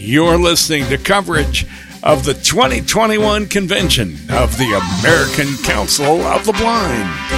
You're 0.00 0.38
listening 0.38 0.84
to 0.90 0.96
coverage 0.96 1.66
of 2.04 2.24
the 2.24 2.32
2021 2.32 3.46
convention 3.48 4.12
of 4.30 4.56
the 4.56 4.80
American 5.00 5.56
Council 5.64 6.22
of 6.22 6.46
the 6.46 6.52
Blind. 6.52 7.37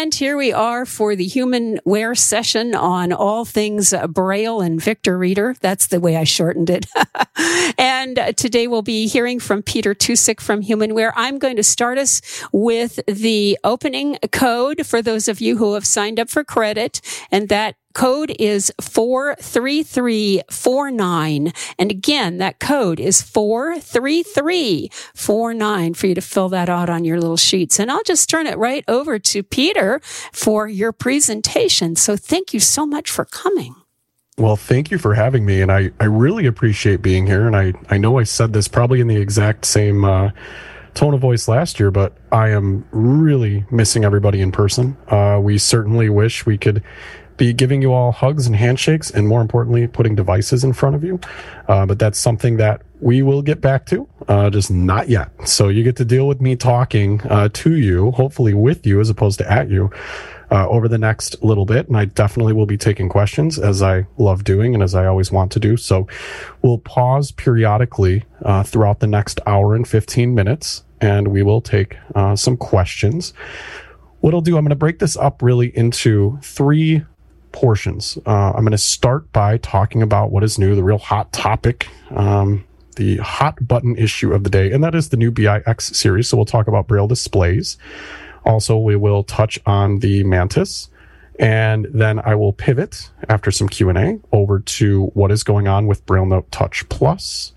And 0.00 0.14
here 0.14 0.38
we 0.38 0.50
are 0.50 0.86
for 0.86 1.14
the 1.14 1.28
humanware 1.28 2.16
session 2.16 2.74
on 2.74 3.12
all 3.12 3.44
things 3.44 3.92
Braille 4.08 4.62
and 4.62 4.80
Victor 4.80 5.18
Reader. 5.18 5.56
That's 5.60 5.88
the 5.88 6.00
way 6.00 6.16
I 6.16 6.24
shortened 6.24 6.70
it. 6.70 6.86
and 7.78 8.18
today 8.34 8.66
we'll 8.66 8.80
be 8.80 9.08
hearing 9.08 9.38
from 9.38 9.62
Peter 9.62 9.94
Tusick 9.94 10.40
from 10.40 10.62
Humanware. 10.62 11.12
I'm 11.16 11.38
going 11.38 11.56
to 11.56 11.62
start 11.62 11.98
us 11.98 12.22
with 12.50 12.98
the 13.06 13.58
opening 13.62 14.16
code 14.32 14.86
for 14.86 15.02
those 15.02 15.28
of 15.28 15.42
you 15.42 15.58
who 15.58 15.74
have 15.74 15.86
signed 15.86 16.18
up 16.18 16.30
for 16.30 16.44
credit. 16.44 17.02
And 17.30 17.50
that 17.50 17.74
Code 17.92 18.34
is 18.38 18.72
43349. 18.80 21.52
And 21.78 21.90
again, 21.90 22.38
that 22.38 22.60
code 22.60 23.00
is 23.00 23.20
43349 23.20 25.94
for 25.94 26.06
you 26.06 26.14
to 26.14 26.20
fill 26.20 26.48
that 26.50 26.68
out 26.68 26.88
on 26.88 27.04
your 27.04 27.18
little 27.20 27.36
sheets. 27.36 27.80
And 27.80 27.90
I'll 27.90 28.04
just 28.04 28.30
turn 28.30 28.46
it 28.46 28.56
right 28.58 28.84
over 28.86 29.18
to 29.18 29.42
Peter 29.42 30.00
for 30.32 30.68
your 30.68 30.92
presentation. 30.92 31.96
So 31.96 32.16
thank 32.16 32.54
you 32.54 32.60
so 32.60 32.86
much 32.86 33.10
for 33.10 33.24
coming. 33.24 33.74
Well, 34.38 34.54
thank 34.56 34.90
you 34.90 34.98
for 34.98 35.14
having 35.14 35.44
me. 35.44 35.60
And 35.60 35.72
I, 35.72 35.90
I 35.98 36.04
really 36.04 36.46
appreciate 36.46 37.02
being 37.02 37.26
here. 37.26 37.46
And 37.46 37.56
I, 37.56 37.72
I 37.90 37.98
know 37.98 38.18
I 38.18 38.22
said 38.22 38.52
this 38.52 38.68
probably 38.68 39.00
in 39.00 39.08
the 39.08 39.16
exact 39.16 39.64
same, 39.64 40.04
uh, 40.04 40.30
tone 40.94 41.14
of 41.14 41.20
voice 41.20 41.48
last 41.48 41.78
year, 41.78 41.90
but 41.90 42.16
I 42.32 42.50
am 42.50 42.86
really 42.90 43.64
missing 43.70 44.04
everybody 44.04 44.40
in 44.40 44.52
person. 44.52 44.96
Uh, 45.08 45.38
we 45.42 45.58
certainly 45.58 46.08
wish 46.08 46.46
we 46.46 46.58
could 46.58 46.82
be 47.40 47.54
giving 47.54 47.80
you 47.80 47.90
all 47.90 48.12
hugs 48.12 48.46
and 48.46 48.54
handshakes, 48.54 49.10
and 49.10 49.26
more 49.26 49.40
importantly, 49.40 49.86
putting 49.86 50.14
devices 50.14 50.62
in 50.62 50.74
front 50.74 50.94
of 50.94 51.02
you. 51.02 51.18
Uh, 51.68 51.86
but 51.86 51.98
that's 51.98 52.18
something 52.18 52.58
that 52.58 52.82
we 53.00 53.22
will 53.22 53.40
get 53.40 53.62
back 53.62 53.86
to, 53.86 54.06
uh, 54.28 54.50
just 54.50 54.70
not 54.70 55.08
yet. 55.08 55.30
So 55.48 55.68
you 55.68 55.82
get 55.82 55.96
to 55.96 56.04
deal 56.04 56.28
with 56.28 56.42
me 56.42 56.54
talking 56.54 57.22
uh, 57.22 57.48
to 57.54 57.74
you, 57.74 58.10
hopefully 58.10 58.52
with 58.52 58.86
you 58.86 59.00
as 59.00 59.08
opposed 59.08 59.38
to 59.38 59.50
at 59.50 59.70
you. 59.70 59.90
Uh, 60.52 60.68
over 60.68 60.88
the 60.88 60.98
next 60.98 61.40
little 61.44 61.64
bit, 61.64 61.86
and 61.86 61.96
I 61.96 62.06
definitely 62.06 62.52
will 62.52 62.66
be 62.66 62.76
taking 62.76 63.08
questions 63.08 63.56
as 63.56 63.82
I 63.82 64.08
love 64.18 64.42
doing 64.42 64.74
and 64.74 64.82
as 64.82 64.96
I 64.96 65.06
always 65.06 65.30
want 65.30 65.52
to 65.52 65.60
do. 65.60 65.76
So 65.76 66.08
we'll 66.60 66.78
pause 66.78 67.30
periodically 67.30 68.24
uh, 68.42 68.64
throughout 68.64 68.98
the 68.98 69.06
next 69.06 69.38
hour 69.46 69.76
and 69.76 69.86
15 69.86 70.34
minutes, 70.34 70.82
and 71.00 71.28
we 71.28 71.44
will 71.44 71.60
take 71.60 71.98
uh, 72.16 72.34
some 72.34 72.56
questions 72.56 73.32
what 74.20 74.34
I'll 74.34 74.42
do, 74.42 74.58
I'm 74.58 74.64
going 74.64 74.68
to 74.70 74.76
break 74.76 74.98
this 74.98 75.16
up 75.16 75.40
really 75.40 75.74
into 75.74 76.38
three 76.42 77.04
portions. 77.52 78.18
Uh, 78.26 78.52
I'm 78.52 78.62
going 78.62 78.72
to 78.72 78.78
start 78.78 79.32
by 79.32 79.58
talking 79.58 80.02
about 80.02 80.30
what 80.30 80.44
is 80.44 80.58
new, 80.58 80.74
the 80.74 80.82
real 80.82 80.98
hot 80.98 81.32
topic, 81.32 81.88
um, 82.10 82.64
the 82.96 83.16
hot 83.18 83.66
button 83.66 83.96
issue 83.96 84.32
of 84.32 84.44
the 84.44 84.50
day, 84.50 84.72
and 84.72 84.82
that 84.84 84.94
is 84.94 85.08
the 85.08 85.16
new 85.16 85.30
BIX 85.30 85.96
series. 85.96 86.28
So 86.28 86.36
we'll 86.36 86.46
talk 86.46 86.68
about 86.68 86.86
Braille 86.86 87.06
displays. 87.08 87.76
Also, 88.44 88.78
we 88.78 88.96
will 88.96 89.22
touch 89.22 89.58
on 89.66 89.98
the 89.98 90.24
Mantis, 90.24 90.88
and 91.38 91.86
then 91.92 92.18
I 92.20 92.34
will 92.34 92.52
pivot 92.52 93.10
after 93.28 93.50
some 93.50 93.68
Q 93.68 93.88
and 93.88 93.98
A 93.98 94.20
over 94.32 94.60
to 94.60 95.06
what 95.14 95.30
is 95.30 95.42
going 95.42 95.68
on 95.68 95.86
with 95.86 96.04
Braille 96.06 96.26
Note 96.26 96.50
Touch 96.50 96.88
Plus, 96.88 97.52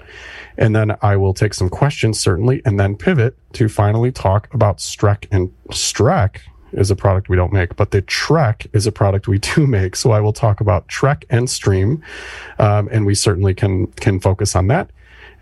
and 0.57 0.75
then 0.75 0.95
I 1.01 1.15
will 1.15 1.33
take 1.33 1.53
some 1.53 1.69
questions 1.69 2.19
certainly, 2.19 2.61
and 2.65 2.79
then 2.79 2.95
pivot 2.95 3.37
to 3.53 3.69
finally 3.69 4.11
talk 4.11 4.53
about 4.53 4.77
Strek 4.77 5.27
and 5.31 5.51
Strek 5.69 6.39
is 6.73 6.91
a 6.91 6.95
product 6.95 7.29
we 7.29 7.35
don't 7.35 7.53
make, 7.53 7.75
but 7.75 7.91
the 7.91 8.01
Trek 8.01 8.67
is 8.73 8.85
a 8.85 8.91
product 8.91 9.27
we 9.27 9.39
do 9.55 9.65
make. 9.67 9.95
So 9.95 10.11
I 10.11 10.19
will 10.19 10.33
talk 10.33 10.61
about 10.61 10.87
Trek 10.87 11.25
and 11.29 11.49
Stream, 11.49 12.03
um, 12.59 12.89
and 12.91 13.05
we 13.05 13.15
certainly 13.15 13.53
can 13.53 13.87
can 13.87 14.19
focus 14.19 14.55
on 14.55 14.67
that, 14.67 14.89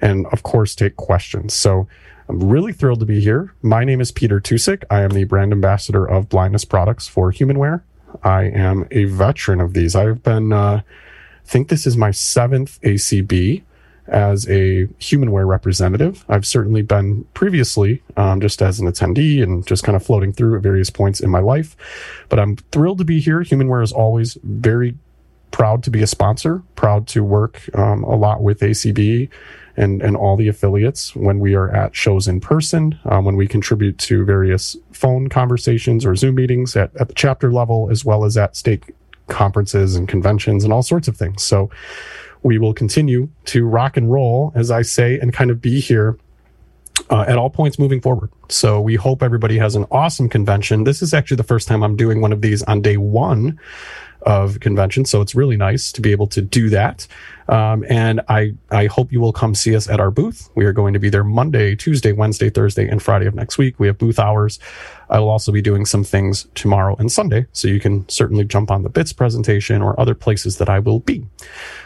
and 0.02 0.26
of 0.28 0.44
course 0.44 0.76
take 0.76 0.96
questions. 0.96 1.54
So 1.54 1.88
I'm 2.30 2.50
really 2.50 2.74
thrilled 2.74 3.02
to 3.02 3.06
be 3.06 3.20
here. 3.20 3.54
My 3.62 3.84
name 3.84 4.00
is 4.00 4.12
Peter 4.12 4.40
Tusick. 4.40 4.84
I 4.90 5.02
am 5.02 5.12
the 5.12 5.26
brand 5.26 5.52
ambassador 5.52 6.06
of 6.06 6.30
blindness 6.30 6.64
products 6.64 7.08
for 7.08 7.32
Humanware. 7.32 7.82
I 8.24 8.44
am 8.44 8.88
a 8.92 9.06
veteran 9.06 9.60
of 9.60 9.74
these. 9.74 9.96
I've 9.96 10.24
been, 10.24 10.54
uh, 10.54 10.82
I 10.82 11.48
think 11.48 11.70
this 11.70 11.86
is 11.86 11.98
my 11.98 12.12
seventh 12.12 12.80
ACB 12.82 13.64
as 14.08 14.48
a 14.50 14.88
humanware 15.00 15.48
representative. 15.48 16.26
I've 16.28 16.46
certainly 16.46 16.82
been 16.82 17.24
previously 17.34 18.02
um, 18.18 18.42
just 18.42 18.62
as 18.62 18.80
an 18.80 18.88
attendee 18.88 19.42
and 19.42 19.66
just 19.66 19.84
kind 19.84 19.96
of 19.96 20.04
floating 20.04 20.34
through 20.34 20.56
at 20.58 20.64
various 20.64 20.90
points 20.90 21.20
in 21.20 21.30
my 21.30 21.40
life. 21.40 21.76
But 22.30 22.40
I'm 22.40 22.58
thrilled 22.72 22.98
to 23.00 23.06
be 23.06 23.20
here. 23.20 23.42
Humanware 23.42 23.84
is 23.84 23.92
always 23.92 24.38
very 24.44 24.96
proud 25.52 25.84
to 25.84 25.90
be 25.90 26.02
a 26.02 26.08
sponsor, 26.08 26.64
proud 26.76 27.08
to 27.08 27.24
work 27.24 27.62
um, 27.78 28.04
a 28.04 28.16
lot 28.16 28.42
with 28.42 28.62
ACB 28.62 29.30
and, 29.78 30.02
and 30.02 30.16
all 30.18 30.36
the 30.36 30.48
affiliates 30.48 31.16
when 31.16 31.40
we 31.40 31.56
are 31.56 31.74
at 31.74 31.96
shows 31.96 32.28
in 32.28 32.40
person, 32.40 32.98
um, 33.06 33.26
when 33.26 33.36
we 33.36 33.48
contribute 33.48 33.98
to 33.98 34.26
various 34.26 34.76
phone 34.92 35.28
conversations 35.28 36.06
or 36.06 36.16
Zoom 36.16 36.36
meetings 36.36 36.76
at, 36.76 36.96
at 36.98 37.08
the 37.08 37.14
chapter 37.14 37.52
level, 37.52 37.90
as 37.90 38.04
well 38.04 38.26
as 38.26 38.38
at 38.38 38.56
state 38.56 38.84
conferences 39.28 39.96
and 39.96 40.08
conventions 40.08 40.64
and 40.64 40.74
all 40.74 40.84
sorts 40.84 41.08
of 41.08 41.16
things. 41.16 41.44
So 41.44 41.70
we 42.44 42.58
will 42.58 42.74
continue 42.74 43.30
to 43.46 43.66
rock 43.66 43.98
and 43.98 44.12
roll, 44.12 44.52
as 44.56 44.72
I 44.72 44.82
say, 44.82 45.20
and 45.20 45.32
kind 45.34 45.52
of 45.52 45.62
be 45.62 45.80
here 45.80 46.18
uh, 47.10 47.26
at 47.28 47.38
all 47.38 47.50
points 47.50 47.78
moving 47.78 48.02
forward. 48.02 48.32
So 48.50 48.82
we 48.82 48.96
hope 48.96 49.22
everybody 49.22 49.58
has 49.58 49.76
an 49.76 49.86
awesome 49.92 50.30
convention. 50.30 50.84
This 50.84 51.02
is 51.02 51.14
actually 51.14 51.38
the 51.38 51.44
first 51.44 51.68
time 51.68 51.84
I'm 51.84 51.96
doing 51.96 52.22
one 52.22 52.32
of 52.32 52.42
these 52.42 52.64
on 52.64 52.82
day 52.82 52.98
one 52.98 53.60
of 54.24 54.60
convention. 54.60 55.06
So 55.06 55.22
it's 55.22 55.36
really 55.36 55.58
nice 55.58 55.92
to 55.94 56.02
be 56.02 56.12
able 56.12 56.28
to 56.28 56.42
do 56.42 56.70
that. 56.70 57.08
Um, 57.48 57.84
and 57.90 58.22
I, 58.30 58.54
I 58.70 58.86
hope 58.86 59.12
you 59.12 59.20
will 59.20 59.34
come 59.34 59.56
see 59.56 59.76
us 59.76 59.90
at 59.90 60.00
our 60.00 60.12
booth. 60.12 60.50
We 60.56 60.66
are 60.66 60.74
going 60.74 60.94
to 60.94 61.00
be 61.00 61.10
there 61.10 61.24
Monday, 61.24 61.76
Tuesday, 61.76 62.12
Wednesday, 62.14 62.50
Thursday, 62.50 62.88
and 62.88 63.02
Friday 63.02 63.26
of 63.26 63.36
next 63.36 63.58
week. 63.58 63.80
We 63.80 63.88
have 63.88 63.98
booth 63.98 64.20
hours. 64.20 64.60
I 65.10 65.20
will 65.20 65.30
also 65.30 65.52
be 65.52 65.62
doing 65.62 65.86
some 65.86 66.04
things 66.04 66.48
tomorrow 66.56 66.96
and 66.98 67.12
Sunday. 67.12 67.48
So 67.52 67.68
you 67.68 67.80
can 67.80 68.08
certainly 68.08 68.46
jump 68.46 68.72
on 68.72 68.84
the 68.84 68.90
BITS 68.90 69.14
presentation 69.14 69.82
or 69.82 70.00
other 70.00 70.16
places 70.16 70.58
that 70.60 70.70
I 70.70 70.80
will 70.80 71.00
be. 71.00 71.26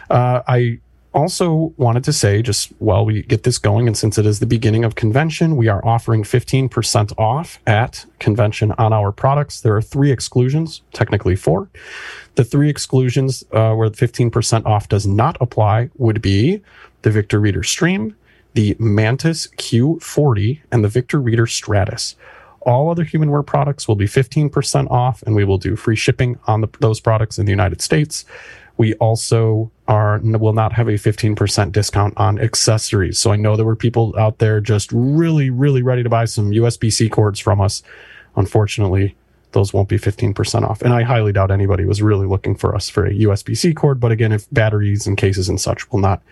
Uh, 0.08 0.42
I 0.46 0.78
also 1.16 1.72
wanted 1.78 2.04
to 2.04 2.12
say, 2.12 2.42
just 2.42 2.68
while 2.78 3.04
we 3.06 3.22
get 3.22 3.42
this 3.42 3.56
going, 3.56 3.86
and 3.86 3.96
since 3.96 4.18
it 4.18 4.26
is 4.26 4.38
the 4.38 4.46
beginning 4.46 4.84
of 4.84 4.94
convention, 4.94 5.56
we 5.56 5.66
are 5.66 5.84
offering 5.84 6.22
15% 6.22 7.18
off 7.18 7.58
at 7.66 8.04
convention 8.18 8.72
on 8.72 8.92
our 8.92 9.10
products. 9.10 9.62
There 9.62 9.74
are 9.74 9.82
three 9.82 10.12
exclusions, 10.12 10.82
technically 10.92 11.34
four. 11.34 11.70
The 12.34 12.44
three 12.44 12.68
exclusions 12.68 13.42
uh, 13.52 13.74
where 13.74 13.88
15% 13.88 14.66
off 14.66 14.90
does 14.90 15.06
not 15.06 15.38
apply 15.40 15.88
would 15.96 16.20
be 16.20 16.60
the 17.00 17.10
Victor 17.10 17.40
Reader 17.40 17.62
Stream, 17.62 18.14
the 18.52 18.76
Mantis 18.78 19.46
Q40, 19.56 20.60
and 20.70 20.84
the 20.84 20.88
Victor 20.88 21.18
Reader 21.18 21.46
Stratus. 21.46 22.14
All 22.60 22.90
other 22.90 23.04
humanware 23.04 23.46
products 23.46 23.88
will 23.88 23.96
be 23.96 24.06
15% 24.06 24.90
off, 24.90 25.22
and 25.22 25.34
we 25.34 25.44
will 25.44 25.56
do 25.56 25.76
free 25.76 25.96
shipping 25.96 26.38
on 26.46 26.60
the, 26.60 26.68
those 26.80 27.00
products 27.00 27.38
in 27.38 27.46
the 27.46 27.52
United 27.52 27.80
States. 27.80 28.26
We 28.78 28.94
also 28.94 29.70
are 29.88 30.20
will 30.22 30.52
not 30.52 30.72
have 30.72 30.88
a 30.88 30.92
15% 30.92 31.72
discount 31.72 32.14
on 32.16 32.38
accessories. 32.38 33.18
So 33.18 33.32
I 33.32 33.36
know 33.36 33.56
there 33.56 33.64
were 33.64 33.76
people 33.76 34.14
out 34.18 34.38
there 34.38 34.60
just 34.60 34.90
really, 34.92 35.50
really 35.50 35.82
ready 35.82 36.02
to 36.02 36.08
buy 36.08 36.24
some 36.24 36.50
USB-C 36.50 37.08
cords 37.08 37.38
from 37.38 37.60
us. 37.60 37.82
Unfortunately, 38.34 39.16
those 39.52 39.72
won't 39.72 39.88
be 39.88 39.98
15% 39.98 40.68
off. 40.68 40.82
And 40.82 40.92
I 40.92 41.02
highly 41.02 41.32
doubt 41.32 41.50
anybody 41.50 41.84
was 41.84 42.02
really 42.02 42.26
looking 42.26 42.54
for 42.54 42.74
us 42.74 42.90
for 42.90 43.06
a 43.06 43.12
USB-C 43.12 43.72
cord. 43.74 44.00
But 44.00 44.12
again, 44.12 44.32
if 44.32 44.46
batteries 44.52 45.06
and 45.06 45.16
cases 45.16 45.48
and 45.48 45.60
such 45.60 45.90
will 45.90 46.00
not 46.00 46.22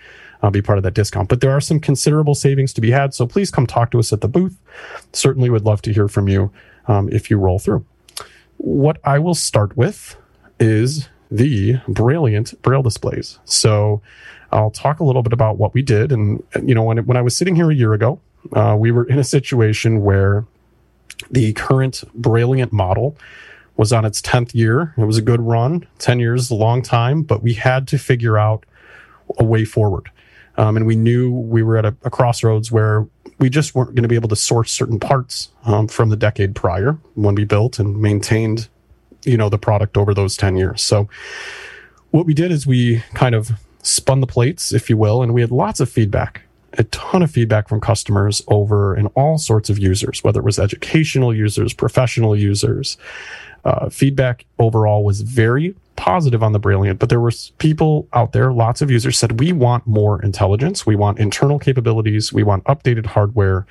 uh, 0.42 0.50
be 0.50 0.60
part 0.60 0.76
of 0.76 0.84
that 0.84 0.92
discount. 0.92 1.30
But 1.30 1.40
there 1.40 1.50
are 1.50 1.60
some 1.60 1.80
considerable 1.80 2.34
savings 2.34 2.74
to 2.74 2.82
be 2.82 2.90
had. 2.90 3.14
So 3.14 3.26
please 3.26 3.50
come 3.50 3.66
talk 3.66 3.90
to 3.92 3.98
us 3.98 4.12
at 4.12 4.20
the 4.20 4.28
booth. 4.28 4.58
Certainly 5.12 5.48
would 5.48 5.64
love 5.64 5.80
to 5.82 5.92
hear 5.92 6.06
from 6.06 6.28
you 6.28 6.52
um, 6.86 7.08
if 7.08 7.30
you 7.30 7.38
roll 7.38 7.58
through. 7.58 7.86
What 8.58 8.98
I 9.04 9.18
will 9.18 9.34
start 9.34 9.76
with 9.76 10.16
is 10.60 11.08
the 11.30 11.74
Brailliant 11.88 12.60
braille 12.62 12.82
displays. 12.82 13.38
So 13.44 14.02
I'll 14.52 14.70
talk 14.70 15.00
a 15.00 15.04
little 15.04 15.22
bit 15.22 15.32
about 15.32 15.58
what 15.58 15.74
we 15.74 15.82
did. 15.82 16.12
And, 16.12 16.42
you 16.62 16.74
know, 16.74 16.82
when, 16.82 16.98
when 17.06 17.16
I 17.16 17.22
was 17.22 17.36
sitting 17.36 17.56
here 17.56 17.70
a 17.70 17.74
year 17.74 17.92
ago, 17.92 18.20
uh, 18.52 18.76
we 18.78 18.92
were 18.92 19.04
in 19.04 19.18
a 19.18 19.24
situation 19.24 20.02
where 20.02 20.44
the 21.30 21.52
current 21.54 22.04
Brailliant 22.20 22.72
model 22.72 23.16
was 23.76 23.92
on 23.92 24.04
its 24.04 24.20
10th 24.20 24.54
year. 24.54 24.94
It 24.96 25.04
was 25.04 25.18
a 25.18 25.22
good 25.22 25.40
run. 25.40 25.86
10 25.98 26.20
years 26.20 26.50
a 26.50 26.54
long 26.54 26.82
time, 26.82 27.22
but 27.22 27.42
we 27.42 27.54
had 27.54 27.88
to 27.88 27.98
figure 27.98 28.38
out 28.38 28.64
a 29.38 29.44
way 29.44 29.64
forward. 29.64 30.10
Um, 30.56 30.76
and 30.76 30.86
we 30.86 30.94
knew 30.94 31.32
we 31.32 31.62
were 31.62 31.76
at 31.76 31.84
a, 31.84 31.96
a, 32.04 32.10
crossroads 32.10 32.70
where 32.70 33.08
we 33.38 33.50
just 33.50 33.74
weren't 33.74 33.94
going 33.96 34.04
to 34.04 34.08
be 34.08 34.14
able 34.14 34.28
to 34.28 34.36
source 34.36 34.70
certain 34.70 35.00
parts 35.00 35.48
um, 35.64 35.88
from 35.88 36.10
the 36.10 36.16
decade 36.16 36.54
prior 36.54 36.96
when 37.14 37.34
we 37.34 37.44
built 37.44 37.80
and 37.80 38.00
maintained, 38.00 38.68
you 39.24 39.36
know, 39.36 39.48
the 39.48 39.58
product 39.58 39.96
over 39.96 40.14
those 40.14 40.36
10 40.36 40.56
years. 40.56 40.82
So 40.82 41.08
what 42.10 42.26
we 42.26 42.34
did 42.34 42.50
is 42.50 42.66
we 42.66 43.02
kind 43.14 43.34
of 43.34 43.52
spun 43.82 44.20
the 44.20 44.26
plates, 44.26 44.72
if 44.72 44.88
you 44.88 44.96
will, 44.96 45.22
and 45.22 45.34
we 45.34 45.40
had 45.40 45.50
lots 45.50 45.80
of 45.80 45.88
feedback 45.88 46.42
a 46.78 46.84
ton 46.84 47.22
of 47.22 47.30
feedback 47.30 47.68
from 47.68 47.80
customers 47.80 48.42
over 48.48 48.94
and 48.94 49.08
all 49.14 49.38
sorts 49.38 49.70
of 49.70 49.78
users, 49.78 50.24
whether 50.24 50.40
it 50.40 50.44
was 50.44 50.58
educational 50.58 51.34
users, 51.34 51.72
professional 51.72 52.36
users. 52.36 52.96
Uh, 53.64 53.88
feedback 53.88 54.44
overall 54.58 55.04
was 55.04 55.22
very 55.22 55.74
positive 55.96 56.42
on 56.42 56.52
the 56.52 56.60
Brailliant, 56.60 56.98
but 56.98 57.08
there 57.08 57.20
were 57.20 57.32
people 57.58 58.08
out 58.12 58.32
there, 58.32 58.52
lots 58.52 58.82
of 58.82 58.90
users 58.90 59.16
said, 59.16 59.40
we 59.40 59.52
want 59.52 59.86
more 59.86 60.22
intelligence. 60.22 60.84
We 60.84 60.96
want 60.96 61.18
internal 61.18 61.58
capabilities. 61.58 62.32
We 62.32 62.42
want 62.42 62.64
updated 62.64 63.06
hardware 63.06 63.66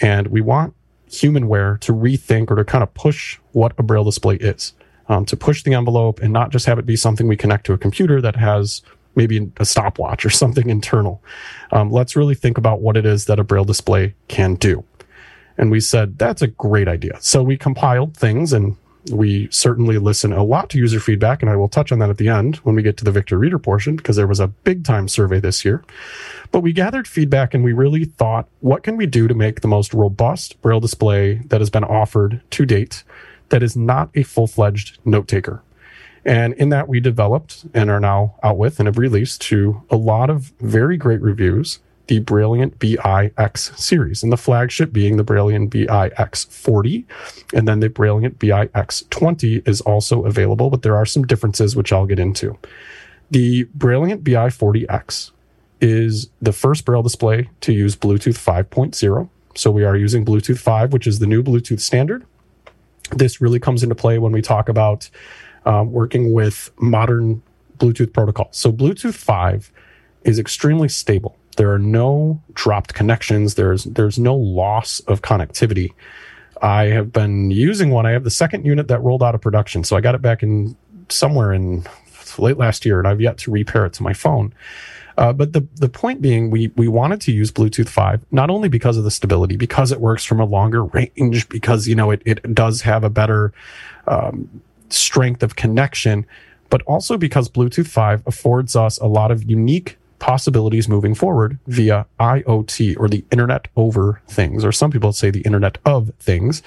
and 0.00 0.28
we 0.28 0.40
want 0.40 0.74
humanware 1.20 1.80
to 1.80 1.92
rethink 1.92 2.50
or 2.50 2.56
to 2.56 2.64
kind 2.64 2.82
of 2.82 2.92
push 2.94 3.38
what 3.52 3.72
a 3.78 3.82
braille 3.82 4.04
display 4.04 4.36
is. 4.36 4.72
Um, 5.08 5.24
to 5.26 5.36
push 5.36 5.62
the 5.62 5.72
envelope 5.74 6.20
and 6.20 6.32
not 6.32 6.50
just 6.50 6.66
have 6.66 6.80
it 6.80 6.86
be 6.86 6.96
something 6.96 7.28
we 7.28 7.36
connect 7.36 7.64
to 7.66 7.72
a 7.72 7.78
computer 7.78 8.20
that 8.20 8.34
has 8.34 8.82
maybe 9.14 9.50
a 9.58 9.64
stopwatch 9.64 10.24
or 10.24 10.30
something 10.42 10.68
internal. 10.68 11.22
Um, 11.70 11.90
let's 11.90 12.16
really 12.16 12.34
think 12.34 12.58
about 12.58 12.80
what 12.80 12.96
it 12.96 13.06
is 13.06 13.26
that 13.26 13.38
a 13.38 13.44
braille 13.44 13.64
display 13.64 14.14
can 14.28 14.56
do. 14.56 14.84
And 15.58 15.70
we 15.70 15.80
said, 15.80 16.18
that's 16.18 16.42
a 16.42 16.48
great 16.48 16.88
idea. 16.88 17.16
So 17.20 17.42
we 17.42 17.56
compiled 17.56 18.16
things 18.16 18.52
and 18.52 18.76
we 19.12 19.48
certainly 19.50 19.98
listen 19.98 20.32
a 20.32 20.42
lot 20.42 20.70
to 20.70 20.78
user 20.78 21.00
feedback. 21.00 21.42
And 21.42 21.50
I 21.50 21.56
will 21.56 21.68
touch 21.68 21.92
on 21.92 21.98
that 22.00 22.10
at 22.10 22.18
the 22.18 22.28
end 22.28 22.56
when 22.56 22.74
we 22.74 22.82
get 22.82 22.96
to 22.98 23.04
the 23.04 23.12
Victor 23.12 23.38
Reader 23.38 23.58
portion, 23.58 23.96
because 23.96 24.16
there 24.16 24.26
was 24.26 24.40
a 24.40 24.48
big 24.48 24.84
time 24.84 25.08
survey 25.08 25.40
this 25.40 25.64
year. 25.64 25.84
But 26.52 26.60
we 26.60 26.72
gathered 26.72 27.08
feedback 27.08 27.54
and 27.54 27.64
we 27.64 27.72
really 27.72 28.04
thought, 28.04 28.48
what 28.60 28.82
can 28.82 28.96
we 28.96 29.06
do 29.06 29.28
to 29.28 29.34
make 29.34 29.60
the 29.60 29.68
most 29.68 29.94
robust 29.94 30.60
braille 30.62 30.80
display 30.80 31.36
that 31.46 31.60
has 31.60 31.70
been 31.70 31.84
offered 31.84 32.40
to 32.50 32.66
date 32.66 33.04
that 33.48 33.62
is 33.62 33.76
not 33.76 34.10
a 34.14 34.22
full 34.22 34.46
fledged 34.46 34.98
note 35.04 35.28
taker? 35.28 35.62
And 36.24 36.54
in 36.54 36.70
that, 36.70 36.88
we 36.88 36.98
developed 36.98 37.66
and 37.72 37.88
are 37.88 38.00
now 38.00 38.34
out 38.42 38.58
with 38.58 38.80
and 38.80 38.88
have 38.88 38.98
released 38.98 39.40
to 39.42 39.82
a 39.90 39.96
lot 39.96 40.28
of 40.28 40.52
very 40.58 40.96
great 40.96 41.22
reviews 41.22 41.78
the 42.08 42.20
Brailliant 42.20 42.78
BIX 42.78 43.80
series, 43.80 44.22
and 44.22 44.32
the 44.32 44.36
flagship 44.36 44.92
being 44.92 45.16
the 45.16 45.24
Brailliant 45.24 45.70
BIX 45.70 46.44
40. 46.44 47.06
And 47.54 47.66
then 47.66 47.80
the 47.80 47.88
Brailliant 47.88 48.38
BIX 48.38 49.04
20 49.10 49.62
is 49.66 49.80
also 49.80 50.24
available, 50.24 50.70
but 50.70 50.82
there 50.82 50.96
are 50.96 51.06
some 51.06 51.24
differences 51.24 51.74
which 51.74 51.92
I'll 51.92 52.06
get 52.06 52.18
into. 52.18 52.56
The 53.30 53.64
Brailliant 53.76 54.22
BI 54.22 54.48
40X 54.48 55.32
is 55.80 56.30
the 56.40 56.52
first 56.52 56.84
Braille 56.84 57.02
display 57.02 57.50
to 57.62 57.72
use 57.72 57.96
Bluetooth 57.96 58.38
5.0. 58.38 59.28
So 59.56 59.70
we 59.70 59.84
are 59.84 59.96
using 59.96 60.24
Bluetooth 60.24 60.58
5, 60.58 60.92
which 60.92 61.06
is 61.06 61.18
the 61.18 61.26
new 61.26 61.42
Bluetooth 61.42 61.80
standard. 61.80 62.24
This 63.10 63.40
really 63.40 63.58
comes 63.58 63.82
into 63.82 63.94
play 63.94 64.18
when 64.18 64.32
we 64.32 64.42
talk 64.42 64.68
about 64.68 65.10
um, 65.64 65.92
working 65.92 66.32
with 66.32 66.70
modern 66.78 67.42
Bluetooth 67.78 68.12
protocols. 68.12 68.56
So 68.56 68.72
Bluetooth 68.72 69.14
5 69.14 69.72
is 70.24 70.38
extremely 70.38 70.88
stable. 70.88 71.36
There 71.56 71.72
are 71.72 71.78
no 71.78 72.42
dropped 72.54 72.94
connections. 72.94 73.54
There's 73.54 73.84
there's 73.84 74.18
no 74.18 74.34
loss 74.36 75.00
of 75.00 75.22
connectivity. 75.22 75.92
I 76.62 76.84
have 76.84 77.12
been 77.12 77.50
using 77.50 77.90
one. 77.90 78.06
I 78.06 78.12
have 78.12 78.24
the 78.24 78.30
second 78.30 78.64
unit 78.64 78.88
that 78.88 79.02
rolled 79.02 79.22
out 79.22 79.34
of 79.34 79.40
production. 79.40 79.84
So 79.84 79.96
I 79.96 80.00
got 80.00 80.14
it 80.14 80.22
back 80.22 80.42
in 80.42 80.76
somewhere 81.08 81.52
in 81.52 81.86
late 82.38 82.56
last 82.56 82.84
year, 82.84 82.98
and 82.98 83.08
I've 83.08 83.20
yet 83.20 83.38
to 83.38 83.50
repair 83.50 83.86
it 83.86 83.92
to 83.94 84.02
my 84.02 84.12
phone. 84.12 84.52
Uh, 85.18 85.32
but 85.32 85.54
the 85.54 85.66
the 85.76 85.88
point 85.88 86.20
being, 86.20 86.50
we 86.50 86.68
we 86.76 86.88
wanted 86.88 87.20
to 87.22 87.32
use 87.32 87.50
Bluetooth 87.50 87.88
5 87.88 88.26
not 88.30 88.50
only 88.50 88.68
because 88.68 88.96
of 88.98 89.04
the 89.04 89.10
stability, 89.10 89.56
because 89.56 89.90
it 89.92 90.00
works 90.00 90.24
from 90.24 90.40
a 90.40 90.44
longer 90.44 90.84
range, 90.84 91.48
because 91.48 91.88
you 91.88 91.94
know 91.94 92.10
it 92.10 92.22
it 92.26 92.54
does 92.54 92.82
have 92.82 93.02
a 93.02 93.10
better 93.10 93.52
um, 94.06 94.62
strength 94.90 95.42
of 95.42 95.56
connection, 95.56 96.26
but 96.68 96.82
also 96.82 97.16
because 97.16 97.48
Bluetooth 97.48 97.88
5 97.88 98.26
affords 98.26 98.76
us 98.76 98.98
a 98.98 99.06
lot 99.06 99.30
of 99.30 99.48
unique 99.48 99.96
possibilities 100.26 100.88
moving 100.88 101.14
forward 101.14 101.56
via 101.68 102.04
IoT 102.18 102.98
or 102.98 103.08
the 103.08 103.24
Internet 103.30 103.68
over 103.76 104.20
things, 104.26 104.64
or 104.64 104.72
some 104.72 104.90
people 104.90 105.12
say 105.12 105.30
the 105.30 105.42
Internet 105.42 105.78
of 105.84 106.10
things. 106.18 106.64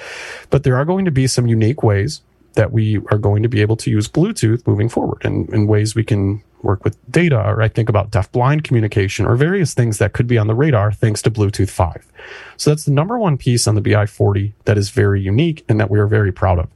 But 0.50 0.63
there 0.63 0.77
are 0.77 0.85
going 0.85 1.03
to 1.03 1.11
be 1.11 1.27
some 1.27 1.45
unique 1.45 1.83
ways 1.83 2.21
that 2.53 2.71
we 2.71 3.00
are 3.11 3.17
going 3.17 3.44
to 3.44 3.50
be 3.50 3.61
able 3.61 3.75
to 3.75 3.91
use 3.91 4.07
Bluetooth 4.07 4.65
moving 4.65 4.88
forward 4.88 5.25
and 5.25 5.50
in 5.50 5.67
ways 5.67 5.94
we 5.94 6.06
can 6.06 6.41
work 6.61 6.85
with 6.85 6.95
data, 7.11 7.38
or 7.38 7.61
I 7.61 7.67
think 7.67 7.89
about 7.89 8.11
deaf 8.11 8.31
blind 8.31 8.63
communication 8.63 9.25
or 9.25 9.35
various 9.35 9.73
things 9.73 9.97
that 9.97 10.13
could 10.13 10.27
be 10.27 10.38
on 10.38 10.47
the 10.47 10.55
radar 10.55 10.94
thanks 10.94 11.21
to 11.23 11.31
Bluetooth 11.31 11.69
5. 11.69 12.07
So 12.55 12.71
that's 12.71 12.85
the 12.85 12.91
number 12.91 13.19
one 13.19 13.38
piece 13.38 13.67
on 13.67 13.75
the 13.75 13.81
BI 13.81 14.05
40 14.05 14.53
that 14.63 14.77
is 14.77 14.89
very 14.89 15.21
unique 15.21 15.65
and 15.67 15.81
that 15.81 15.91
we 15.91 16.00
are 16.00 16.07
very 16.07 16.31
proud 16.31 16.59
of. 16.59 16.69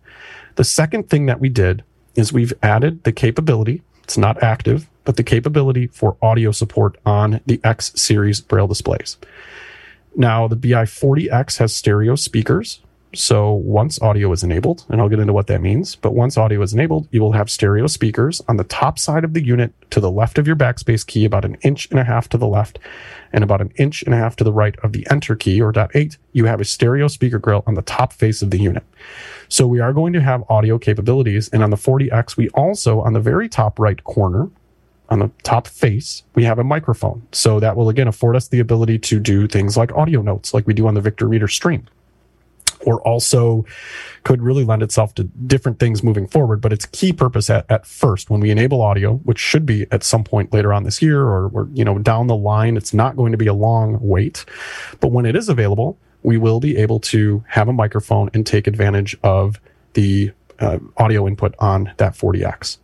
The 0.56 0.66
second 0.66 1.10
thing 1.10 1.28
that 1.28 1.40
we 1.40 1.48
did 1.48 1.82
is 2.16 2.34
we've 2.34 2.54
added 2.62 3.06
the 3.06 3.14
capability, 3.14 3.82
it's 4.04 4.18
not 4.18 4.44
active, 4.44 4.90
but 5.04 5.18
the 5.18 5.24
capability 5.24 5.88
for 5.88 6.18
audio 6.22 6.52
support 6.52 6.98
on 7.06 7.42
the 7.46 7.60
X 7.64 7.92
series 7.96 8.42
braille 8.42 8.68
displays. 8.68 9.18
Now, 10.16 10.48
the 10.48 10.56
BI 10.56 10.86
40X 10.86 11.58
has 11.58 11.76
stereo 11.76 12.16
speakers. 12.16 12.82
So 13.16 13.54
once 13.54 14.02
audio 14.02 14.32
is 14.32 14.44
enabled, 14.44 14.86
and 14.90 15.00
I'll 15.00 15.10
get 15.10 15.20
into 15.20 15.34
what 15.34 15.46
that 15.46 15.62
means, 15.62 15.96
but 15.96 16.16
once 16.16 16.36
audio 16.36 16.64
is 16.64 16.74
enabled, 16.74 17.08
you 17.12 17.22
will 17.22 17.34
have 17.34 17.50
stereo 17.50 17.86
speakers 17.86 18.42
on 18.48 18.58
the 18.58 18.64
top 18.64 18.98
side 18.98 19.24
of 19.24 19.36
the 19.36 19.44
unit 19.44 19.72
to 19.92 20.00
the 20.00 20.10
left 20.10 20.40
of 20.40 20.48
your 20.48 20.56
backspace 20.56 21.06
key, 21.06 21.24
about 21.24 21.46
an 21.46 21.56
inch 21.62 21.88
and 21.92 22.00
a 22.00 22.04
half 22.04 22.28
to 22.30 22.40
the 22.40 22.48
left, 22.48 22.80
and 23.32 23.44
about 23.44 23.62
an 23.62 23.72
inch 23.76 24.02
and 24.02 24.16
a 24.16 24.18
half 24.18 24.36
to 24.38 24.44
the 24.44 24.52
right 24.52 24.76
of 24.80 24.94
the 24.94 25.06
enter 25.12 25.36
key 25.36 25.62
or 25.62 25.72
dot 25.72 25.92
eight. 25.94 26.18
You 26.32 26.46
have 26.46 26.60
a 26.60 26.66
stereo 26.66 27.08
speaker 27.08 27.38
grill 27.38 27.64
on 27.68 27.76
the 27.76 27.84
top 27.84 28.14
face 28.14 28.42
of 28.42 28.50
the 28.50 28.58
unit. 28.58 28.84
So 29.48 29.68
we 29.68 29.80
are 29.80 29.94
going 29.94 30.14
to 30.14 30.22
have 30.22 30.44
audio 30.50 30.80
capabilities. 30.80 31.50
And 31.50 31.62
on 31.62 31.70
the 31.70 31.78
40X, 31.78 32.36
we 32.36 32.50
also, 32.50 33.02
on 33.02 33.14
the 33.14 33.20
very 33.20 33.48
top 33.48 33.78
right 33.78 34.04
corner, 34.04 34.50
on 35.14 35.20
the 35.20 35.32
top 35.44 35.68
face, 35.68 36.24
we 36.34 36.44
have 36.44 36.60
a 36.60 36.64
microphone. 36.64 37.26
So 37.32 37.60
that 37.60 37.78
will 37.78 37.88
again 37.88 38.08
afford 38.08 38.36
us 38.36 38.48
the 38.48 38.60
ability 38.60 38.98
to 39.00 39.20
do 39.20 39.48
things 39.48 39.78
like 39.78 39.94
audio 39.94 40.22
notes, 40.22 40.54
like 40.54 40.66
we 40.66 40.74
do 40.74 40.88
on 40.88 40.96
the 40.96 41.02
Victor 41.02 41.28
Reader 41.28 41.48
stream. 41.48 41.88
Or 42.86 43.00
also 43.08 43.66
could 44.24 44.42
really 44.42 44.66
lend 44.66 44.84
itself 44.84 45.16
to 45.16 45.24
different 45.24 45.80
things 45.80 46.04
moving 46.04 46.28
forward. 46.28 46.60
But 46.60 46.74
its 46.74 46.86
key 46.88 47.14
purpose 47.14 47.50
at, 47.50 47.66
at 47.72 47.86
first, 47.86 48.30
when 48.30 48.42
we 48.42 48.52
enable 48.52 48.82
audio, 48.82 49.18
which 49.18 49.40
should 49.40 49.66
be 49.66 49.86
at 49.92 50.04
some 50.04 50.26
point 50.26 50.52
later 50.52 50.74
on 50.74 50.84
this 50.84 51.02
year 51.02 51.22
or, 51.22 51.48
or 51.54 51.70
you 51.74 51.86
know 51.86 51.98
down 52.00 52.28
the 52.28 52.36
line, 52.36 52.76
it's 52.76 52.94
not 52.94 53.16
going 53.16 53.32
to 53.32 53.38
be 53.38 53.48
a 53.48 53.54
long 53.54 54.00
wait. 54.02 54.44
But 55.00 55.12
when 55.12 55.26
it 55.26 55.36
is 55.36 55.48
available, 55.48 55.98
we 56.24 56.38
will 56.38 56.60
be 56.60 56.76
able 56.76 57.00
to 57.00 57.44
have 57.48 57.70
a 57.70 57.74
microphone 57.74 58.30
and 58.34 58.46
take 58.46 58.68
advantage 58.68 59.16
of 59.24 59.62
the 59.94 60.32
uh, 60.60 60.80
audio 60.98 61.28
input 61.28 61.56
on 61.60 61.94
that 61.98 62.14
40X. 62.14 62.80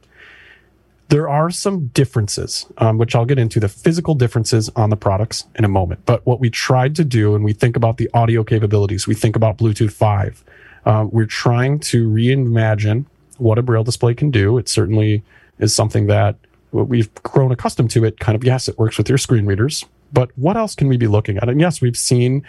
There 1.09 1.27
are 1.27 1.49
some 1.49 1.87
differences, 1.87 2.67
um, 2.77 2.97
which 2.99 3.15
I'll 3.15 3.25
get 3.25 3.39
into 3.39 3.59
the 3.59 3.67
physical 3.67 4.13
differences 4.13 4.69
on 4.75 4.91
the 4.91 4.95
products 4.95 5.45
in 5.55 5.65
a 5.65 5.67
moment. 5.67 6.05
But 6.05 6.25
what 6.25 6.39
we 6.39 6.49
tried 6.49 6.95
to 6.97 7.03
do, 7.03 7.35
and 7.35 7.43
we 7.43 7.53
think 7.53 7.75
about 7.75 7.97
the 7.97 8.09
audio 8.13 8.43
capabilities, 8.43 9.07
we 9.07 9.15
think 9.15 9.35
about 9.35 9.57
Bluetooth 9.57 9.91
5. 9.91 10.43
Uh, 10.85 11.07
we're 11.11 11.25
trying 11.25 11.79
to 11.79 12.07
reimagine 12.07 13.05
what 13.37 13.57
a 13.57 13.63
braille 13.63 13.83
display 13.83 14.13
can 14.13 14.29
do. 14.29 14.57
It 14.57 14.69
certainly 14.69 15.23
is 15.57 15.73
something 15.73 16.07
that 16.07 16.35
we've 16.71 17.13
grown 17.23 17.51
accustomed 17.51 17.89
to 17.91 18.05
it. 18.05 18.19
Kind 18.19 18.35
of, 18.35 18.43
yes, 18.43 18.67
it 18.67 18.77
works 18.77 18.97
with 18.97 19.09
your 19.09 19.17
screen 19.17 19.45
readers, 19.45 19.85
but 20.13 20.29
what 20.35 20.57
else 20.57 20.75
can 20.75 20.87
we 20.87 20.97
be 20.97 21.07
looking 21.07 21.37
at? 21.37 21.49
And 21.49 21.59
yes, 21.59 21.81
we've 21.81 21.97
seen 21.97 22.45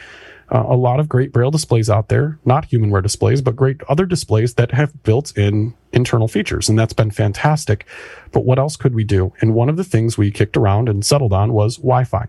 uh, 0.50 0.64
a 0.66 0.76
lot 0.76 0.98
of 0.98 1.08
great 1.08 1.32
braille 1.32 1.50
displays 1.50 1.88
out 1.88 2.08
there, 2.08 2.38
not 2.44 2.68
humanware 2.68 3.02
displays, 3.02 3.40
but 3.40 3.54
great 3.54 3.80
other 3.88 4.04
displays 4.04 4.54
that 4.54 4.72
have 4.72 5.02
built 5.02 5.36
in 5.36 5.74
internal 5.92 6.28
features. 6.28 6.68
And 6.68 6.78
that's 6.78 6.92
been 6.92 7.10
fantastic. 7.10 7.86
But 8.32 8.44
what 8.44 8.58
else 8.58 8.76
could 8.76 8.94
we 8.94 9.04
do? 9.04 9.32
And 9.40 9.54
one 9.54 9.68
of 9.68 9.76
the 9.76 9.84
things 9.84 10.18
we 10.18 10.30
kicked 10.30 10.56
around 10.56 10.88
and 10.88 11.04
settled 11.04 11.32
on 11.32 11.52
was 11.52 11.76
Wi 11.76 12.04
Fi. 12.04 12.26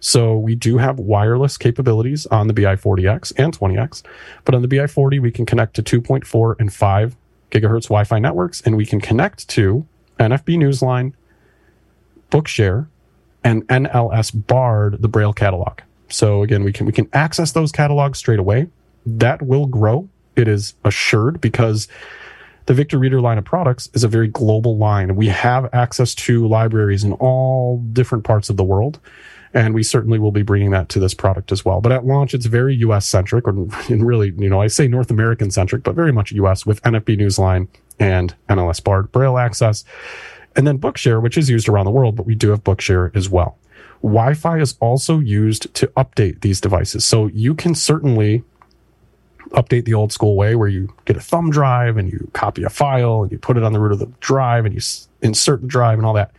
So 0.00 0.38
we 0.38 0.54
do 0.54 0.78
have 0.78 0.98
wireless 0.98 1.58
capabilities 1.58 2.26
on 2.26 2.48
the 2.48 2.54
BI40X 2.54 3.34
and 3.36 3.56
20X, 3.56 4.02
but 4.44 4.54
on 4.54 4.62
the 4.62 4.68
BI40, 4.68 5.20
we 5.20 5.30
can 5.30 5.44
connect 5.44 5.74
to 5.76 5.82
2.4 5.82 6.56
and 6.58 6.72
5 6.72 7.16
gigahertz 7.50 7.84
Wi 7.84 8.04
Fi 8.04 8.18
networks, 8.18 8.62
and 8.62 8.76
we 8.76 8.86
can 8.86 9.00
connect 9.00 9.46
to 9.48 9.86
NFB 10.18 10.56
Newsline, 10.56 11.12
Bookshare, 12.30 12.88
and 13.44 13.66
NLS 13.68 14.46
Bard, 14.46 15.00
the 15.00 15.08
Braille 15.08 15.32
catalog. 15.32 15.80
So 16.08 16.42
again, 16.42 16.64
we 16.64 16.72
can 16.72 16.86
we 16.86 16.92
can 16.92 17.08
access 17.12 17.52
those 17.52 17.72
catalogs 17.72 18.18
straight 18.18 18.38
away. 18.38 18.68
That 19.06 19.42
will 19.42 19.66
grow. 19.66 20.08
It 20.36 20.48
is 20.48 20.74
assured 20.84 21.40
because 21.40 21.88
the 22.66 22.74
Victor 22.74 22.98
Reader 22.98 23.20
line 23.20 23.38
of 23.38 23.44
products 23.44 23.88
is 23.94 24.04
a 24.04 24.08
very 24.08 24.28
global 24.28 24.76
line. 24.76 25.16
We 25.16 25.28
have 25.28 25.72
access 25.72 26.14
to 26.16 26.46
libraries 26.46 27.02
in 27.02 27.14
all 27.14 27.78
different 27.92 28.24
parts 28.24 28.50
of 28.50 28.56
the 28.56 28.64
world. 28.64 29.00
And 29.54 29.74
we 29.74 29.82
certainly 29.82 30.18
will 30.18 30.30
be 30.30 30.42
bringing 30.42 30.70
that 30.72 30.90
to 30.90 31.00
this 31.00 31.14
product 31.14 31.50
as 31.50 31.64
well. 31.64 31.80
But 31.80 31.92
at 31.92 32.04
launch, 32.04 32.34
it's 32.34 32.44
very 32.44 32.74
US 32.76 33.06
centric, 33.06 33.48
or 33.48 33.52
really, 33.88 34.34
you 34.36 34.50
know, 34.50 34.60
I 34.60 34.66
say 34.66 34.86
North 34.86 35.10
American 35.10 35.50
centric, 35.50 35.82
but 35.82 35.94
very 35.94 36.12
much 36.12 36.32
US 36.32 36.66
with 36.66 36.82
NFB 36.82 37.18
Newsline 37.18 37.68
and 37.98 38.34
NLS 38.50 38.84
Bard 38.84 39.10
Braille 39.10 39.38
access. 39.38 39.84
And 40.54 40.66
then 40.66 40.78
Bookshare, 40.78 41.22
which 41.22 41.38
is 41.38 41.48
used 41.48 41.68
around 41.68 41.86
the 41.86 41.90
world, 41.90 42.16
but 42.16 42.26
we 42.26 42.34
do 42.34 42.50
have 42.50 42.62
Bookshare 42.62 43.14
as 43.16 43.30
well. 43.30 43.56
Wi 44.02 44.34
Fi 44.34 44.58
is 44.58 44.76
also 44.80 45.18
used 45.18 45.72
to 45.74 45.86
update 45.88 46.40
these 46.40 46.60
devices. 46.60 47.04
So 47.04 47.26
you 47.26 47.54
can 47.54 47.74
certainly 47.74 48.44
update 49.50 49.84
the 49.84 49.94
old 49.94 50.12
school 50.12 50.36
way 50.36 50.54
where 50.54 50.68
you 50.68 50.94
get 51.04 51.16
a 51.16 51.20
thumb 51.20 51.50
drive 51.50 51.96
and 51.96 52.10
you 52.10 52.30
copy 52.32 52.62
a 52.62 52.70
file 52.70 53.22
and 53.22 53.32
you 53.32 53.38
put 53.38 53.56
it 53.56 53.62
on 53.62 53.72
the 53.72 53.80
root 53.80 53.92
of 53.92 53.98
the 53.98 54.10
drive 54.20 54.64
and 54.64 54.74
you 54.74 54.80
insert 55.22 55.62
the 55.62 55.66
drive 55.66 55.98
and 55.98 56.06
all 56.06 56.14
that. 56.14 56.32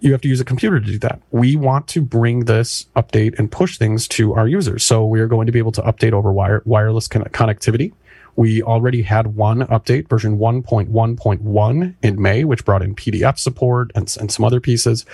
You 0.00 0.12
have 0.12 0.20
to 0.22 0.28
use 0.28 0.40
a 0.40 0.44
computer 0.44 0.78
to 0.78 0.86
do 0.86 0.98
that. 1.00 1.20
We 1.30 1.56
want 1.56 1.88
to 1.88 2.02
bring 2.02 2.40
this 2.44 2.86
update 2.96 3.38
and 3.38 3.50
push 3.50 3.78
things 3.78 4.06
to 4.08 4.34
our 4.34 4.46
users. 4.46 4.84
So 4.84 5.04
we 5.06 5.20
are 5.20 5.26
going 5.26 5.46
to 5.46 5.52
be 5.52 5.58
able 5.58 5.72
to 5.72 5.82
update 5.82 6.12
over 6.12 6.32
wire, 6.32 6.62
wireless 6.64 7.08
con- 7.08 7.24
connectivity. 7.24 7.92
We 8.36 8.62
already 8.62 9.02
had 9.02 9.28
one 9.28 9.60
update, 9.60 10.08
version 10.08 10.38
1.1.1 10.38 11.94
in 12.02 12.22
May, 12.22 12.44
which 12.44 12.64
brought 12.66 12.82
in 12.82 12.94
PDF 12.94 13.38
support 13.38 13.90
and, 13.94 14.14
and 14.20 14.30
some 14.30 14.44
other 14.44 14.60
pieces. 14.60 15.06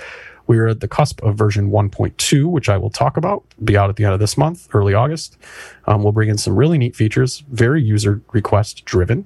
We're 0.52 0.68
at 0.68 0.80
the 0.80 0.87
cusp 0.88 1.23
of 1.23 1.35
version 1.35 1.71
1.2, 1.71 2.44
which 2.44 2.68
I 2.68 2.76
will 2.76 2.90
talk 2.90 3.16
about, 3.16 3.42
be 3.64 3.75
out 3.75 3.88
at 3.88 3.97
the 3.97 4.04
end 4.04 4.12
of 4.12 4.21
this 4.21 4.37
month, 4.37 4.68
early 4.75 4.92
August. 4.92 5.38
Um, 5.87 6.02
we'll 6.02 6.12
bring 6.12 6.28
in 6.28 6.37
some 6.37 6.54
really 6.54 6.76
neat 6.76 6.94
features, 6.94 7.42
very 7.50 7.82
user 7.82 8.21
request 8.32 8.85
driven. 8.85 9.25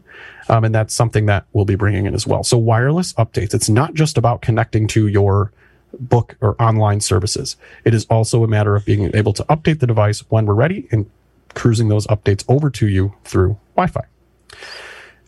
Um, 0.49 0.63
and 0.63 0.73
that's 0.73 0.95
something 0.95 1.27
that 1.27 1.45
we'll 1.53 1.65
be 1.65 1.75
bringing 1.75 2.07
in 2.07 2.15
as 2.15 2.29
well. 2.29 2.45
So 2.45 2.57
wireless 2.59 3.13
updates, 3.15 3.55
it's 3.55 3.69
not 3.69 3.95
just 3.95 4.17
about 4.17 4.41
connecting 4.41 4.87
to 4.87 5.09
your 5.09 5.51
book 5.99 6.37
or 6.41 6.55
online 6.63 7.01
services. 7.01 7.57
It 7.85 7.93
is 7.93 8.05
also 8.05 8.45
a 8.45 8.47
matter 8.47 8.77
of 8.77 8.85
being 8.85 9.11
able 9.13 9.33
to 9.33 9.43
update 9.47 9.81
the 9.81 9.87
device 9.89 10.21
when 10.31 10.47
we're 10.47 10.55
ready 10.55 10.87
and 10.93 11.11
cruising 11.55 11.89
those 11.89 12.07
updates 12.07 12.45
over 12.47 12.71
to 12.71 12.87
you 12.87 13.15
through 13.25 13.59
Wi 13.75 13.89
Fi. 13.89 14.05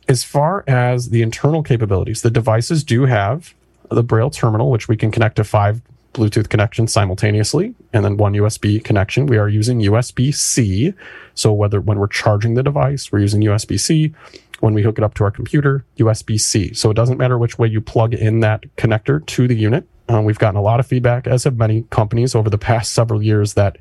As 0.07 0.23
far 0.23 0.63
as 0.69 1.11
the 1.11 1.23
internal 1.23 1.65
capabilities, 1.65 2.23
the 2.23 2.31
devices 2.31 2.85
do 2.85 3.07
have 3.07 3.53
the 3.91 4.03
Braille 4.03 4.31
terminal, 4.31 4.71
which 4.71 4.89
we 4.89 4.97
can 4.97 5.11
connect 5.11 5.37
to 5.37 5.45
five 5.45 5.83
Bluetooth 6.15 6.49
connections 6.49 6.93
simultaneously, 6.93 7.75
and 7.93 8.05
then 8.05 8.17
one 8.17 8.33
USB 8.33 8.83
connection. 8.83 9.27
We 9.27 9.39
are 9.39 9.49
using 9.49 9.81
USB 9.81 10.35
C. 10.35 10.95
So 11.35 11.53
whether 11.53 11.81
when 11.81 11.99
we're 11.99 12.09
charging 12.09 12.55
the 12.55 12.63
device, 12.63 13.13
we're 13.13 13.21
using 13.21 13.41
USB 13.43 13.79
C. 13.79 14.15
When 14.61 14.75
we 14.75 14.83
hook 14.83 14.99
it 14.99 15.05
up 15.05 15.15
to 15.15 15.25
our 15.25 15.31
computer, 15.31 15.85
USB 15.99 16.41
C. 16.41 16.75
So 16.75 16.91
it 16.91 16.95
doesn't 16.95 17.19
matter 17.19 17.39
which 17.39 17.59
way 17.59 17.69
you 17.69 17.81
plug 17.81 18.15
in 18.15 18.41
that 18.41 18.65
connector 18.77 19.25
to 19.27 19.47
the 19.47 19.55
unit. 19.55 19.87
Um, 20.09 20.25
we've 20.25 20.39
gotten 20.39 20.57
a 20.57 20.63
lot 20.63 20.81
of 20.81 20.87
feedback, 20.87 21.27
as 21.27 21.45
have 21.45 21.57
many 21.57 21.83
companies 21.91 22.35
over 22.35 22.51
the 22.51 22.59
past 22.59 22.93
several 22.93 23.23
years, 23.23 23.55
that 23.55 23.77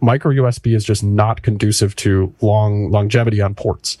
micro 0.00 0.32
USB 0.32 0.74
is 0.74 0.84
just 0.84 1.04
not 1.04 1.42
conducive 1.42 1.94
to 1.96 2.34
long 2.40 2.90
longevity 2.90 3.40
on 3.40 3.54
ports. 3.54 3.98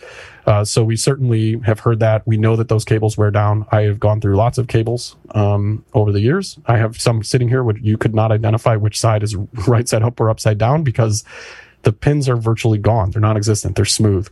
Uh, 0.50 0.64
so 0.64 0.82
we 0.82 0.96
certainly 0.96 1.60
have 1.60 1.78
heard 1.78 2.00
that. 2.00 2.26
We 2.26 2.36
know 2.36 2.56
that 2.56 2.68
those 2.68 2.84
cables 2.84 3.16
wear 3.16 3.30
down. 3.30 3.66
I 3.70 3.82
have 3.82 4.00
gone 4.00 4.20
through 4.20 4.34
lots 4.34 4.58
of 4.58 4.66
cables 4.66 5.14
um, 5.30 5.84
over 5.94 6.10
the 6.10 6.18
years. 6.18 6.58
I 6.66 6.76
have 6.76 7.00
some 7.00 7.22
sitting 7.22 7.48
here 7.48 7.62
which 7.62 7.78
you 7.80 7.96
could 7.96 8.16
not 8.16 8.32
identify 8.32 8.74
which 8.74 8.98
side 8.98 9.22
is 9.22 9.36
right 9.68 9.88
side 9.88 10.02
up 10.02 10.18
or 10.18 10.28
upside 10.28 10.58
down 10.58 10.82
because 10.82 11.22
the 11.82 11.92
pins 11.92 12.28
are 12.28 12.34
virtually 12.34 12.78
gone. 12.78 13.12
They're 13.12 13.20
non-existent. 13.20 13.76
They're 13.76 13.84
smooth. 13.84 14.28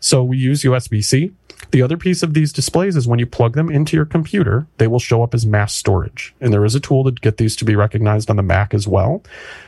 So 0.00 0.24
we 0.24 0.38
use 0.38 0.62
USB-C. 0.62 1.32
The 1.72 1.82
other 1.82 1.96
piece 1.96 2.22
of 2.22 2.34
these 2.34 2.52
displays 2.52 2.96
is 2.96 3.06
when 3.06 3.18
you 3.18 3.26
plug 3.26 3.54
them 3.54 3.70
into 3.70 3.96
your 3.96 4.06
computer, 4.06 4.66
they 4.78 4.86
will 4.86 4.98
show 4.98 5.22
up 5.22 5.34
as 5.34 5.46
mass 5.46 5.74
storage. 5.74 6.34
And 6.40 6.52
there 6.52 6.64
is 6.64 6.74
a 6.74 6.80
tool 6.80 7.04
to 7.04 7.12
get 7.12 7.36
these 7.36 7.54
to 7.56 7.64
be 7.64 7.76
recognized 7.76 8.30
on 8.30 8.36
the 8.36 8.42
Mac 8.42 8.72
as 8.74 8.88
well. 8.88 9.22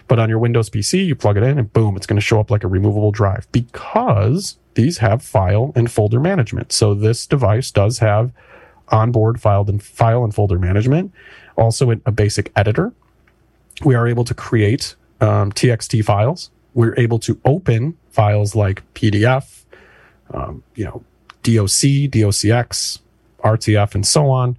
But 0.08 0.18
on 0.18 0.28
your 0.28 0.38
Windows 0.38 0.70
PC, 0.70 1.06
you 1.06 1.14
plug 1.14 1.36
it 1.36 1.42
in 1.42 1.58
and 1.58 1.72
boom, 1.72 1.96
it's 1.96 2.06
going 2.06 2.16
to 2.16 2.22
show 2.22 2.40
up 2.40 2.50
like 2.50 2.64
a 2.64 2.68
removable 2.68 3.12
drive 3.12 3.46
because 3.52 4.56
these 4.74 4.98
have 4.98 5.22
file 5.22 5.72
and 5.76 5.90
folder 5.90 6.18
management. 6.18 6.72
So 6.72 6.94
this 6.94 7.26
device 7.26 7.70
does 7.70 7.98
have 7.98 8.32
onboard 8.88 9.40
file 9.40 9.64
and 9.68 9.82
file 9.82 10.24
and 10.24 10.34
folder 10.34 10.58
management, 10.58 11.12
also 11.56 11.90
a 11.90 12.12
basic 12.12 12.50
editor. 12.56 12.92
We 13.84 13.94
are 13.94 14.06
able 14.06 14.24
to 14.24 14.34
create 14.34 14.94
um, 15.20 15.52
TXT 15.52 16.04
files. 16.04 16.50
We're 16.74 16.98
able 16.98 17.18
to 17.20 17.38
open 17.44 17.96
files 18.10 18.54
like 18.54 18.82
PDF, 18.94 19.62
um, 20.32 20.62
you 20.74 20.84
know, 20.84 21.02
DOC, 21.42 22.10
DOCX, 22.10 23.00
RTF, 23.44 23.94
and 23.94 24.06
so 24.06 24.30
on. 24.30 24.56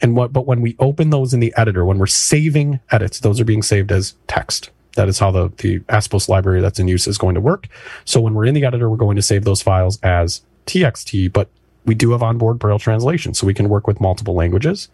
And 0.00 0.16
what, 0.16 0.32
but 0.32 0.46
when 0.46 0.60
we 0.60 0.74
open 0.78 1.10
those 1.10 1.32
in 1.32 1.40
the 1.40 1.54
editor, 1.56 1.84
when 1.84 1.98
we're 1.98 2.06
saving 2.06 2.80
edits, 2.90 3.20
those 3.20 3.40
are 3.40 3.44
being 3.44 3.62
saved 3.62 3.92
as 3.92 4.14
text. 4.26 4.70
That 4.96 5.08
is 5.08 5.18
how 5.18 5.30
the, 5.30 5.52
the 5.58 5.80
Aspose 5.88 6.28
library 6.28 6.60
that's 6.60 6.78
in 6.78 6.88
use 6.88 7.06
is 7.06 7.18
going 7.18 7.34
to 7.34 7.40
work. 7.40 7.68
So 8.04 8.20
when 8.20 8.34
we're 8.34 8.46
in 8.46 8.54
the 8.54 8.64
editor, 8.64 8.90
we're 8.90 8.96
going 8.96 9.16
to 9.16 9.22
save 9.22 9.44
those 9.44 9.62
files 9.62 9.98
as 10.02 10.42
TXT, 10.66 11.32
but 11.32 11.48
we 11.84 11.94
do 11.94 12.10
have 12.12 12.22
onboard 12.22 12.58
Braille 12.58 12.78
translation, 12.78 13.34
so 13.34 13.46
we 13.46 13.54
can 13.54 13.68
work 13.68 13.86
with 13.86 14.00
multiple 14.00 14.34
languages. 14.34 14.88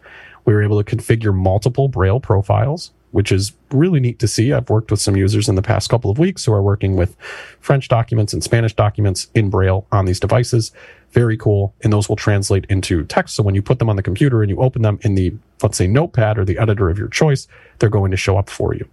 We 0.45 0.53
were 0.53 0.63
able 0.63 0.81
to 0.81 0.95
configure 0.95 1.35
multiple 1.35 1.87
Braille 1.87 2.19
profiles, 2.19 2.91
which 3.11 3.31
is 3.31 3.53
really 3.71 3.99
neat 3.99 4.19
to 4.19 4.27
see. 4.27 4.53
I've 4.53 4.69
worked 4.69 4.91
with 4.91 5.01
some 5.01 5.15
users 5.15 5.49
in 5.49 5.55
the 5.55 5.61
past 5.61 5.89
couple 5.89 6.11
of 6.11 6.19
weeks 6.19 6.45
who 6.45 6.53
are 6.53 6.61
working 6.61 6.95
with 6.95 7.15
French 7.59 7.87
documents 7.87 8.33
and 8.33 8.43
Spanish 8.43 8.73
documents 8.73 9.27
in 9.33 9.49
Braille 9.49 9.87
on 9.91 10.05
these 10.05 10.19
devices. 10.19 10.71
Very 11.11 11.37
cool. 11.37 11.73
And 11.81 11.91
those 11.91 12.07
will 12.07 12.15
translate 12.15 12.65
into 12.69 13.03
text. 13.05 13.35
So 13.35 13.43
when 13.43 13.55
you 13.55 13.61
put 13.61 13.79
them 13.79 13.89
on 13.89 13.95
the 13.95 14.03
computer 14.03 14.41
and 14.41 14.49
you 14.49 14.59
open 14.59 14.83
them 14.83 14.99
in 15.01 15.15
the, 15.15 15.33
let's 15.63 15.77
say, 15.77 15.87
notepad 15.87 16.37
or 16.37 16.45
the 16.45 16.59
editor 16.59 16.89
of 16.89 16.97
your 16.97 17.07
choice, 17.07 17.47
they're 17.79 17.89
going 17.89 18.11
to 18.11 18.17
show 18.17 18.37
up 18.37 18.49
for 18.49 18.75
you. 18.75 18.87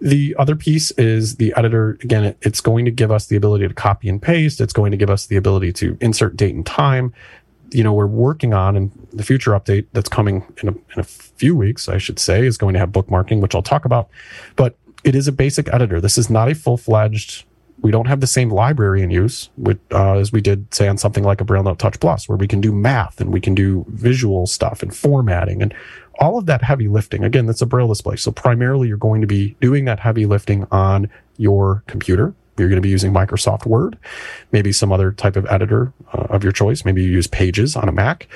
The 0.00 0.36
other 0.38 0.56
piece 0.56 0.90
is 0.92 1.36
the 1.36 1.54
editor. 1.56 1.98
Again, 2.02 2.34
it's 2.42 2.60
going 2.60 2.84
to 2.84 2.90
give 2.90 3.10
us 3.10 3.26
the 3.26 3.36
ability 3.36 3.66
to 3.66 3.72
copy 3.72 4.08
and 4.08 4.20
paste. 4.20 4.60
It's 4.60 4.72
going 4.72 4.90
to 4.90 4.96
give 4.96 5.08
us 5.08 5.26
the 5.26 5.36
ability 5.36 5.72
to 5.74 5.96
insert 6.00 6.36
date 6.36 6.54
and 6.54 6.66
time. 6.66 7.14
You 7.70 7.82
know, 7.82 7.92
we're 7.92 8.06
working 8.06 8.54
on, 8.54 8.76
and 8.76 8.90
the 9.12 9.22
future 9.22 9.52
update 9.52 9.86
that's 9.92 10.08
coming 10.08 10.44
in 10.62 10.68
a, 10.68 10.72
in 10.72 10.98
a 10.98 11.02
few 11.02 11.56
weeks, 11.56 11.88
I 11.88 11.98
should 11.98 12.18
say, 12.18 12.46
is 12.46 12.56
going 12.56 12.74
to 12.74 12.78
have 12.78 12.90
bookmarking, 12.90 13.40
which 13.40 13.54
I'll 13.54 13.62
talk 13.62 13.84
about. 13.84 14.08
But 14.54 14.76
it 15.04 15.14
is 15.14 15.28
a 15.28 15.32
basic 15.32 15.72
editor. 15.72 16.00
This 16.00 16.18
is 16.18 16.30
not 16.30 16.50
a 16.50 16.54
full 16.54 16.76
fledged 16.76 17.44
we 17.82 17.90
don't 17.90 18.06
have 18.06 18.20
the 18.20 18.26
same 18.26 18.50
library 18.50 19.02
in 19.02 19.10
use 19.10 19.50
with, 19.56 19.78
uh, 19.92 20.14
as 20.14 20.32
we 20.32 20.40
did 20.40 20.72
say 20.74 20.88
on 20.88 20.96
something 20.96 21.24
like 21.24 21.40
a 21.40 21.44
Braille 21.44 21.62
Note 21.62 21.78
Touch 21.78 22.00
Plus, 22.00 22.28
where 22.28 22.38
we 22.38 22.48
can 22.48 22.60
do 22.60 22.72
math 22.72 23.20
and 23.20 23.32
we 23.32 23.40
can 23.40 23.54
do 23.54 23.84
visual 23.88 24.46
stuff 24.46 24.82
and 24.82 24.94
formatting 24.94 25.62
and 25.62 25.74
all 26.18 26.38
of 26.38 26.46
that 26.46 26.62
heavy 26.62 26.88
lifting. 26.88 27.24
Again, 27.24 27.46
that's 27.46 27.60
a 27.60 27.66
Braille 27.66 27.88
display. 27.88 28.16
So 28.16 28.32
primarily 28.32 28.88
you're 28.88 28.96
going 28.96 29.20
to 29.20 29.26
be 29.26 29.56
doing 29.60 29.84
that 29.84 30.00
heavy 30.00 30.24
lifting 30.24 30.66
on 30.70 31.10
your 31.36 31.82
computer. 31.86 32.34
You're 32.58 32.68
going 32.68 32.76
to 32.76 32.82
be 32.82 32.88
using 32.88 33.12
Microsoft 33.12 33.66
Word, 33.66 33.98
maybe 34.52 34.72
some 34.72 34.92
other 34.92 35.12
type 35.12 35.36
of 35.36 35.46
editor 35.46 35.92
uh, 36.12 36.26
of 36.30 36.42
your 36.42 36.52
choice. 36.52 36.84
Maybe 36.84 37.02
you 37.02 37.10
use 37.10 37.26
Pages 37.26 37.76
on 37.76 37.88
a 37.88 37.92
Mac 37.92 38.28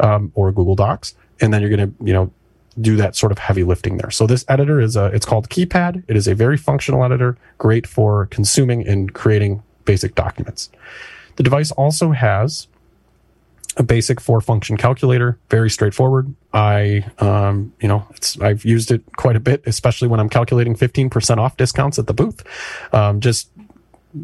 um, 0.00 0.32
or 0.34 0.52
Google 0.52 0.74
Docs, 0.74 1.14
and 1.40 1.52
then 1.52 1.60
you're 1.60 1.74
going 1.74 1.90
to, 1.90 2.04
you 2.04 2.12
know, 2.12 2.32
do 2.80 2.96
that 2.96 3.16
sort 3.16 3.32
of 3.32 3.38
heavy 3.38 3.64
lifting 3.64 3.96
there. 3.96 4.10
So 4.10 4.26
this 4.26 4.44
editor 4.48 4.80
is 4.80 4.96
a, 4.96 5.06
it's 5.06 5.24
called 5.24 5.48
KeyPad. 5.48 6.04
It 6.08 6.16
is 6.16 6.28
a 6.28 6.34
very 6.34 6.56
functional 6.56 7.04
editor, 7.04 7.38
great 7.58 7.86
for 7.86 8.26
consuming 8.26 8.86
and 8.86 9.12
creating 9.14 9.62
basic 9.84 10.14
documents. 10.14 10.70
The 11.36 11.42
device 11.42 11.70
also 11.72 12.12
has 12.12 12.68
a 13.76 13.82
basic 13.82 14.20
four 14.20 14.40
function 14.40 14.76
calculator, 14.76 15.38
very 15.50 15.68
straightforward. 15.68 16.34
I, 16.52 17.04
um, 17.18 17.74
you 17.80 17.88
know, 17.88 18.06
it's, 18.14 18.40
I've 18.40 18.64
used 18.64 18.90
it 18.90 19.02
quite 19.16 19.36
a 19.36 19.40
bit, 19.40 19.62
especially 19.66 20.08
when 20.08 20.18
I'm 20.18 20.30
calculating 20.30 20.74
15% 20.74 21.36
off 21.36 21.56
discounts 21.58 21.98
at 21.98 22.06
the 22.06 22.14
booth. 22.14 22.42
Um, 22.94 23.20
just 23.20 23.50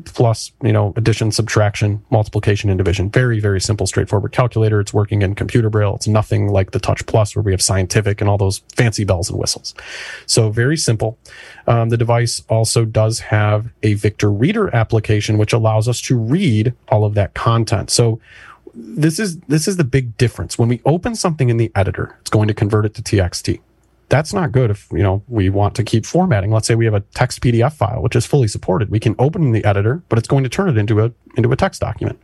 plus, 0.04 0.52
you 0.62 0.72
know, 0.72 0.92
addition, 0.96 1.32
subtraction, 1.32 2.02
multiplication, 2.10 2.70
and 2.70 2.78
division. 2.78 3.10
Very, 3.10 3.40
very 3.40 3.60
simple, 3.60 3.86
straightforward 3.86 4.32
calculator. 4.32 4.80
It's 4.80 4.94
working 4.94 5.22
in 5.22 5.34
computer 5.34 5.70
braille. 5.70 5.94
It's 5.94 6.08
nothing 6.08 6.48
like 6.48 6.70
the 6.70 6.78
Touch 6.78 7.04
Plus 7.06 7.34
where 7.34 7.42
we 7.42 7.52
have 7.52 7.62
scientific 7.62 8.20
and 8.20 8.28
all 8.28 8.38
those 8.38 8.58
fancy 8.74 9.04
bells 9.04 9.30
and 9.30 9.38
whistles. 9.38 9.74
So 10.26 10.50
very 10.50 10.76
simple. 10.76 11.18
Um, 11.66 11.88
the 11.88 11.96
device 11.96 12.42
also 12.48 12.84
does 12.84 13.20
have 13.20 13.70
a 13.82 13.94
Victor 13.94 14.30
Reader 14.30 14.74
application, 14.74 15.38
which 15.38 15.52
allows 15.52 15.88
us 15.88 16.00
to 16.02 16.16
read 16.16 16.74
all 16.88 17.04
of 17.04 17.14
that 17.14 17.34
content. 17.34 17.90
So 17.90 18.20
this 18.74 19.18
is 19.18 19.38
this 19.40 19.68
is 19.68 19.76
the 19.76 19.84
big 19.84 20.16
difference. 20.16 20.58
When 20.58 20.68
we 20.68 20.80
open 20.86 21.14
something 21.14 21.50
in 21.50 21.58
the 21.58 21.70
editor, 21.74 22.16
it's 22.20 22.30
going 22.30 22.48
to 22.48 22.54
convert 22.54 22.86
it 22.86 22.94
to 22.94 23.02
TXT 23.02 23.60
that's 24.12 24.34
not 24.34 24.52
good 24.52 24.70
if 24.70 24.86
you 24.92 25.02
know 25.02 25.22
we 25.26 25.48
want 25.48 25.74
to 25.74 25.82
keep 25.82 26.04
formatting. 26.04 26.50
Let's 26.50 26.66
say 26.66 26.74
we 26.74 26.84
have 26.84 26.92
a 26.92 27.00
text 27.00 27.40
pdf 27.40 27.72
file 27.72 28.02
which 28.02 28.14
is 28.14 28.26
fully 28.26 28.46
supported. 28.46 28.90
We 28.90 29.00
can 29.00 29.16
open 29.18 29.52
the 29.52 29.64
editor 29.64 30.02
but 30.10 30.18
it's 30.18 30.28
going 30.28 30.44
to 30.44 30.50
turn 30.50 30.68
it 30.68 30.76
into 30.76 31.02
a 31.02 31.10
into 31.36 31.50
a 31.50 31.56
text 31.56 31.80
document 31.80 32.20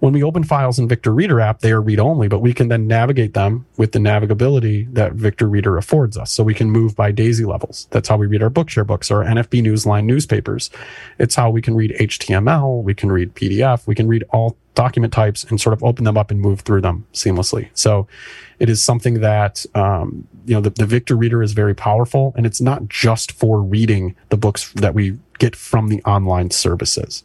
when 0.00 0.12
we 0.12 0.22
open 0.22 0.44
files 0.44 0.78
in 0.78 0.88
victor 0.88 1.12
reader 1.12 1.40
app 1.40 1.60
they 1.60 1.72
are 1.72 1.80
read 1.80 2.00
only 2.00 2.28
but 2.28 2.40
we 2.40 2.52
can 2.52 2.68
then 2.68 2.86
navigate 2.86 3.34
them 3.34 3.66
with 3.76 3.92
the 3.92 3.98
navigability 3.98 4.92
that 4.92 5.12
victor 5.12 5.48
reader 5.48 5.76
affords 5.76 6.16
us 6.16 6.32
so 6.32 6.42
we 6.42 6.54
can 6.54 6.70
move 6.70 6.94
by 6.96 7.10
daisy 7.10 7.44
levels 7.44 7.86
that's 7.90 8.08
how 8.08 8.16
we 8.16 8.26
read 8.26 8.42
our 8.42 8.50
bookshare 8.50 8.86
books 8.86 9.10
or 9.10 9.24
nfb 9.24 9.62
newsline 9.62 10.04
newspapers 10.04 10.70
it's 11.18 11.34
how 11.34 11.50
we 11.50 11.62
can 11.62 11.74
read 11.74 11.94
html 12.00 12.82
we 12.82 12.94
can 12.94 13.10
read 13.10 13.34
pdf 13.34 13.86
we 13.86 13.94
can 13.94 14.06
read 14.06 14.24
all 14.30 14.56
document 14.74 15.12
types 15.12 15.44
and 15.44 15.60
sort 15.60 15.72
of 15.72 15.82
open 15.82 16.04
them 16.04 16.18
up 16.18 16.30
and 16.30 16.40
move 16.40 16.60
through 16.60 16.80
them 16.80 17.06
seamlessly. 17.12 17.68
So 17.74 18.06
it 18.58 18.68
is 18.68 18.82
something 18.82 19.20
that, 19.20 19.64
um, 19.74 20.26
you 20.46 20.54
know, 20.54 20.60
the, 20.60 20.70
the 20.70 20.86
Victor 20.86 21.16
Reader 21.16 21.42
is 21.42 21.52
very 21.52 21.74
powerful 21.74 22.32
and 22.36 22.44
it's 22.44 22.60
not 22.60 22.88
just 22.88 23.32
for 23.32 23.62
reading 23.62 24.14
the 24.28 24.36
books 24.36 24.72
that 24.74 24.94
we 24.94 25.18
get 25.38 25.56
from 25.56 25.88
the 25.88 26.02
online 26.02 26.50
services. 26.50 27.24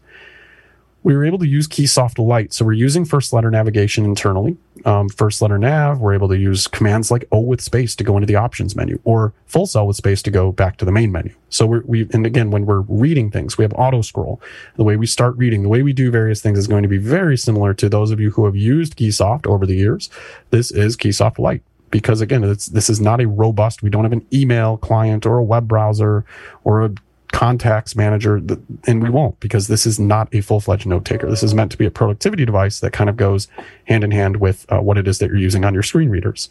We 1.03 1.15
were 1.15 1.25
able 1.25 1.37
to 1.39 1.47
use 1.47 1.67
Keysoft 1.67 2.19
Lite. 2.19 2.53
So 2.53 2.65
we're 2.65 2.73
using 2.73 3.05
first 3.05 3.31
letter 3.31 3.49
navigation 3.49 4.03
internally. 4.03 4.57
Um, 4.85 5.09
first 5.09 5.41
letter 5.41 5.57
nav, 5.57 5.99
we're 5.99 6.13
able 6.13 6.27
to 6.29 6.37
use 6.37 6.67
commands 6.67 7.09
like 7.09 7.25
O 7.31 7.39
with 7.39 7.61
space 7.61 7.95
to 7.95 8.03
go 8.03 8.17
into 8.17 8.25
the 8.25 8.35
options 8.35 8.75
menu 8.75 8.99
or 9.03 9.33
full 9.45 9.65
cell 9.65 9.87
with 9.87 9.97
space 9.97 10.21
to 10.23 10.31
go 10.31 10.51
back 10.51 10.77
to 10.77 10.85
the 10.85 10.91
main 10.91 11.11
menu. 11.11 11.33
So 11.49 11.65
we're, 11.65 11.81
we, 11.85 12.07
and 12.13 12.25
again, 12.25 12.51
when 12.51 12.65
we're 12.65 12.81
reading 12.81 13.31
things, 13.31 13.57
we 13.57 13.63
have 13.63 13.73
auto 13.73 14.01
scroll. 14.01 14.41
The 14.75 14.83
way 14.83 14.97
we 14.97 15.05
start 15.05 15.37
reading, 15.37 15.63
the 15.63 15.69
way 15.69 15.83
we 15.83 15.93
do 15.93 16.11
various 16.11 16.41
things 16.41 16.57
is 16.57 16.67
going 16.67 16.83
to 16.83 16.89
be 16.89 16.97
very 16.97 17.37
similar 17.37 17.73
to 17.75 17.89
those 17.89 18.11
of 18.11 18.19
you 18.19 18.31
who 18.31 18.45
have 18.45 18.55
used 18.55 18.97
Keysoft 18.97 19.47
over 19.47 19.65
the 19.65 19.75
years. 19.75 20.09
This 20.49 20.71
is 20.71 20.97
Keysoft 20.97 21.39
Lite 21.39 21.63
because 21.91 22.21
again, 22.21 22.41
this 22.41 22.89
is 22.89 23.01
not 23.01 23.21
a 23.21 23.27
robust, 23.27 23.81
we 23.81 23.89
don't 23.89 24.03
have 24.03 24.13
an 24.13 24.25
email 24.31 24.77
client 24.77 25.25
or 25.25 25.37
a 25.37 25.43
web 25.43 25.67
browser 25.67 26.25
or 26.63 26.85
a 26.85 26.93
contacts 27.31 27.95
manager 27.95 28.41
and 28.87 29.03
we 29.03 29.09
won't 29.09 29.39
because 29.39 29.67
this 29.67 29.85
is 29.85 29.99
not 29.99 30.27
a 30.33 30.41
full-fledged 30.41 30.87
note 30.87 31.05
taker 31.05 31.29
this 31.29 31.43
is 31.43 31.53
meant 31.53 31.71
to 31.71 31.77
be 31.77 31.85
a 31.85 31.91
productivity 31.91 32.43
device 32.43 32.79
that 32.79 32.91
kind 32.91 33.09
of 33.09 33.17
goes 33.17 33.47
hand 33.85 34.03
in 34.03 34.11
hand 34.11 34.37
with 34.37 34.65
uh, 34.69 34.79
what 34.79 34.97
it 34.97 35.07
is 35.07 35.19
that 35.19 35.27
you're 35.27 35.37
using 35.37 35.63
on 35.63 35.73
your 35.73 35.83
screen 35.83 36.09
readers. 36.09 36.49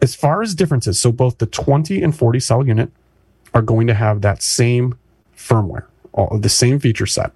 As 0.00 0.14
far 0.14 0.40
as 0.40 0.54
differences 0.54 0.98
so 1.00 1.10
both 1.10 1.38
the 1.38 1.46
20 1.46 2.02
and 2.02 2.16
40 2.16 2.40
cell 2.40 2.66
unit 2.66 2.90
are 3.54 3.62
going 3.62 3.86
to 3.88 3.94
have 3.94 4.22
that 4.22 4.42
same 4.42 4.96
firmware 5.36 5.86
all 6.12 6.38
the 6.38 6.48
same 6.48 6.78
feature 6.78 7.06
set. 7.06 7.32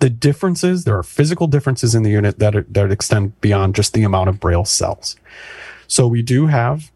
The 0.00 0.10
differences 0.10 0.84
there 0.84 0.98
are 0.98 1.02
physical 1.02 1.46
differences 1.46 1.94
in 1.94 2.02
the 2.02 2.10
unit 2.10 2.38
that, 2.40 2.54
are, 2.54 2.66
that 2.70 2.92
extend 2.92 3.40
beyond 3.40 3.74
just 3.74 3.94
the 3.94 4.02
amount 4.02 4.28
of 4.28 4.38
braille 4.38 4.64
cells. 4.64 5.16
So 5.86 6.06
we 6.06 6.22
do 6.22 6.46
have 6.46 6.90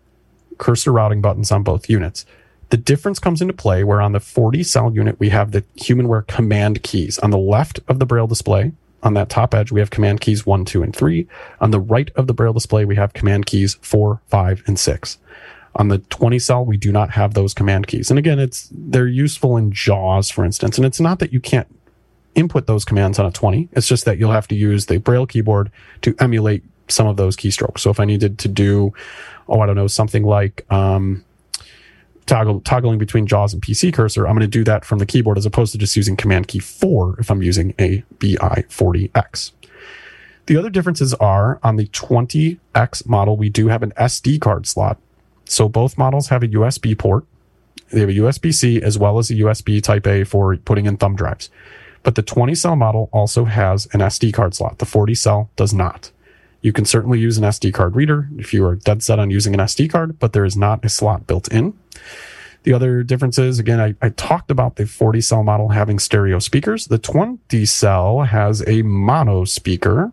cursor 0.59 0.92
routing 0.92 1.23
buttons 1.23 1.50
on 1.50 1.62
both 1.62 1.88
units 1.88 2.26
the 2.72 2.78
difference 2.78 3.18
comes 3.18 3.42
into 3.42 3.52
play 3.52 3.84
where 3.84 4.00
on 4.00 4.12
the 4.12 4.18
40 4.18 4.62
cell 4.62 4.90
unit, 4.94 5.20
we 5.20 5.28
have 5.28 5.50
the 5.50 5.60
HumanWare 5.76 6.26
command 6.26 6.82
keys. 6.82 7.18
On 7.18 7.30
the 7.30 7.36
left 7.36 7.80
of 7.86 7.98
the 7.98 8.06
Braille 8.06 8.26
display, 8.26 8.72
on 9.02 9.12
that 9.12 9.28
top 9.28 9.54
edge, 9.54 9.70
we 9.70 9.80
have 9.80 9.90
command 9.90 10.22
keys 10.22 10.46
one, 10.46 10.64
two, 10.64 10.82
and 10.82 10.96
three. 10.96 11.28
On 11.60 11.70
the 11.70 11.78
right 11.78 12.10
of 12.16 12.28
the 12.28 12.32
Braille 12.32 12.54
display, 12.54 12.86
we 12.86 12.96
have 12.96 13.12
command 13.12 13.44
keys 13.44 13.74
four, 13.82 14.22
five, 14.28 14.62
and 14.66 14.80
six. 14.80 15.18
On 15.76 15.88
the 15.88 15.98
20 15.98 16.38
cell, 16.38 16.64
we 16.64 16.78
do 16.78 16.90
not 16.90 17.10
have 17.10 17.34
those 17.34 17.52
command 17.52 17.88
keys. 17.88 18.08
And 18.08 18.18
again, 18.18 18.38
it's, 18.38 18.70
they're 18.72 19.06
useful 19.06 19.58
in 19.58 19.70
JAWS, 19.70 20.30
for 20.30 20.42
instance. 20.42 20.78
And 20.78 20.86
it's 20.86 21.00
not 21.00 21.18
that 21.18 21.30
you 21.30 21.40
can't 21.40 21.68
input 22.34 22.66
those 22.66 22.86
commands 22.86 23.18
on 23.18 23.26
a 23.26 23.30
20. 23.30 23.68
It's 23.72 23.86
just 23.86 24.06
that 24.06 24.16
you'll 24.16 24.32
have 24.32 24.48
to 24.48 24.54
use 24.54 24.86
the 24.86 24.96
Braille 24.96 25.26
keyboard 25.26 25.70
to 26.00 26.16
emulate 26.20 26.64
some 26.88 27.06
of 27.06 27.18
those 27.18 27.36
keystrokes. 27.36 27.80
So 27.80 27.90
if 27.90 28.00
I 28.00 28.06
needed 28.06 28.38
to 28.38 28.48
do, 28.48 28.94
oh, 29.46 29.60
I 29.60 29.66
don't 29.66 29.76
know, 29.76 29.88
something 29.88 30.24
like, 30.24 30.64
um, 30.72 31.22
toggle, 32.26 32.60
toggling 32.60 32.98
between 32.98 33.26
JAWS 33.26 33.54
and 33.54 33.62
PC 33.62 33.92
cursor, 33.92 34.26
I'm 34.26 34.34
going 34.34 34.40
to 34.40 34.46
do 34.46 34.64
that 34.64 34.84
from 34.84 34.98
the 34.98 35.06
keyboard 35.06 35.38
as 35.38 35.46
opposed 35.46 35.72
to 35.72 35.78
just 35.78 35.96
using 35.96 36.16
Command 36.16 36.48
key 36.48 36.58
4 36.58 37.16
if 37.18 37.30
I'm 37.30 37.42
using 37.42 37.74
a 37.78 38.02
BI40X. 38.18 39.52
The 40.46 40.56
other 40.56 40.70
differences 40.70 41.14
are 41.14 41.60
on 41.62 41.76
the 41.76 41.86
20X 41.86 43.06
model, 43.06 43.36
we 43.36 43.48
do 43.48 43.68
have 43.68 43.82
an 43.82 43.92
SD 43.92 44.40
card 44.40 44.66
slot. 44.66 44.98
So 45.44 45.68
both 45.68 45.98
models 45.98 46.28
have 46.28 46.42
a 46.42 46.48
USB 46.48 46.98
port. 46.98 47.24
They 47.90 48.00
have 48.00 48.08
a 48.08 48.14
USB 48.14 48.52
C 48.54 48.80
as 48.80 48.98
well 48.98 49.18
as 49.18 49.30
a 49.30 49.34
USB 49.34 49.82
Type 49.82 50.06
A 50.06 50.24
for 50.24 50.56
putting 50.56 50.86
in 50.86 50.96
thumb 50.96 51.14
drives. 51.14 51.50
But 52.02 52.16
the 52.16 52.22
20 52.22 52.54
cell 52.54 52.74
model 52.74 53.08
also 53.12 53.44
has 53.44 53.86
an 53.92 54.00
SD 54.00 54.32
card 54.32 54.54
slot. 54.54 54.78
The 54.78 54.86
40 54.86 55.14
cell 55.14 55.50
does 55.56 55.72
not. 55.72 56.10
You 56.62 56.73
can 56.73 56.85
certainly 56.85 57.19
use 57.19 57.38
an 57.38 57.45
SD 57.45 57.75
card 57.75 57.97
reader 57.97 58.28
if 58.38 58.54
you 58.54 58.64
are 58.64 58.76
dead 58.76 59.02
set 59.02 59.19
on 59.19 59.31
using 59.31 59.52
an 59.52 59.61
SD 59.61 59.90
card, 59.90 60.19
but 60.19 60.33
there 60.33 60.45
is 60.45 60.57
not 60.57 60.85
a 60.85 60.88
slot 60.88 61.26
built 61.26 61.49
in. 61.49 61.75
The 62.62 62.73
other 62.73 63.02
difference 63.02 63.38
is, 63.38 63.59
again, 63.59 63.81
I, 63.81 63.95
I 64.00 64.11
talked 64.11 64.50
about 64.50 64.76
the 64.76 64.87
40 64.87 65.21
cell 65.21 65.42
model 65.42 65.71
having 65.71 65.99
stereo 65.99 66.38
speakers. 66.38 66.87
The 66.87 66.99
20 66.99 67.66
cell 67.66 68.21
has 68.21 68.66
a 68.69 68.83
mono 68.83 69.45
speaker 69.45 70.12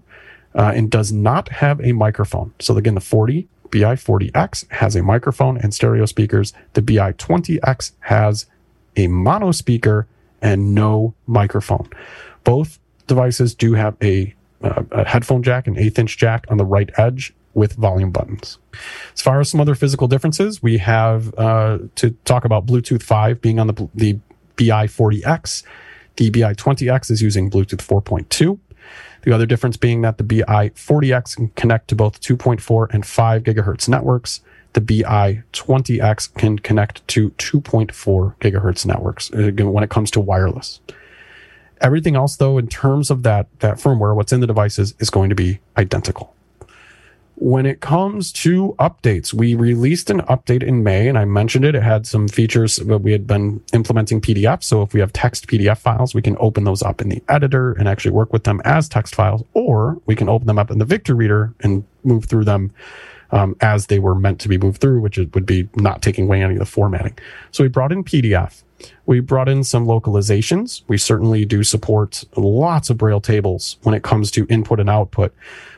uh, 0.55 0.71
and 0.73 0.89
does 0.89 1.11
not 1.11 1.49
have 1.49 1.79
a 1.81 1.91
microphone. 1.91 2.53
So 2.59 2.75
again, 2.75 2.95
the 2.95 3.01
40 3.01 3.47
BI40X 3.69 4.71
has 4.71 4.95
a 4.95 5.03
microphone 5.03 5.57
and 5.57 5.73
stereo 5.73 6.05
speakers. 6.05 6.53
The 6.73 6.81
BI20X 6.81 7.91
has 8.01 8.47
a 8.95 9.07
mono 9.07 9.51
speaker 9.51 10.07
and 10.41 10.73
no 10.73 11.13
microphone. 11.27 11.89
Both 12.43 12.79
devices 13.05 13.53
do 13.53 13.73
have 13.73 13.95
a, 14.01 14.33
uh, 14.63 14.83
a 14.91 15.07
headphone 15.07 15.43
jack, 15.43 15.67
an 15.67 15.77
eighth 15.77 15.99
inch 15.99 16.17
jack 16.17 16.45
on 16.49 16.57
the 16.57 16.65
right 16.65 16.89
edge, 16.97 17.33
with 17.53 17.73
volume 17.73 18.11
buttons. 18.11 18.57
As 19.13 19.21
far 19.21 19.39
as 19.39 19.49
some 19.49 19.59
other 19.59 19.75
physical 19.75 20.07
differences, 20.07 20.61
we 20.61 20.77
have 20.77 21.33
uh, 21.37 21.79
to 21.95 22.11
talk 22.25 22.45
about 22.45 22.65
Bluetooth 22.65 23.03
5 23.03 23.41
being 23.41 23.59
on 23.59 23.67
the, 23.67 23.89
the 23.95 24.19
BI40X. 24.55 25.63
The 26.17 26.31
BI20X 26.31 27.11
is 27.11 27.21
using 27.21 27.49
Bluetooth 27.49 27.85
4.2. 27.85 28.59
The 29.23 29.33
other 29.33 29.45
difference 29.45 29.77
being 29.77 30.01
that 30.01 30.17
the 30.17 30.23
BI40X 30.23 31.35
can 31.35 31.47
connect 31.49 31.89
to 31.89 31.95
both 31.95 32.21
2.4 32.21 32.87
and 32.93 33.05
5 33.05 33.43
gigahertz 33.43 33.89
networks. 33.89 34.41
The 34.73 34.81
BI20X 34.81 36.33
can 36.35 36.59
connect 36.59 37.07
to 37.09 37.31
2.4 37.31 38.35
gigahertz 38.39 38.85
networks 38.85 39.31
uh, 39.33 39.51
when 39.65 39.83
it 39.83 39.89
comes 39.89 40.11
to 40.11 40.19
wireless. 40.19 40.79
Everything 41.81 42.15
else, 42.15 42.35
though, 42.35 42.57
in 42.57 42.67
terms 42.67 43.09
of 43.09 43.23
that, 43.23 43.47
that 43.59 43.77
firmware, 43.77 44.15
what's 44.15 44.33
in 44.33 44.41
the 44.41 44.47
devices 44.47 44.93
is 44.99 45.09
going 45.09 45.29
to 45.29 45.35
be 45.35 45.59
identical. 45.77 46.35
When 47.35 47.65
it 47.65 47.79
comes 47.79 48.33
to 48.33 48.75
updates, 48.79 49.33
we 49.33 49.55
released 49.55 50.09
an 50.09 50.19
update 50.23 50.61
in 50.61 50.83
May, 50.83 51.07
and 51.07 51.17
I 51.17 51.23
mentioned 51.23 51.63
it. 51.63 51.73
It 51.73 51.83
had 51.83 52.05
some 52.05 52.27
features, 52.27 52.79
but 52.79 52.99
we 52.99 53.13
had 53.13 53.25
been 53.25 53.63
implementing 53.71 54.19
PDF. 54.19 54.61
So 54.61 54.81
if 54.81 54.93
we 54.93 54.99
have 54.99 55.13
text 55.13 55.47
PDF 55.47 55.77
files, 55.77 56.13
we 56.13 56.21
can 56.21 56.35
open 56.41 56.65
those 56.65 56.83
up 56.83 56.99
in 56.99 57.07
the 57.07 57.23
editor 57.29 57.71
and 57.71 57.87
actually 57.87 58.11
work 58.11 58.33
with 58.33 58.43
them 58.43 58.61
as 58.65 58.89
text 58.89 59.15
files, 59.15 59.41
or 59.53 60.01
we 60.05 60.17
can 60.17 60.27
open 60.27 60.47
them 60.47 60.59
up 60.59 60.69
in 60.69 60.79
the 60.79 60.85
Victor 60.85 61.15
Reader 61.15 61.53
and 61.61 61.85
move 62.03 62.25
through 62.25 62.43
them 62.43 62.73
um, 63.31 63.55
as 63.61 63.87
they 63.87 63.99
were 63.99 64.15
meant 64.15 64.41
to 64.41 64.49
be 64.49 64.57
moved 64.57 64.81
through, 64.81 64.99
which 64.99 65.17
would 65.17 65.45
be 65.45 65.69
not 65.75 66.01
taking 66.01 66.25
away 66.25 66.43
any 66.43 66.55
of 66.55 66.59
the 66.59 66.65
formatting. 66.65 67.17
So 67.51 67.63
we 67.63 67.69
brought 67.69 67.93
in 67.93 68.03
PDF. 68.03 68.63
We 69.09 69.21
brought 69.21 69.49
in 69.49 69.63
some 69.63 69.87
localizations. 69.87 70.83
We 70.87 70.99
certainly 70.99 71.43
do 71.43 71.63
support 71.63 72.25
lots 72.35 72.91
of 72.91 72.99
Braille 72.99 73.19
tables 73.19 73.77
when 73.81 73.95
it 73.95 74.03
comes 74.03 74.29
to 74.29 74.45
input 74.51 74.79
and 74.79 74.87
output 74.87 75.33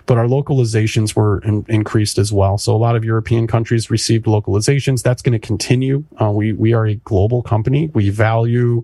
but 0.05 0.17
our 0.17 0.25
localizations 0.25 1.15
were 1.15 1.39
in, 1.39 1.65
increased 1.69 2.17
as 2.17 2.33
well. 2.33 2.57
So 2.57 2.75
a 2.75 2.77
lot 2.77 2.97
of 2.97 3.05
European 3.05 3.47
countries 3.47 3.89
received 3.89 4.25
localizations. 4.25 5.03
That's 5.03 5.21
going 5.21 5.39
to 5.39 5.47
continue. 5.47 6.03
Uh, 6.21 6.31
we 6.31 6.51
we 6.51 6.73
are 6.73 6.85
a 6.85 6.95
global 6.95 7.41
company. 7.41 7.89
We 7.93 8.09
value 8.09 8.83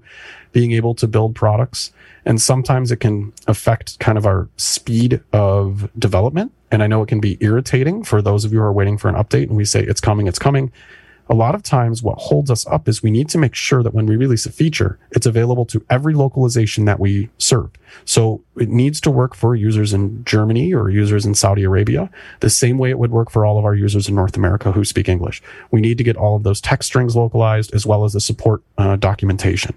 being 0.53 0.71
able 0.71 0.95
to 0.95 1.07
build 1.07 1.35
products, 1.35 1.91
and 2.25 2.41
sometimes 2.41 2.91
it 2.91 3.01
can 3.01 3.33
affect 3.47 3.99
kind 3.99 4.17
of 4.17 4.25
our 4.25 4.47
speed 4.55 5.21
of 5.33 5.89
development. 5.99 6.53
And 6.71 6.83
I 6.83 6.87
know 6.87 7.01
it 7.01 7.07
can 7.07 7.19
be 7.19 7.37
irritating 7.41 8.03
for 8.03 8.21
those 8.21 8.45
of 8.45 8.51
you 8.53 8.59
who 8.59 8.65
are 8.65 8.73
waiting 8.73 8.97
for 8.97 9.09
an 9.09 9.15
update, 9.15 9.47
and 9.49 9.57
we 9.57 9.65
say 9.65 9.83
it's 9.83 10.01
coming, 10.01 10.27
it's 10.27 10.39
coming 10.39 10.71
a 11.29 11.33
lot 11.33 11.55
of 11.55 11.63
times 11.63 12.01
what 12.01 12.17
holds 12.17 12.49
us 12.49 12.65
up 12.67 12.87
is 12.87 13.03
we 13.03 13.11
need 13.11 13.29
to 13.29 13.37
make 13.37 13.53
sure 13.53 13.83
that 13.83 13.93
when 13.93 14.05
we 14.05 14.15
release 14.15 14.45
a 14.45 14.51
feature, 14.51 14.97
it's 15.11 15.25
available 15.25 15.65
to 15.65 15.83
every 15.89 16.13
localization 16.13 16.85
that 16.85 16.99
we 16.99 17.29
serve. 17.37 17.69
So 18.05 18.41
it 18.55 18.69
needs 18.69 19.01
to 19.01 19.11
work 19.11 19.35
for 19.35 19.55
users 19.55 19.93
in 19.93 20.23
Germany 20.23 20.73
or 20.73 20.89
users 20.89 21.25
in 21.25 21.35
Saudi 21.35 21.63
Arabia, 21.63 22.09
the 22.39 22.49
same 22.49 22.77
way 22.77 22.89
it 22.89 22.99
would 22.99 23.11
work 23.11 23.29
for 23.29 23.45
all 23.45 23.57
of 23.57 23.65
our 23.65 23.75
users 23.75 24.07
in 24.07 24.15
North 24.15 24.37
America 24.37 24.71
who 24.71 24.85
speak 24.85 25.09
English. 25.09 25.41
We 25.71 25.81
need 25.81 25.97
to 25.97 26.03
get 26.03 26.15
all 26.15 26.35
of 26.35 26.43
those 26.43 26.61
text 26.61 26.87
strings 26.87 27.15
localized 27.15 27.73
as 27.73 27.85
well 27.85 28.05
as 28.05 28.13
the 28.13 28.21
support 28.21 28.61
uh, 28.77 28.95
documentation. 28.95 29.75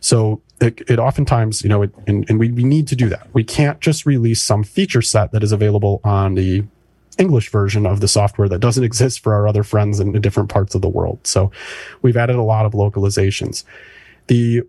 So 0.00 0.40
it, 0.60 0.82
it, 0.88 0.98
oftentimes, 0.98 1.62
you 1.62 1.68
know, 1.68 1.82
it, 1.82 1.94
and, 2.06 2.28
and 2.28 2.38
we, 2.40 2.50
we 2.50 2.64
need 2.64 2.88
to 2.88 2.96
do 2.96 3.08
that. 3.10 3.28
We 3.32 3.44
can't 3.44 3.80
just 3.80 4.06
release 4.06 4.42
some 4.42 4.64
feature 4.64 5.02
set 5.02 5.32
that 5.32 5.42
is 5.42 5.52
available 5.52 6.00
on 6.04 6.34
the 6.34 6.64
English 7.20 7.50
version 7.50 7.86
of 7.86 8.00
the 8.00 8.08
software 8.08 8.48
that 8.48 8.58
doesn't 8.58 8.82
exist 8.82 9.20
for 9.20 9.34
our 9.34 9.46
other 9.46 9.62
friends 9.62 10.00
in 10.00 10.12
different 10.20 10.48
parts 10.48 10.74
of 10.74 10.82
the 10.82 10.88
world. 10.88 11.24
So 11.26 11.52
we've 12.02 12.16
added 12.16 12.36
a 12.36 12.42
lot 12.42 12.66
of 12.66 12.72
localizations. 12.72 13.64
The 14.26 14.62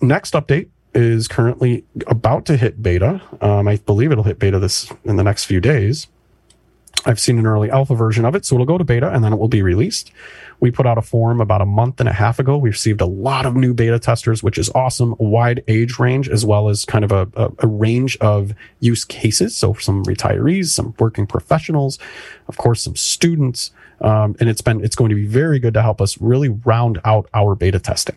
next 0.00 0.34
update 0.34 0.68
is 0.94 1.28
currently 1.28 1.84
about 2.06 2.46
to 2.46 2.56
hit 2.56 2.82
beta. 2.82 3.20
Um, 3.40 3.68
I 3.68 3.76
believe 3.76 4.12
it'll 4.12 4.24
hit 4.24 4.38
beta 4.38 4.58
this 4.58 4.90
in 5.04 5.16
the 5.16 5.24
next 5.24 5.44
few 5.44 5.60
days. 5.60 6.06
I've 7.06 7.20
seen 7.20 7.38
an 7.38 7.46
early 7.46 7.70
alpha 7.70 7.94
version 7.94 8.24
of 8.24 8.34
it, 8.34 8.44
so 8.44 8.56
it'll 8.56 8.66
go 8.66 8.76
to 8.76 8.84
beta 8.84 9.10
and 9.10 9.22
then 9.22 9.32
it 9.32 9.38
will 9.38 9.48
be 9.48 9.62
released. 9.62 10.10
We 10.58 10.70
put 10.70 10.86
out 10.86 10.98
a 10.98 11.02
forum 11.02 11.40
about 11.40 11.60
a 11.60 11.66
month 11.66 12.00
and 12.00 12.08
a 12.08 12.12
half 12.12 12.38
ago. 12.38 12.58
We 12.58 12.70
received 12.70 13.00
a 13.00 13.06
lot 13.06 13.46
of 13.46 13.54
new 13.54 13.72
beta 13.72 13.98
testers, 13.98 14.42
which 14.42 14.58
is 14.58 14.70
awesome. 14.70 15.14
Wide 15.18 15.62
age 15.68 15.98
range, 15.98 16.28
as 16.28 16.44
well 16.44 16.68
as 16.68 16.84
kind 16.84 17.04
of 17.04 17.12
a, 17.12 17.28
a, 17.34 17.50
a 17.60 17.66
range 17.66 18.16
of 18.18 18.52
use 18.80 19.04
cases. 19.04 19.56
So 19.56 19.74
some 19.74 20.04
retirees, 20.04 20.66
some 20.66 20.94
working 20.98 21.26
professionals, 21.26 21.98
of 22.48 22.56
course, 22.56 22.82
some 22.82 22.96
students. 22.96 23.70
Um, 24.00 24.34
and 24.40 24.48
it's 24.48 24.60
been, 24.60 24.84
it's 24.84 24.96
going 24.96 25.10
to 25.10 25.14
be 25.14 25.26
very 25.26 25.60
good 25.60 25.74
to 25.74 25.82
help 25.82 26.00
us 26.00 26.20
really 26.20 26.48
round 26.48 27.00
out 27.04 27.28
our 27.32 27.54
beta 27.54 27.78
testing. 27.78 28.16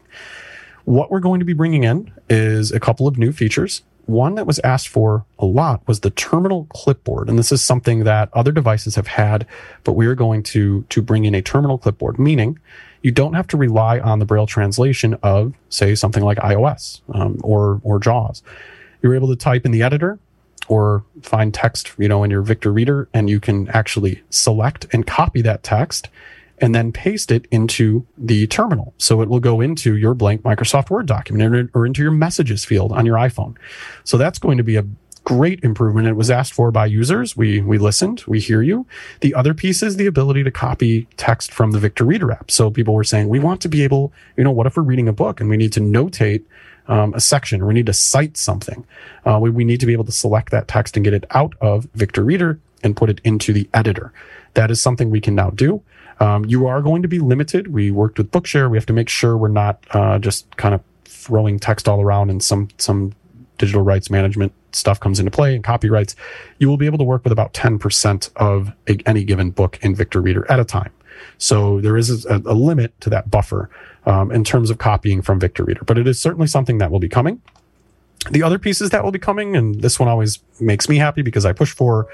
What 0.86 1.12
we're 1.12 1.19
going 1.19 1.39
to 1.39 1.45
be 1.45 1.54
bringing 1.54 1.84
in 1.84 2.12
is 2.30 2.71
a 2.71 2.80
couple 2.80 3.08
of 3.08 3.17
new 3.17 3.32
features 3.32 3.84
one 4.09 4.35
that 4.35 4.47
was 4.47 4.59
asked 4.59 4.87
for 4.87 5.25
a 5.37 5.45
lot 5.45 5.87
was 5.87 6.01
the 6.01 6.09
terminal 6.09 6.65
clipboard. 6.65 7.29
And 7.29 7.37
this 7.37 7.51
is 7.51 7.63
something 7.63 8.03
that 8.03 8.29
other 8.33 8.51
devices 8.51 8.95
have 8.95 9.07
had, 9.07 9.45
but 9.83 9.93
we're 9.93 10.15
going 10.15 10.43
to, 10.43 10.83
to 10.83 11.01
bring 11.01 11.25
in 11.25 11.35
a 11.35 11.41
terminal 11.41 11.77
clipboard, 11.77 12.19
meaning 12.19 12.59
you 13.01 13.11
don't 13.11 13.33
have 13.33 13.47
to 13.47 13.57
rely 13.57 13.99
on 13.99 14.19
the 14.19 14.25
Braille 14.25 14.47
translation 14.47 15.15
of, 15.23 15.53
say, 15.69 15.95
something 15.95 16.23
like 16.23 16.37
iOS 16.39 17.01
um, 17.13 17.39
or, 17.43 17.79
or 17.83 17.99
JAWS. 17.99 18.43
you're 19.01 19.15
able 19.15 19.29
to 19.29 19.35
type 19.35 19.65
in 19.65 19.71
the 19.71 19.83
editor 19.83 20.19
or 20.67 21.03
find 21.21 21.53
text, 21.53 21.93
you 21.97 22.07
know, 22.07 22.23
in 22.23 22.29
your 22.29 22.41
Victor 22.41 22.71
Reader, 22.71 23.07
and 23.13 23.29
you 23.29 23.39
can 23.39 23.67
actually 23.69 24.21
select 24.29 24.85
and 24.91 25.07
copy 25.07 25.41
that 25.41 25.63
text 25.63 26.09
and 26.61 26.75
then 26.75 26.91
paste 26.91 27.31
it 27.31 27.47
into 27.51 28.05
the 28.17 28.47
terminal. 28.47 28.93
So 28.97 29.21
it 29.21 29.29
will 29.29 29.39
go 29.39 29.61
into 29.61 29.95
your 29.95 30.13
blank 30.13 30.41
Microsoft 30.41 30.89
Word 30.89 31.05
document 31.05 31.71
or 31.73 31.85
into 31.85 32.01
your 32.01 32.11
messages 32.11 32.65
field 32.65 32.91
on 32.91 33.05
your 33.05 33.17
iPhone. 33.17 33.55
So 34.03 34.17
that's 34.17 34.39
going 34.39 34.57
to 34.57 34.63
be 34.63 34.75
a 34.75 34.85
great 35.23 35.63
improvement. 35.63 36.07
It 36.07 36.13
was 36.13 36.31
asked 36.31 36.53
for 36.53 36.71
by 36.71 36.87
users. 36.87 37.37
We 37.37 37.61
we 37.61 37.77
listened. 37.77 38.23
We 38.27 38.39
hear 38.39 38.61
you. 38.61 38.87
The 39.19 39.35
other 39.35 39.53
piece 39.53 39.83
is 39.83 39.95
the 39.97 40.07
ability 40.07 40.43
to 40.43 40.51
copy 40.51 41.07
text 41.17 41.53
from 41.53 41.71
the 41.71 41.79
Victor 41.79 42.03
Reader 42.03 42.31
app. 42.31 42.49
So 42.49 42.71
people 42.71 42.93
were 42.93 43.03
saying 43.03 43.29
we 43.29 43.39
want 43.39 43.61
to 43.61 43.69
be 43.69 43.83
able, 43.83 44.11
you 44.37 44.43
know, 44.43 44.51
what 44.51 44.65
if 44.65 44.75
we're 44.75 44.83
reading 44.83 45.07
a 45.07 45.13
book 45.13 45.39
and 45.39 45.49
we 45.49 45.57
need 45.57 45.73
to 45.73 45.81
notate 45.81 46.43
um, 46.87 47.13
a 47.13 47.19
section 47.19 47.61
or 47.61 47.67
we 47.67 47.75
need 47.75 47.85
to 47.85 47.93
cite 47.93 48.37
something? 48.37 48.85
Uh, 49.23 49.37
we, 49.39 49.49
we 49.49 49.65
need 49.65 49.79
to 49.79 49.85
be 49.85 49.93
able 49.93 50.05
to 50.05 50.11
select 50.11 50.49
that 50.51 50.67
text 50.67 50.97
and 50.97 51.03
get 51.03 51.13
it 51.13 51.25
out 51.31 51.53
of 51.61 51.87
Victor 51.93 52.23
Reader 52.23 52.59
and 52.83 52.95
put 52.95 53.09
it 53.09 53.21
into 53.23 53.53
the 53.53 53.69
editor. 53.73 54.11
That 54.55 54.71
is 54.71 54.81
something 54.81 55.09
we 55.09 55.21
can 55.21 55.35
now 55.35 55.51
do. 55.51 55.83
Um, 56.19 56.45
you 56.45 56.67
are 56.67 56.82
going 56.82 57.01
to 57.01 57.08
be 57.08 57.19
limited. 57.19 57.67
We 57.67 57.91
worked 57.91 58.17
with 58.17 58.32
Bookshare. 58.32 58.69
We 58.69 58.77
have 58.77 58.86
to 58.88 58.93
make 58.93 59.10
sure 59.10 59.38
we're 59.38 59.47
not 59.47 59.84
uh, 59.91 60.19
just 60.19 60.55
kind 60.58 60.75
of 60.75 60.82
throwing 61.05 61.60
text 61.60 61.88
all 61.88 62.01
around 62.01 62.29
and 62.29 62.43
some 62.43 62.69
some 62.77 63.13
digital 63.58 63.82
rights 63.82 64.10
management 64.10 64.53
stuff 64.71 64.99
comes 64.99 65.19
into 65.19 65.32
play 65.32 65.53
and 65.53 65.63
copyrights. 65.63 66.15
You 66.60 66.69
will 66.69 66.77
be 66.77 66.86
able 66.86 66.97
to 66.97 67.03
work 67.03 67.23
with 67.23 67.34
about 67.34 67.53
10% 67.53 68.29
of 68.38 68.71
a, 68.88 68.97
any 69.05 69.23
given 69.23 69.51
book 69.51 69.77
in 69.82 69.95
Victor 69.95 70.21
Reader 70.21 70.49
at 70.49 70.60
a 70.60 70.65
time. 70.65 70.91
So 71.38 71.82
there 71.82 71.97
is 71.97 72.25
a, 72.25 72.38
a 72.38 72.53
limit 72.53 72.99
to 73.01 73.10
that 73.10 73.29
buffer 73.29 73.69
um, 74.05 74.32
in 74.32 74.43
terms 74.43 74.69
of 74.69 74.77
copying 74.77 75.21
from 75.21 75.39
Victor 75.39 75.65
Reader, 75.65 75.82
but 75.86 75.97
it 75.97 76.08
is 76.08 76.19
certainly 76.21 76.47
something 76.47 76.77
that 76.77 76.89
will 76.89 76.99
be 76.99 77.10
coming 77.10 77.41
the 78.32 78.43
other 78.43 78.60
pieces 78.60 78.89
that 78.89 79.03
will 79.03 79.12
be 79.12 79.19
coming, 79.19 79.55
and 79.55 79.82
this 79.82 79.99
one 79.99 80.10
always 80.10 80.39
makes 80.60 80.89
me 80.89 80.97
happy 80.97 81.21
because 81.21 81.45
I 81.45 81.53
push 81.53 81.71
for 81.71 82.08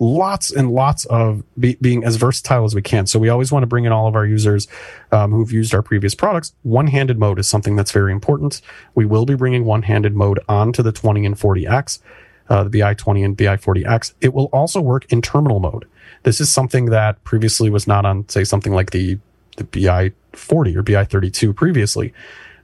lots 0.00 0.50
and 0.50 0.72
lots 0.72 1.04
of 1.04 1.44
be, 1.58 1.76
being 1.80 2.02
as 2.04 2.16
versatile 2.16 2.64
as 2.64 2.74
we 2.74 2.82
can. 2.82 3.06
So 3.06 3.18
we 3.18 3.28
always 3.28 3.52
want 3.52 3.62
to 3.62 3.68
bring 3.68 3.84
in 3.84 3.92
all 3.92 4.08
of 4.08 4.16
our 4.16 4.26
users 4.26 4.66
um, 5.12 5.30
who've 5.30 5.52
used 5.52 5.72
our 5.72 5.82
previous 5.82 6.14
products. 6.16 6.52
One-handed 6.62 7.18
mode 7.18 7.38
is 7.38 7.48
something 7.48 7.76
that's 7.76 7.92
very 7.92 8.12
important. 8.12 8.60
We 8.96 9.06
will 9.06 9.24
be 9.24 9.36
bringing 9.36 9.64
one-handed 9.64 10.16
mode 10.16 10.40
onto 10.48 10.82
the 10.82 10.90
20 10.92 11.24
and 11.26 11.36
40X, 11.36 12.00
uh, 12.48 12.64
the 12.64 12.80
BI20 12.80 13.24
and 13.24 13.38
BI40X. 13.38 14.14
It 14.20 14.34
will 14.34 14.46
also 14.46 14.80
work 14.80 15.10
in 15.12 15.22
terminal 15.22 15.60
mode. 15.60 15.86
This 16.24 16.40
is 16.40 16.50
something 16.50 16.86
that 16.86 17.22
previously 17.22 17.70
was 17.70 17.86
not 17.86 18.04
on, 18.04 18.28
say, 18.28 18.42
something 18.42 18.72
like 18.72 18.90
the 18.90 19.18
the 19.58 19.64
BI40 19.64 20.76
or 20.76 20.82
BI32 20.82 21.54
previously 21.54 22.14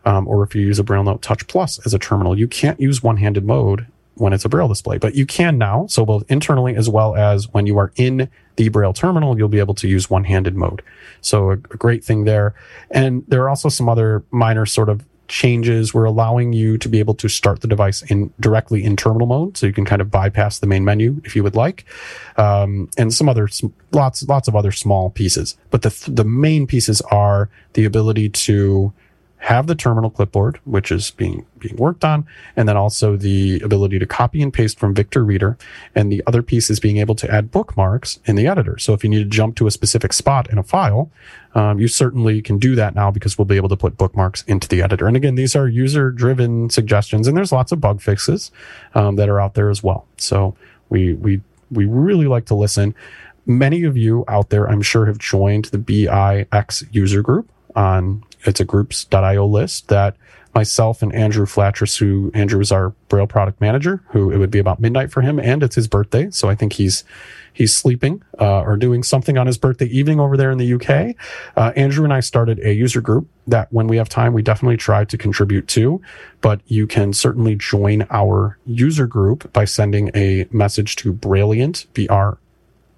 um, 0.04 0.26
or 0.28 0.42
if 0.42 0.54
you 0.54 0.62
use 0.62 0.78
a 0.78 0.84
Braille 0.84 1.04
Note 1.04 1.22
Touch 1.22 1.46
Plus 1.46 1.84
as 1.86 1.94
a 1.94 1.98
terminal, 1.98 2.38
you 2.38 2.48
can't 2.48 2.80
use 2.80 3.02
one-handed 3.02 3.44
mode 3.44 3.86
when 4.14 4.32
it's 4.32 4.44
a 4.44 4.48
Braille 4.48 4.68
display, 4.68 4.98
but 4.98 5.14
you 5.14 5.24
can 5.24 5.58
now. 5.58 5.86
So 5.86 6.04
both 6.04 6.24
internally 6.28 6.74
as 6.74 6.88
well 6.88 7.14
as 7.14 7.48
when 7.52 7.66
you 7.66 7.78
are 7.78 7.92
in 7.96 8.28
the 8.56 8.68
Braille 8.68 8.92
terminal, 8.92 9.38
you'll 9.38 9.48
be 9.48 9.60
able 9.60 9.74
to 9.74 9.88
use 9.88 10.10
one-handed 10.10 10.56
mode. 10.56 10.82
So 11.20 11.50
a, 11.50 11.52
a 11.52 11.76
great 11.76 12.04
thing 12.04 12.24
there. 12.24 12.54
And 12.90 13.24
there 13.28 13.42
are 13.42 13.48
also 13.48 13.68
some 13.68 13.88
other 13.88 14.24
minor 14.30 14.66
sort 14.66 14.88
of 14.88 15.04
changes. 15.28 15.94
We're 15.94 16.04
allowing 16.04 16.52
you 16.52 16.78
to 16.78 16.88
be 16.88 16.98
able 16.98 17.14
to 17.14 17.28
start 17.28 17.60
the 17.60 17.68
device 17.68 18.02
in 18.02 18.32
directly 18.40 18.82
in 18.82 18.96
terminal 18.96 19.26
mode, 19.26 19.56
so 19.56 19.66
you 19.66 19.72
can 19.72 19.84
kind 19.84 20.00
of 20.02 20.10
bypass 20.10 20.58
the 20.58 20.66
main 20.66 20.84
menu 20.84 21.20
if 21.24 21.36
you 21.36 21.42
would 21.42 21.54
like, 21.54 21.84
um, 22.36 22.88
and 22.96 23.12
some 23.12 23.28
other 23.28 23.48
lots 23.92 24.22
lots 24.26 24.48
of 24.48 24.56
other 24.56 24.72
small 24.72 25.10
pieces. 25.10 25.56
But 25.70 25.82
the 25.82 25.94
the 26.08 26.24
main 26.24 26.66
pieces 26.66 27.00
are 27.02 27.50
the 27.74 27.84
ability 27.84 28.30
to 28.30 28.92
have 29.38 29.68
the 29.68 29.74
terminal 29.74 30.10
clipboard, 30.10 30.60
which 30.64 30.90
is 30.90 31.12
being 31.12 31.46
being 31.58 31.76
worked 31.76 32.04
on, 32.04 32.26
and 32.56 32.68
then 32.68 32.76
also 32.76 33.16
the 33.16 33.60
ability 33.60 33.98
to 33.98 34.06
copy 34.06 34.42
and 34.42 34.52
paste 34.52 34.78
from 34.78 34.94
Victor 34.94 35.24
Reader. 35.24 35.56
And 35.94 36.10
the 36.10 36.22
other 36.26 36.42
piece 36.42 36.70
is 36.70 36.80
being 36.80 36.98
able 36.98 37.14
to 37.16 37.30
add 37.30 37.50
bookmarks 37.50 38.18
in 38.26 38.36
the 38.36 38.46
editor. 38.46 38.78
So 38.78 38.94
if 38.94 39.04
you 39.04 39.10
need 39.10 39.18
to 39.18 39.24
jump 39.24 39.56
to 39.56 39.66
a 39.66 39.70
specific 39.70 40.12
spot 40.12 40.50
in 40.50 40.58
a 40.58 40.62
file, 40.62 41.10
um, 41.54 41.78
you 41.78 41.88
certainly 41.88 42.42
can 42.42 42.58
do 42.58 42.74
that 42.74 42.94
now 42.94 43.10
because 43.10 43.38
we'll 43.38 43.44
be 43.44 43.56
able 43.56 43.68
to 43.68 43.76
put 43.76 43.96
bookmarks 43.96 44.42
into 44.44 44.68
the 44.68 44.82
editor. 44.82 45.06
And 45.06 45.16
again, 45.16 45.36
these 45.36 45.54
are 45.54 45.68
user 45.68 46.10
driven 46.10 46.68
suggestions, 46.68 47.28
and 47.28 47.36
there's 47.36 47.52
lots 47.52 47.72
of 47.72 47.80
bug 47.80 48.00
fixes 48.00 48.50
um, 48.94 49.16
that 49.16 49.28
are 49.28 49.40
out 49.40 49.54
there 49.54 49.70
as 49.70 49.82
well. 49.82 50.06
So 50.16 50.56
we 50.88 51.14
we 51.14 51.40
we 51.70 51.84
really 51.84 52.26
like 52.26 52.46
to 52.46 52.54
listen. 52.54 52.94
Many 53.46 53.84
of 53.84 53.96
you 53.96 54.24
out 54.28 54.50
there, 54.50 54.68
I'm 54.68 54.82
sure, 54.82 55.06
have 55.06 55.18
joined 55.18 55.66
the 55.66 55.78
BIX 55.78 56.84
user 56.90 57.22
group 57.22 57.50
on 57.74 58.22
it's 58.44 58.60
a 58.60 58.64
groups.io 58.64 59.46
list 59.46 59.88
that 59.88 60.16
myself 60.54 61.02
and 61.02 61.14
Andrew 61.14 61.46
Flatres, 61.46 61.98
who 61.98 62.30
Andrew 62.34 62.60
is 62.60 62.72
our 62.72 62.90
Braille 63.08 63.26
product 63.26 63.60
manager, 63.60 64.02
who 64.08 64.30
it 64.30 64.38
would 64.38 64.50
be 64.50 64.58
about 64.58 64.80
midnight 64.80 65.10
for 65.10 65.20
him, 65.20 65.38
and 65.38 65.62
it's 65.62 65.76
his 65.76 65.86
birthday, 65.86 66.30
so 66.30 66.48
I 66.48 66.54
think 66.54 66.72
he's 66.74 67.04
he's 67.52 67.76
sleeping 67.76 68.22
uh, 68.40 68.60
or 68.60 68.76
doing 68.76 69.02
something 69.02 69.36
on 69.36 69.46
his 69.46 69.58
birthday 69.58 69.86
evening 69.86 70.20
over 70.20 70.36
there 70.36 70.50
in 70.50 70.58
the 70.58 70.74
UK. 70.74 71.16
Uh, 71.56 71.72
Andrew 71.76 72.04
and 72.04 72.12
I 72.12 72.20
started 72.20 72.60
a 72.60 72.72
user 72.72 73.00
group 73.00 73.28
that, 73.48 73.72
when 73.72 73.88
we 73.88 73.96
have 73.96 74.08
time, 74.08 74.32
we 74.32 74.42
definitely 74.42 74.76
try 74.76 75.04
to 75.04 75.18
contribute 75.18 75.66
to. 75.68 76.00
But 76.40 76.60
you 76.66 76.86
can 76.86 77.12
certainly 77.12 77.56
join 77.56 78.06
our 78.10 78.58
user 78.64 79.06
group 79.06 79.52
by 79.52 79.64
sending 79.64 80.10
a 80.14 80.46
message 80.50 80.96
to 80.96 81.12
Brailliant, 81.12 81.86
B 81.94 82.08
R 82.08 82.38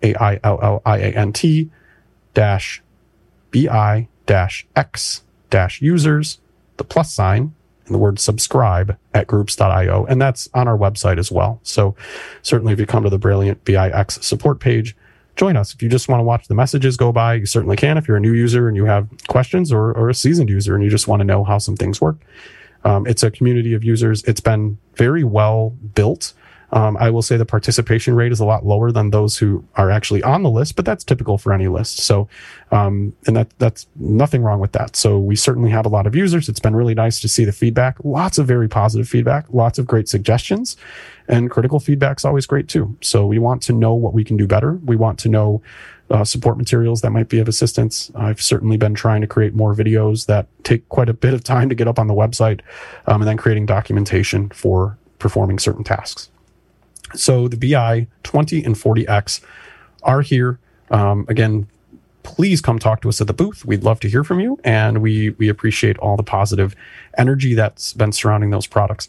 A 0.03 0.15
I 0.15 0.41
L 0.45 0.59
L 0.63 0.83
I 0.85 0.99
A 0.99 1.13
N 1.13 1.33
T 1.33 1.71
dash 2.35 2.83
B 3.51 3.69
I 3.69 4.09
dash 4.27 4.67
X 4.77 5.23
dash 5.51 5.81
users, 5.83 6.39
the 6.77 6.85
plus 6.85 7.13
sign, 7.13 7.55
and 7.87 7.95
the 7.95 7.99
word 7.99 8.19
subscribe 8.19 8.97
at 9.15 9.27
groups.io. 9.27 10.07
And 10.07 10.21
that's 10.23 10.49
on 10.55 10.69
our 10.69 10.79
website 10.79 11.19
as 11.19 11.31
well. 11.31 11.61
So 11.63 11.95
certainly 12.43 12.73
if 12.73 12.81
you 12.81 12.87
come 12.87 13.03
to 13.03 13.11
the 13.11 13.19
Brailliant 13.19 13.65
BIX 13.65 14.25
support 14.25 14.61
page, 14.61 14.97
join 15.37 15.57
us. 15.57 15.75
If 15.75 15.83
you 15.83 15.89
just 15.89 16.09
want 16.09 16.21
to 16.21 16.25
watch 16.25 16.49
the 16.49 16.55
messages 16.55 16.97
go 16.97 17.13
by, 17.13 17.35
you 17.35 17.47
certainly 17.47 17.77
can. 17.77 17.99
If 17.99 18.07
you're 18.07 18.17
a 18.17 18.21
new 18.21 18.33
user 18.33 18.69
and 18.69 18.77
you 18.77 18.85
have 18.85 19.09
questions 19.29 19.73
or, 19.73 19.93
or 19.93 20.09
a 20.09 20.15
seasoned 20.15 20.49
user 20.49 20.75
and 20.75 20.85
you 20.85 20.91
just 20.91 21.09
want 21.09 21.21
to 21.21 21.25
know 21.25 21.45
how 21.45 21.59
some 21.59 21.77
things 21.77 22.01
work. 22.01 22.17
Um, 22.85 23.07
it's 23.07 23.23
a 23.23 23.31
community 23.31 23.75
of 23.75 23.85
users. 23.85 24.23
It's 24.25 24.41
been 24.41 24.79
very 24.95 25.25
well 25.25 25.71
built. 25.95 26.33
Um, 26.73 26.97
I 26.99 27.11
will 27.11 27.23
say 27.23 27.37
the 27.37 27.45
participation 27.45 28.15
rate 28.15 28.33
is 28.33 28.41
a 28.41 28.45
lot 28.45 28.65
lower 28.65 28.93
than 28.93 29.11
those 29.11 29.37
who 29.37 29.65
are 29.77 29.91
actually 29.91 30.23
on 30.23 30.43
the 30.43 30.51
list, 30.51 30.77
but 30.77 30.85
that's 30.85 31.05
typical 31.05 31.39
for 31.39 31.53
any 31.53 31.69
list. 31.69 31.99
So, 31.99 32.29
um, 32.71 33.15
and 33.27 33.37
that 33.37 33.51
that's 33.59 33.87
nothing 33.97 34.43
wrong 34.43 34.61
with 34.61 34.73
that. 34.73 34.97
So 34.97 35.19
we 35.19 35.37
certainly 35.37 35.71
have 35.71 35.87
a 35.87 35.89
lot 35.89 36.07
of 36.07 36.15
users. 36.15 36.49
It's 36.49 36.61
been 36.61 36.77
really 36.77 36.95
nice 36.95 37.21
to 37.21 37.29
see 37.29 37.45
the 37.45 37.53
feedback. 37.53 37.97
Lots 38.05 38.39
of 38.39 38.47
very 38.47 38.69
positive 38.69 39.09
feedback. 39.09 39.47
Lots 39.51 39.79
of 39.79 39.87
great 39.87 40.09
suggestions, 40.09 40.77
and 41.29 41.51
critical 41.51 41.81
feedback 41.81 42.19
is 42.19 42.25
always 42.25 42.47
great 42.47 42.69
too. 42.69 42.97
So 43.01 43.27
we 43.27 43.39
want 43.39 43.63
to 43.63 43.73
know 43.73 43.95
what 43.95 44.15
we 44.15 44.25
can 44.25 44.37
do 44.37 44.47
better. 44.47 44.75
We 44.85 44.97
want 44.97 45.19
to 45.21 45.29
know. 45.29 45.63
Uh, 46.13 46.25
support 46.25 46.59
materials 46.59 47.03
that 47.03 47.11
might 47.11 47.29
be 47.29 47.39
of 47.39 47.47
assistance. 47.47 48.11
I've 48.17 48.43
certainly 48.43 48.77
been 48.77 48.95
trying 48.95 49.21
to 49.21 49.29
create 49.29 49.55
more 49.55 49.77
videos 49.77 50.27
that 50.27 50.49
take 50.65 50.89
quite 50.89 51.09
a 51.09 51.15
bit 51.15 51.35
of 51.35 51.45
time 51.45 51.69
to 51.69 51.75
get 51.77 51.87
up 51.87 52.01
on 52.01 52.09
the 52.09 52.15
website, 52.15 52.63
um, 53.07 53.23
and 53.23 53.29
then 53.29 53.37
creating 53.37 53.67
documentation 53.67 54.49
for 54.49 54.99
performing 55.21 55.61
certain 55.61 55.85
tasks. 55.85 56.29
So 57.15 57.49
the 57.49 57.57
BI 57.57 58.07
20 58.23 58.65
and 58.65 58.75
40X 58.75 59.41
are 60.03 60.21
here. 60.23 60.59
Um, 60.91 61.27
again, 61.29 61.67
please 62.23 62.61
come 62.61 62.79
talk 62.79 63.01
to 63.03 63.09
us 63.09 63.21
at 63.21 63.27
the 63.27 63.33
booth. 63.33 63.65
We'd 63.65 63.85
love 63.85 64.01
to 64.01 64.09
hear 64.09 64.25
from 64.25 64.41
you, 64.41 64.59
and 64.65 65.03
we 65.03 65.31
we 65.31 65.49
appreciate 65.49 65.99
all 65.99 66.17
the 66.17 66.23
positive 66.23 66.75
energy 67.17 67.55
that's 67.55 67.93
been 67.93 68.13
surrounding 68.13 68.51
those 68.51 68.67
products. 68.67 69.09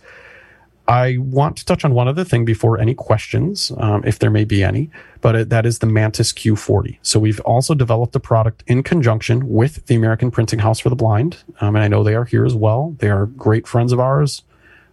I 0.88 1.18
want 1.20 1.58
to 1.58 1.66
touch 1.66 1.86
on 1.86 1.94
one 1.94 2.08
other 2.08 2.24
thing 2.24 2.44
before 2.44 2.80
any 2.80 2.94
questions, 2.94 3.72
um, 3.78 4.04
if 4.04 4.20
there 4.20 4.32
may 4.32 4.44
be 4.44 4.64
any, 4.64 4.90
but 5.22 5.36
it, 5.36 5.50
that 5.50 5.66
is 5.66 5.80
the 5.80 5.86
Mantis 5.86 6.34
Q40. 6.34 6.98
So 7.02 7.20
we've 7.20 7.40
also 7.42 7.74
developed 7.74 8.16
a 8.16 8.20
product 8.20 8.64
in 8.68 8.84
conjunction 8.84 9.48
with 9.48 9.86
the 9.86 9.96
American 9.96 10.32
Printing 10.32 10.60
House 10.60 10.80
for 10.80 10.90
the 10.90 10.96
Blind, 10.96 11.38
um, 11.62 11.76
and 11.76 11.84
I 11.84 11.88
know 11.88 12.04
they 12.04 12.16
are 12.16 12.26
here 12.26 12.46
as 12.46 12.56
well. 12.56 12.96
They 12.98 13.10
are 13.10 13.28
great 13.28 13.68
friends 13.68 13.94
of 13.94 14.00
ours 14.00 14.44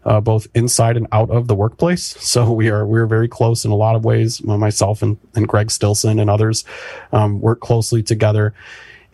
uh, 0.05 0.21
both 0.21 0.47
inside 0.55 0.97
and 0.97 1.07
out 1.13 1.31
of 1.31 1.49
the 1.49 1.55
workplace. 1.55 2.17
So 2.29 2.53
we 2.53 2.69
are 2.69 2.85
we're 2.85 3.07
very 3.07 3.27
close 3.27 3.65
in 3.65 3.71
a 3.71 3.75
lot 3.75 3.97
of 3.97 4.05
ways. 4.05 4.43
Myself 4.45 5.03
and, 5.03 5.17
and 5.35 5.49
Greg 5.49 5.71
Stilson 5.71 6.21
and 6.21 6.29
others 6.29 6.65
um, 7.11 7.41
work 7.41 7.61
closely 7.61 8.03
together, 8.03 8.53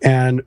and 0.03 0.43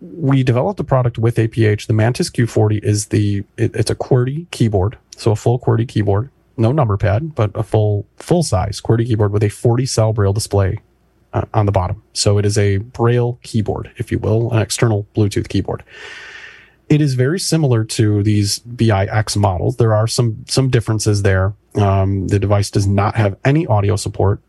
we 0.00 0.42
developed 0.42 0.78
a 0.80 0.84
product 0.84 1.18
with 1.18 1.36
APH. 1.36 1.86
The 1.86 1.92
Mantis 1.92 2.30
Q40 2.30 2.82
is 2.84 3.06
the 3.06 3.44
it, 3.56 3.74
it's 3.74 3.90
a 3.90 3.94
QWERTY 3.96 4.50
keyboard, 4.50 4.96
so 5.16 5.32
a 5.32 5.36
full 5.36 5.58
QWERTY 5.58 5.88
keyboard, 5.88 6.30
no 6.56 6.70
number 6.70 6.96
pad, 6.96 7.34
but 7.34 7.50
a 7.54 7.64
full 7.64 8.06
full 8.16 8.44
size 8.44 8.80
QWERTY 8.80 9.06
keyboard 9.06 9.32
with 9.32 9.42
a 9.42 9.48
40 9.48 9.84
cell 9.84 10.12
Braille 10.12 10.32
display 10.32 10.78
uh, 11.32 11.42
on 11.54 11.66
the 11.66 11.72
bottom. 11.72 12.02
So 12.12 12.38
it 12.38 12.46
is 12.46 12.56
a 12.56 12.78
Braille 12.78 13.38
keyboard, 13.42 13.90
if 13.96 14.12
you 14.12 14.18
will, 14.18 14.52
an 14.52 14.62
external 14.62 15.06
Bluetooth 15.16 15.48
keyboard 15.48 15.82
it 16.92 17.00
is 17.00 17.14
very 17.14 17.40
similar 17.40 17.84
to 17.84 18.22
these 18.22 18.58
BIX 18.58 19.34
models. 19.36 19.76
There 19.78 19.94
are 19.94 20.06
some 20.06 20.44
some 20.46 20.68
differences 20.68 21.22
there. 21.22 21.54
Um, 21.74 22.28
the 22.28 22.38
device 22.38 22.70
does 22.70 22.86
not 22.86 23.16
have 23.16 23.34
any 23.46 23.66
audio 23.66 23.96
support. 23.96 24.40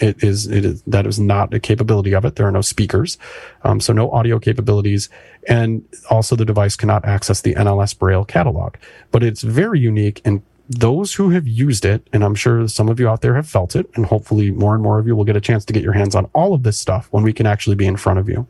It 0.00 0.24
is 0.24 0.48
it 0.48 0.64
is 0.64 0.82
that 0.82 1.06
is 1.06 1.20
not 1.20 1.54
a 1.54 1.60
capability 1.60 2.12
of 2.12 2.24
it. 2.24 2.34
There 2.34 2.48
are 2.48 2.50
no 2.50 2.60
speakers, 2.60 3.18
um, 3.62 3.80
so 3.80 3.92
no 3.92 4.10
audio 4.10 4.40
capabilities, 4.40 5.10
and 5.46 5.84
also 6.10 6.34
the 6.34 6.44
device 6.44 6.74
cannot 6.74 7.04
access 7.04 7.40
the 7.40 7.54
NLS 7.54 7.96
Braille 7.96 8.24
catalog. 8.24 8.74
But 9.12 9.22
it's 9.22 9.42
very 9.42 9.78
unique 9.78 10.20
and 10.24 10.42
those 10.68 11.14
who 11.14 11.30
have 11.30 11.46
used 11.46 11.84
it, 11.84 12.08
and 12.12 12.24
I'm 12.24 12.34
sure 12.34 12.66
some 12.66 12.88
of 12.88 12.98
you 12.98 13.08
out 13.08 13.20
there 13.20 13.34
have 13.36 13.46
felt 13.46 13.76
it, 13.76 13.88
and 13.94 14.06
hopefully 14.06 14.50
more 14.50 14.74
and 14.74 14.82
more 14.82 14.98
of 14.98 15.06
you 15.06 15.14
will 15.14 15.24
get 15.24 15.36
a 15.36 15.40
chance 15.40 15.64
to 15.66 15.72
get 15.72 15.82
your 15.82 15.92
hands 15.92 16.14
on 16.16 16.24
all 16.34 16.54
of 16.54 16.62
this 16.62 16.78
stuff 16.78 17.08
when 17.10 17.22
we 17.22 17.32
can 17.32 17.46
actually 17.46 17.76
be 17.76 17.86
in 17.86 17.96
front 17.96 18.18
of 18.18 18.28
you. 18.28 18.46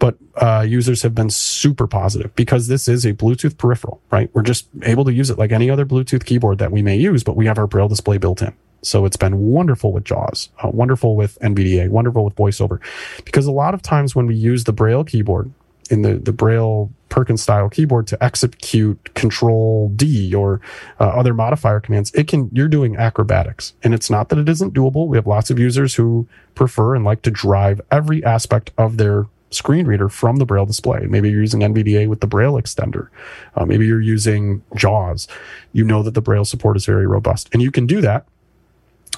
But 0.00 0.16
uh, 0.36 0.66
users 0.66 1.02
have 1.02 1.14
been 1.14 1.30
super 1.30 1.86
positive 1.86 2.34
because 2.34 2.66
this 2.66 2.88
is 2.88 3.04
a 3.04 3.12
Bluetooth 3.12 3.56
peripheral, 3.58 4.00
right? 4.10 4.30
We're 4.32 4.42
just 4.42 4.66
able 4.82 5.04
to 5.04 5.12
use 5.12 5.30
it 5.30 5.38
like 5.38 5.52
any 5.52 5.70
other 5.70 5.86
Bluetooth 5.86 6.24
keyboard 6.24 6.58
that 6.58 6.72
we 6.72 6.82
may 6.82 6.96
use, 6.96 7.22
but 7.22 7.36
we 7.36 7.46
have 7.46 7.58
our 7.58 7.68
Braille 7.68 7.86
display 7.88 8.18
built 8.18 8.42
in. 8.42 8.52
So 8.82 9.04
it's 9.04 9.18
been 9.18 9.38
wonderful 9.38 9.92
with 9.92 10.04
JAWS, 10.04 10.48
uh, 10.64 10.70
wonderful 10.70 11.14
with 11.14 11.38
NVDA, 11.40 11.90
wonderful 11.90 12.24
with 12.24 12.34
VoiceOver. 12.34 12.80
Because 13.24 13.46
a 13.46 13.52
lot 13.52 13.74
of 13.74 13.82
times 13.82 14.16
when 14.16 14.26
we 14.26 14.34
use 14.34 14.64
the 14.64 14.72
Braille 14.72 15.04
keyboard 15.04 15.52
in 15.90 16.02
the, 16.02 16.14
the 16.14 16.32
Braille 16.32 16.90
Perkins 17.10 17.42
style 17.42 17.68
keyboard 17.68 18.06
to 18.06 18.24
execute 18.24 19.12
Control 19.14 19.90
D 19.96 20.34
or 20.34 20.60
uh, 20.98 21.08
other 21.08 21.34
modifier 21.34 21.80
commands, 21.80 22.10
it 22.14 22.28
can 22.28 22.48
you're 22.52 22.68
doing 22.68 22.96
acrobatics, 22.96 23.74
and 23.82 23.92
it's 23.92 24.08
not 24.08 24.28
that 24.30 24.38
it 24.38 24.48
isn't 24.48 24.72
doable. 24.72 25.08
We 25.08 25.18
have 25.18 25.26
lots 25.26 25.50
of 25.50 25.58
users 25.58 25.96
who 25.96 26.26
prefer 26.54 26.94
and 26.94 27.04
like 27.04 27.22
to 27.22 27.30
drive 27.30 27.80
every 27.90 28.24
aspect 28.24 28.70
of 28.78 28.96
their 28.96 29.26
screen 29.50 29.86
reader 29.86 30.08
from 30.08 30.36
the 30.36 30.46
Braille 30.46 30.66
display. 30.66 31.06
Maybe 31.06 31.30
you're 31.30 31.40
using 31.40 31.60
NVDA 31.60 32.08
with 32.08 32.20
the 32.20 32.26
Braille 32.26 32.54
extender. 32.54 33.08
Uh, 33.56 33.64
maybe 33.66 33.86
you're 33.86 34.00
using 34.00 34.62
JAWS. 34.76 35.28
You 35.72 35.84
know 35.84 36.02
that 36.02 36.14
the 36.14 36.20
Braille 36.20 36.44
support 36.44 36.76
is 36.76 36.86
very 36.86 37.06
robust, 37.06 37.48
and 37.52 37.62
you 37.62 37.70
can 37.70 37.86
do 37.86 38.00
that 38.00 38.26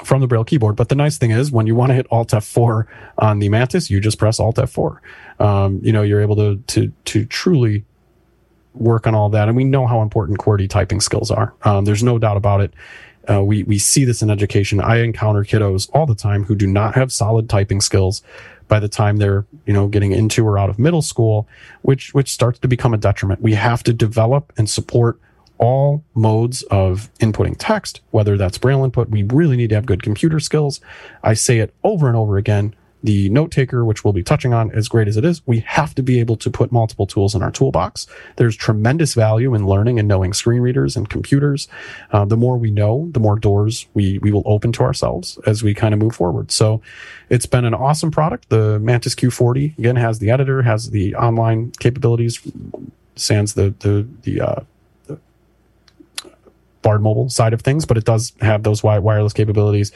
from 0.05 0.21
the 0.21 0.27
Braille 0.27 0.45
keyboard. 0.45 0.77
But 0.77 0.89
the 0.89 0.95
nice 0.95 1.19
thing 1.19 1.31
is, 1.31 1.53
when 1.53 1.67
you 1.67 1.75
want 1.75 1.91
to 1.91 1.95
hit 1.95 2.07
Alt 2.11 2.31
F4 2.31 2.87
on 3.19 3.39
the 3.39 3.49
Mantis, 3.49 3.91
you 3.91 4.01
just 4.01 4.19
press 4.19 4.41
Alt 4.41 4.57
F4. 4.57 4.99
Um, 5.39 5.81
you 5.83 5.93
know, 5.93 6.03
you're 6.03 6.23
able 6.23 6.37
to 6.37 6.57
to 6.69 6.93
to 7.05 7.25
truly 7.27 7.85
work 8.75 9.07
on 9.07 9.15
all 9.15 9.29
that, 9.31 9.49
and 9.49 9.57
we 9.57 9.65
know 9.65 9.87
how 9.87 10.03
important 10.03 10.39
QWERTY 10.39 10.69
typing 10.69 11.01
skills 11.01 11.31
are. 11.31 11.55
Um, 11.63 11.85
there's 11.85 12.03
no 12.03 12.19
doubt 12.19 12.37
about 12.37 12.61
it. 12.61 12.73
Uh, 13.31 13.43
we 13.43 13.63
we 13.65 13.79
see 13.79 14.05
this 14.05 14.23
in 14.23 14.31
education. 14.31 14.81
I 14.81 15.03
encounter 15.03 15.45
kiddos 15.45 15.89
all 15.95 16.07
the 16.07 16.15
time 16.15 16.45
who 16.45 16.55
do 16.55 16.67
not 16.67 16.95
have 16.95 17.13
solid 17.13 17.49
typing 17.49 17.81
skills 17.81 18.23
by 18.69 18.81
the 18.81 18.89
time 18.89 19.17
they're 19.17 19.47
you 19.67 19.73
know 19.73 19.89
getting 19.89 20.13
into 20.13 20.47
or 20.47 20.59
out 20.59 20.71
of 20.71 20.79
middle 20.79 21.03
school, 21.03 21.49
which 21.83 22.15
which 22.15 22.31
starts 22.31 22.59
to 22.61 22.69
become 22.69 22.95
a 22.95 22.99
detriment. 22.99 23.41
We 23.41 23.55
have 23.55 23.83
to 23.85 23.93
develop 23.93 24.53
and 24.57 24.69
support 24.69 25.19
all 25.59 26.03
modes 26.15 26.63
of 26.65 27.09
inputting 27.21 27.55
text, 27.59 28.01
whether 28.11 28.37
that's 28.37 28.59
Braille 28.59 28.85
input. 28.85 29.09
We 29.11 29.23
really 29.23 29.57
need 29.57 29.69
to 29.69 29.77
have 29.77 29.87
good 29.87 30.03
computer 30.03 30.41
skills. 30.41 30.81
I 31.23 31.35
say 31.35 31.59
it 31.59 31.73
over 31.85 32.09
and 32.09 32.17
over 32.17 32.37
again. 32.37 32.75
The 33.03 33.29
note 33.31 33.51
taker, 33.51 33.85
which 33.85 34.05
we'll 34.05 34.13
be 34.13 34.23
touching 34.23 34.55
on, 34.55 34.71
as 34.73 34.89
great 34.89 35.09
as 35.09 35.17
it 35.17 35.25
is, 35.25 35.45
we 35.47 35.61
have 35.61 35.95
to 35.97 36.03
be 36.03 36.21
able 36.21 36.37
to 36.37 36.51
put 36.51 36.71
multiple 36.71 37.07
tools 37.07 37.35
in 37.35 37.43
our 37.43 37.51
toolbox. 37.51 38.07
There's 38.37 38.57
tremendous 38.57 39.15
value 39.15 39.55
in 39.55 39.67
learning 39.67 39.99
and 39.99 40.07
knowing 40.07 40.33
screen 40.33 40.61
readers 40.61 40.97
and 40.97 41.09
computers. 41.09 41.69
Uh, 42.13 42.25
the 42.25 42.37
more 42.37 42.57
we 42.57 42.71
know, 42.71 43.09
the 43.13 43.21
more 43.21 43.39
doors 43.39 43.87
we 43.95 44.19
we 44.19 44.31
will 44.31 44.45
open 44.47 44.73
to 44.73 44.83
ourselves 44.83 45.39
as 45.47 45.63
we 45.63 45.75
kind 45.75 45.95
of 45.95 46.01
move 46.01 46.15
forward. 46.15 46.51
So, 46.51 46.81
it's 47.29 47.47
been 47.47 47.65
an 47.65 47.75
awesome 47.75 48.11
product. 48.11 48.49
The 48.51 48.79
Mantis 48.79 49.15
Q40 49.15 49.79
again 49.79 49.97
has 49.97 50.19
the 50.19 50.31
editor, 50.31 50.63
has 50.63 50.91
the 50.91 51.15
online 51.15 51.73
capabilities, 51.81 52.41
sans 53.17 53.55
the 53.55 53.75
the 53.81 54.07
the 54.23 54.41
uh, 54.41 54.61
Bard 56.83 57.01
Mobile 57.01 57.31
side 57.31 57.53
of 57.53 57.63
things, 57.63 57.87
but 57.87 57.97
it 57.97 58.05
does 58.05 58.33
have 58.41 58.65
those 58.65 58.83
wireless 58.83 59.33
capabilities. 59.33 59.93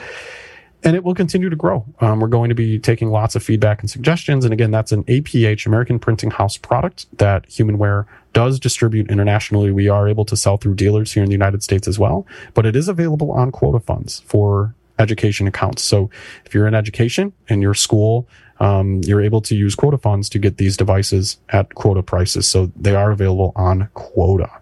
And 0.86 0.94
it 0.94 1.02
will 1.02 1.16
continue 1.16 1.50
to 1.50 1.56
grow. 1.56 1.84
Um, 2.00 2.20
we're 2.20 2.28
going 2.28 2.48
to 2.48 2.54
be 2.54 2.78
taking 2.78 3.10
lots 3.10 3.34
of 3.34 3.42
feedback 3.42 3.80
and 3.80 3.90
suggestions. 3.90 4.44
And 4.44 4.54
again, 4.54 4.70
that's 4.70 4.92
an 4.92 5.02
APH, 5.04 5.66
American 5.66 5.98
Printing 5.98 6.30
House 6.30 6.56
product 6.56 7.06
that 7.18 7.44
Humanware 7.48 8.06
does 8.32 8.60
distribute 8.60 9.10
internationally. 9.10 9.72
We 9.72 9.88
are 9.88 10.06
able 10.06 10.24
to 10.26 10.36
sell 10.36 10.58
through 10.58 10.76
dealers 10.76 11.12
here 11.12 11.24
in 11.24 11.28
the 11.28 11.34
United 11.34 11.64
States 11.64 11.88
as 11.88 11.98
well, 11.98 12.24
but 12.54 12.66
it 12.66 12.76
is 12.76 12.88
available 12.88 13.32
on 13.32 13.50
quota 13.50 13.80
funds 13.80 14.20
for 14.26 14.76
education 15.00 15.48
accounts. 15.48 15.82
So 15.82 16.08
if 16.44 16.54
you're 16.54 16.68
in 16.68 16.74
education 16.76 17.32
and 17.48 17.62
your 17.62 17.74
school, 17.74 18.28
um, 18.60 19.00
you're 19.02 19.22
able 19.22 19.40
to 19.40 19.56
use 19.56 19.74
quota 19.74 19.98
funds 19.98 20.28
to 20.28 20.38
get 20.38 20.56
these 20.56 20.76
devices 20.76 21.38
at 21.48 21.74
quota 21.74 22.04
prices. 22.04 22.46
So 22.46 22.70
they 22.76 22.94
are 22.94 23.10
available 23.10 23.52
on 23.56 23.88
quota. 23.94 24.52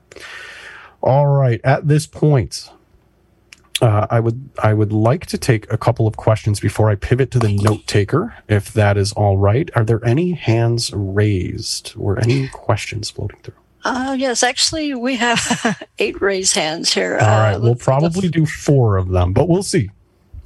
All 1.03 1.27
right. 1.27 1.61
At 1.65 1.87
this 1.87 2.07
point, 2.07 2.71
uh, 3.81 4.07
I 4.11 4.21
would 4.21 4.51
I 4.63 4.73
would 4.73 4.93
like 4.93 5.27
to 5.27 5.39
take 5.39 5.71
a 5.73 5.77
couple 5.77 6.07
of 6.07 6.17
questions 6.17 6.61
before 6.61 6.91
I 6.91 6.95
pivot 6.95 7.31
to 7.33 7.39
the 7.39 7.57
note 7.57 7.87
taker, 7.87 8.35
if 8.49 8.73
that 8.75 8.97
is 8.97 9.13
all 9.13 9.37
right. 9.37 9.69
Are 9.75 9.85
there 9.85 10.05
any 10.05 10.33
hands 10.33 10.93
raised 10.95 11.95
or 11.99 12.19
any 12.19 12.49
questions 12.49 13.11
floating 13.11 13.41
through? 13.43 13.55
Uh, 13.85 14.17
yes, 14.19 14.43
actually, 14.43 14.95
we 14.95 15.17
have 15.17 15.83
eight 15.99 16.21
raised 16.23 16.55
hands 16.55 16.93
here. 16.93 17.19
All 17.21 17.27
right, 17.27 17.55
uh, 17.55 17.61
we'll 17.61 17.75
probably 17.75 18.29
do 18.29 18.47
four 18.47 18.97
of 18.97 19.09
them, 19.09 19.33
but 19.33 19.49
we'll 19.49 19.63
see. 19.63 19.91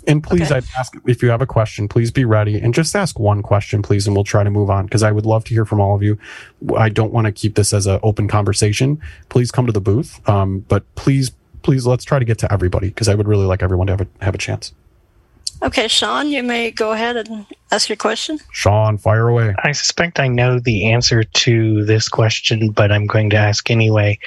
And 0.08 0.24
please, 0.24 0.50
okay. 0.50 0.56
I'd 0.56 0.64
ask 0.76 0.94
if 1.06 1.22
you 1.22 1.28
have 1.28 1.42
a 1.42 1.46
question, 1.46 1.86
please 1.86 2.10
be 2.10 2.24
ready 2.24 2.58
and 2.58 2.72
just 2.72 2.96
ask 2.96 3.18
one 3.18 3.42
question, 3.42 3.82
please, 3.82 4.06
and 4.06 4.16
we'll 4.16 4.24
try 4.24 4.42
to 4.42 4.50
move 4.50 4.70
on 4.70 4.86
because 4.86 5.02
I 5.02 5.12
would 5.12 5.26
love 5.26 5.44
to 5.44 5.54
hear 5.54 5.66
from 5.66 5.80
all 5.80 5.94
of 5.94 6.02
you. 6.02 6.18
I 6.76 6.88
don't 6.88 7.12
want 7.12 7.26
to 7.26 7.32
keep 7.32 7.56
this 7.56 7.74
as 7.74 7.86
an 7.86 8.00
open 8.02 8.26
conversation. 8.26 9.00
Please 9.28 9.50
come 9.50 9.66
to 9.66 9.72
the 9.72 9.82
booth, 9.82 10.26
um, 10.26 10.60
but 10.60 10.82
please, 10.94 11.30
please, 11.62 11.86
let's 11.86 12.04
try 12.04 12.18
to 12.18 12.24
get 12.24 12.38
to 12.38 12.52
everybody 12.52 12.88
because 12.88 13.08
I 13.08 13.14
would 13.14 13.28
really 13.28 13.46
like 13.46 13.62
everyone 13.62 13.86
to 13.88 13.92
have 13.94 14.00
a 14.00 14.24
have 14.24 14.34
a 14.34 14.38
chance. 14.38 14.72
Okay, 15.60 15.88
Sean, 15.88 16.28
you 16.28 16.42
may 16.44 16.70
go 16.70 16.92
ahead 16.92 17.16
and 17.16 17.44
ask 17.72 17.88
your 17.88 17.96
question. 17.96 18.38
Sean, 18.52 18.96
fire 18.96 19.26
away. 19.26 19.54
I 19.64 19.72
suspect 19.72 20.20
I 20.20 20.28
know 20.28 20.60
the 20.60 20.92
answer 20.92 21.24
to 21.24 21.84
this 21.84 22.08
question, 22.08 22.70
but 22.70 22.92
I'm 22.92 23.06
going 23.06 23.30
to 23.30 23.36
ask 23.36 23.68
anyway. 23.68 24.20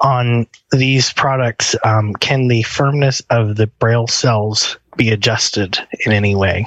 On 0.00 0.46
these 0.72 1.12
products, 1.12 1.76
um, 1.84 2.14
can 2.14 2.48
the 2.48 2.62
firmness 2.62 3.20
of 3.28 3.56
the 3.56 3.66
braille 3.66 4.06
cells 4.06 4.78
be 4.96 5.10
adjusted 5.10 5.78
in 6.06 6.12
any 6.12 6.34
way? 6.34 6.66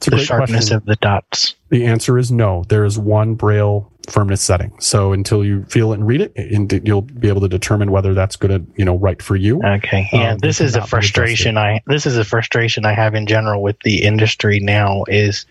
The 0.00 0.18
sharpness 0.18 0.50
question. 0.50 0.76
of 0.76 0.84
the 0.84 0.96
dots. 0.96 1.54
The 1.70 1.86
answer 1.86 2.18
is 2.18 2.30
no. 2.30 2.64
There 2.68 2.84
is 2.84 2.98
one 2.98 3.34
braille 3.34 3.92
firmness 4.08 4.40
setting. 4.40 4.72
So 4.80 5.12
until 5.12 5.44
you 5.44 5.64
feel 5.64 5.92
it 5.92 5.96
and 5.96 6.06
read 6.06 6.20
it, 6.22 6.86
you'll 6.86 7.02
be 7.02 7.28
able 7.28 7.42
to 7.42 7.48
determine 7.48 7.90
whether 7.90 8.14
that's 8.14 8.36
good, 8.36 8.48
to, 8.48 8.72
you 8.76 8.84
know, 8.84 8.96
right 8.96 9.20
for 9.20 9.36
you. 9.36 9.62
Okay. 9.62 10.08
Yeah. 10.12 10.32
Um, 10.32 10.38
this 10.38 10.60
is 10.60 10.76
a 10.76 10.86
frustration 10.86 11.58
I, 11.58 11.82
this 11.86 12.06
is 12.06 12.16
a 12.16 12.24
frustration 12.24 12.86
I 12.86 12.92
have 12.92 13.14
in 13.14 13.26
general 13.26 13.62
with 13.62 13.78
the 13.84 14.02
industry 14.02 14.60
now 14.60 15.04
is 15.08 15.46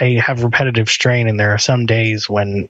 I 0.00 0.20
have 0.24 0.44
repetitive 0.44 0.88
strain 0.88 1.28
and 1.28 1.40
there 1.40 1.50
are 1.50 1.58
some 1.58 1.86
days 1.86 2.28
when 2.28 2.68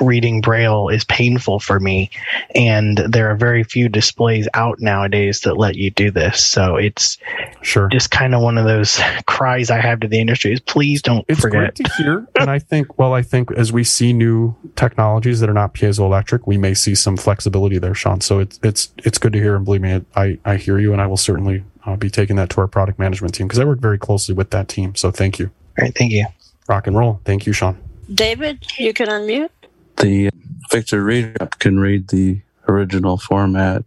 reading 0.00 0.40
braille 0.40 0.88
is 0.88 1.04
painful 1.04 1.60
for 1.60 1.78
me 1.80 2.10
and 2.54 2.98
there 2.98 3.30
are 3.30 3.36
very 3.36 3.62
few 3.62 3.88
displays 3.88 4.48
out 4.54 4.80
nowadays 4.80 5.40
that 5.40 5.56
let 5.56 5.76
you 5.76 5.90
do 5.90 6.10
this. 6.10 6.44
So 6.44 6.76
it's 6.76 7.18
sure. 7.62 7.88
just 7.88 8.10
kind 8.10 8.34
of 8.34 8.42
one 8.42 8.58
of 8.58 8.64
those 8.64 9.00
cries 9.26 9.70
i 9.70 9.80
have 9.80 10.00
to 10.00 10.08
the 10.08 10.18
industry 10.18 10.52
is 10.52 10.60
please 10.60 11.02
don't 11.02 11.24
forget. 11.26 11.30
it's 11.30 11.40
forget. 11.40 11.74
great 11.74 11.74
to 11.76 11.92
hear 12.02 12.26
and 12.40 12.50
i 12.50 12.58
think 12.58 12.98
well 12.98 13.12
i 13.12 13.22
think 13.22 13.50
as 13.52 13.72
we 13.72 13.84
see 13.84 14.12
new 14.12 14.54
technologies 14.76 15.40
that 15.40 15.48
are 15.48 15.54
not 15.54 15.74
piezoelectric 15.74 16.40
we 16.46 16.56
may 16.56 16.74
see 16.74 16.94
some 16.94 17.16
flexibility 17.16 17.78
there 17.78 17.94
sean. 17.94 18.20
So 18.20 18.38
it's 18.38 18.58
it's 18.62 18.92
it's 18.98 19.18
good 19.18 19.32
to 19.32 19.38
hear 19.38 19.56
and 19.56 19.64
believe 19.64 19.82
me 19.82 20.04
i 20.16 20.38
i 20.44 20.56
hear 20.56 20.78
you 20.78 20.92
and 20.92 21.00
i 21.00 21.06
will 21.06 21.16
certainly 21.16 21.64
uh, 21.86 21.96
be 21.96 22.10
taking 22.10 22.36
that 22.36 22.50
to 22.50 22.60
our 22.60 22.66
product 22.66 22.98
management 22.98 23.34
team 23.34 23.46
because 23.46 23.58
i 23.58 23.64
work 23.64 23.80
very 23.80 23.98
closely 23.98 24.34
with 24.34 24.50
that 24.50 24.68
team. 24.68 24.94
So 24.94 25.10
thank 25.10 25.38
you. 25.38 25.50
All 25.78 25.84
right 25.84 25.94
thank 25.94 26.12
you. 26.12 26.26
Rock 26.68 26.86
and 26.86 26.96
roll. 26.96 27.20
Thank 27.24 27.46
you 27.46 27.52
sean. 27.52 27.78
David 28.12 28.66
you 28.78 28.92
can 28.92 29.08
unmute 29.08 29.50
the 29.96 30.30
Victor 30.70 31.34
app 31.40 31.58
can 31.58 31.78
read 31.78 32.08
the 32.08 32.42
original 32.68 33.16
format. 33.16 33.84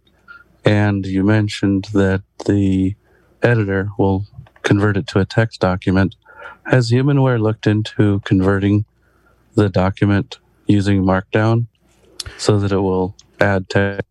And 0.64 1.06
you 1.06 1.22
mentioned 1.24 1.88
that 1.92 2.22
the 2.46 2.94
editor 3.42 3.90
will 3.98 4.26
convert 4.62 4.96
it 4.96 5.06
to 5.08 5.20
a 5.20 5.24
text 5.24 5.60
document. 5.60 6.14
Has 6.66 6.90
Humanware 6.90 7.40
looked 7.40 7.66
into 7.66 8.20
converting 8.20 8.84
the 9.54 9.68
document 9.68 10.38
using 10.66 11.02
Markdown 11.02 11.66
so 12.36 12.58
that 12.58 12.72
it 12.72 12.78
will 12.78 13.16
add 13.40 13.68
text? 13.68 14.06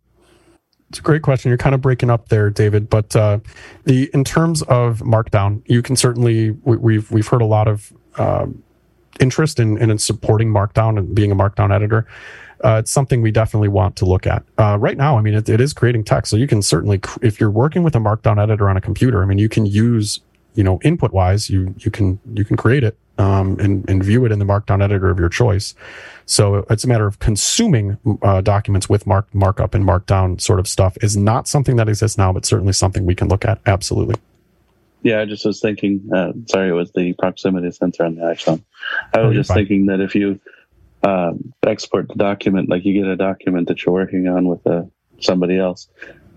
It's 0.90 1.00
a 1.00 1.02
great 1.02 1.22
question. 1.22 1.50
You're 1.50 1.58
kind 1.58 1.76
of 1.76 1.82
breaking 1.82 2.10
up 2.10 2.30
there, 2.30 2.50
David. 2.50 2.90
But 2.90 3.16
uh, 3.16 3.40
the 3.84 4.10
in 4.14 4.24
terms 4.24 4.62
of 4.64 5.00
Markdown, 5.00 5.62
you 5.66 5.82
can 5.82 5.96
certainly 5.96 6.52
we, 6.52 6.78
we've 6.78 7.12
we've 7.12 7.28
heard 7.28 7.42
a 7.42 7.46
lot 7.46 7.68
of 7.68 7.92
um, 8.18 8.64
interest 9.20 9.60
in, 9.60 9.78
in 9.78 9.98
supporting 9.98 10.50
Markdown 10.50 10.98
and 10.98 11.14
being 11.14 11.32
a 11.32 11.36
Markdown 11.36 11.74
editor, 11.74 12.08
uh, 12.64 12.78
it's 12.80 12.92
something 12.92 13.22
we 13.22 13.32
definitely 13.32 13.68
want 13.68 13.96
to 13.98 14.06
look 14.06 14.26
at. 14.26 14.44
Uh, 14.58 14.78
right 14.80 14.98
now, 14.98 15.18
I 15.18 15.22
mean, 15.22 15.36
it, 15.36 15.48
it 15.48 15.62
is 15.62 15.74
creating 15.74 16.04
text, 16.04 16.30
so 16.30 16.38
you 16.38 16.48
can 16.48 16.62
certainly, 16.62 17.00
if 17.22 17.40
you're 17.40 17.52
working 17.52 17.84
with 17.84 17.96
a 17.96 18.00
Markdown 18.00 18.42
editor 18.42 18.70
on 18.70 18.78
a 18.78 18.82
computer, 18.82 19.22
I 19.22 19.26
mean, 19.26 19.38
you 19.38 19.50
can 19.50 19.66
use, 19.66 20.20
you 20.56 20.64
know, 20.64 20.80
input 20.84 21.14
wise, 21.14 21.50
you 21.50 21.76
you 21.78 21.92
can 21.92 22.20
you 22.34 22.44
can 22.44 22.58
create 22.58 22.84
it 22.84 22.98
um, 23.18 23.60
and 23.60 23.88
and 23.90 24.04
view 24.04 24.26
it 24.26 24.32
in 24.32 24.40
the 24.40 24.46
Markdown 24.46 24.84
editor 24.84 25.10
of 25.10 25.20
your 25.20 25.30
choice. 25.30 25.76
So 26.26 26.66
it's 26.70 26.84
a 26.84 26.88
matter 26.88 27.06
of 27.06 27.20
consuming 27.20 27.98
uh, 28.22 28.42
documents 28.42 28.90
with 28.90 29.06
mark 29.06 29.34
markup 29.34 29.74
and 29.74 29.86
Markdown 29.86 30.42
sort 30.42 30.60
of 30.60 30.68
stuff 30.68 30.98
is 31.02 31.16
not 31.16 31.48
something 31.48 31.76
that 31.76 31.88
exists 31.88 32.18
now, 32.18 32.34
but 32.34 32.46
certainly 32.46 32.74
something 32.74 33.06
we 33.06 33.16
can 33.16 33.28
look 33.28 33.46
at. 33.46 33.60
Absolutely. 33.66 34.16
Yeah, 35.04 35.22
I 35.22 35.26
just 35.26 35.46
was 35.46 35.62
thinking. 35.62 36.10
Uh, 36.14 36.34
sorry, 36.48 36.70
it 36.70 36.74
was 36.74 36.92
the 36.92 37.14
proximity 37.14 37.72
sensor 37.72 38.04
on 38.04 38.16
the 38.16 38.22
iPhone. 38.22 38.64
I 39.14 39.22
was 39.22 39.32
oh, 39.32 39.34
just 39.34 39.48
fine. 39.50 39.58
thinking 39.58 39.86
that 39.88 40.02
if 40.02 40.16
you 40.16 40.40
um, 41.04 41.54
export 41.66 42.08
the 42.08 42.16
document, 42.16 42.70
like 42.70 42.84
you 42.84 42.94
get 42.94 43.10
a 43.10 43.16
document 43.16 43.68
that 43.68 43.86
you're 43.86 43.94
working 43.94 44.28
on 44.28 44.48
with 44.48 44.66
uh, 44.66 44.84
somebody 45.20 45.58
else, 45.58 45.88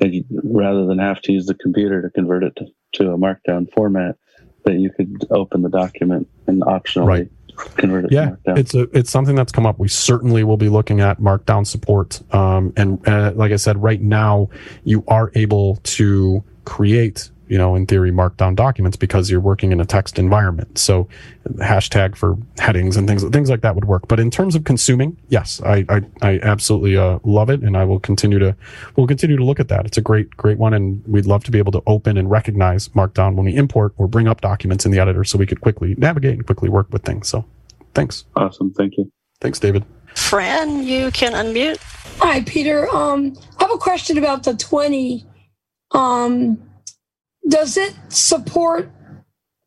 you, 0.01 0.25
rather 0.45 0.87
than 0.87 0.99
have 0.99 1.21
to 1.23 1.33
use 1.33 1.47
the 1.47 1.55
computer 1.55 2.03
to 2.03 2.11
convert 2.11 2.45
it 2.45 2.57
to, 2.57 2.67
to 2.93 3.13
a 3.13 3.19
markdown 3.19 3.71
format, 3.73 4.17
that 4.65 4.75
you 4.75 4.91
could 4.91 5.27
open 5.31 5.63
the 5.63 5.69
document 5.69 6.29
and 6.47 6.63
optionally 6.63 7.07
right. 7.07 7.31
convert 7.77 8.05
it 8.05 8.13
yeah, 8.13 8.35
it's 8.47 8.75
a 8.75 8.83
it's 8.97 9.11
something 9.11 9.35
that's 9.35 9.53
come 9.53 9.67
up. 9.67 9.79
We 9.79 9.89
certainly 9.89 10.45
will 10.45 10.57
be 10.57 10.69
looking 10.69 11.01
at 11.01 11.19
markdown 11.19 11.67
support. 11.67 12.21
Um, 12.35 12.73
and 12.77 13.07
uh, 13.09 13.33
like 13.35 13.53
I 13.53 13.57
said, 13.57 13.83
right 13.83 14.01
now 14.01 14.49
you 14.85 15.03
are 15.09 15.33
able 15.35 15.77
to 15.77 16.45
create 16.65 17.31
you 17.51 17.59
know, 17.59 17.75
in 17.75 17.85
theory, 17.85 18.13
markdown 18.13 18.55
documents 18.55 18.97
because 18.97 19.29
you're 19.29 19.41
working 19.41 19.73
in 19.73 19.81
a 19.81 19.85
text 19.85 20.21
environment. 20.21 20.79
So 20.79 21.09
hashtag 21.57 22.15
for 22.15 22.39
headings 22.61 22.97
and 22.97 23.09
things, 23.09 23.25
things 23.25 23.51
like 23.51 23.63
that 23.63 23.75
would 23.75 23.87
work. 23.87 24.07
But 24.07 24.21
in 24.21 24.31
terms 24.31 24.55
of 24.55 24.63
consuming, 24.63 25.17
yes, 25.31 25.61
I, 25.63 25.85
I, 25.89 26.03
I 26.23 26.39
absolutely 26.45 26.97
uh, 26.97 27.19
love 27.25 27.51
it. 27.51 27.61
And 27.63 27.77
I 27.77 27.83
will 27.85 27.99
continue 27.99 28.39
to, 28.39 28.57
we'll 28.95 29.09
continue 29.09 29.37
to 29.37 29.45
look 29.45 29.59
at 29.59 29.67
that. 29.67 29.85
It's 29.85 29.99
a 29.99 30.01
great, 30.01 30.31
great 30.37 30.59
one. 30.59 30.73
And 30.73 31.03
we'd 31.09 31.27
love 31.27 31.43
to 31.43 31.51
be 31.51 31.59
able 31.59 31.73
to 31.73 31.83
open 31.89 32.17
and 32.17 32.31
recognize 32.31 32.87
markdown 32.91 33.35
when 33.35 33.45
we 33.45 33.57
import 33.57 33.95
or 33.97 34.07
bring 34.07 34.29
up 34.29 34.41
documents 34.41 34.87
in 34.87 34.93
the 34.93 35.01
editor 35.01 35.25
so 35.25 35.37
we 35.37 35.47
could 35.47 35.61
quickly 35.61 35.97
navigate 35.99 36.35
and 36.35 36.47
quickly 36.47 36.69
work 36.69 36.87
with 36.93 37.03
things. 37.03 37.29
So 37.29 37.45
thanks. 37.95 38.27
Awesome. 38.37 38.73
Thank 38.75 38.97
you. 38.97 39.11
Thanks, 39.41 39.59
David. 39.59 39.85
Fran, 40.15 40.85
you 40.85 41.11
can 41.11 41.33
unmute. 41.33 41.79
Hi, 42.21 42.43
Peter. 42.43 42.89
Um, 42.95 43.37
I 43.59 43.65
have 43.65 43.73
a 43.73 43.79
question 43.79 44.19
about 44.19 44.45
the 44.45 44.55
20 44.55 45.27
um, 45.91 46.70
does 47.49 47.77
it 47.77 47.95
support 48.09 48.91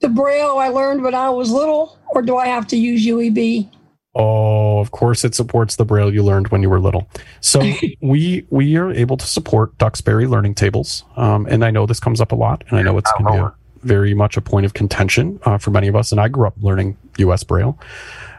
the 0.01 0.09
braille 0.09 0.57
I 0.57 0.67
learned 0.69 1.03
when 1.03 1.15
I 1.15 1.29
was 1.29 1.49
little, 1.51 1.99
or 2.09 2.21
do 2.21 2.37
I 2.37 2.47
have 2.47 2.67
to 2.67 2.77
use 2.77 3.05
UEB? 3.05 3.69
Oh, 4.15 4.79
of 4.79 4.91
course 4.91 5.25
it 5.25 5.33
supports 5.33 5.75
the 5.75 5.85
braille 5.85 6.13
you 6.13 6.23
learned 6.23 6.49
when 6.49 6.61
you 6.61 6.69
were 6.69 6.79
little. 6.79 7.09
So 7.41 7.61
we 8.01 8.45
we 8.49 8.75
are 8.77 8.91
able 8.91 9.17
to 9.17 9.25
support 9.25 9.77
Duxbury 9.77 10.27
learning 10.27 10.55
tables, 10.55 11.03
um, 11.15 11.47
and 11.49 11.65
I 11.65 11.71
know 11.71 11.85
this 11.85 11.99
comes 11.99 12.21
up 12.21 12.31
a 12.31 12.35
lot, 12.35 12.63
and 12.69 12.77
I 12.77 12.83
know 12.83 12.97
it's 12.97 13.11
going 13.13 13.25
to 13.25 13.31
be 13.31 13.37
a, 13.39 13.53
very 13.87 14.13
much 14.13 14.37
a 14.37 14.41
point 14.41 14.65
of 14.65 14.73
contention 14.73 15.39
uh, 15.43 15.57
for 15.57 15.71
many 15.71 15.87
of 15.87 15.95
us. 15.95 16.11
And 16.11 16.21
I 16.21 16.27
grew 16.27 16.47
up 16.47 16.55
learning 16.61 16.97
U.S. 17.17 17.43
braille. 17.43 17.79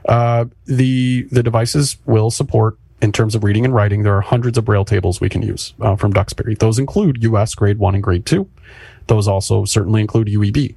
Uh, 0.09 0.45
the 0.67 1.23
the 1.33 1.43
devices 1.43 1.97
will 2.07 2.31
support 2.31 2.79
in 3.03 3.11
terms 3.11 3.35
of 3.35 3.43
reading 3.43 3.65
and 3.65 3.75
writing. 3.75 4.03
There 4.03 4.17
are 4.17 4.21
hundreds 4.21 4.57
of 4.57 4.65
braille 4.65 4.85
tables 4.85 5.21
we 5.21 5.29
can 5.29 5.43
use 5.43 5.75
uh, 5.81 5.97
from 5.97 6.13
Duxbury. 6.13 6.55
Those 6.55 6.79
include 6.79 7.23
U.S. 7.25 7.55
grade 7.55 7.79
one 7.79 7.95
and 7.95 8.03
grade 8.03 8.27
two. 8.27 8.49
Those 9.07 9.29
also 9.29 9.65
certainly 9.65 10.01
include 10.01 10.29
UEB. 10.29 10.75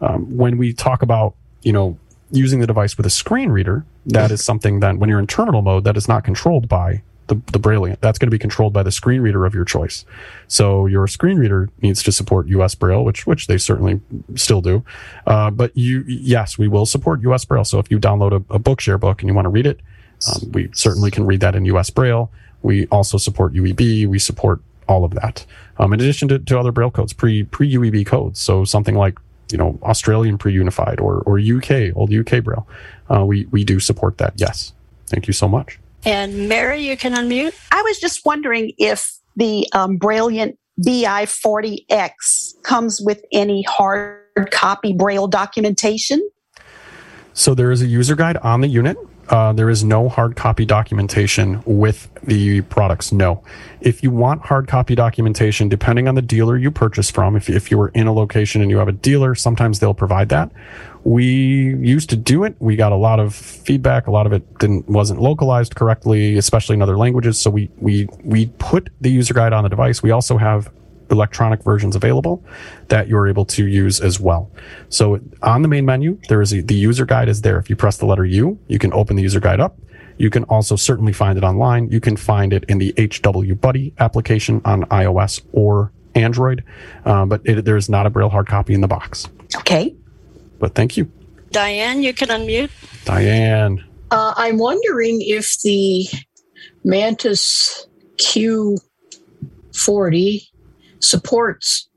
Um, 0.00 0.36
when 0.36 0.58
we 0.58 0.72
talk 0.72 1.02
about, 1.02 1.34
you 1.62 1.72
know, 1.72 1.98
using 2.30 2.60
the 2.60 2.66
device 2.66 2.96
with 2.96 3.06
a 3.06 3.10
screen 3.10 3.50
reader, 3.50 3.84
that 4.06 4.30
is 4.30 4.44
something 4.44 4.80
that 4.80 4.98
when 4.98 5.08
you're 5.08 5.18
in 5.18 5.26
terminal 5.26 5.62
mode, 5.62 5.84
that 5.84 5.96
is 5.96 6.08
not 6.08 6.24
controlled 6.24 6.68
by 6.68 7.02
the, 7.28 7.40
the 7.52 7.58
Braille. 7.58 7.96
That's 8.00 8.18
going 8.18 8.26
to 8.26 8.34
be 8.34 8.38
controlled 8.38 8.72
by 8.72 8.82
the 8.82 8.90
screen 8.90 9.20
reader 9.20 9.46
of 9.46 9.54
your 9.54 9.64
choice. 9.64 10.04
So 10.46 10.86
your 10.86 11.06
screen 11.06 11.38
reader 11.38 11.70
needs 11.80 12.02
to 12.02 12.12
support 12.12 12.48
US 12.48 12.74
Braille, 12.74 13.04
which 13.04 13.26
which 13.26 13.46
they 13.46 13.56
certainly 13.56 14.00
still 14.34 14.60
do. 14.60 14.84
Uh, 15.26 15.50
but 15.50 15.76
you, 15.76 16.04
yes, 16.06 16.58
we 16.58 16.68
will 16.68 16.86
support 16.86 17.22
US 17.22 17.44
Braille. 17.44 17.64
So 17.64 17.78
if 17.78 17.90
you 17.90 17.98
download 17.98 18.32
a, 18.32 18.54
a 18.54 18.58
Bookshare 18.58 19.00
book 19.00 19.22
and 19.22 19.28
you 19.28 19.34
want 19.34 19.46
to 19.46 19.50
read 19.50 19.66
it, 19.66 19.80
um, 20.28 20.52
we 20.52 20.70
certainly 20.74 21.10
can 21.10 21.24
read 21.24 21.40
that 21.40 21.54
in 21.54 21.64
US 21.66 21.90
Braille. 21.90 22.30
We 22.62 22.86
also 22.88 23.18
support 23.18 23.54
UEB. 23.54 24.06
We 24.06 24.18
support 24.18 24.60
all 24.88 25.04
of 25.04 25.14
that. 25.14 25.46
Um, 25.78 25.92
in 25.92 26.00
addition 26.00 26.28
to, 26.28 26.38
to 26.38 26.58
other 26.58 26.72
Braille 26.72 26.90
codes, 26.90 27.12
pre 27.12 27.44
pre 27.44 27.72
UEB 27.74 28.06
codes, 28.06 28.40
so 28.40 28.64
something 28.64 28.94
like 28.94 29.18
you 29.50 29.58
know 29.58 29.78
Australian 29.82 30.38
pre 30.38 30.52
unified 30.52 31.00
or 31.00 31.22
or 31.26 31.38
UK 31.38 31.96
old 31.96 32.12
UK 32.12 32.42
Braille, 32.42 32.66
uh, 33.10 33.24
we 33.24 33.46
we 33.46 33.64
do 33.64 33.80
support 33.80 34.18
that. 34.18 34.34
Yes, 34.36 34.72
thank 35.06 35.26
you 35.26 35.32
so 35.32 35.48
much. 35.48 35.78
And 36.04 36.48
Mary, 36.48 36.86
you 36.86 36.96
can 36.96 37.14
unmute. 37.14 37.54
I 37.72 37.82
was 37.82 37.98
just 37.98 38.24
wondering 38.26 38.72
if 38.78 39.16
the 39.36 39.66
um, 39.72 39.98
Brailliant 39.98 40.56
BI40X 40.84 42.62
comes 42.62 43.00
with 43.00 43.22
any 43.32 43.62
hard 43.62 44.50
copy 44.50 44.92
Braille 44.92 45.28
documentation. 45.28 46.28
So 47.32 47.54
there 47.54 47.72
is 47.72 47.82
a 47.82 47.86
user 47.86 48.14
guide 48.14 48.36
on 48.38 48.60
the 48.60 48.68
unit 48.68 48.96
uh, 49.28 49.52
there 49.52 49.70
is 49.70 49.84
no 49.84 50.08
hard 50.08 50.36
copy 50.36 50.64
documentation 50.64 51.62
with 51.64 52.10
the 52.24 52.60
products. 52.62 53.12
No. 53.12 53.42
If 53.80 54.02
you 54.02 54.10
want 54.10 54.42
hard 54.42 54.68
copy 54.68 54.94
documentation, 54.94 55.68
depending 55.68 56.08
on 56.08 56.14
the 56.14 56.22
dealer 56.22 56.56
you 56.56 56.70
purchase 56.70 57.10
from, 57.10 57.36
if, 57.36 57.48
if 57.48 57.70
you 57.70 57.78
were 57.78 57.88
in 57.88 58.06
a 58.06 58.12
location 58.12 58.60
and 58.60 58.70
you 58.70 58.78
have 58.78 58.88
a 58.88 58.92
dealer, 58.92 59.34
sometimes 59.34 59.80
they'll 59.80 59.94
provide 59.94 60.28
that. 60.30 60.50
We 61.04 61.24
used 61.24 62.08
to 62.10 62.16
do 62.16 62.44
it. 62.44 62.56
We 62.58 62.76
got 62.76 62.92
a 62.92 62.96
lot 62.96 63.20
of 63.20 63.34
feedback. 63.34 64.06
A 64.06 64.10
lot 64.10 64.26
of 64.26 64.32
it 64.32 64.58
didn't 64.58 64.88
wasn't 64.88 65.20
localized 65.20 65.74
correctly, 65.74 66.38
especially 66.38 66.74
in 66.74 66.82
other 66.82 66.96
languages. 66.96 67.38
So 67.38 67.50
we 67.50 67.70
we 67.76 68.08
we 68.24 68.46
put 68.58 68.88
the 69.02 69.10
user 69.10 69.34
guide 69.34 69.52
on 69.52 69.64
the 69.64 69.68
device. 69.68 70.02
We 70.02 70.12
also 70.12 70.38
have 70.38 70.70
electronic 71.10 71.62
versions 71.62 71.96
available 71.96 72.44
that 72.88 73.08
you're 73.08 73.28
able 73.28 73.44
to 73.44 73.66
use 73.66 74.00
as 74.00 74.18
well. 74.20 74.50
So 74.88 75.20
on 75.42 75.62
the 75.62 75.68
main 75.68 75.84
menu, 75.84 76.18
there 76.28 76.42
is 76.42 76.52
a, 76.52 76.60
the 76.60 76.74
user 76.74 77.04
guide 77.04 77.28
is 77.28 77.42
there. 77.42 77.58
If 77.58 77.68
you 77.70 77.76
press 77.76 77.98
the 77.98 78.06
letter 78.06 78.24
U, 78.24 78.58
you 78.68 78.78
can 78.78 78.92
open 78.92 79.16
the 79.16 79.22
user 79.22 79.40
guide 79.40 79.60
up. 79.60 79.78
You 80.16 80.30
can 80.30 80.44
also 80.44 80.76
certainly 80.76 81.12
find 81.12 81.36
it 81.36 81.44
online. 81.44 81.90
You 81.90 82.00
can 82.00 82.16
find 82.16 82.52
it 82.52 82.64
in 82.68 82.78
the 82.78 82.94
HW 82.96 83.54
Buddy 83.54 83.92
application 83.98 84.60
on 84.64 84.84
iOS 84.84 85.42
or 85.52 85.92
Android, 86.14 86.62
uh, 87.04 87.26
but 87.26 87.40
it, 87.44 87.64
there 87.64 87.76
is 87.76 87.88
not 87.88 88.06
a 88.06 88.10
Braille 88.10 88.28
hard 88.28 88.46
copy 88.46 88.74
in 88.74 88.80
the 88.80 88.86
box. 88.88 89.28
Okay. 89.56 89.96
But 90.60 90.74
thank 90.74 90.96
you. 90.96 91.10
Diane, 91.50 92.02
you 92.02 92.14
can 92.14 92.28
unmute. 92.28 92.70
Diane. 93.04 93.84
Uh, 94.10 94.34
I'm 94.36 94.58
wondering 94.58 95.18
if 95.20 95.60
the 95.62 96.06
Mantis 96.84 97.86
Q40 98.18 98.78
supports 101.04 101.88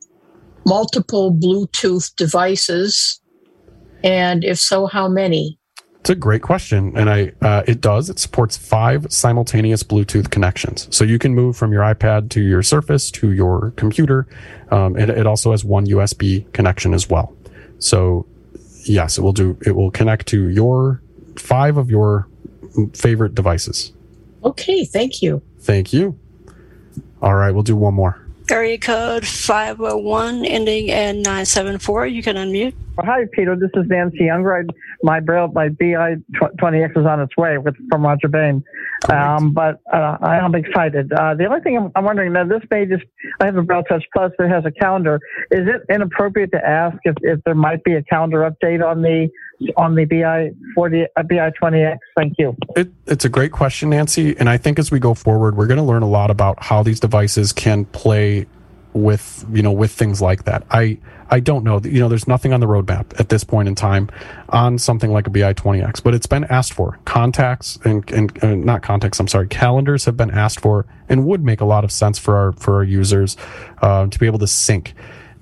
multiple 0.65 1.33
Bluetooth 1.33 2.15
devices? 2.15 3.21
And 4.03 4.43
if 4.43 4.59
so, 4.59 4.85
how 4.85 5.07
many? 5.07 5.57
It's 6.01 6.11
a 6.11 6.15
great 6.15 6.41
question, 6.41 6.95
and 6.95 7.09
I 7.09 7.33
uh, 7.41 7.63
it 7.67 7.81
does. 7.81 8.09
It 8.09 8.17
supports 8.17 8.55
five 8.55 9.11
simultaneous 9.11 9.83
Bluetooth 9.83 10.29
connections, 10.29 10.87
so 10.89 11.03
you 11.03 11.19
can 11.19 11.35
move 11.35 11.57
from 11.57 11.73
your 11.73 11.81
iPad 11.81 12.29
to 12.29 12.41
your 12.41 12.63
Surface 12.63 13.11
to 13.11 13.33
your 13.33 13.71
computer. 13.75 14.25
Um, 14.71 14.95
it, 14.95 15.09
it 15.09 15.27
also 15.27 15.51
has 15.51 15.65
one 15.65 15.85
USB 15.85 16.49
connection 16.53 16.93
as 16.93 17.09
well. 17.09 17.35
So 17.79 18.25
yes, 18.85 19.17
it 19.17 19.21
will 19.21 19.33
do. 19.33 19.57
It 19.65 19.71
will 19.71 19.91
connect 19.91 20.27
to 20.27 20.47
your 20.47 21.01
five 21.35 21.75
of 21.75 21.89
your 21.91 22.29
favorite 22.93 23.35
devices. 23.35 23.91
Okay, 24.43 24.85
thank 24.85 25.21
you. 25.21 25.41
Thank 25.59 25.91
you. 25.91 26.17
All 27.21 27.35
right, 27.35 27.51
we'll 27.51 27.63
do 27.63 27.75
one 27.75 27.95
more. 27.95 28.26
Area 28.49 28.77
code 28.77 29.27
501 29.27 30.45
ending 30.45 30.87
in 30.87 31.21
974. 31.21 32.07
You 32.07 32.23
can 32.23 32.37
unmute. 32.37 32.73
Hi, 32.99 33.25
Peter. 33.31 33.55
This 33.55 33.69
is 33.75 33.87
Nancy 33.87 34.21
Youngride. 34.21 34.69
My 35.03 35.19
Braille, 35.19 35.49
my 35.53 35.69
BI 35.69 36.15
20X 36.41 36.97
is 36.97 37.05
on 37.05 37.19
its 37.21 37.37
way 37.37 37.57
with, 37.57 37.75
from 37.89 38.03
Roger 38.03 38.27
Bain. 38.27 38.63
Um, 39.09 39.53
but 39.53 39.79
uh, 39.93 40.17
I 40.21 40.37
am 40.37 40.55
excited. 40.55 41.11
Uh, 41.13 41.35
the 41.35 41.45
only 41.45 41.61
thing 41.61 41.77
I'm, 41.77 41.91
I'm, 41.95 42.03
wondering 42.03 42.33
now, 42.33 42.45
this 42.45 42.63
may 42.71 42.85
just, 42.85 43.03
I 43.39 43.45
have 43.45 43.55
a 43.55 43.61
Braille 43.61 43.83
Touch 43.83 44.03
Plus 44.13 44.31
that 44.39 44.49
has 44.49 44.65
a 44.65 44.71
calendar. 44.71 45.19
Is 45.51 45.67
it 45.67 45.93
inappropriate 45.93 46.51
to 46.51 46.67
ask 46.67 46.97
if, 47.03 47.15
if 47.21 47.43
there 47.43 47.55
might 47.55 47.83
be 47.83 47.93
a 47.93 48.03
calendar 48.03 48.49
update 48.49 48.83
on 48.83 49.01
the 49.01 49.29
on 49.75 49.95
the 49.95 50.05
BI 50.05 50.51
40 50.75 51.03
uh, 51.03 51.23
BI 51.23 51.51
20X? 51.61 51.97
Thank 52.15 52.33
you. 52.37 52.55
It, 52.75 52.91
it's 53.05 53.25
a 53.25 53.29
great 53.29 53.51
question, 53.51 53.89
Nancy. 53.89 54.37
And 54.37 54.49
I 54.49 54.57
think 54.57 54.79
as 54.79 54.91
we 54.91 54.99
go 54.99 55.13
forward, 55.13 55.55
we're 55.55 55.67
going 55.67 55.79
to 55.79 55.83
learn 55.83 56.03
a 56.03 56.09
lot 56.09 56.31
about 56.31 56.63
how 56.63 56.83
these 56.83 56.99
devices 56.99 57.53
can 57.53 57.85
play 57.85 58.45
with 58.97 59.45
you 59.51 59.61
know 59.61 59.71
with 59.71 59.91
things 59.91 60.21
like 60.21 60.43
that. 60.45 60.65
I 60.71 60.97
I 61.29 61.39
don't 61.39 61.63
know. 61.63 61.79
You 61.83 61.99
know, 61.99 62.09
there's 62.09 62.27
nothing 62.27 62.53
on 62.53 62.59
the 62.59 62.67
roadmap 62.67 63.19
at 63.19 63.29
this 63.29 63.43
point 63.43 63.67
in 63.67 63.75
time 63.75 64.09
on 64.49 64.77
something 64.77 65.11
like 65.11 65.27
a 65.27 65.29
BI20X, 65.29 66.01
but 66.01 66.13
it's 66.13 66.25
been 66.25 66.45
asked 66.45 66.73
for. 66.73 66.99
Contacts 67.05 67.77
and, 67.83 68.09
and 68.11 68.43
uh, 68.43 68.55
not 68.55 68.81
contacts, 68.81 69.19
I'm 69.19 69.27
sorry, 69.27 69.47
calendars 69.47 70.05
have 70.05 70.15
been 70.15 70.31
asked 70.31 70.61
for 70.61 70.85
and 71.09 71.25
would 71.25 71.43
make 71.43 71.59
a 71.59 71.65
lot 71.65 71.83
of 71.83 71.91
sense 71.91 72.17
for 72.17 72.35
our 72.37 72.51
for 72.53 72.75
our 72.75 72.83
users 72.83 73.35
uh, 73.81 74.07
to 74.07 74.19
be 74.19 74.25
able 74.25 74.39
to 74.39 74.47
sync 74.47 74.93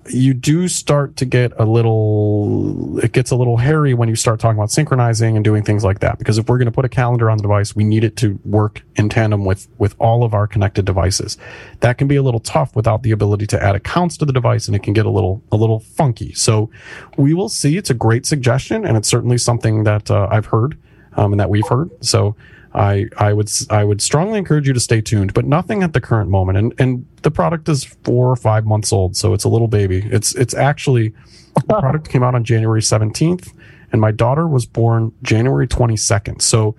you 0.08 0.34
do 0.34 0.68
start 0.68 1.16
to 1.18 1.26
get 1.26 1.52
a 1.60 1.66
little 1.66 3.00
it 3.00 3.12
gets 3.12 3.32
a 3.32 3.36
little 3.36 3.58
hairy 3.58 3.94
when 3.94 4.08
you 4.08 4.16
start 4.16 4.40
talking 4.40 4.58
about 4.58 4.72
synchronizing 4.72 5.36
and 5.36 5.44
doing 5.44 5.64
things 5.64 5.84
like 5.84 6.00
that. 6.00 6.20
Because 6.20 6.38
if 6.38 6.48
we're 6.48 6.58
going 6.58 6.68
to 6.68 6.72
put 6.72 6.86
a 6.86 6.90
calendar 6.90 7.30
on 7.30 7.38
the 7.38 7.42
device 7.42 7.76
we 7.76 7.84
need 7.84 8.04
it 8.04 8.16
to 8.18 8.40
work 8.46 8.84
in 8.96 9.10
tandem 9.10 9.46
with 9.46 9.68
with 9.78 9.96
all 10.00 10.24
of 10.24 10.34
our 10.34 10.48
connected 10.48 10.86
devices. 10.86 11.38
That 11.80 11.98
can 11.98 12.08
be 12.08 12.16
a 12.16 12.24
little 12.24 12.40
tough 12.40 12.76
without 12.76 13.04
the 13.04 13.12
ability 13.12 13.48
to 13.48 13.62
add 13.62 13.76
accounts 13.76 14.18
to 14.18 14.26
the 14.26 14.34
device 14.34 14.68
and 14.68 14.76
it 14.76 14.84
can 14.84 14.94
get 14.94 15.06
a 15.06 15.10
little 15.10 15.42
a 15.52 15.56
little 15.56 15.80
funky. 15.80 16.34
So 16.34 16.70
we 17.18 17.34
will 17.34 17.50
see. 17.50 17.78
It's 17.78 17.90
a 17.90 17.96
great 17.96 18.26
suggestion 18.26 18.86
and 18.86 18.98
it's 18.98 19.10
certainly 19.10 19.38
something 19.38 19.84
that 19.84 20.12
uh, 20.12 20.28
i've 20.32 20.48
heard 20.48 20.78
um, 21.18 21.34
and 21.34 21.40
that 21.40 21.50
we've 21.50 21.68
heard. 21.68 21.90
So 22.02 22.36
I 22.76 23.08
I 23.18 23.34
would 23.34 23.50
I 23.70 23.84
would 23.84 24.02
strongly 24.02 24.38
encourage 24.38 24.68
you 24.68 24.74
to 24.74 24.80
stay 24.80 25.02
tuned, 25.02 25.34
but 25.34 25.46
nothing 25.46 25.82
at 25.82 25.94
the 25.94 26.02
current 26.02 26.30
moment. 26.30 26.58
And 26.58 26.74
and 26.78 27.06
the 27.22 27.32
product 27.32 27.70
is 27.70 27.86
four 27.86 28.30
or 28.30 28.36
five 28.36 28.66
months 28.66 28.92
old, 28.92 29.16
so 29.16 29.34
it's 29.34 29.46
a 29.46 29.50
little 29.50 29.70
baby. 29.70 30.04
It's 30.12 30.36
it's 30.36 30.54
actually 30.54 31.14
the 31.56 31.62
product 31.80 32.10
came 32.10 32.22
out 32.22 32.36
on 32.36 32.44
January 32.44 32.82
seventeenth, 32.82 33.54
and 33.92 34.02
my 34.02 34.12
daughter 34.12 34.48
was 34.48 34.66
born 34.66 35.14
January 35.24 35.68
twenty 35.68 35.96
second. 35.96 36.42
So 36.42 36.76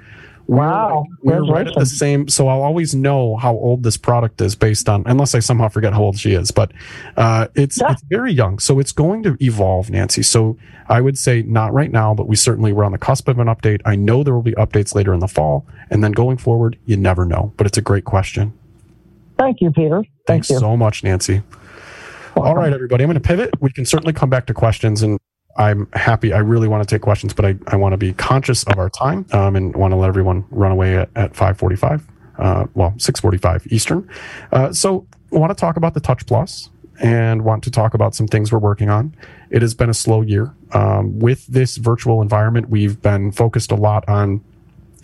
Wow. 0.47 1.07
We're, 1.23 1.45
we're 1.45 1.53
right 1.53 1.67
at 1.67 1.75
the 1.75 1.87
same. 1.87 2.29
So 2.29 2.49
I'll 2.49 2.63
always 2.63 2.95
know 2.95 3.37
how 3.37 3.55
old 3.55 3.83
this 3.83 3.97
product 3.97 4.41
is 4.41 4.55
based 4.55 4.89
on, 4.89 5.03
unless 5.07 5.35
I 5.35 5.41
somehow 5.41 5.69
forget 5.69 5.93
how 5.93 6.03
old 6.03 6.19
she 6.19 6.33
is. 6.33 6.51
But 6.51 6.73
uh, 7.17 7.49
it's 7.55 7.81
yeah. 7.81 7.93
it's 7.93 8.03
very 8.09 8.33
young, 8.33 8.59
so 8.59 8.79
it's 8.79 8.93
going 8.93 9.23
to 9.25 9.37
evolve, 9.41 9.91
Nancy. 9.91 10.23
So 10.23 10.57
I 10.89 11.01
would 11.01 11.19
say 11.19 11.43
not 11.43 11.73
right 11.73 11.91
now, 11.91 12.15
but 12.15 12.29
we 12.29 12.37
certainly 12.37 12.73
we're 12.73 12.85
on 12.85 12.93
the 12.93 12.99
cusp 12.99 13.29
of 13.29 13.39
an 13.39 13.49
update. 13.49 13.81
I 13.85 13.97
know 13.97 14.23
there 14.23 14.35
will 14.35 14.43
be 14.43 14.53
updates 14.53 14.95
later 14.95 15.13
in 15.13 15.21
the 15.21 15.29
fall, 15.29 15.67
and 15.91 16.03
then 16.03 16.13
going 16.13 16.37
forward, 16.37 16.79
you 16.87 16.97
never 16.97 17.25
know. 17.25 17.53
But 17.57 17.67
it's 17.67 17.79
a 17.79 17.83
great 17.83 18.05
question. 18.05 18.53
Thank 19.39 19.61
you, 19.61 19.71
Peter. 19.71 20.03
Thanks 20.27 20.49
Thank 20.49 20.61
so 20.61 20.77
much, 20.77 21.03
Nancy. 21.05 21.43
Welcome. 22.37 22.51
All 22.51 22.55
right, 22.55 22.73
everybody. 22.73 23.03
I'm 23.03 23.09
going 23.09 23.21
to 23.21 23.27
pivot. 23.27 23.51
We 23.61 23.71
can 23.71 23.85
certainly 23.85 24.13
come 24.13 24.31
back 24.31 24.47
to 24.47 24.55
questions 24.55 25.03
and 25.03 25.19
I'm 25.57 25.89
happy. 25.93 26.33
I 26.33 26.39
really 26.39 26.69
want 26.69 26.87
to 26.87 26.95
take 26.95 27.03
questions, 27.03 27.33
but 27.33 27.45
I, 27.45 27.55
I 27.69 27.77
want 27.77 27.93
to 27.93 27.97
be 27.97 28.13
conscious 28.13 28.65
of 28.65 28.79
our 28.79 28.91
time 28.91 29.27
um, 29.33 29.57
and 29.57 29.75
want 29.75 29.93
to 29.93 29.97
let 29.97 30.09
everyone 30.09 30.45
run 30.51 30.73
away 30.73 30.97
at, 30.97 31.09
at 31.17 31.35
545, 31.35 32.07
uh, 32.39 32.67
well, 32.75 32.95
645 32.99 33.67
Eastern. 33.73 34.09
Uh, 34.53 34.73
so 34.73 35.07
I 35.33 35.39
want 35.39 35.51
to 35.51 35.61
talk 35.61 35.77
about 35.77 35.95
the 35.95 36.01
Touch 36.01 36.27
Plus 36.27 36.71
and 37.01 37.45
want 37.45 37.63
to 37.65 37.71
talk 37.71 37.95
about 37.95 38.15
some 38.15 38.27
things 38.27 38.53
we're 38.53 38.59
working 38.59 38.91
on. 38.91 39.15
It 39.51 39.63
has 39.63 39.75
been 39.75 39.91
a 39.91 39.95
slow 39.95 40.23
year. 40.23 40.55
Um, 40.73 41.19
with 41.19 41.47
this 41.47 41.77
virtual 41.77 42.23
environment, 42.23 42.69
we've 42.69 43.01
been 43.01 43.33
focused 43.33 43.71
a 43.71 43.77
lot 43.77 44.09
on 44.09 44.45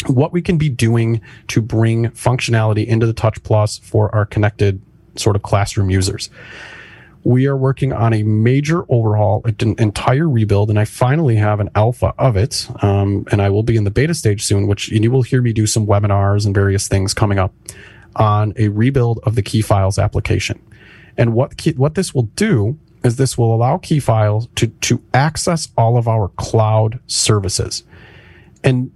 what 0.07 0.33
we 0.33 0.43
can 0.43 0.59
be 0.59 0.69
doing 0.69 1.21
to 1.49 1.63
bring 1.63 2.11
functionality 2.11 2.87
into 2.87 3.07
the 3.07 3.13
Touch 3.13 3.43
Plus 3.43 3.79
for 3.79 4.15
our 4.15 4.27
connected 4.27 4.81
sort 5.17 5.37
of 5.37 5.43
classroom 5.43 5.91
users 5.91 6.31
we 7.25 7.47
are 7.47 7.57
working 7.57 7.93
on 7.93 8.13
a 8.13 8.23
major 8.23 8.85
overhaul, 8.89 9.43
an 9.45 9.75
entire 9.79 10.29
rebuild, 10.29 10.71
and 10.71 10.79
I 10.79 10.85
finally 10.85 11.37
have 11.37 11.61
an 11.61 11.71
alpha 11.75 12.15
of 12.19 12.37
it. 12.37 12.69
Um, 12.83 13.27
and 13.31 13.41
I 13.41 13.49
will 13.49 13.63
be 13.63 13.77
in 13.77 13.85
the 13.85 13.91
beta 13.91 14.15
stage 14.15 14.45
soon, 14.45 14.67
which 14.67 14.89
you 14.89 15.11
will 15.11 15.23
hear 15.23 15.41
me 15.41 15.53
do 15.53 15.67
some 15.67 15.87
webinars 15.87 16.47
and 16.47 16.55
various 16.55 16.89
things 16.89 17.15
coming 17.15 17.39
up 17.39 17.55
on 18.17 18.53
a 18.57 18.69
rebuild 18.69 19.21
of 19.23 19.37
the 19.37 19.43
key 19.43 19.63
files 19.63 19.99
application. 19.99 20.61
And 21.17 21.35
what 21.35 21.57
key, 21.57 21.73
what 21.73 21.95
this 21.95 22.15
will 22.15 22.29
do 22.35 22.79
is 23.05 23.17
this 23.17 23.37
will 23.37 23.55
allow 23.55 23.79
key 23.79 24.01
files 24.01 24.49
to 24.57 24.69
to 24.69 25.03
access 25.15 25.69
all 25.77 25.97
of 25.97 26.09
our 26.09 26.29
cloud 26.29 26.99
services. 27.07 27.85
And 28.65 28.91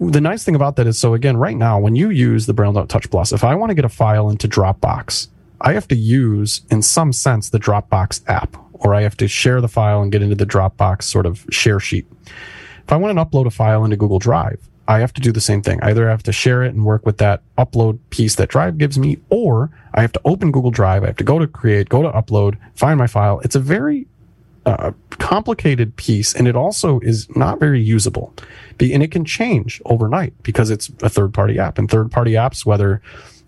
the 0.00 0.20
nice 0.20 0.44
thing 0.44 0.54
about 0.54 0.76
that 0.76 0.86
is, 0.86 0.98
so 0.98 1.14
again, 1.14 1.36
right 1.36 1.56
now, 1.56 1.78
when 1.78 1.94
you 1.94 2.10
use 2.10 2.46
the 2.46 2.52
Braille 2.52 2.72
Note 2.72 2.88
Touch 2.88 3.08
Plus, 3.10 3.32
if 3.32 3.44
I 3.44 3.54
want 3.54 3.70
to 3.70 3.74
get 3.74 3.84
a 3.84 3.90
file 3.90 4.28
into 4.28 4.48
Dropbox, 4.48 5.28
I 5.64 5.72
have 5.72 5.88
to 5.88 5.96
use, 5.96 6.60
in 6.70 6.82
some 6.82 7.12
sense, 7.12 7.48
the 7.48 7.58
Dropbox 7.58 8.20
app, 8.28 8.56
or 8.74 8.94
I 8.94 9.00
have 9.00 9.16
to 9.16 9.26
share 9.26 9.62
the 9.62 9.68
file 9.68 10.02
and 10.02 10.12
get 10.12 10.22
into 10.22 10.36
the 10.36 10.46
Dropbox 10.46 11.04
sort 11.04 11.24
of 11.24 11.46
share 11.50 11.80
sheet. 11.80 12.06
If 12.26 12.92
I 12.92 12.96
want 12.96 13.16
to 13.16 13.24
upload 13.24 13.46
a 13.46 13.50
file 13.50 13.82
into 13.82 13.96
Google 13.96 14.18
Drive, 14.18 14.60
I 14.86 14.98
have 14.98 15.14
to 15.14 15.22
do 15.22 15.32
the 15.32 15.40
same 15.40 15.62
thing. 15.62 15.82
Either 15.82 16.06
I 16.06 16.10
have 16.10 16.22
to 16.24 16.32
share 16.32 16.62
it 16.62 16.74
and 16.74 16.84
work 16.84 17.06
with 17.06 17.16
that 17.16 17.40
upload 17.56 17.98
piece 18.10 18.34
that 18.34 18.50
Drive 18.50 18.76
gives 18.76 18.98
me, 18.98 19.16
or 19.30 19.70
I 19.94 20.02
have 20.02 20.12
to 20.12 20.20
open 20.26 20.52
Google 20.52 20.70
Drive. 20.70 21.02
I 21.02 21.06
have 21.06 21.16
to 21.16 21.24
go 21.24 21.38
to 21.38 21.46
create, 21.46 21.88
go 21.88 22.02
to 22.02 22.10
upload, 22.10 22.58
find 22.74 22.98
my 22.98 23.06
file. 23.06 23.40
It's 23.40 23.56
a 23.56 23.60
very 23.60 24.06
uh, 24.66 24.92
complicated 25.10 25.96
piece, 25.96 26.34
and 26.34 26.46
it 26.46 26.56
also 26.56 27.00
is 27.00 27.34
not 27.34 27.58
very 27.58 27.80
usable. 27.80 28.34
and 28.80 29.02
it 29.02 29.10
can 29.10 29.24
change 29.24 29.80
overnight 29.86 30.34
because 30.42 30.68
it's 30.68 30.90
a 31.02 31.08
third 31.08 31.32
party 31.32 31.58
app. 31.58 31.78
And 31.78 31.90
third 31.90 32.10
party 32.10 32.32
apps, 32.32 32.66
whether 32.66 33.00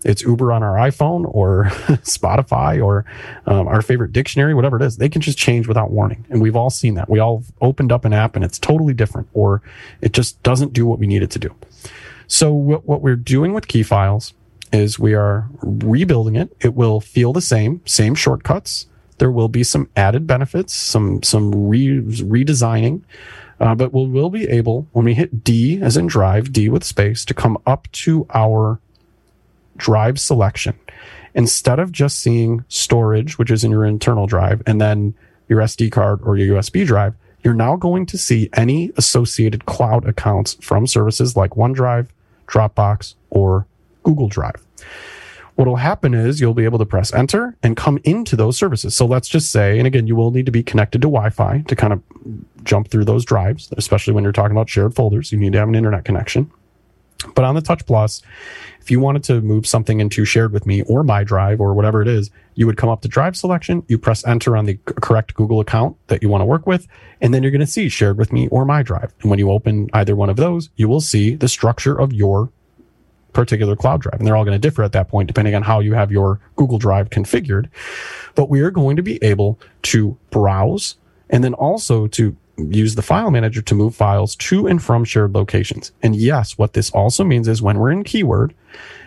it's 0.03 0.21
Uber 0.21 0.51
on 0.51 0.63
our 0.63 0.75
iPhone 0.75 1.25
or 1.33 1.65
Spotify 2.03 2.83
or 2.83 3.05
um, 3.45 3.67
our 3.67 3.81
favorite 3.81 4.13
dictionary, 4.13 4.53
whatever 4.53 4.77
it 4.77 4.83
is, 4.83 4.97
they 4.97 5.09
can 5.09 5.21
just 5.21 5.37
change 5.37 5.67
without 5.67 5.91
warning. 5.91 6.25
And 6.29 6.41
we've 6.41 6.55
all 6.55 6.69
seen 6.69 6.93
that. 6.95 7.09
We 7.09 7.19
all 7.19 7.43
opened 7.61 7.91
up 7.91 8.05
an 8.05 8.13
app 8.13 8.35
and 8.35 8.45
it's 8.45 8.59
totally 8.59 8.93
different 8.93 9.27
or 9.33 9.61
it 10.01 10.13
just 10.13 10.41
doesn't 10.43 10.73
do 10.73 10.85
what 10.85 10.99
we 10.99 11.07
need 11.07 11.23
it 11.23 11.31
to 11.31 11.39
do. 11.39 11.53
So 12.27 12.53
what, 12.53 13.01
we're 13.01 13.15
doing 13.15 13.53
with 13.53 13.67
key 13.67 13.83
files 13.83 14.33
is 14.73 14.99
we 14.99 15.13
are 15.13 15.47
rebuilding 15.61 16.35
it. 16.35 16.55
It 16.59 16.73
will 16.73 16.99
feel 16.99 17.33
the 17.33 17.41
same, 17.41 17.81
same 17.85 18.15
shortcuts. 18.15 18.87
There 19.17 19.31
will 19.31 19.47
be 19.47 19.63
some 19.63 19.89
added 19.95 20.27
benefits, 20.27 20.73
some 20.75 21.23
some 21.23 21.69
re- 21.69 22.01
redesigning, 22.01 23.01
uh, 23.59 23.73
but 23.73 23.91
we 23.91 24.05
will 24.05 24.29
be 24.29 24.47
able 24.47 24.87
when 24.91 25.05
we 25.05 25.15
hit 25.15 25.43
D 25.43 25.81
as 25.81 25.97
in 25.97 26.05
drive, 26.05 26.53
D 26.53 26.69
with 26.69 26.83
space, 26.83 27.25
to 27.25 27.33
come 27.33 27.57
up 27.65 27.87
to 27.93 28.27
our 28.31 28.79
drive 29.77 30.19
selection, 30.19 30.77
instead 31.33 31.79
of 31.79 31.91
just 31.91 32.19
seeing 32.19 32.65
storage, 32.67 33.37
which 33.37 33.51
is 33.51 33.63
in 33.63 33.71
your 33.71 33.85
internal 33.85 34.27
drive, 34.27 34.61
and 34.65 34.81
then 34.81 35.13
your 35.47 35.61
SD 35.61 35.91
card 35.91 36.19
or 36.23 36.37
your 36.37 36.57
USB 36.57 36.85
drive, 36.85 37.13
you're 37.43 37.53
now 37.53 37.75
going 37.75 38.05
to 38.07 38.17
see 38.17 38.49
any 38.53 38.91
associated 38.97 39.65
cloud 39.65 40.05
accounts 40.05 40.57
from 40.61 40.87
services 40.87 41.37
like 41.37 41.51
OneDrive, 41.51 42.07
Dropbox, 42.47 43.15
or 43.29 43.67
Google 44.03 44.27
Drive. 44.27 44.65
What 45.55 45.67
will 45.67 45.77
happen 45.77 46.13
is 46.13 46.39
you'll 46.39 46.53
be 46.53 46.65
able 46.65 46.77
to 46.77 46.85
press 46.85 47.11
enter 47.13 47.55
and 47.63 47.75
come 47.75 47.99
into 48.03 48.35
those 48.35 48.57
services. 48.57 48.95
So 48.95 49.05
let's 49.05 49.27
just 49.27 49.51
say, 49.51 49.79
and 49.79 49.87
again, 49.87 50.05
you 50.05 50.15
will 50.15 50.29
need 50.29 50.45
to 50.45 50.51
be 50.51 50.61
connected 50.61 51.01
to 51.01 51.07
Wi 51.07 51.29
Fi 51.31 51.63
to 51.67 51.75
kind 51.75 51.93
of 51.93 52.01
jump 52.63 52.89
through 52.89 53.05
those 53.05 53.25
drives, 53.25 53.69
especially 53.75 54.13
when 54.13 54.23
you're 54.23 54.33
talking 54.33 54.51
about 54.51 54.69
shared 54.69 54.93
folders. 54.93 55.31
You 55.31 55.39
need 55.39 55.53
to 55.53 55.59
have 55.59 55.67
an 55.67 55.75
internet 55.75 56.05
connection. 56.05 56.51
But 57.33 57.45
on 57.45 57.55
the 57.55 57.61
Touch 57.61 57.85
Plus, 57.85 58.21
if 58.81 58.91
you 58.91 58.99
wanted 58.99 59.23
to 59.25 59.41
move 59.41 59.65
something 59.67 59.99
into 59.99 60.23
shared 60.23 60.53
with 60.53 60.65
me 60.65 60.83
or 60.83 61.03
my 61.03 61.23
drive 61.23 61.59
or 61.59 61.73
whatever 61.73 62.01
it 62.01 62.07
is, 62.07 62.29
you 62.55 62.65
would 62.65 62.77
come 62.77 62.89
up 62.89 63.01
to 63.01 63.07
drive 63.07 63.35
selection, 63.35 63.83
you 63.87 63.97
press 63.97 64.25
enter 64.25 64.55
on 64.55 64.65
the 64.65 64.75
correct 64.85 65.33
Google 65.33 65.59
account 65.59 65.97
that 66.07 66.21
you 66.21 66.29
want 66.29 66.41
to 66.41 66.45
work 66.45 66.65
with, 66.67 66.87
and 67.21 67.33
then 67.33 67.43
you're 67.43 67.51
going 67.51 67.59
to 67.59 67.67
see 67.67 67.89
shared 67.89 68.17
with 68.17 68.31
me 68.31 68.47
or 68.49 68.65
my 68.65 68.83
drive. 68.83 69.13
And 69.21 69.29
when 69.29 69.39
you 69.39 69.51
open 69.51 69.89
either 69.93 70.15
one 70.15 70.29
of 70.29 70.37
those, 70.37 70.69
you 70.75 70.87
will 70.87 71.01
see 71.01 71.35
the 71.35 71.49
structure 71.49 71.99
of 71.99 72.13
your 72.13 72.49
particular 73.33 73.75
cloud 73.75 74.01
drive. 74.01 74.19
And 74.19 74.25
they're 74.25 74.35
all 74.35 74.45
going 74.45 74.59
to 74.59 74.67
differ 74.67 74.83
at 74.83 74.93
that 74.93 75.09
point, 75.09 75.27
depending 75.27 75.53
on 75.53 75.61
how 75.61 75.79
you 75.79 75.93
have 75.93 76.11
your 76.11 76.39
Google 76.55 76.79
Drive 76.79 77.09
configured. 77.09 77.69
But 78.35 78.49
we 78.49 78.61
are 78.61 78.71
going 78.71 78.95
to 78.95 79.03
be 79.03 79.23
able 79.23 79.59
to 79.83 80.17
browse 80.31 80.95
and 81.29 81.43
then 81.43 81.53
also 81.53 82.07
to 82.07 82.35
use 82.57 82.95
the 82.95 83.01
file 83.01 83.31
manager 83.31 83.61
to 83.61 83.75
move 83.75 83.95
files 83.95 84.35
to 84.35 84.67
and 84.67 84.81
from 84.81 85.03
shared 85.03 85.33
locations. 85.33 85.91
And 86.01 86.15
yes, 86.15 86.57
what 86.57 86.73
this 86.73 86.89
also 86.91 87.23
means 87.23 87.47
is 87.47 87.61
when 87.61 87.77
we're 87.77 87.91
in 87.91 88.03
keyword 88.03 88.53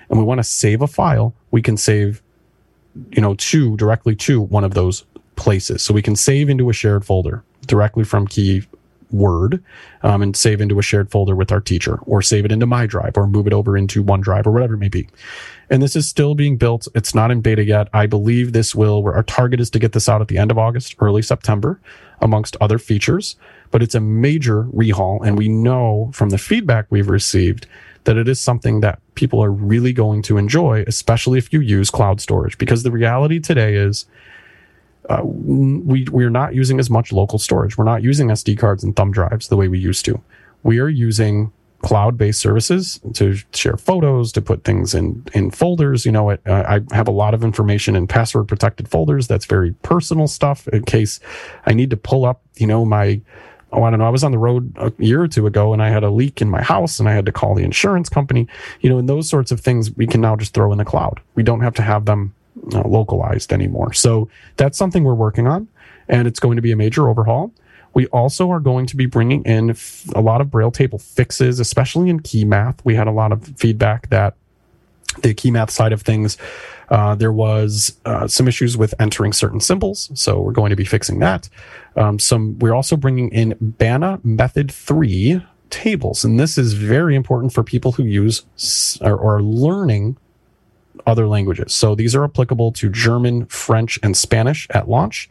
and 0.09 0.19
we 0.19 0.25
want 0.25 0.39
to 0.39 0.45
save 0.45 0.83
a 0.83 0.87
file, 0.87 1.35
we 1.51 1.63
can 1.63 1.77
save, 1.77 2.23
you 3.11 3.21
know, 3.21 3.35
to 3.35 3.77
directly 3.77 4.15
to 4.17 4.41
one 4.41 4.65
of 4.65 4.75
those 4.75 5.05
places. 5.37 5.83
So 5.83 5.95
we 5.95 6.03
can 6.03 6.17
save 6.17 6.49
into 6.49 6.71
a 6.71 6.73
shared 6.73 7.05
folder 7.05 7.43
directly 7.67 8.05
from 8.05 8.27
keyword 8.27 9.63
um, 10.03 10.23
and 10.23 10.37
save 10.37 10.61
into 10.61 10.79
a 10.79 10.83
shared 10.83 11.11
folder 11.11 11.35
with 11.35 11.51
our 11.51 11.61
teacher 11.61 11.99
or 12.03 12.23
save 12.23 12.45
it 12.45 12.53
into 12.53 12.67
my 12.67 12.87
drive 12.87 13.17
or 13.17 13.27
move 13.27 13.47
it 13.47 13.53
over 13.53 13.77
into 13.77 14.05
OneDrive 14.05 14.47
or 14.47 14.53
whatever 14.53 14.75
it 14.75 14.79
may 14.79 14.89
be. 14.89 15.09
And 15.71 15.81
this 15.81 15.95
is 15.95 16.09
still 16.09 16.35
being 16.35 16.57
built. 16.57 16.89
It's 16.97 17.15
not 17.15 17.31
in 17.31 17.41
beta 17.41 17.65
yet. 17.65 17.89
I 17.93 18.07
believe 18.07 18.53
this 18.53 18.75
will, 18.75 19.07
our 19.07 19.23
target 19.23 19.61
is 19.61 19.71
to 19.71 19.79
get 19.79 19.93
this 19.93 20.09
out 20.09 20.21
at 20.21 20.27
the 20.27 20.37
end 20.37 20.51
of 20.51 20.59
August, 20.59 20.97
early 20.99 21.23
September 21.23 21.81
amongst 22.21 22.57
other 22.61 22.79
features, 22.79 23.37
but 23.71 23.83
it's 23.83 23.95
a 23.95 24.01
major 24.01 24.65
rehaul. 24.65 25.25
And 25.25 25.39
we 25.39 25.49
know 25.49 26.11
from 26.13 26.31
the 26.31 26.39
feedback 26.39 26.87
we've 26.91 27.09
received 27.09 27.67
that 28.05 28.17
it 28.17 28.29
is 28.29 28.41
something 28.41 28.81
that 28.81 28.99
people 29.15 29.43
are 29.43 29.53
really 29.53 29.93
going 29.93 30.23
to 30.23 30.37
enjoy, 30.37 30.85
especially 30.87 31.39
if 31.39 31.53
you 31.53 31.61
use 31.61 31.89
cloud 31.89 32.21
storage. 32.21 32.59
Because 32.59 32.83
the 32.83 32.91
reality 32.91 33.39
today 33.39 33.77
is 33.77 34.07
uh, 35.09 35.21
we, 35.23 36.05
we're 36.11 36.31
not 36.31 36.55
using 36.55 36.79
as 36.81 36.91
much 36.91 37.13
local 37.13 37.39
storage. 37.39 37.79
We're 37.79 37.85
not 37.85 38.03
using 38.03 38.29
SD 38.29 38.59
cards 38.59 38.83
and 38.83 38.95
thumb 38.97 39.13
drives 39.13 39.49
the 39.49 39.57
way 39.57 39.69
we 39.69 39.79
used 39.79 40.05
to. 40.07 40.21
We 40.63 40.79
are 40.79 40.89
using 40.89 41.53
cloud 41.83 42.19
based 42.19 42.41
services 42.41 43.01
to 43.15 43.37
share 43.53 43.77
photos, 43.77 44.33
to 44.33 44.43
put 44.43 44.65
things 44.65 44.95
in, 44.95 45.25
in 45.33 45.51
folders. 45.51 46.05
You 46.05 46.13
know, 46.13 46.31
it, 46.31 46.41
uh, 46.47 46.81
I 46.91 46.95
have 46.95 47.09
a 47.09 47.13
lot 47.13 47.35
of 47.35 47.43
information 47.43 47.97
in 47.97 48.07
password 48.07 48.49
protected 48.49 48.89
folders. 48.89 49.27
That's 49.27 49.47
very 49.47 49.73
personal 49.83 50.27
stuff 50.27 50.69
in 50.69 50.85
case 50.85 51.21
I 51.67 51.73
need 51.73 51.91
to 51.91 51.97
pull 51.97 52.25
up, 52.25 52.43
you 52.57 52.67
know, 52.67 52.85
my, 52.85 53.21
oh, 53.73 53.83
I 53.83 53.91
don't 53.91 53.99
know. 53.99 54.07
I 54.07 54.11
was 54.11 54.25
on 54.25 54.33
the 54.33 54.39
road 54.39 54.77
a 54.79 54.93
year 54.99 55.23
or 55.23 55.29
two 55.29 55.47
ago 55.47 55.73
and 55.73 55.83
I 55.83 55.89
had 55.89 56.05
a 56.05 56.11
leak 56.11 56.43
in 56.43 56.51
my 56.51 56.63
house 56.63 57.01
and 57.01 57.09
I 57.09 57.13
had 57.13 57.27
to 57.27 57.33
call 57.33 57.55
the 57.55 57.65
insurance 57.65 58.09
company, 58.09 58.47
you 58.81 58.91
know, 58.91 58.99
and 58.99 59.09
those 59.09 59.29
sorts 59.29 59.51
of 59.51 59.61
things 59.61 59.95
we 59.97 60.07
can 60.07 60.21
now 60.21 60.37
just 60.37 60.53
throw 60.53 60.73
in 60.73 60.79
the 60.79 60.85
cloud. 60.85 61.21
We 61.35 61.43
don't 61.43 61.61
have 61.61 61.75
to 61.75 61.83
have 61.83 62.05
them 62.05 62.35
uh, 62.75 62.87
localized 62.87 63.53
anymore. 63.53 63.93
So 63.95 64.29
that's 64.57 64.77
something 64.77 65.05
we're 65.05 65.15
working 65.15 65.47
on 65.47 65.69
and 66.09 66.27
it's 66.27 66.41
going 66.41 66.57
to 66.57 66.63
be 66.63 66.73
a 66.73 66.77
major 66.77 67.09
overhaul. 67.09 67.53
We 67.95 68.07
also 68.07 68.51
are 68.51 68.61
going 68.61 68.87
to 68.87 68.97
be 68.97 69.07
bringing 69.07 69.43
in 69.45 69.77
a 70.15 70.21
lot 70.21 70.41
of 70.41 70.51
Braille 70.51 70.71
table 70.71 70.99
fixes, 70.99 71.59
especially 71.59 72.09
in 72.09 72.21
key 72.21 72.45
math. 72.45 72.85
We 72.85 72.95
had 72.95 73.07
a 73.07 73.13
lot 73.13 73.33
of 73.33 73.45
feedback 73.57 74.09
that 74.11 74.35
the 75.23 75.35
key 75.35 75.51
math 75.51 75.71
side 75.71 75.93
of 75.93 76.03
things, 76.03 76.39
uh, 76.89 77.15
there 77.15 77.33
was 77.33 77.99
uh, 78.05 78.29
some 78.29 78.47
issues 78.49 78.77
with 78.77 78.95
entering 79.01 79.33
certain 79.33 79.61
symbols, 79.61 80.11
so 80.15 80.41
we're 80.41 80.53
going 80.53 80.71
to 80.71 80.77
be 80.77 80.85
fixing 80.85 81.19
that. 81.19 81.49
Um, 81.97 82.19
some 82.19 82.59
we're 82.59 82.75
also 82.75 82.97
bringing 82.97 83.31
in 83.31 83.57
BANA 83.61 84.21
Method 84.23 84.71
Three 84.71 85.45
tables, 85.69 86.25
and 86.25 86.39
this 86.39 86.59
is 86.59 86.75
very 86.75 87.15
important 87.15 87.53
for 87.53 87.63
people 87.63 87.93
who 87.93 88.05
use 88.05 88.45
or, 89.01 89.17
or 89.17 89.37
are 89.37 89.43
learning 89.43 90.17
other 91.07 91.27
languages. 91.27 91.75
So 91.75 91.95
these 91.95 92.15
are 92.15 92.25
applicable 92.25 92.73
to 92.73 92.89
German, 92.89 93.47
French, 93.47 93.99
and 94.03 94.17
Spanish 94.17 94.67
at 94.71 94.89
launch. 94.89 95.31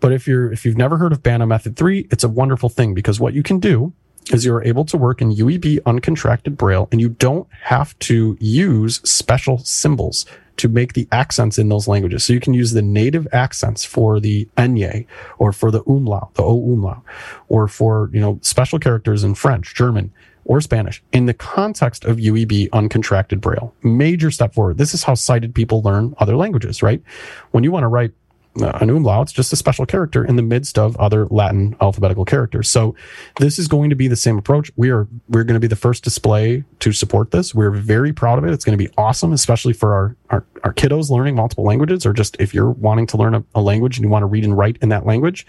But 0.00 0.12
if 0.12 0.26
you're 0.26 0.52
if 0.52 0.64
you've 0.64 0.76
never 0.76 0.96
heard 0.96 1.12
of 1.12 1.22
BANA 1.22 1.46
Method 1.46 1.76
3, 1.76 2.08
it's 2.10 2.24
a 2.24 2.28
wonderful 2.28 2.68
thing 2.68 2.94
because 2.94 3.20
what 3.20 3.34
you 3.34 3.42
can 3.42 3.58
do 3.58 3.92
is 4.32 4.44
you're 4.44 4.64
able 4.64 4.84
to 4.84 4.96
work 4.96 5.22
in 5.22 5.34
UEB 5.34 5.80
uncontracted 5.82 6.56
Braille 6.56 6.88
and 6.90 7.00
you 7.00 7.10
don't 7.10 7.46
have 7.62 7.96
to 8.00 8.36
use 8.40 9.00
special 9.08 9.58
symbols 9.58 10.26
to 10.56 10.68
make 10.68 10.94
the 10.94 11.06
accents 11.12 11.58
in 11.58 11.68
those 11.68 11.86
languages. 11.86 12.24
So 12.24 12.32
you 12.32 12.40
can 12.40 12.54
use 12.54 12.72
the 12.72 12.82
native 12.82 13.28
accents 13.32 13.84
for 13.84 14.20
the 14.20 14.48
enye 14.56 15.06
or 15.38 15.52
for 15.52 15.70
the 15.70 15.82
umlaut, 15.86 16.34
the 16.34 16.42
o 16.42 16.56
umlaut, 16.56 17.02
or 17.48 17.68
for, 17.68 18.10
you 18.12 18.20
know, 18.20 18.38
special 18.42 18.78
characters 18.78 19.22
in 19.22 19.34
French, 19.34 19.74
German, 19.74 20.12
or 20.44 20.60
Spanish 20.60 21.02
in 21.12 21.26
the 21.26 21.34
context 21.34 22.04
of 22.04 22.16
UEB 22.16 22.70
uncontracted 22.70 23.40
Braille. 23.40 23.74
Major 23.82 24.30
step 24.30 24.54
forward. 24.54 24.78
This 24.78 24.94
is 24.94 25.02
how 25.02 25.14
sighted 25.14 25.54
people 25.54 25.82
learn 25.82 26.14
other 26.18 26.36
languages, 26.36 26.82
right? 26.82 27.02
When 27.50 27.64
you 27.64 27.72
want 27.72 27.84
to 27.84 27.88
write 27.88 28.12
Uh, 28.60 28.72
an 28.80 28.88
umlaut, 28.88 29.24
it's 29.24 29.32
just 29.32 29.52
a 29.52 29.56
special 29.56 29.84
character 29.84 30.24
in 30.24 30.36
the 30.36 30.42
midst 30.42 30.78
of 30.78 30.96
other 30.96 31.26
Latin 31.26 31.76
alphabetical 31.80 32.24
characters. 32.24 32.70
So 32.70 32.94
this 33.38 33.58
is 33.58 33.68
going 33.68 33.90
to 33.90 33.96
be 33.96 34.08
the 34.08 34.16
same 34.16 34.38
approach. 34.38 34.70
We 34.76 34.90
are 34.90 35.06
we're 35.28 35.44
going 35.44 35.54
to 35.54 35.60
be 35.60 35.66
the 35.66 35.76
first 35.76 36.02
display 36.02 36.64
to 36.80 36.92
support 36.92 37.30
this. 37.30 37.54
We're 37.54 37.70
very 37.70 38.12
proud 38.12 38.38
of 38.38 38.44
it. 38.44 38.52
It's 38.52 38.64
going 38.64 38.78
to 38.78 38.82
be 38.82 38.90
awesome, 38.96 39.32
especially 39.32 39.74
for 39.74 39.94
our 39.94 40.16
our, 40.30 40.44
our 40.64 40.72
kiddos 40.72 41.10
learning 41.10 41.34
multiple 41.36 41.64
languages, 41.64 42.06
or 42.06 42.12
just 42.12 42.36
if 42.40 42.54
you're 42.54 42.70
wanting 42.70 43.06
to 43.08 43.16
learn 43.16 43.34
a, 43.34 43.44
a 43.54 43.60
language 43.60 43.98
and 43.98 44.04
you 44.04 44.08
want 44.08 44.22
to 44.22 44.26
read 44.26 44.44
and 44.44 44.56
write 44.56 44.78
in 44.80 44.88
that 44.88 45.04
language. 45.04 45.46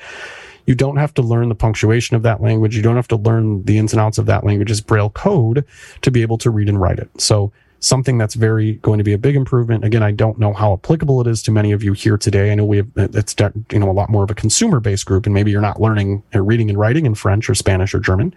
You 0.66 0.76
don't 0.76 0.98
have 0.98 1.14
to 1.14 1.22
learn 1.22 1.48
the 1.48 1.56
punctuation 1.56 2.18
of 2.18 2.24
that 2.24 2.42
language. 2.42 2.76
You 2.76 2.82
don't 2.82 2.98
have 2.98 3.08
to 3.08 3.16
learn 3.16 3.64
the 3.64 3.78
ins 3.78 3.94
and 3.94 4.02
outs 4.02 4.18
of 4.18 4.26
that 4.26 4.44
language 4.44 4.58
language's 4.68 4.82
Braille 4.82 5.10
code 5.10 5.66
to 6.02 6.12
be 6.12 6.22
able 6.22 6.38
to 6.40 6.50
read 6.50 6.70
and 6.70 6.80
write 6.80 7.00
it. 7.00 7.10
So 7.20 7.52
something 7.80 8.18
that's 8.18 8.34
very 8.34 8.74
going 8.76 8.98
to 8.98 9.04
be 9.04 9.14
a 9.14 9.18
big 9.18 9.36
improvement. 9.36 9.84
Again, 9.84 10.02
I 10.02 10.12
don't 10.12 10.40
know 10.40 10.54
how 10.54 10.74
applicable 10.74 11.22
it 11.22 11.28
is 11.28 11.42
to 11.44 11.52
many 11.52 11.72
of 11.72 11.84
you 11.84 11.94
here 11.94 12.18
today. 12.18 12.52
I 12.52 12.56
know 12.56 12.66
we 12.66 12.78
have 12.78 12.88
it's 12.96 13.36
you 13.72 13.80
know 13.80 13.90
a 13.90 13.94
lot 13.94 14.10
more 14.10 14.24
of 14.24 14.32
a 14.32 14.36
consumer 14.36 14.80
based 14.80 15.06
group, 15.06 15.26
and 15.26 15.34
maybe 15.34 15.52
you're 15.52 15.62
not 15.62 15.80
learning 15.80 16.24
or 16.34 16.44
reading 16.44 16.70
and 16.70 16.78
writing 16.78 17.06
in 17.06 17.16
French 17.16 17.50
or 17.50 17.56
Spanish 17.56 17.94
or 17.94 18.00
German, 18.00 18.34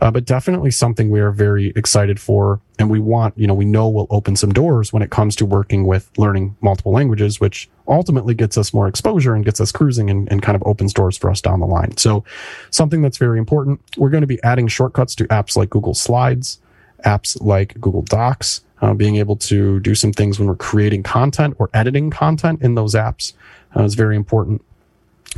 uh, 0.00 0.10
but 0.10 0.24
definitely 0.24 0.70
something 0.70 1.10
we 1.10 1.20
are 1.20 1.30
very 1.30 1.72
excited 1.76 2.18
for, 2.20 2.60
and 2.78 2.90
we 2.90 2.98
want 2.98 3.36
you 3.38 3.46
know 3.46 3.54
we 3.54 3.64
know 3.64 3.88
will 3.88 4.08
open 4.10 4.34
some 4.36 4.52
doors 4.52 4.92
when 4.92 5.02
it 5.02 5.10
comes 5.10 5.36
to 5.36 5.46
working 5.46 5.86
with 5.86 6.10
learning 6.18 6.56
multiple 6.60 6.92
languages, 6.92 7.40
which 7.40 7.68
ultimately 7.88 8.34
gets 8.34 8.56
us 8.58 8.74
more 8.74 8.88
exposure 8.88 9.34
and 9.34 9.44
gets 9.44 9.60
us 9.60 9.72
cruising 9.72 10.10
and, 10.10 10.30
and 10.30 10.42
kind 10.42 10.56
of 10.56 10.62
opens 10.64 10.92
doors 10.92 11.16
for 11.16 11.30
us 11.30 11.40
down 11.40 11.60
the 11.60 11.66
line. 11.66 11.96
So 11.96 12.24
something 12.70 13.02
that's 13.02 13.18
very 13.18 13.38
important. 13.38 13.80
We're 13.96 14.10
going 14.10 14.22
to 14.22 14.26
be 14.26 14.42
adding 14.42 14.68
shortcuts 14.68 15.14
to 15.16 15.24
apps 15.26 15.56
like 15.56 15.68
Google 15.68 15.94
Slides, 15.94 16.60
apps 17.04 17.40
like 17.40 17.78
Google 17.80 18.02
Docs 18.02 18.62
uh, 18.82 18.92
being 18.92 19.16
able 19.16 19.36
to 19.36 19.80
do 19.80 19.94
some 19.94 20.12
things 20.12 20.38
when 20.38 20.48
we're 20.48 20.56
creating 20.56 21.02
content 21.02 21.54
or 21.58 21.70
editing 21.72 22.10
content 22.10 22.60
in 22.62 22.74
those 22.74 22.94
apps 22.94 23.32
uh, 23.76 23.84
is 23.84 23.94
very 23.94 24.16
important. 24.16 24.62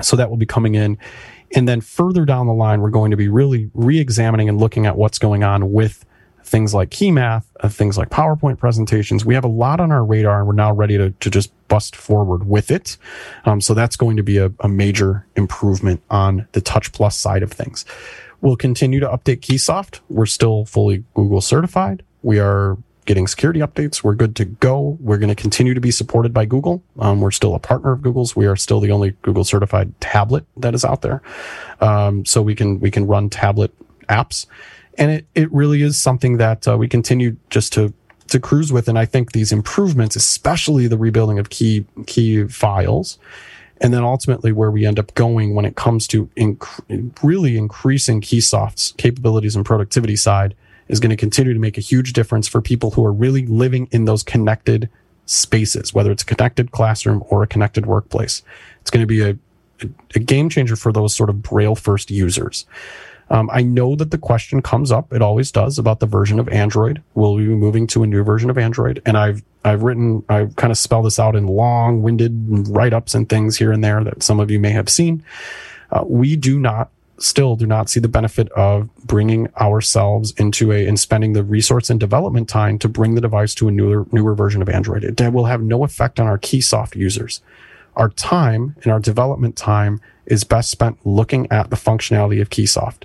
So 0.02 0.16
that 0.16 0.30
will 0.30 0.38
be 0.38 0.46
coming 0.46 0.74
in. 0.74 0.98
And 1.54 1.68
then 1.68 1.80
further 1.80 2.24
down 2.24 2.46
the 2.46 2.54
line, 2.54 2.80
we're 2.80 2.90
going 2.90 3.12
to 3.12 3.16
be 3.16 3.28
really 3.28 3.70
re 3.74 4.00
examining 4.00 4.48
and 4.48 4.58
looking 4.58 4.86
at 4.86 4.96
what's 4.96 5.18
going 5.18 5.44
on 5.44 5.72
with 5.72 6.04
things 6.42 6.74
like 6.74 6.90
key 6.90 7.10
math, 7.10 7.50
uh, 7.60 7.68
things 7.68 7.96
like 7.96 8.10
PowerPoint 8.10 8.58
presentations. 8.58 9.24
We 9.24 9.34
have 9.34 9.44
a 9.44 9.48
lot 9.48 9.80
on 9.80 9.92
our 9.92 10.04
radar 10.04 10.38
and 10.38 10.46
we're 10.46 10.54
now 10.54 10.72
ready 10.72 10.98
to, 10.98 11.10
to 11.10 11.30
just 11.30 11.52
bust 11.68 11.94
forward 11.94 12.46
with 12.46 12.70
it. 12.70 12.96
Um, 13.44 13.60
so 13.60 13.72
that's 13.72 13.96
going 13.96 14.16
to 14.16 14.22
be 14.22 14.38
a, 14.38 14.52
a 14.60 14.68
major 14.68 15.26
improvement 15.36 16.02
on 16.10 16.46
the 16.52 16.60
Touch 16.60 16.92
Plus 16.92 17.16
side 17.16 17.42
of 17.42 17.52
things. 17.52 17.84
We'll 18.40 18.56
continue 18.56 19.00
to 19.00 19.08
update 19.08 19.40
Keysoft. 19.40 20.00
We're 20.10 20.26
still 20.26 20.66
fully 20.66 21.04
Google 21.14 21.40
certified. 21.40 22.02
We 22.22 22.40
are 22.40 22.76
getting 23.04 23.26
security 23.26 23.60
updates. 23.60 24.02
We're 24.02 24.14
good 24.14 24.34
to 24.36 24.44
go. 24.44 24.96
We're 25.00 25.18
going 25.18 25.28
to 25.28 25.34
continue 25.34 25.74
to 25.74 25.80
be 25.80 25.90
supported 25.90 26.32
by 26.32 26.46
Google. 26.46 26.82
Um, 26.98 27.20
we're 27.20 27.30
still 27.30 27.54
a 27.54 27.58
partner 27.58 27.92
of 27.92 28.02
Google's. 28.02 28.34
We 28.34 28.46
are 28.46 28.56
still 28.56 28.80
the 28.80 28.90
only 28.90 29.10
Google 29.22 29.44
certified 29.44 29.98
tablet 30.00 30.44
that 30.56 30.74
is 30.74 30.84
out 30.84 31.02
there. 31.02 31.22
Um, 31.80 32.24
so 32.24 32.42
we 32.42 32.54
can 32.54 32.80
we 32.80 32.90
can 32.90 33.06
run 33.06 33.30
tablet 33.30 33.74
apps, 34.08 34.46
and 34.96 35.10
it 35.10 35.26
it 35.34 35.52
really 35.52 35.82
is 35.82 36.00
something 36.00 36.38
that 36.38 36.66
uh, 36.66 36.76
we 36.76 36.88
continue 36.88 37.36
just 37.50 37.72
to 37.74 37.92
to 38.28 38.40
cruise 38.40 38.72
with. 38.72 38.88
And 38.88 38.98
I 38.98 39.04
think 39.04 39.32
these 39.32 39.52
improvements, 39.52 40.16
especially 40.16 40.86
the 40.86 40.98
rebuilding 40.98 41.38
of 41.38 41.50
key 41.50 41.86
key 42.06 42.46
files. 42.48 43.18
And 43.80 43.92
then 43.92 44.04
ultimately, 44.04 44.52
where 44.52 44.70
we 44.70 44.86
end 44.86 45.00
up 45.00 45.12
going 45.14 45.54
when 45.54 45.64
it 45.64 45.74
comes 45.74 46.06
to 46.06 46.26
inc- 46.36 47.12
really 47.22 47.58
increasing 47.58 48.20
Keysoft's 48.20 48.92
capabilities 48.92 49.56
and 49.56 49.66
productivity 49.66 50.14
side, 50.14 50.54
is 50.88 51.00
going 51.00 51.10
to 51.10 51.16
continue 51.16 51.52
to 51.52 51.60
make 51.60 51.78
a 51.78 51.80
huge 51.82 52.12
difference 52.12 52.48
for 52.48 52.60
people 52.60 52.92
who 52.92 53.04
are 53.04 53.12
really 53.12 53.46
living 53.46 53.88
in 53.90 54.04
those 54.04 54.22
connected 54.22 54.88
spaces, 55.26 55.94
whether 55.94 56.10
it's 56.10 56.22
a 56.22 56.26
connected 56.26 56.70
classroom 56.70 57.22
or 57.28 57.42
a 57.42 57.46
connected 57.46 57.86
workplace. 57.86 58.42
It's 58.80 58.90
going 58.90 59.02
to 59.02 59.06
be 59.06 59.22
a, 59.22 59.38
a, 60.14 60.18
game 60.18 60.48
changer 60.48 60.76
for 60.76 60.92
those 60.92 61.14
sort 61.14 61.30
of 61.30 61.42
Braille 61.42 61.74
first 61.74 62.10
users. 62.10 62.66
Um, 63.30 63.48
I 63.50 63.62
know 63.62 63.96
that 63.96 64.10
the 64.10 64.18
question 64.18 64.60
comes 64.60 64.92
up, 64.92 65.12
it 65.12 65.22
always 65.22 65.50
does, 65.50 65.78
about 65.78 66.00
the 66.00 66.06
version 66.06 66.38
of 66.38 66.48
Android. 66.50 67.02
Will 67.14 67.34
we 67.34 67.46
be 67.46 67.54
moving 67.54 67.86
to 67.88 68.02
a 68.02 68.06
new 68.06 68.22
version 68.22 68.50
of 68.50 68.58
Android? 68.58 69.00
And 69.06 69.16
I've 69.16 69.42
I've 69.64 69.82
written, 69.82 70.22
I've 70.28 70.56
kind 70.56 70.70
of 70.70 70.76
spelled 70.76 71.06
this 71.06 71.18
out 71.18 71.34
in 71.34 71.46
long-winded 71.46 72.68
write-ups 72.68 73.14
and 73.14 73.26
things 73.26 73.56
here 73.56 73.72
and 73.72 73.82
there 73.82 74.04
that 74.04 74.22
some 74.22 74.38
of 74.38 74.50
you 74.50 74.60
may 74.60 74.72
have 74.72 74.90
seen. 74.90 75.24
Uh, 75.90 76.04
we 76.06 76.36
do 76.36 76.58
not 76.58 76.90
still 77.18 77.56
do 77.56 77.66
not 77.66 77.88
see 77.88 78.00
the 78.00 78.08
benefit 78.08 78.50
of 78.52 78.88
bringing 79.06 79.48
ourselves 79.54 80.32
into 80.36 80.72
a 80.72 80.86
and 80.86 80.98
spending 80.98 81.32
the 81.32 81.44
resource 81.44 81.90
and 81.90 82.00
development 82.00 82.48
time 82.48 82.78
to 82.78 82.88
bring 82.88 83.14
the 83.14 83.20
device 83.20 83.54
to 83.54 83.68
a 83.68 83.70
newer 83.70 84.06
newer 84.12 84.34
version 84.34 84.62
of 84.62 84.68
Android. 84.68 85.04
It 85.04 85.32
will 85.32 85.46
have 85.46 85.62
no 85.62 85.84
effect 85.84 86.18
on 86.18 86.26
our 86.26 86.38
Keysoft 86.38 86.96
users. 86.96 87.40
Our 87.96 88.08
time 88.08 88.74
and 88.82 88.92
our 88.92 89.00
development 89.00 89.56
time 89.56 90.00
is 90.26 90.42
best 90.42 90.70
spent 90.70 90.98
looking 91.06 91.50
at 91.50 91.70
the 91.70 91.76
functionality 91.76 92.40
of 92.40 92.50
Keysoft 92.50 93.04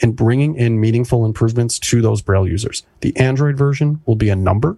and 0.00 0.14
bringing 0.14 0.54
in 0.54 0.80
meaningful 0.80 1.24
improvements 1.24 1.78
to 1.78 2.00
those 2.00 2.22
Braille 2.22 2.46
users. 2.46 2.84
The 3.00 3.16
Android 3.16 3.56
version 3.56 4.00
will 4.06 4.14
be 4.14 4.28
a 4.28 4.36
number. 4.36 4.76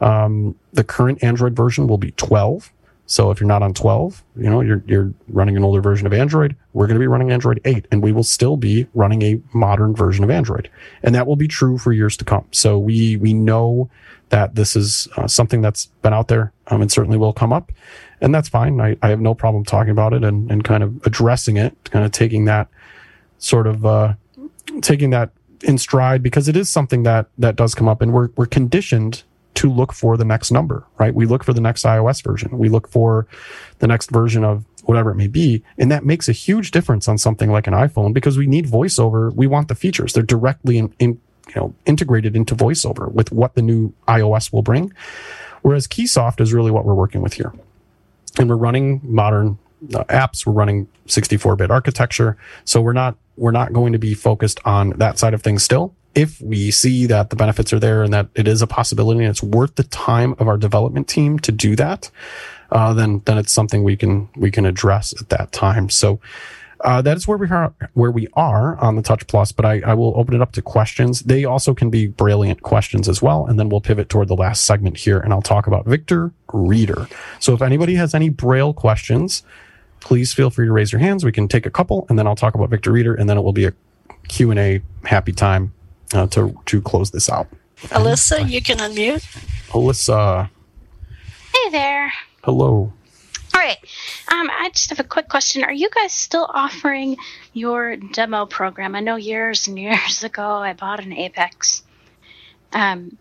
Um, 0.00 0.56
the 0.72 0.84
current 0.84 1.22
Android 1.22 1.54
version 1.54 1.86
will 1.86 1.98
be 1.98 2.10
12. 2.12 2.72
So 3.06 3.30
if 3.30 3.40
you're 3.40 3.46
not 3.46 3.62
on 3.62 3.72
12, 3.72 4.24
you 4.36 4.50
know, 4.50 4.60
you're, 4.60 4.82
you're 4.86 5.12
running 5.28 5.56
an 5.56 5.62
older 5.62 5.80
version 5.80 6.06
of 6.06 6.12
Android, 6.12 6.56
we're 6.72 6.88
going 6.88 6.96
to 6.96 7.00
be 7.00 7.06
running 7.06 7.30
Android 7.30 7.60
8 7.64 7.86
and 7.92 8.02
we 8.02 8.10
will 8.10 8.24
still 8.24 8.56
be 8.56 8.86
running 8.94 9.22
a 9.22 9.40
modern 9.52 9.94
version 9.94 10.24
of 10.24 10.30
Android. 10.30 10.68
And 11.04 11.14
that 11.14 11.26
will 11.26 11.36
be 11.36 11.46
true 11.46 11.78
for 11.78 11.92
years 11.92 12.16
to 12.18 12.24
come. 12.24 12.46
So 12.50 12.78
we, 12.78 13.16
we 13.16 13.32
know 13.32 13.88
that 14.30 14.56
this 14.56 14.74
is 14.74 15.06
uh, 15.16 15.28
something 15.28 15.62
that's 15.62 15.86
been 16.02 16.12
out 16.12 16.26
there 16.26 16.52
um, 16.66 16.82
and 16.82 16.90
certainly 16.90 17.16
will 17.16 17.32
come 17.32 17.52
up. 17.52 17.70
And 18.20 18.34
that's 18.34 18.48
fine. 18.48 18.80
I, 18.80 18.96
I 19.02 19.08
have 19.10 19.20
no 19.20 19.34
problem 19.34 19.64
talking 19.64 19.92
about 19.92 20.12
it 20.12 20.24
and, 20.24 20.50
and 20.50 20.64
kind 20.64 20.82
of 20.82 21.00
addressing 21.06 21.56
it, 21.56 21.76
kind 21.84 22.04
of 22.04 22.10
taking 22.10 22.46
that 22.46 22.68
sort 23.38 23.68
of, 23.68 23.86
uh, 23.86 24.14
taking 24.80 25.10
that 25.10 25.30
in 25.62 25.78
stride 25.78 26.24
because 26.24 26.48
it 26.48 26.56
is 26.56 26.68
something 26.68 27.04
that, 27.04 27.28
that 27.38 27.54
does 27.54 27.74
come 27.74 27.88
up 27.88 28.02
and 28.02 28.12
we're, 28.12 28.30
we're 28.36 28.46
conditioned 28.46 29.22
to 29.56 29.70
look 29.72 29.92
for 29.92 30.16
the 30.16 30.24
next 30.24 30.52
number, 30.52 30.86
right? 30.98 31.14
We 31.14 31.26
look 31.26 31.42
for 31.42 31.52
the 31.52 31.60
next 31.60 31.84
iOS 31.84 32.22
version. 32.22 32.56
We 32.58 32.68
look 32.68 32.88
for 32.88 33.26
the 33.78 33.86
next 33.86 34.10
version 34.10 34.44
of 34.44 34.64
whatever 34.84 35.10
it 35.10 35.16
may 35.16 35.26
be. 35.26 35.62
And 35.78 35.90
that 35.90 36.04
makes 36.04 36.28
a 36.28 36.32
huge 36.32 36.70
difference 36.70 37.08
on 37.08 37.18
something 37.18 37.50
like 37.50 37.66
an 37.66 37.72
iPhone 37.72 38.12
because 38.12 38.36
we 38.36 38.46
need 38.46 38.66
voiceover. 38.66 39.34
We 39.34 39.46
want 39.46 39.68
the 39.68 39.74
features. 39.74 40.12
They're 40.12 40.22
directly 40.22 40.78
in, 40.78 40.94
in, 40.98 41.20
you 41.48 41.54
know, 41.56 41.74
integrated 41.86 42.36
into 42.36 42.54
voiceover 42.54 43.10
with 43.10 43.32
what 43.32 43.54
the 43.54 43.62
new 43.62 43.92
iOS 44.06 44.52
will 44.52 44.62
bring. 44.62 44.92
Whereas 45.62 45.86
Keysoft 45.86 46.40
is 46.40 46.52
really 46.52 46.70
what 46.70 46.84
we're 46.84 46.94
working 46.94 47.22
with 47.22 47.34
here. 47.34 47.52
And 48.38 48.50
we're 48.50 48.56
running 48.56 49.00
modern 49.02 49.58
uh, 49.94 50.04
apps. 50.04 50.44
We're 50.44 50.52
running 50.52 50.86
64 51.06 51.56
bit 51.56 51.70
architecture. 51.70 52.36
So 52.64 52.82
we're 52.82 52.92
not, 52.92 53.16
we're 53.36 53.52
not 53.52 53.72
going 53.72 53.94
to 53.94 53.98
be 53.98 54.12
focused 54.12 54.60
on 54.66 54.90
that 54.90 55.18
side 55.18 55.32
of 55.32 55.42
things 55.42 55.62
still 55.62 55.94
if 56.16 56.40
we 56.40 56.70
see 56.70 57.06
that 57.06 57.28
the 57.28 57.36
benefits 57.36 57.72
are 57.72 57.78
there 57.78 58.02
and 58.02 58.12
that 58.12 58.28
it 58.34 58.48
is 58.48 58.62
a 58.62 58.66
possibility 58.66 59.20
and 59.20 59.28
it's 59.28 59.42
worth 59.42 59.74
the 59.74 59.84
time 59.84 60.34
of 60.38 60.48
our 60.48 60.56
development 60.56 61.06
team 61.06 61.38
to 61.40 61.52
do 61.52 61.76
that, 61.76 62.10
uh, 62.72 62.94
then 62.94 63.22
then 63.26 63.38
it's 63.38 63.52
something 63.52 63.84
we 63.84 63.96
can 63.96 64.28
we 64.34 64.50
can 64.50 64.64
address 64.64 65.14
at 65.20 65.28
that 65.28 65.52
time. 65.52 65.90
So 65.90 66.18
uh, 66.80 67.02
that 67.02 67.18
is 67.18 67.28
where 67.28 67.36
we 67.36 67.48
are 67.48 67.74
where 67.92 68.10
we 68.10 68.28
are 68.32 68.78
on 68.78 68.96
the 68.96 69.02
Touch 69.02 69.26
Plus. 69.26 69.52
But 69.52 69.66
I, 69.66 69.82
I 69.86 69.92
will 69.92 70.14
open 70.16 70.34
it 70.34 70.40
up 70.40 70.52
to 70.52 70.62
questions. 70.62 71.20
They 71.20 71.44
also 71.44 71.74
can 71.74 71.90
be 71.90 72.06
brilliant 72.06 72.62
questions 72.62 73.08
as 73.10 73.20
well, 73.20 73.46
and 73.46 73.58
then 73.58 73.68
we'll 73.68 73.82
pivot 73.82 74.08
toward 74.08 74.28
the 74.28 74.36
last 74.36 74.64
segment 74.64 74.96
here, 74.96 75.20
and 75.20 75.34
I'll 75.34 75.42
talk 75.42 75.66
about 75.66 75.84
Victor 75.84 76.32
Reader. 76.52 77.08
So 77.40 77.52
if 77.52 77.60
anybody 77.60 77.94
has 77.96 78.14
any 78.14 78.30
Braille 78.30 78.72
questions, 78.72 79.42
please 80.00 80.32
feel 80.32 80.48
free 80.48 80.66
to 80.66 80.72
raise 80.72 80.92
your 80.92 81.00
hands. 81.00 81.26
We 81.26 81.32
can 81.32 81.46
take 81.46 81.66
a 81.66 81.70
couple, 81.70 82.06
and 82.08 82.18
then 82.18 82.26
I'll 82.26 82.36
talk 82.36 82.54
about 82.54 82.70
Victor 82.70 82.90
Reader, 82.90 83.14
and 83.14 83.28
then 83.28 83.36
it 83.36 83.42
will 83.42 83.52
be 83.52 83.66
a 83.66 83.72
Q 84.28 84.50
and 84.50 84.58
A 84.58 84.80
happy 85.04 85.32
time 85.32 85.72
uh, 86.14 86.26
to 86.28 86.58
to 86.66 86.80
close 86.80 87.10
this 87.10 87.28
out. 87.28 87.48
Alyssa, 87.88 88.48
you 88.48 88.62
can 88.62 88.78
unmute. 88.78 89.24
Alyssa. 89.68 90.48
Hey 91.54 91.70
there. 91.70 92.12
Hello. 92.42 92.92
All 93.54 93.60
right. 93.62 93.78
Um, 94.30 94.50
I 94.50 94.70
just 94.72 94.90
have 94.90 95.00
a 95.00 95.04
quick 95.04 95.28
question. 95.28 95.64
Are 95.64 95.72
you 95.72 95.88
guys 95.90 96.12
still 96.12 96.46
offering 96.52 97.16
your 97.54 97.96
demo 97.96 98.44
program? 98.46 98.94
I 98.94 99.00
know 99.00 99.16
years 99.16 99.66
and 99.66 99.78
years 99.78 100.22
ago 100.24 100.46
I 100.46 100.74
bought 100.74 101.00
an 101.00 101.12
Apex, 101.12 101.82
um, 102.72 103.16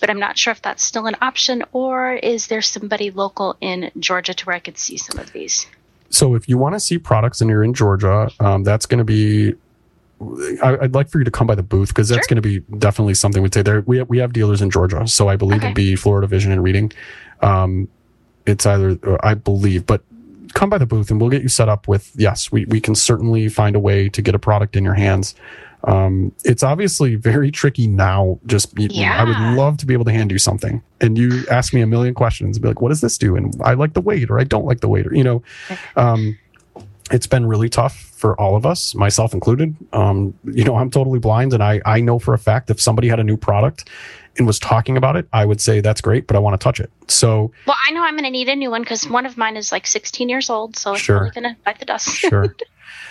but 0.00 0.08
I'm 0.08 0.20
not 0.20 0.38
sure 0.38 0.52
if 0.52 0.62
that's 0.62 0.82
still 0.82 1.06
an 1.06 1.16
option 1.20 1.64
or 1.72 2.12
is 2.14 2.46
there 2.46 2.62
somebody 2.62 3.10
local 3.10 3.56
in 3.60 3.90
Georgia 3.98 4.32
to 4.32 4.46
where 4.46 4.56
I 4.56 4.60
could 4.60 4.78
see 4.78 4.96
some 4.96 5.18
of 5.18 5.32
these? 5.32 5.66
So 6.10 6.34
if 6.34 6.48
you 6.48 6.56
want 6.58 6.74
to 6.74 6.80
see 6.80 6.98
products 6.98 7.40
and 7.40 7.50
you're 7.50 7.64
in 7.64 7.74
Georgia, 7.74 8.30
um, 8.40 8.64
that's 8.64 8.86
going 8.86 8.98
to 8.98 9.04
be 9.04 9.54
I, 10.62 10.72
would 10.72 10.94
like 10.94 11.08
for 11.08 11.18
you 11.18 11.24
to 11.24 11.30
come 11.30 11.46
by 11.46 11.54
the 11.54 11.62
booth 11.62 11.88
because 11.88 12.08
that's 12.10 12.26
sure. 12.26 12.36
going 12.36 12.42
to 12.42 12.60
be 12.60 12.76
definitely 12.78 13.14
something 13.14 13.42
we'd 13.42 13.54
say 13.54 13.62
there. 13.62 13.80
We 13.82 13.98
have, 13.98 14.08
we 14.08 14.18
have 14.18 14.32
dealers 14.32 14.60
in 14.60 14.70
Georgia, 14.70 15.06
so 15.08 15.28
I 15.28 15.36
believe 15.36 15.58
okay. 15.58 15.68
it'd 15.68 15.76
be 15.76 15.96
Florida 15.96 16.26
Vision 16.26 16.52
and 16.52 16.62
Reading. 16.62 16.92
Um, 17.40 17.88
it's 18.46 18.66
either 18.66 18.98
I 19.24 19.34
believe, 19.34 19.86
but 19.86 20.02
come 20.52 20.68
by 20.68 20.78
the 20.78 20.86
booth 20.86 21.10
and 21.10 21.20
we'll 21.20 21.30
get 21.30 21.42
you 21.42 21.48
set 21.48 21.68
up 21.68 21.88
with. 21.88 22.12
Yes, 22.16 22.52
we 22.52 22.64
we 22.66 22.80
can 22.80 22.94
certainly 22.94 23.48
find 23.48 23.76
a 23.76 23.80
way 23.80 24.08
to 24.10 24.20
get 24.22 24.34
a 24.34 24.38
product 24.38 24.76
in 24.76 24.84
your 24.84 24.94
hands. 24.94 25.34
Um, 25.84 26.32
it's 26.44 26.62
obviously 26.62 27.14
very 27.14 27.50
tricky 27.50 27.86
now. 27.86 28.38
Just 28.46 28.78
yeah. 28.78 29.22
I 29.22 29.24
would 29.24 29.58
love 29.58 29.78
to 29.78 29.86
be 29.86 29.94
able 29.94 30.04
to 30.04 30.12
hand 30.12 30.30
you 30.30 30.38
something, 30.38 30.82
and 31.00 31.16
you 31.16 31.44
ask 31.50 31.72
me 31.72 31.80
a 31.80 31.86
million 31.86 32.14
questions, 32.14 32.56
and 32.56 32.62
be 32.62 32.68
like, 32.68 32.82
"What 32.82 32.90
does 32.90 33.00
this 33.00 33.16
do?" 33.16 33.36
And 33.36 33.54
I 33.62 33.74
like 33.74 33.94
the 33.94 34.00
weight, 34.00 34.30
or 34.30 34.38
I 34.38 34.44
don't 34.44 34.66
like 34.66 34.80
the 34.80 34.88
weight, 34.88 35.06
or 35.06 35.14
you 35.14 35.24
know. 35.24 35.42
Um, 35.96 36.38
it's 37.10 37.26
been 37.26 37.46
really 37.46 37.68
tough 37.68 37.96
for 37.96 38.38
all 38.40 38.56
of 38.56 38.64
us, 38.64 38.94
myself 38.94 39.34
included. 39.34 39.74
Um, 39.92 40.34
you 40.44 40.64
know, 40.64 40.76
I'm 40.76 40.90
totally 40.90 41.18
blind, 41.18 41.52
and 41.52 41.62
I 41.62 41.80
I 41.84 42.00
know 42.00 42.18
for 42.18 42.34
a 42.34 42.38
fact 42.38 42.70
if 42.70 42.80
somebody 42.80 43.08
had 43.08 43.20
a 43.20 43.24
new 43.24 43.36
product 43.36 43.88
and 44.38 44.46
was 44.46 44.58
talking 44.58 44.96
about 44.96 45.16
it, 45.16 45.28
I 45.32 45.44
would 45.44 45.60
say 45.60 45.80
that's 45.80 46.00
great, 46.00 46.26
but 46.26 46.36
I 46.36 46.38
want 46.38 46.58
to 46.58 46.62
touch 46.62 46.80
it. 46.80 46.90
So, 47.08 47.52
well, 47.66 47.76
I 47.88 47.92
know 47.92 48.02
I'm 48.02 48.14
going 48.14 48.24
to 48.24 48.30
need 48.30 48.48
a 48.48 48.56
new 48.56 48.70
one 48.70 48.82
because 48.82 49.08
one 49.08 49.26
of 49.26 49.36
mine 49.36 49.56
is 49.56 49.72
like 49.72 49.86
16 49.86 50.28
years 50.28 50.48
old, 50.48 50.76
so 50.76 50.92
it's 50.92 51.02
sure. 51.02 51.18
probably 51.18 51.40
going 51.40 51.54
to 51.54 51.60
bite 51.64 51.78
the 51.80 51.84
dust. 51.84 52.08
sure, 52.16 52.54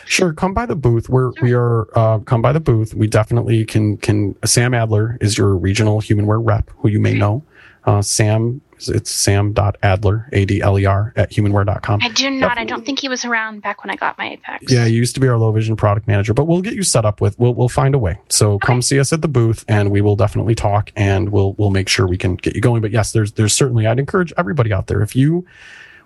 sure. 0.06 0.34
Come 0.34 0.54
by 0.54 0.66
the 0.66 0.76
booth. 0.76 1.10
We're 1.10 1.34
sure. 1.36 1.43
we 1.43 1.54
are 1.54 1.97
uh, 1.97 2.20
come 2.20 2.41
by 2.41 2.54
the 2.54 2.60
booth. 2.60 2.93
We 2.93 3.08
definitely 3.08 3.66
can 3.66 3.97
can. 3.97 4.36
Sam 4.45 4.74
Adler 4.74 5.18
is 5.20 5.38
your 5.38 5.56
regional 5.56 6.02
humanware 6.02 6.41
rep, 6.41 6.70
who 6.78 6.89
you 6.89 7.00
may 7.00 7.14
know. 7.14 7.43
Uh, 7.86 8.02
Sam 8.02 8.62
it's 8.88 9.12
sam.adler, 9.12 10.30
A-D-L-E-R, 10.32 11.14
at 11.16 11.32
humanware.com. 11.32 12.00
I 12.02 12.10
do 12.10 12.30
not. 12.30 12.50
Definitely. 12.50 12.62
I 12.62 12.66
don't 12.66 12.86
think 12.86 13.00
he 13.00 13.10
was 13.10 13.26
around 13.26 13.62
back 13.62 13.84
when 13.84 13.92
I 13.92 13.96
got 13.96 14.18
my 14.18 14.32
Apex. 14.32 14.72
Yeah, 14.72 14.86
he 14.86 14.94
used 14.94 15.16
to 15.16 15.20
be 15.20 15.28
our 15.28 15.38
low 15.38 15.52
vision 15.52 15.76
product 15.76 16.08
manager, 16.08 16.34
but 16.34 16.46
we'll 16.46 16.62
get 16.62 16.74
you 16.74 16.84
set 16.84 17.06
up 17.06 17.20
with, 17.20 17.38
we'll, 17.40 17.54
we'll 17.54 17.70
find 17.70 17.94
a 17.96 18.00
way. 18.00 18.20
So 18.30 18.54
okay. 18.54 18.68
come 18.68 18.82
see 18.82 19.00
us 19.00 19.12
at 19.12 19.22
the 19.22 19.28
booth 19.28 19.66
and 19.68 19.92
we 19.92 20.02
will 20.02 20.16
definitely 20.16 20.56
talk 20.56 20.92
and 20.96 21.30
we'll, 21.30 21.54
we'll 21.54 21.72
make 21.72 21.90
sure 21.90 22.08
we 22.08 22.18
can 22.18 22.36
get 22.36 22.56
you 22.56 22.62
going. 22.62 22.82
But 22.82 22.92
yes, 22.92 23.12
there's, 23.12 23.34
there's 23.34 23.54
certainly, 23.54 23.86
I'd 23.88 24.00
encourage 24.00 24.32
everybody 24.38 24.72
out 24.72 24.88
there, 24.88 25.02
if 25.02 25.16
you 25.16 25.46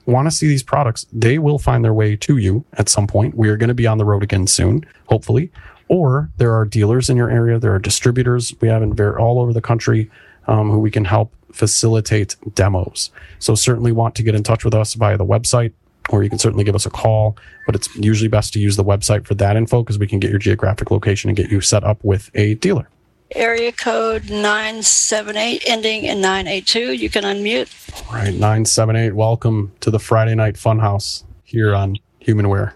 want 0.06 0.28
to 0.28 0.32
see 0.32 0.48
these 0.48 0.64
products, 0.64 1.06
they 1.12 1.38
will 1.38 1.60
find 1.60 1.84
their 1.84 1.94
way 1.94 2.16
to 2.16 2.38
you 2.38 2.66
at 2.74 2.90
some 2.90 3.08
point. 3.08 3.36
We 3.36 3.50
are 3.50 3.58
going 3.58 3.70
to 3.70 3.74
be 3.74 3.88
on 3.88 3.98
the 3.98 4.06
road 4.06 4.24
again 4.24 4.48
soon, 4.48 4.86
hopefully. 5.08 5.52
Or 5.88 6.30
there 6.38 6.54
are 6.54 6.66
dealers 6.66 7.10
in 7.10 7.18
your 7.18 7.30
area. 7.30 7.60
There 7.60 7.74
are 7.74 7.80
distributors 7.80 8.54
we 8.62 8.68
have 8.68 8.82
in 8.82 8.94
very, 8.94 9.16
all 9.16 9.40
over 9.40 9.54
the 9.54 9.62
country 9.62 10.10
um, 10.48 10.70
who 10.70 10.80
we 10.80 10.92
can 10.92 11.06
help 11.06 11.34
facilitate 11.54 12.36
demos. 12.56 13.12
So 13.40 13.56
certainly 13.56 13.92
want 13.92 14.16
to 14.16 14.24
get 14.24 14.36
in 14.36 14.44
touch 14.44 14.66
with 14.66 14.74
us 14.74 14.94
via 14.96 15.18
the 15.18 15.26
website, 15.26 15.74
or 16.10 16.24
you 16.24 16.30
can 16.30 16.40
certainly 16.40 16.64
give 16.64 16.76
us 16.76 16.86
a 16.86 16.90
call. 16.90 17.38
But 17.66 17.76
it's 17.76 17.96
usually 17.96 18.28
best 18.28 18.54
to 18.54 18.60
use 18.60 18.76
the 18.76 18.84
website 18.84 19.26
for 19.26 19.36
that 19.36 19.56
info 19.56 19.84
because 19.84 20.00
we 20.00 20.08
can 20.08 20.20
get 20.20 20.30
your 20.30 20.40
geographic 20.40 20.92
location 20.92 21.30
and 21.30 21.38
get 21.38 21.50
you 21.50 21.62
set 21.62 21.84
up 21.84 22.04
with 22.04 22.30
a 22.34 22.56
dealer. 22.56 22.88
Area 23.36 23.72
code 23.72 24.30
978 24.30 25.64
ending 25.68 26.04
in 26.04 26.22
982. 26.22 26.94
You 26.94 27.10
can 27.10 27.24
unmute. 27.24 27.70
All 28.08 28.16
right, 28.16 28.34
978. 28.34 29.16
Welcome 29.16 29.72
to 29.80 29.90
the 29.90 29.98
Friday 29.98 30.36
Night 30.36 30.56
Funhouse 30.56 31.24
here 31.44 31.74
on 31.74 31.98
Humanware 32.22 32.74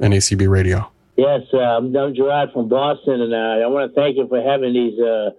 and 0.00 0.12
ACB 0.12 0.48
Radio. 0.48 0.90
Yes, 1.16 1.42
uh, 1.54 1.58
I'm 1.58 1.92
Gerard 1.92 2.50
from 2.52 2.68
Boston, 2.68 3.20
and 3.20 3.32
uh, 3.32 3.64
I 3.64 3.66
want 3.68 3.94
to 3.94 3.94
thank 3.94 4.16
you 4.16 4.26
for 4.26 4.42
having 4.42 4.72
these 4.74 4.98
uh, 4.98 5.30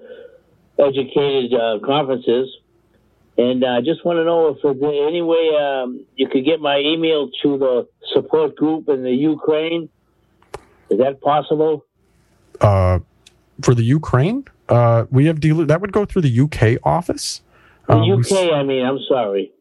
educated 0.80 1.54
uh, 1.54 1.80
conferences. 1.86 2.50
And 3.38 3.66
I 3.66 3.78
uh, 3.78 3.82
just 3.82 4.06
want 4.06 4.18
to 4.18 4.24
know 4.24 4.48
if 4.48 4.58
there's 4.64 4.78
any 5.08 5.22
way 5.22 5.52
um, 5.60 6.06
you 6.16 6.28
could 6.30 6.46
get 6.46 6.62
my 6.62 6.78
email 6.80 7.30
to 7.44 7.58
the 7.58 7.88
support 8.14 8.56
group 8.56 8.88
in 8.88 9.04
the 9.04 9.12
Ukraine. 9.12 9.90
Is 10.90 11.00
that 11.00 11.20
possible? 11.22 11.86
Uh, 12.62 13.00
for 13.62 13.76
the 13.76 13.84
Ukraine, 13.84 14.46
uh, 14.70 15.06
we 15.12 15.26
have 15.26 15.40
dealer 15.40 15.66
that 15.66 15.82
would 15.82 15.92
go 15.92 16.06
through 16.06 16.22
the 16.22 16.40
UK 16.40 16.80
office. 16.84 17.42
The 17.88 17.96
um, 17.96 18.20
UK, 18.20 18.54
I 18.54 18.64
mean, 18.64 18.86
I'm 18.86 19.00
sorry. 19.08 19.52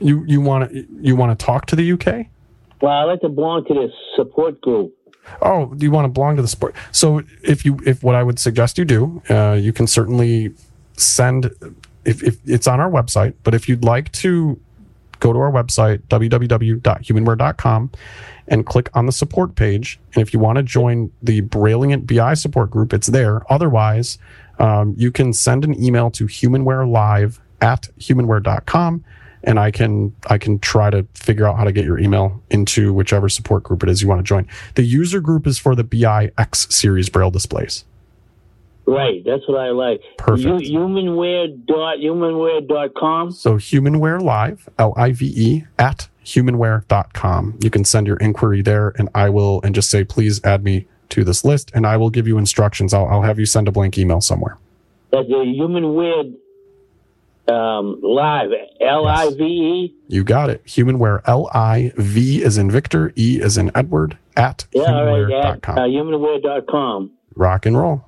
You 0.00 0.24
you 0.26 0.40
want 0.40 0.70
to 0.70 0.86
you 1.00 1.14
want 1.14 1.38
to 1.38 1.44
talk 1.44 1.66
to 1.66 1.76
the 1.76 1.92
UK? 1.92 2.26
Well, 2.80 2.92
I 2.92 3.04
like 3.04 3.20
to 3.20 3.28
belong 3.28 3.64
to 3.66 3.74
this 3.74 3.92
support 4.16 4.60
group. 4.60 4.92
Oh, 5.40 5.72
do 5.74 5.86
you 5.86 5.90
want 5.90 6.04
to 6.04 6.08
belong 6.08 6.36
to 6.36 6.42
the 6.42 6.48
support? 6.48 6.74
So 6.90 7.22
if 7.42 7.64
you 7.64 7.78
if 7.86 8.02
what 8.02 8.14
I 8.14 8.22
would 8.22 8.38
suggest 8.38 8.76
you 8.76 8.84
do, 8.84 9.22
uh, 9.30 9.52
you 9.52 9.72
can 9.72 9.86
certainly 9.86 10.52
send 10.96 11.50
if, 12.04 12.22
if 12.22 12.38
it's 12.44 12.66
on 12.66 12.80
our 12.80 12.90
website, 12.90 13.34
but 13.42 13.54
if 13.54 13.68
you'd 13.68 13.84
like 13.84 14.10
to 14.12 14.60
go 15.20 15.32
to 15.32 15.38
our 15.38 15.50
website, 15.50 16.02
www.humanware.com, 16.08 17.90
and 18.48 18.66
click 18.66 18.90
on 18.94 19.06
the 19.06 19.12
support 19.12 19.54
page. 19.54 19.98
And 20.14 20.22
if 20.22 20.34
you 20.34 20.38
want 20.38 20.56
to 20.56 20.62
join 20.62 21.10
the 21.22 21.40
Brailliant 21.42 22.06
BI 22.06 22.34
support 22.34 22.70
group, 22.70 22.92
it's 22.92 23.06
there. 23.06 23.40
Otherwise, 23.50 24.18
um, 24.58 24.94
you 24.98 25.10
can 25.10 25.32
send 25.32 25.64
an 25.64 25.82
email 25.82 26.10
to 26.12 26.26
humanwarelive 26.26 27.38
at 27.60 27.88
humanware.com 27.98 29.04
and 29.44 29.58
I 29.58 29.70
can 29.70 30.14
I 30.26 30.38
can 30.38 30.58
try 30.58 30.90
to 30.90 31.06
figure 31.14 31.46
out 31.46 31.56
how 31.56 31.64
to 31.64 31.72
get 31.72 31.84
your 31.84 31.98
email 31.98 32.42
into 32.50 32.92
whichever 32.92 33.28
support 33.28 33.62
group 33.62 33.82
it 33.82 33.88
is 33.88 34.02
you 34.02 34.08
want 34.08 34.18
to 34.18 34.24
join. 34.24 34.46
The 34.74 34.82
user 34.82 35.20
group 35.20 35.46
is 35.46 35.58
for 35.58 35.74
the 35.74 35.84
BI 35.84 36.32
X 36.38 36.66
series 36.74 37.08
braille 37.08 37.30
displays. 37.30 37.84
Right, 38.86 39.22
that's 39.24 39.48
what 39.48 39.58
I 39.58 39.70
like. 39.70 40.02
Perfect. 40.18 40.64
humanware 40.64 41.64
dot 41.66 41.98
humanware 41.98 42.66
dot 42.66 42.94
com. 42.94 43.30
So 43.32 43.54
humanware 43.54 44.20
live, 44.20 44.68
L 44.78 44.92
I 44.96 45.12
V 45.12 45.32
E 45.34 45.64
at 45.78 46.08
humanware.com. 46.24 47.58
You 47.62 47.70
can 47.70 47.84
send 47.84 48.06
your 48.06 48.16
inquiry 48.16 48.62
there 48.62 48.90
and 48.98 49.08
I 49.14 49.30
will 49.30 49.60
and 49.62 49.74
just 49.74 49.90
say 49.90 50.04
please 50.04 50.42
add 50.44 50.64
me 50.64 50.86
to 51.10 51.24
this 51.24 51.44
list 51.44 51.70
and 51.74 51.86
I 51.86 51.96
will 51.96 52.10
give 52.10 52.26
you 52.26 52.38
instructions. 52.38 52.92
I'll, 52.92 53.06
I'll 53.06 53.22
have 53.22 53.38
you 53.38 53.46
send 53.46 53.68
a 53.68 53.72
blank 53.72 53.96
email 53.98 54.20
somewhere. 54.20 54.58
That's 55.10 55.28
a 55.28 55.32
humanware 55.32 56.34
um, 57.48 58.00
live 58.02 58.50
L 58.80 59.06
I 59.06 59.30
V 59.30 59.44
E. 59.44 59.94
You 60.08 60.24
got 60.24 60.50
it. 60.50 60.64
Humanware 60.66 61.22
L 61.26 61.48
I 61.54 61.92
V 61.96 62.42
is 62.42 62.58
in 62.58 62.70
Victor, 62.70 63.12
E 63.16 63.40
is 63.40 63.56
in 63.56 63.70
Edward 63.74 64.18
at 64.36 64.66
yeah, 64.72 64.82
humanware.com. 64.82 65.76
Right, 65.76 65.84
uh, 65.84 65.88
humanware.com. 65.88 67.10
Rock 67.36 67.66
and 67.66 67.78
roll. 67.78 68.04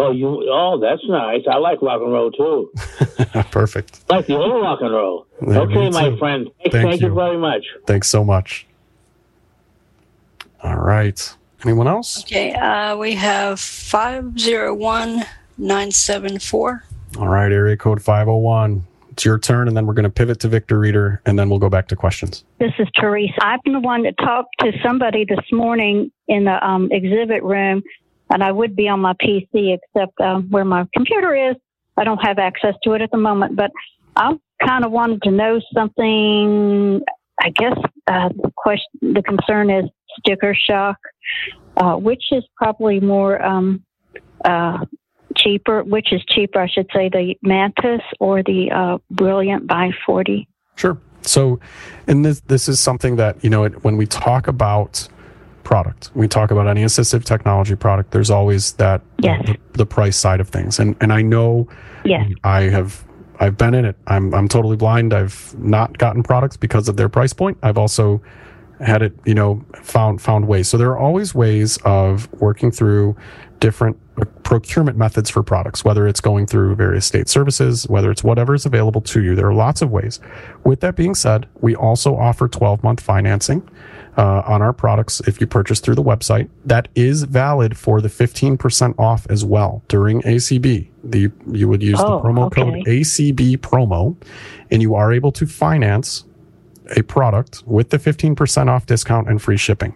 Oh, 0.00 0.12
you! 0.12 0.48
Oh, 0.48 0.78
that's 0.80 1.02
nice. 1.08 1.42
I 1.50 1.56
like 1.56 1.82
rock 1.82 2.00
and 2.00 2.12
roll 2.12 2.30
too. 2.30 2.70
Perfect. 3.50 4.00
I 4.08 4.16
like 4.16 4.26
the 4.26 4.36
old 4.36 4.62
rock 4.62 4.78
and 4.80 4.92
roll. 4.92 5.26
There, 5.40 5.62
okay, 5.62 5.90
my 5.90 6.16
friend. 6.18 6.48
Thank, 6.62 6.72
thank 6.72 7.00
you. 7.00 7.08
you 7.08 7.14
very 7.14 7.36
much. 7.36 7.64
Thanks 7.84 8.08
so 8.08 8.22
much. 8.22 8.64
All 10.62 10.76
right. 10.76 11.34
Anyone 11.64 11.88
else? 11.88 12.22
Okay. 12.22 12.54
Uh, 12.54 12.96
we 12.96 13.14
have 13.14 13.58
five 13.58 14.38
zero 14.38 14.72
one 14.72 15.24
nine 15.56 15.90
seven 15.90 16.38
four. 16.38 16.84
All 17.18 17.28
right, 17.28 17.50
area 17.50 17.76
code 17.76 18.00
five 18.00 18.26
zero 18.26 18.38
one. 18.38 18.86
It's 19.10 19.24
your 19.24 19.36
turn, 19.36 19.66
and 19.66 19.76
then 19.76 19.84
we're 19.84 19.94
going 19.94 20.04
to 20.04 20.10
pivot 20.10 20.38
to 20.40 20.48
Victor 20.48 20.78
Reader, 20.78 21.20
and 21.26 21.36
then 21.36 21.50
we'll 21.50 21.58
go 21.58 21.68
back 21.68 21.88
to 21.88 21.96
questions. 21.96 22.44
This 22.60 22.70
is 22.78 22.86
Teresa. 22.94 23.44
I'm 23.44 23.58
the 23.64 23.80
one 23.80 24.04
that 24.04 24.16
talked 24.18 24.54
to 24.60 24.70
somebody 24.80 25.24
this 25.24 25.44
morning 25.50 26.12
in 26.28 26.44
the 26.44 26.64
um, 26.64 26.88
exhibit 26.92 27.42
room 27.42 27.82
and 28.30 28.42
I 28.42 28.52
would 28.52 28.76
be 28.76 28.88
on 28.88 29.00
my 29.00 29.14
PC, 29.14 29.76
except 29.76 30.20
um, 30.20 30.48
where 30.50 30.64
my 30.64 30.86
computer 30.94 31.50
is, 31.50 31.56
I 31.96 32.04
don't 32.04 32.18
have 32.18 32.38
access 32.38 32.74
to 32.84 32.92
it 32.92 33.02
at 33.02 33.10
the 33.10 33.18
moment. 33.18 33.56
But 33.56 33.70
I 34.16 34.36
kind 34.64 34.84
of 34.84 34.92
wanted 34.92 35.22
to 35.22 35.30
know 35.30 35.60
something. 35.74 37.00
I 37.40 37.50
guess 37.50 37.76
uh, 38.06 38.28
the 38.30 38.52
question, 38.56 38.90
the 39.00 39.22
concern 39.22 39.70
is 39.70 39.84
sticker 40.18 40.54
shock, 40.54 40.96
uh, 41.76 41.94
which 41.94 42.24
is 42.32 42.44
probably 42.56 43.00
more 43.00 43.42
um, 43.44 43.84
uh, 44.44 44.84
cheaper. 45.36 45.82
Which 45.82 46.12
is 46.12 46.22
cheaper, 46.28 46.60
I 46.60 46.68
should 46.68 46.88
say, 46.94 47.08
the 47.08 47.34
Mantis 47.42 48.02
or 48.20 48.42
the 48.42 48.70
uh, 48.70 48.98
Brailliant 49.12 49.66
by 49.66 49.90
Forty. 50.04 50.48
Sure. 50.76 50.98
So, 51.22 51.60
and 52.06 52.24
this 52.24 52.40
this 52.40 52.68
is 52.68 52.80
something 52.80 53.16
that 53.16 53.42
you 53.42 53.50
know 53.50 53.68
when 53.68 53.96
we 53.96 54.06
talk 54.06 54.48
about 54.48 55.08
product. 55.68 56.10
We 56.14 56.26
talk 56.26 56.50
about 56.50 56.66
any 56.66 56.82
assistive 56.82 57.24
technology 57.24 57.76
product. 57.76 58.10
There's 58.10 58.30
always 58.30 58.72
that 58.74 59.02
yes. 59.18 59.46
the, 59.46 59.58
the, 59.74 59.84
price 59.84 60.16
side 60.16 60.40
of 60.40 60.48
things, 60.48 60.78
and 60.78 60.96
and 61.02 61.12
I 61.12 61.20
know 61.20 61.68
yes. 62.06 62.26
I 62.42 62.62
have 62.62 63.04
I've 63.38 63.58
been 63.58 63.74
in 63.74 63.84
it. 63.84 63.94
I'm 64.06 64.32
I'm 64.32 64.48
totally 64.48 64.78
blind. 64.78 65.12
I've 65.12 65.54
not 65.58 65.98
gotten 65.98 66.22
products 66.22 66.56
because 66.56 66.88
of 66.88 66.96
their 66.96 67.10
price 67.10 67.34
point. 67.34 67.58
I've 67.62 67.76
also 67.76 68.22
had 68.80 69.02
it, 69.02 69.12
you 69.26 69.34
know, 69.34 69.62
found 69.82 70.22
found 70.22 70.48
ways. 70.48 70.68
So 70.68 70.78
there 70.78 70.88
are 70.88 70.98
always 70.98 71.34
ways 71.34 71.76
of 71.84 72.32
working 72.40 72.70
through 72.70 73.14
different 73.60 73.98
procurement 74.44 74.96
methods 74.96 75.28
for 75.28 75.42
products, 75.42 75.84
whether 75.84 76.08
it's 76.08 76.22
going 76.22 76.46
through 76.46 76.76
various 76.76 77.04
state 77.04 77.28
services, 77.28 77.86
whether 77.88 78.10
it's 78.10 78.24
whatever 78.24 78.54
is 78.54 78.64
available 78.64 79.02
to 79.02 79.22
you. 79.22 79.34
There 79.34 79.48
are 79.48 79.54
lots 79.54 79.82
of 79.82 79.90
ways. 79.90 80.18
With 80.64 80.80
that 80.80 80.96
being 80.96 81.14
said, 81.14 81.46
we 81.60 81.76
also 81.76 82.16
offer 82.16 82.48
12 82.48 82.82
month 82.82 83.00
financing 83.00 83.68
uh, 84.18 84.42
on 84.44 84.60
our 84.60 84.72
products 84.72 85.20
if 85.20 85.40
you 85.40 85.46
purchase 85.46 85.78
through 85.78 85.94
the 85.94 86.02
website. 86.02 86.50
That 86.64 86.88
is 86.94 87.22
valid 87.22 87.78
for 87.78 88.00
the 88.00 88.08
15% 88.08 88.98
off 88.98 89.26
as 89.30 89.44
well 89.44 89.82
during 89.88 90.20
ACB. 90.22 90.88
The 91.04 91.30
you 91.50 91.68
would 91.68 91.82
use 91.82 92.00
oh, 92.00 92.18
the 92.18 92.28
promo 92.28 92.46
okay. 92.46 92.62
code 92.62 92.74
ACB 92.86 93.58
promo, 93.58 94.16
and 94.70 94.82
you 94.82 94.96
are 94.96 95.12
able 95.12 95.30
to 95.32 95.46
finance 95.46 96.24
a 96.96 97.02
product 97.02 97.62
with 97.66 97.90
the 97.90 97.98
15% 97.98 98.68
off 98.68 98.86
discount 98.86 99.28
and 99.28 99.40
free 99.40 99.56
shipping. 99.56 99.94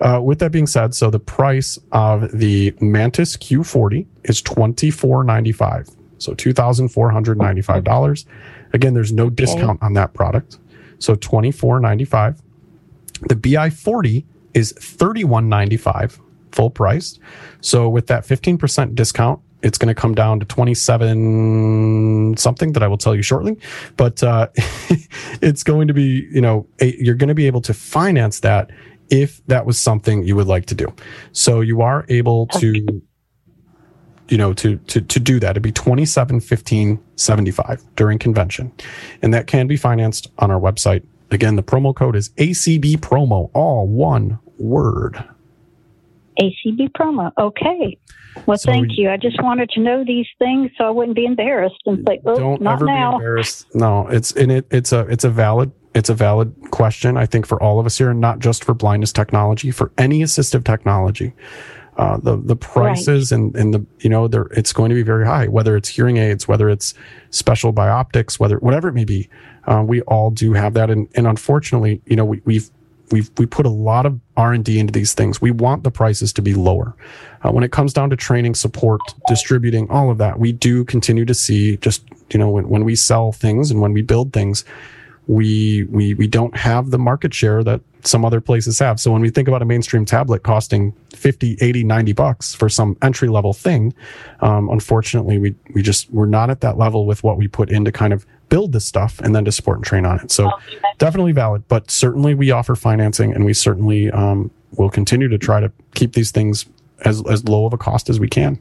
Uh, 0.00 0.20
with 0.20 0.38
that 0.38 0.50
being 0.50 0.66
said, 0.66 0.94
so 0.94 1.10
the 1.10 1.20
price 1.20 1.78
of 1.92 2.30
the 2.32 2.74
Mantis 2.80 3.36
Q40 3.36 4.06
is 4.24 4.42
$24.95. 4.42 5.94
So 6.18 6.34
$2,495. 6.34 8.24
Again, 8.72 8.94
there's 8.94 9.12
no 9.12 9.28
discount 9.30 9.82
on 9.82 9.92
that 9.94 10.14
product. 10.14 10.58
So 10.98 11.14
$24.95. 11.14 12.40
The 13.28 13.36
BI40 13.36 14.24
is 14.54 14.72
$31.95 14.74 16.20
full 16.52 16.70
price. 16.70 17.18
So 17.60 17.88
with 17.88 18.06
that 18.08 18.24
15% 18.24 18.94
discount, 18.94 19.40
it's 19.62 19.78
going 19.78 19.94
to 19.94 20.00
come 20.00 20.14
down 20.14 20.40
to 20.40 20.46
27 20.46 22.36
something 22.36 22.72
that 22.72 22.82
I 22.82 22.88
will 22.88 22.98
tell 22.98 23.14
you 23.14 23.22
shortly. 23.22 23.56
But 23.96 24.22
uh, 24.22 24.48
it's 25.40 25.62
going 25.62 25.88
to 25.88 25.94
be, 25.94 26.28
you 26.32 26.40
know, 26.40 26.66
a, 26.80 26.96
you're 27.02 27.14
going 27.14 27.28
to 27.28 27.34
be 27.34 27.46
able 27.46 27.60
to 27.62 27.72
finance 27.72 28.40
that 28.40 28.70
if 29.10 29.44
that 29.46 29.66
was 29.66 29.78
something 29.78 30.24
you 30.24 30.34
would 30.36 30.48
like 30.48 30.66
to 30.66 30.74
do. 30.74 30.92
So 31.32 31.60
you 31.60 31.80
are 31.82 32.04
able 32.08 32.46
to 32.48 33.02
you 34.28 34.38
know 34.38 34.52
to 34.54 34.76
to 34.78 35.00
to 35.00 35.20
do 35.20 35.40
that 35.40 35.50
it'd 35.50 35.64
be 35.64 35.72
27 35.72 36.40
15 36.40 36.98
75 37.16 37.84
during 37.96 38.18
convention 38.18 38.72
and 39.20 39.34
that 39.34 39.48
can 39.48 39.66
be 39.66 39.76
financed 39.76 40.30
on 40.38 40.50
our 40.50 40.60
website 40.60 41.04
again 41.32 41.56
the 41.56 41.62
promo 41.62 41.94
code 41.94 42.16
is 42.16 42.30
acb 42.30 42.96
promo 42.98 43.50
all 43.54 43.86
one 43.86 44.38
word 44.58 45.24
ACB 46.40 46.90
promo. 46.92 47.30
Okay. 47.38 47.98
Well, 48.46 48.56
So 48.56 48.70
thank 48.70 48.96
you-. 48.96 49.10
I 49.10 49.16
just 49.16 49.42
wanted 49.42 49.70
to 49.70 49.80
know 49.80 50.04
these 50.04 50.26
things 50.38 50.70
so 50.78 50.84
I 50.84 50.90
wouldn't 50.90 51.16
be 51.16 51.26
embarrassed 51.26 51.82
and 51.86 52.04
say, 52.06 52.20
"Oh, 52.24 52.36
don't 52.36 52.62
not 52.62 52.74
ever 52.74 52.86
now." 52.86 53.10
be 53.10 53.14
embarrassed 53.16 53.66
no 53.74 54.06
it's 54.08 54.32
in 54.32 54.50
it 54.50 54.66
it's 54.70 54.92
a 54.92 55.00
it's 55.08 55.24
a 55.24 55.30
valid 55.30 55.70
it's 55.94 56.08
a 56.08 56.14
valid 56.14 56.54
question 56.70 57.16
i 57.18 57.26
think 57.26 57.46
for 57.46 57.62
all 57.62 57.78
of 57.78 57.84
us 57.84 57.98
here 57.98 58.10
and 58.10 58.20
not 58.20 58.38
just 58.38 58.64
for 58.64 58.72
blindness 58.72 59.12
technology 59.12 59.70
for 59.70 59.92
any 59.98 60.20
assistive 60.20 60.64
technology 60.64 61.34
uh, 61.98 62.16
the 62.16 62.36
the 62.38 62.56
prices 62.56 63.30
and 63.32 63.54
and 63.54 63.74
the 63.74 63.86
you 64.00 64.08
know 64.08 64.26
they're 64.26 64.48
it's 64.52 64.72
going 64.72 64.88
to 64.88 64.94
be 64.94 65.02
very 65.02 65.26
high 65.26 65.46
whether 65.46 65.76
it's 65.76 65.90
hearing 65.90 66.16
aids 66.16 66.48
whether 66.48 66.70
it's 66.70 66.94
special 67.28 67.72
bioptics 67.72 68.40
whether 68.40 68.56
whatever 68.58 68.88
it 68.88 68.94
may 68.94 69.04
be 69.04 69.28
uh, 69.66 69.82
we 69.86 70.02
all 70.02 70.30
do 70.30 70.52
have 70.52 70.74
that. 70.74 70.90
And 70.90 71.08
and 71.14 71.26
unfortunately 71.26 72.00
you 72.06 72.16
know 72.16 72.24
we, 72.24 72.40
we've 72.44 72.70
we've 73.10 73.30
we 73.38 73.46
put 73.46 73.66
a 73.66 73.70
lot 73.70 74.06
of 74.06 74.18
r&d 74.36 74.78
into 74.78 74.92
these 74.92 75.14
things. 75.14 75.40
We 75.40 75.50
want 75.50 75.84
the 75.84 75.90
prices 75.90 76.32
to 76.34 76.42
be 76.42 76.54
lower. 76.54 76.94
Uh, 77.42 77.50
when 77.50 77.64
it 77.64 77.72
comes 77.72 77.92
down 77.92 78.10
to 78.10 78.16
training 78.16 78.54
support 78.54 79.00
distributing 79.28 79.88
all 79.90 80.10
of 80.10 80.18
that 80.18 80.38
we 80.38 80.52
do 80.52 80.84
continue 80.84 81.24
to 81.24 81.34
see 81.34 81.76
just 81.78 82.04
you 82.30 82.38
know 82.38 82.48
when, 82.48 82.68
when 82.68 82.84
we 82.84 82.94
sell 82.94 83.32
things 83.32 83.70
and 83.70 83.80
when 83.80 83.92
we 83.92 84.00
build 84.00 84.32
things 84.32 84.64
we 85.26 85.84
we 85.84 86.14
we 86.14 86.26
don't 86.26 86.56
have 86.56 86.90
the 86.90 86.98
market 86.98 87.32
share 87.32 87.62
that 87.62 87.80
some 88.04 88.24
other 88.24 88.40
places 88.40 88.78
have. 88.80 88.98
So 88.98 89.12
when 89.12 89.22
we 89.22 89.30
think 89.30 89.46
about 89.46 89.62
a 89.62 89.64
mainstream 89.64 90.04
tablet 90.04 90.42
costing 90.42 90.92
50 91.14 91.56
80 91.60 91.84
90 91.84 92.12
bucks 92.12 92.54
for 92.54 92.68
some 92.68 92.96
entry 93.02 93.28
level 93.28 93.52
thing 93.52 93.94
um, 94.40 94.68
unfortunately 94.70 95.38
we 95.38 95.54
we 95.74 95.82
just 95.82 96.10
we're 96.10 96.26
not 96.26 96.50
at 96.50 96.60
that 96.62 96.78
level 96.78 97.06
with 97.06 97.22
what 97.22 97.36
we 97.36 97.46
put 97.46 97.70
in 97.70 97.84
to 97.84 97.92
kind 97.92 98.12
of 98.12 98.26
build 98.52 98.72
this 98.72 98.84
stuff 98.84 99.18
and 99.20 99.34
then 99.34 99.44
to 99.46 99.50
support 99.50 99.78
and 99.78 99.84
train 99.84 100.04
on 100.04 100.20
it 100.20 100.30
so 100.30 100.50
definitely 100.98 101.32
valid 101.32 101.66
but 101.68 101.90
certainly 101.90 102.34
we 102.34 102.50
offer 102.50 102.76
financing 102.76 103.32
and 103.32 103.46
we 103.46 103.54
certainly 103.54 104.10
um, 104.10 104.50
will 104.76 104.90
continue 104.90 105.28
to 105.28 105.38
try 105.38 105.58
to 105.58 105.72
keep 105.94 106.12
these 106.12 106.30
things 106.30 106.66
as 107.06 107.22
as 107.28 107.48
low 107.48 107.64
of 107.64 107.72
a 107.72 107.78
cost 107.78 108.10
as 108.10 108.20
we 108.20 108.28
can 108.28 108.58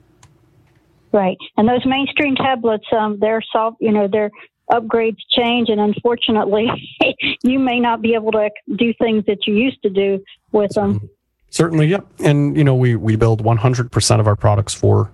Right. 1.11 1.37
And 1.57 1.67
those 1.67 1.85
mainstream 1.85 2.35
tablets, 2.35 2.85
um, 2.97 3.19
their 3.19 3.41
soft, 3.51 3.77
you 3.81 3.91
know, 3.91 4.07
their 4.07 4.31
upgrades 4.71 5.17
change, 5.29 5.69
and 5.69 5.81
unfortunately, 5.81 6.67
you 7.43 7.59
may 7.59 7.79
not 7.79 8.01
be 8.01 8.13
able 8.13 8.31
to 8.31 8.49
do 8.75 8.93
things 8.93 9.25
that 9.25 9.45
you 9.45 9.55
used 9.55 9.81
to 9.83 9.89
do 9.89 10.23
with 10.51 10.71
them. 10.71 11.09
Certainly, 11.49 11.87
yep. 11.87 12.07
And 12.19 12.55
you 12.55 12.63
know, 12.63 12.75
we 12.75 12.95
we 12.95 13.17
build 13.17 13.43
100% 13.43 14.19
of 14.19 14.27
our 14.27 14.37
products 14.37 14.73
for 14.73 15.11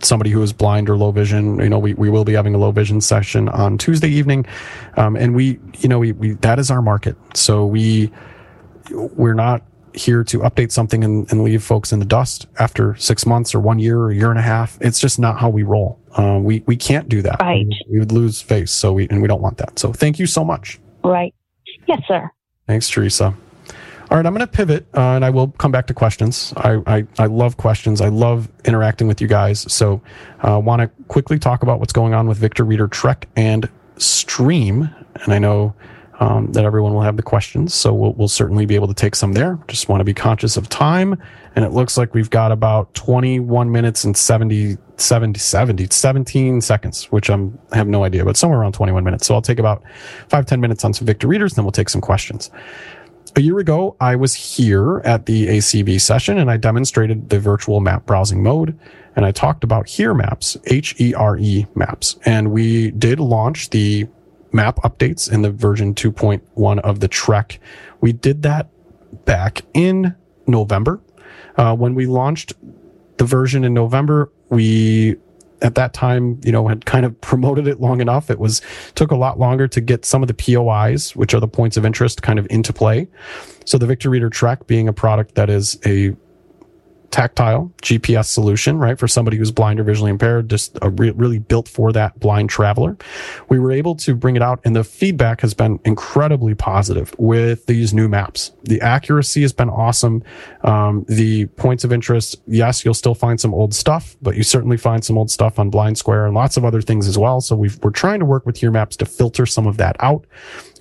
somebody 0.00 0.30
who 0.30 0.42
is 0.42 0.52
blind 0.52 0.88
or 0.88 0.96
low 0.96 1.10
vision. 1.10 1.58
You 1.58 1.68
know, 1.68 1.78
we, 1.78 1.94
we 1.94 2.10
will 2.10 2.24
be 2.24 2.32
having 2.32 2.54
a 2.54 2.58
low 2.58 2.70
vision 2.70 3.00
session 3.00 3.48
on 3.48 3.78
Tuesday 3.78 4.08
evening, 4.08 4.46
um, 4.96 5.16
and 5.16 5.34
we 5.34 5.58
you 5.78 5.88
know 5.88 5.98
we, 5.98 6.12
we 6.12 6.32
that 6.34 6.58
is 6.58 6.70
our 6.70 6.82
market. 6.82 7.16
So 7.34 7.66
we 7.66 8.10
we're 8.90 9.34
not 9.34 9.62
here 9.94 10.22
to 10.22 10.40
update 10.40 10.70
something 10.70 11.02
and, 11.02 11.30
and 11.30 11.42
leave 11.42 11.62
folks 11.62 11.92
in 11.92 11.98
the 11.98 12.04
dust 12.04 12.46
after 12.58 12.94
six 12.96 13.26
months 13.26 13.54
or 13.54 13.60
one 13.60 13.78
year 13.78 13.98
or 13.98 14.10
a 14.10 14.14
year 14.14 14.30
and 14.30 14.38
a 14.38 14.42
half. 14.42 14.78
It's 14.80 15.00
just 15.00 15.18
not 15.18 15.38
how 15.38 15.48
we 15.48 15.62
roll. 15.62 15.98
Uh, 16.12 16.38
we 16.40 16.62
we 16.66 16.76
can't 16.76 17.08
do 17.08 17.22
that. 17.22 17.40
Right. 17.40 17.66
We 17.90 17.98
would 17.98 18.12
lose 18.12 18.40
face. 18.40 18.70
So 18.70 18.92
we 18.92 19.08
and 19.08 19.20
we 19.20 19.28
don't 19.28 19.42
want 19.42 19.58
that. 19.58 19.78
So 19.78 19.92
thank 19.92 20.18
you 20.18 20.26
so 20.26 20.44
much. 20.44 20.80
Right. 21.04 21.34
Yes, 21.86 22.02
sir. 22.06 22.30
Thanks, 22.66 22.88
Teresa. 22.88 23.34
All 24.10 24.16
right, 24.16 24.24
I'm 24.24 24.32
going 24.32 24.46
to 24.46 24.50
pivot 24.50 24.86
uh, 24.94 25.00
and 25.16 25.24
I 25.24 25.28
will 25.28 25.48
come 25.58 25.70
back 25.70 25.86
to 25.88 25.94
questions. 25.94 26.54
I, 26.56 26.80
I, 26.86 27.06
I 27.18 27.26
love 27.26 27.58
questions. 27.58 28.00
I 28.00 28.08
love 28.08 28.48
interacting 28.64 29.06
with 29.06 29.20
you 29.20 29.28
guys. 29.28 29.70
So 29.70 30.00
I 30.40 30.52
uh, 30.52 30.58
want 30.60 30.80
to 30.80 30.88
quickly 31.08 31.38
talk 31.38 31.62
about 31.62 31.78
what's 31.78 31.92
going 31.92 32.14
on 32.14 32.26
with 32.26 32.38
Victor 32.38 32.64
Reader 32.64 32.88
Trek 32.88 33.28
and 33.36 33.68
Stream. 33.98 34.88
And 35.22 35.34
I 35.34 35.38
know 35.38 35.74
um, 36.20 36.52
that 36.52 36.64
everyone 36.64 36.94
will 36.94 37.02
have 37.02 37.18
the 37.18 37.22
questions. 37.22 37.74
So 37.74 37.92
we'll, 37.92 38.14
we'll 38.14 38.28
certainly 38.28 38.64
be 38.64 38.74
able 38.76 38.88
to 38.88 38.94
take 38.94 39.14
some 39.14 39.34
there. 39.34 39.58
Just 39.68 39.90
want 39.90 40.00
to 40.00 40.04
be 40.04 40.14
conscious 40.14 40.56
of 40.56 40.70
time. 40.70 41.20
And 41.54 41.64
it 41.64 41.72
looks 41.72 41.98
like 41.98 42.14
we've 42.14 42.30
got 42.30 42.50
about 42.50 42.94
21 42.94 43.70
minutes 43.70 44.04
and 44.04 44.16
70, 44.16 44.78
70, 44.96 45.38
70 45.38 45.88
17 45.90 46.60
seconds, 46.62 47.04
which 47.12 47.28
I'm, 47.28 47.58
I 47.72 47.76
have 47.76 47.88
no 47.88 48.04
idea, 48.04 48.24
but 48.24 48.38
somewhere 48.38 48.58
around 48.60 48.72
21 48.72 49.04
minutes. 49.04 49.26
So 49.26 49.34
I'll 49.34 49.42
take 49.42 49.58
about 49.58 49.82
five 50.28 50.46
ten 50.46 50.60
minutes 50.60 50.84
on 50.84 50.94
some 50.94 51.06
Victor 51.06 51.28
Readers, 51.28 51.52
and 51.52 51.58
then 51.58 51.64
we'll 51.64 51.72
take 51.72 51.88
some 51.90 52.00
questions. 52.00 52.50
A 53.36 53.40
year 53.40 53.58
ago, 53.58 53.96
I 54.00 54.16
was 54.16 54.34
here 54.34 55.00
at 55.04 55.26
the 55.26 55.46
ACB 55.48 56.00
session 56.00 56.38
and 56.38 56.50
I 56.50 56.56
demonstrated 56.56 57.28
the 57.28 57.38
virtual 57.38 57.80
map 57.80 58.06
browsing 58.06 58.42
mode 58.42 58.78
and 59.16 59.26
I 59.26 59.32
talked 59.32 59.64
about 59.64 59.88
Here 59.88 60.14
Maps, 60.14 60.56
H 60.66 60.94
E 61.00 61.14
R 61.14 61.36
E 61.38 61.66
maps. 61.74 62.16
And 62.24 62.52
we 62.52 62.90
did 62.92 63.20
launch 63.20 63.70
the 63.70 64.06
map 64.52 64.76
updates 64.76 65.30
in 65.30 65.42
the 65.42 65.50
version 65.50 65.94
2.1 65.94 66.78
of 66.80 67.00
the 67.00 67.08
Trek. 67.08 67.60
We 68.00 68.12
did 68.12 68.42
that 68.42 68.68
back 69.24 69.62
in 69.74 70.14
November. 70.46 71.00
Uh, 71.56 71.74
when 71.74 71.94
we 71.94 72.06
launched 72.06 72.54
the 73.16 73.24
version 73.24 73.64
in 73.64 73.74
November, 73.74 74.30
we 74.48 75.16
at 75.62 75.74
that 75.74 75.92
time, 75.92 76.40
you 76.44 76.52
know, 76.52 76.68
had 76.68 76.86
kind 76.86 77.04
of 77.04 77.20
promoted 77.20 77.66
it 77.66 77.80
long 77.80 78.00
enough. 78.00 78.30
It 78.30 78.38
was 78.38 78.62
took 78.94 79.10
a 79.10 79.16
lot 79.16 79.38
longer 79.38 79.68
to 79.68 79.80
get 79.80 80.04
some 80.04 80.22
of 80.22 80.28
the 80.28 80.34
POIs, 80.34 81.16
which 81.16 81.34
are 81.34 81.40
the 81.40 81.48
points 81.48 81.76
of 81.76 81.84
interest, 81.84 82.22
kind 82.22 82.38
of 82.38 82.46
into 82.50 82.72
play. 82.72 83.08
So 83.64 83.78
the 83.78 83.86
Victor 83.86 84.10
Reader 84.10 84.30
Trek 84.30 84.66
being 84.66 84.88
a 84.88 84.92
product 84.92 85.34
that 85.34 85.50
is 85.50 85.78
a 85.84 86.14
tactile 87.10 87.72
GPS 87.82 88.26
solution, 88.26 88.78
right? 88.78 88.98
For 88.98 89.08
somebody 89.08 89.36
who's 89.36 89.50
blind 89.50 89.80
or 89.80 89.84
visually 89.84 90.10
impaired, 90.10 90.50
just 90.50 90.78
re- 90.82 91.10
really 91.10 91.38
built 91.38 91.68
for 91.68 91.92
that 91.92 92.18
blind 92.20 92.50
traveler. 92.50 92.96
We 93.48 93.58
were 93.58 93.72
able 93.72 93.94
to 93.96 94.14
bring 94.14 94.36
it 94.36 94.42
out 94.42 94.60
and 94.64 94.76
the 94.76 94.84
feedback 94.84 95.40
has 95.40 95.54
been 95.54 95.80
incredibly 95.84 96.54
positive 96.54 97.14
with 97.18 97.66
these 97.66 97.94
new 97.94 98.08
maps. 98.08 98.52
The 98.64 98.80
accuracy 98.80 99.42
has 99.42 99.52
been 99.52 99.70
awesome. 99.70 100.22
Um, 100.62 101.04
the 101.08 101.46
points 101.46 101.84
of 101.84 101.92
interest, 101.92 102.36
yes, 102.46 102.84
you'll 102.84 102.94
still 102.94 103.14
find 103.14 103.40
some 103.40 103.54
old 103.54 103.74
stuff, 103.74 104.16
but 104.20 104.36
you 104.36 104.42
certainly 104.42 104.76
find 104.76 105.04
some 105.04 105.16
old 105.16 105.30
stuff 105.30 105.58
on 105.58 105.70
Blind 105.70 105.98
Square 105.98 106.26
and 106.26 106.34
lots 106.34 106.56
of 106.56 106.64
other 106.64 106.82
things 106.82 107.08
as 107.08 107.16
well. 107.16 107.40
So 107.40 107.56
we've, 107.56 107.78
we're 107.82 107.90
trying 107.90 108.20
to 108.20 108.26
work 108.26 108.44
with 108.46 108.58
Here 108.58 108.70
Maps 108.70 108.96
to 108.96 109.06
filter 109.06 109.46
some 109.46 109.66
of 109.66 109.76
that 109.78 109.96
out. 110.00 110.26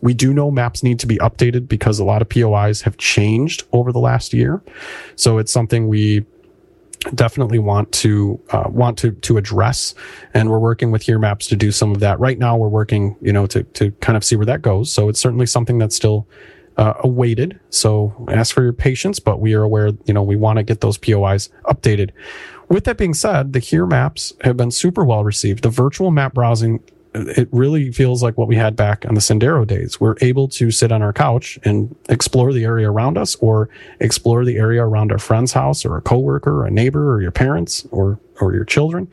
We 0.01 0.13
do 0.13 0.33
know 0.33 0.51
maps 0.51 0.83
need 0.83 0.99
to 0.99 1.07
be 1.07 1.17
updated 1.17 1.67
because 1.67 1.99
a 1.99 2.05
lot 2.05 2.21
of 2.21 2.29
POIs 2.29 2.81
have 2.81 2.97
changed 2.97 3.63
over 3.71 3.91
the 3.91 3.99
last 3.99 4.33
year. 4.33 4.61
So 5.15 5.37
it's 5.37 5.51
something 5.51 5.87
we 5.87 6.25
definitely 7.13 7.59
want 7.59 7.91
to 7.91 8.39
uh, 8.51 8.65
want 8.69 8.97
to 8.99 9.11
to 9.11 9.37
address. 9.37 9.93
And 10.33 10.49
we're 10.49 10.59
working 10.59 10.91
with 10.91 11.03
here 11.03 11.19
maps 11.19 11.47
to 11.47 11.55
do 11.55 11.71
some 11.71 11.91
of 11.91 11.99
that. 11.99 12.19
Right 12.19 12.37
now 12.37 12.57
we're 12.57 12.67
working 12.67 13.15
you 13.21 13.31
know 13.31 13.45
to 13.47 13.63
to 13.63 13.91
kind 13.91 14.17
of 14.17 14.23
see 14.23 14.35
where 14.35 14.45
that 14.45 14.61
goes. 14.61 14.91
So 14.91 15.09
it's 15.09 15.19
certainly 15.19 15.45
something 15.45 15.77
that's 15.77 15.95
still 15.95 16.27
uh, 16.77 16.93
awaited. 16.99 17.59
So 17.69 18.25
ask 18.29 18.53
for 18.53 18.63
your 18.63 18.73
patience 18.73 19.19
but 19.19 19.39
we 19.39 19.53
are 19.53 19.63
aware 19.63 19.91
you 20.05 20.13
know 20.13 20.23
we 20.23 20.35
want 20.35 20.57
to 20.57 20.63
get 20.63 20.81
those 20.81 20.97
pois 20.97 21.49
updated. 21.65 22.11
With 22.69 22.83
that 22.85 22.97
being 22.97 23.13
said 23.13 23.53
the 23.53 23.59
here 23.59 23.85
maps 23.85 24.33
have 24.41 24.57
been 24.57 24.71
super 24.71 25.03
well 25.03 25.23
received. 25.23 25.63
The 25.63 25.69
virtual 25.69 26.11
map 26.11 26.33
browsing 26.33 26.81
it 27.18 27.47
really 27.51 27.91
feels 27.91 28.22
like 28.22 28.38
what 28.38 28.47
we 28.47 28.55
had 28.55 28.76
back 28.76 29.05
on 29.07 29.15
the 29.15 29.22
Sendero 29.22 29.65
days. 29.65 29.99
We're 29.99 30.15
able 30.22 30.47
to 30.49 30.72
sit 30.72 30.91
on 30.91 31.01
our 31.01 31.13
couch 31.13 31.57
and 31.63 31.95
explore 32.09 32.53
the 32.53 32.63
area 32.63 32.89
around 32.89 33.18
us 33.18 33.36
or 33.36 33.70
explore 33.99 34.45
the 34.45 34.57
area 34.57 34.84
around 34.84 35.11
our 35.11 35.18
friend's 35.20 35.53
house 35.53 35.86
or 35.86 35.97
a 35.97 36.01
coworker 36.01 36.61
or 36.61 36.65
a 36.65 36.72
neighbor 36.72 37.13
or 37.13 37.22
your 37.22 37.32
parents 37.32 37.88
or 37.91 38.20
or 38.39 38.53
your 38.53 38.65
children. 38.65 39.07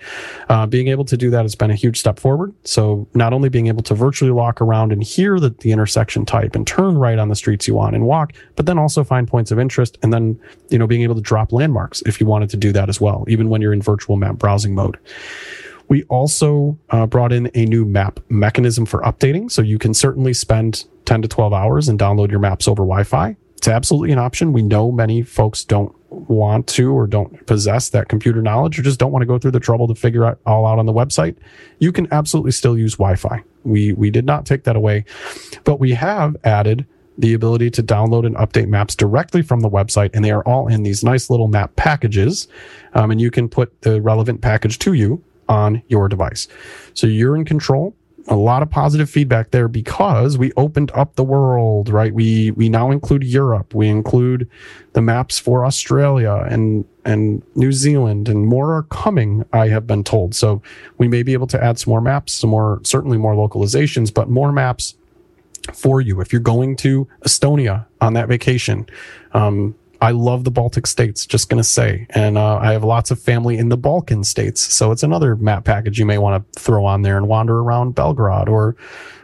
Uh, 0.49 0.67
being 0.67 0.89
able 0.89 1.05
to 1.05 1.17
do 1.17 1.31
that 1.31 1.43
has 1.43 1.55
been 1.55 1.71
a 1.71 1.75
huge 1.75 1.99
step 1.99 2.19
forward. 2.19 2.53
So 2.65 3.09
not 3.15 3.33
only 3.33 3.49
being 3.49 3.69
able 3.69 3.83
to 3.85 3.95
virtually 3.95 4.31
walk 4.31 4.61
around 4.61 4.93
and 4.93 5.03
hear 5.03 5.41
the, 5.41 5.51
the 5.51 5.73
intersection 5.73 6.27
type 6.27 6.55
and 6.55 6.67
turn 6.67 6.99
right 6.99 7.19
on 7.19 7.29
the 7.29 7.37
streets 7.37 7.67
you 7.67 7.75
want 7.75 7.95
and 7.95 8.05
walk, 8.05 8.33
but 8.57 8.67
then 8.67 8.79
also 8.79 9.05
find 9.05 9.27
points 9.27 9.51
of 9.51 9.59
interest 9.59 9.99
and 10.03 10.13
then, 10.13 10.39
you 10.69 10.79
know, 10.79 10.87
being 10.87 11.03
able 11.03 11.15
to 11.15 11.21
drop 11.21 11.53
landmarks 11.53 12.03
if 12.03 12.21
you 12.21 12.27
wanted 12.27 12.51
to 12.51 12.57
do 12.57 12.73
that 12.73 12.89
as 12.89 13.01
well, 13.01 13.25
even 13.29 13.49
when 13.49 13.63
you're 13.63 13.73
in 13.73 13.83
virtual 13.83 14.17
map 14.17 14.37
browsing 14.37 14.75
mode. 14.75 14.99
We 15.89 16.03
also 16.05 16.79
uh, 16.91 17.07
brought 17.07 17.33
in 17.33 17.51
a 17.55 17.65
new 17.67 17.85
map 17.85 18.21
mechanism 18.29 18.87
for 18.87 19.01
updating. 19.03 19.51
So 19.51 19.63
you 19.63 19.79
can 19.79 19.95
certainly 19.95 20.33
spend 20.33 20.85
10 21.05 21.23
to 21.23 21.29
12 21.29 21.53
hours 21.53 21.89
and 21.89 21.99
download 21.99 22.31
your 22.31 22.41
maps 22.41 22.67
over 22.67 22.83
Wi 22.83 23.05
Fi. 23.05 23.37
It's 23.57 23.69
absolutely 23.69 24.13
an 24.13 24.19
option. 24.19 24.53
We 24.53 24.63
know 24.63 24.91
many 24.93 25.23
folks 25.23 25.65
don't 25.65 25.95
want 26.11 26.67
to 26.69 26.93
or 26.93 27.07
don't 27.07 27.47
possess 27.47 27.91
that 27.91 28.09
computer 28.09 28.41
knowledge 28.41 28.79
or 28.79 28.83
just 28.83 29.01
don't 29.01 29.13
want 29.13 29.23
to 29.23 29.27
go 29.27 29.39
through 29.39 29.51
the 29.51 29.61
trouble 29.61 29.89
to 29.89 29.95
figure 29.95 30.29
it 30.29 30.39
all 30.47 30.67
out 30.67 30.79
on 30.79 30.87
the 30.87 30.93
website. 30.93 31.37
You 31.79 31.93
can 31.93 32.07
absolutely 32.13 32.53
still 32.53 32.79
use 32.79 32.95
Wi 32.95 33.17
Fi. 33.17 33.43
We, 33.65 33.93
we 33.93 34.11
did 34.11 34.25
not 34.25 34.47
take 34.47 34.65
that 34.65 34.77
away, 34.77 35.05
but 35.65 35.81
we 35.81 35.93
have 35.93 36.37
added 36.45 36.87
the 37.17 37.33
ability 37.33 37.71
to 37.71 37.83
download 37.83 38.27
and 38.27 38.37
update 38.37 38.69
maps 38.69 38.95
directly 38.95 39.41
from 39.41 39.61
the 39.61 39.71
website, 39.71 40.11
and 40.15 40.25
they 40.25 40.31
are 40.31 40.43
all 40.43 40.67
in 40.67 40.83
these 40.83 41.05
nice 41.05 41.31
little 41.31 41.49
map 41.49 41.75
packages. 41.77 42.49
Um, 42.95 43.11
and 43.11 43.21
you 43.21 43.31
can 43.31 43.49
put 43.49 43.83
the 43.83 44.01
relevant 44.01 44.41
package 44.41 44.79
to 44.81 44.93
you 44.95 45.23
on 45.49 45.83
your 45.89 46.09
device. 46.09 46.49
So 46.95 47.07
you're 47.07 47.37
in 47.37 47.45
control. 47.45 47.95
A 48.29 48.37
lot 48.37 48.63
of 48.63 48.71
positive 48.71 49.11
feedback 49.11 49.51
there 49.51 49.69
because 49.69 50.39
we 50.39 50.51
opened 50.57 50.91
up 50.95 51.15
the 51.15 51.25
world, 51.25 51.91
right? 51.91 52.15
We 52.15 52.53
we 52.53 52.71
now 52.71 52.91
include 52.91 53.23
Europe. 53.23 53.75
We 53.75 53.87
include 53.89 54.49
the 54.95 55.03
maps 55.03 55.39
for 55.39 55.67
Australia 55.67 56.47
and 56.49 56.87
and 57.05 57.43
New 57.55 57.71
Zealand, 57.71 58.31
and 58.31 58.47
more 58.47 58.73
are 58.75 58.85
coming. 58.85 59.45
I 59.53 59.69
have 59.69 59.87
been 59.87 60.05
told. 60.05 60.35
So 60.35 60.63
we 60.97 61.07
may 61.07 61.23
be 61.23 61.35
able 61.35 61.47
to 61.49 61.63
add 61.63 61.79
some 61.79 61.91
more 61.91 62.01
maps, 62.01 62.33
some 62.33 62.49
more 62.49 62.81
certainly 62.83 63.19
more 63.19 63.35
localizations, 63.35 64.13
but 64.13 64.31
more 64.31 64.53
maps 64.53 64.95
for 65.75 66.01
you 66.01 66.21
if 66.23 66.33
you're 66.33 66.41
going 66.41 66.77
to 66.77 67.07
Estonia 67.27 67.85
on 68.01 68.15
that 68.15 68.29
vacation. 68.29 68.87
Um, 69.33 69.75
I 70.01 70.11
love 70.11 70.45
the 70.45 70.51
Baltic 70.51 70.87
states, 70.87 71.27
just 71.27 71.49
going 71.49 71.63
to 71.63 71.69
say. 71.69 72.07
And 72.11 72.37
uh, 72.37 72.57
I 72.57 72.73
have 72.73 72.85
lots 72.85 73.11
of 73.11 73.19
family 73.21 73.57
in 73.59 73.69
the 73.69 73.77
Balkan 73.77 74.25
states. 74.25 74.61
So 74.61 74.93
it's 74.93 75.03
another 75.03 75.37
map 75.37 75.65
package 75.65 75.99
you 75.99 76.07
may 76.07 76.19
want 76.19 76.53
to 76.53 76.61
throw 76.61 76.85
on 76.85 77.03
there 77.03 77.17
and 77.17 77.29
wander 77.29 77.59
around 77.59 77.95
Belgrade 77.95 78.49
or, 78.49 78.77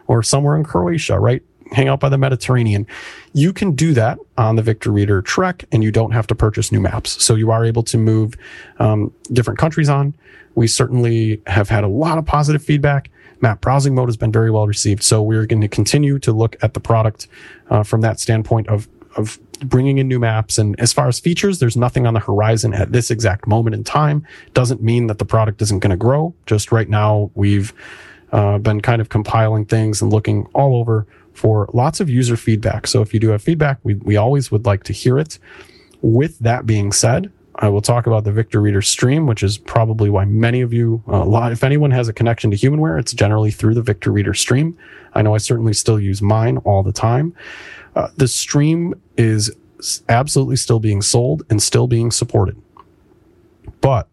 or 0.06 0.22
somewhere 0.22 0.56
in 0.56 0.64
Croatia, 0.64 1.18
right? 1.18 1.42
Hang 1.72 1.88
out 1.88 2.00
by 2.00 2.08
the 2.08 2.18
Mediterranean. 2.18 2.86
You 3.32 3.52
can 3.52 3.72
do 3.72 3.92
that 3.94 4.18
on 4.36 4.56
the 4.56 4.62
Victor 4.62 4.90
Reader 4.90 5.22
Trek 5.22 5.64
and 5.70 5.84
you 5.84 5.92
don't 5.92 6.10
have 6.10 6.26
to 6.28 6.34
purchase 6.34 6.72
new 6.72 6.80
maps. 6.80 7.22
So 7.22 7.34
you 7.36 7.50
are 7.50 7.64
able 7.64 7.84
to 7.84 7.98
move 7.98 8.34
um, 8.78 9.12
different 9.32 9.58
countries 9.58 9.88
on. 9.88 10.14
We 10.56 10.66
certainly 10.66 11.40
have 11.46 11.68
had 11.68 11.84
a 11.84 11.88
lot 11.88 12.18
of 12.18 12.26
positive 12.26 12.62
feedback 12.62 13.10
map 13.42 13.60
browsing 13.60 13.94
mode 13.94 14.08
has 14.08 14.16
been 14.16 14.32
very 14.32 14.50
well 14.50 14.66
received. 14.66 15.02
So 15.02 15.22
we're 15.22 15.46
going 15.46 15.62
to 15.62 15.68
continue 15.68 16.18
to 16.20 16.32
look 16.32 16.56
at 16.62 16.74
the 16.74 16.80
product 16.80 17.26
uh, 17.70 17.82
from 17.82 18.00
that 18.02 18.20
standpoint 18.20 18.68
of 18.68 18.88
of 19.16 19.38
bringing 19.60 19.98
in 19.98 20.08
new 20.08 20.18
maps. 20.18 20.58
And 20.58 20.78
as 20.80 20.92
far 20.92 21.08
as 21.08 21.20
features, 21.20 21.58
there's 21.58 21.76
nothing 21.76 22.06
on 22.06 22.14
the 22.14 22.20
horizon 22.20 22.74
at 22.74 22.92
this 22.92 23.10
exact 23.10 23.46
moment 23.46 23.74
in 23.74 23.84
time. 23.84 24.26
Doesn't 24.54 24.82
mean 24.82 25.06
that 25.06 25.18
the 25.18 25.24
product 25.24 25.62
isn't 25.62 25.80
going 25.80 25.90
to 25.90 25.96
grow. 25.96 26.34
Just 26.46 26.72
right 26.72 26.88
now, 26.88 27.30
we've 27.34 27.72
uh, 28.32 28.58
been 28.58 28.80
kind 28.80 29.00
of 29.00 29.08
compiling 29.08 29.64
things 29.64 30.00
and 30.02 30.12
looking 30.12 30.46
all 30.54 30.76
over 30.76 31.06
for 31.32 31.68
lots 31.72 32.00
of 32.00 32.10
user 32.10 32.36
feedback. 32.36 32.86
So 32.86 33.02
if 33.02 33.14
you 33.14 33.20
do 33.20 33.30
have 33.30 33.42
feedback, 33.42 33.78
we, 33.82 33.94
we 33.94 34.16
always 34.16 34.50
would 34.50 34.66
like 34.66 34.84
to 34.84 34.92
hear 34.92 35.18
it. 35.18 35.38
With 36.02 36.38
that 36.40 36.66
being 36.66 36.92
said, 36.92 37.30
I 37.56 37.68
will 37.68 37.82
talk 37.82 38.06
about 38.06 38.24
the 38.24 38.32
Victor 38.32 38.60
Reader 38.60 38.80
stream, 38.80 39.26
which 39.26 39.42
is 39.42 39.58
probably 39.58 40.08
why 40.08 40.24
many 40.24 40.62
of 40.62 40.72
you, 40.72 41.02
lot, 41.06 41.52
if 41.52 41.62
anyone 41.62 41.90
has 41.90 42.08
a 42.08 42.12
connection 42.12 42.50
to 42.50 42.56
Humanware, 42.56 42.98
it's 42.98 43.12
generally 43.12 43.50
through 43.50 43.74
the 43.74 43.82
Victor 43.82 44.10
Reader 44.10 44.32
stream. 44.32 44.78
I 45.14 45.22
know 45.22 45.34
I 45.34 45.38
certainly 45.38 45.74
still 45.74 46.00
use 46.00 46.22
mine 46.22 46.58
all 46.58 46.82
the 46.82 46.92
time. 46.92 47.34
Uh, 47.94 48.08
the 48.16 48.28
stream 48.28 48.94
is 49.16 49.50
absolutely 50.08 50.56
still 50.56 50.80
being 50.80 51.02
sold 51.02 51.42
and 51.50 51.62
still 51.62 51.86
being 51.86 52.10
supported. 52.10 52.60
But 53.80 54.08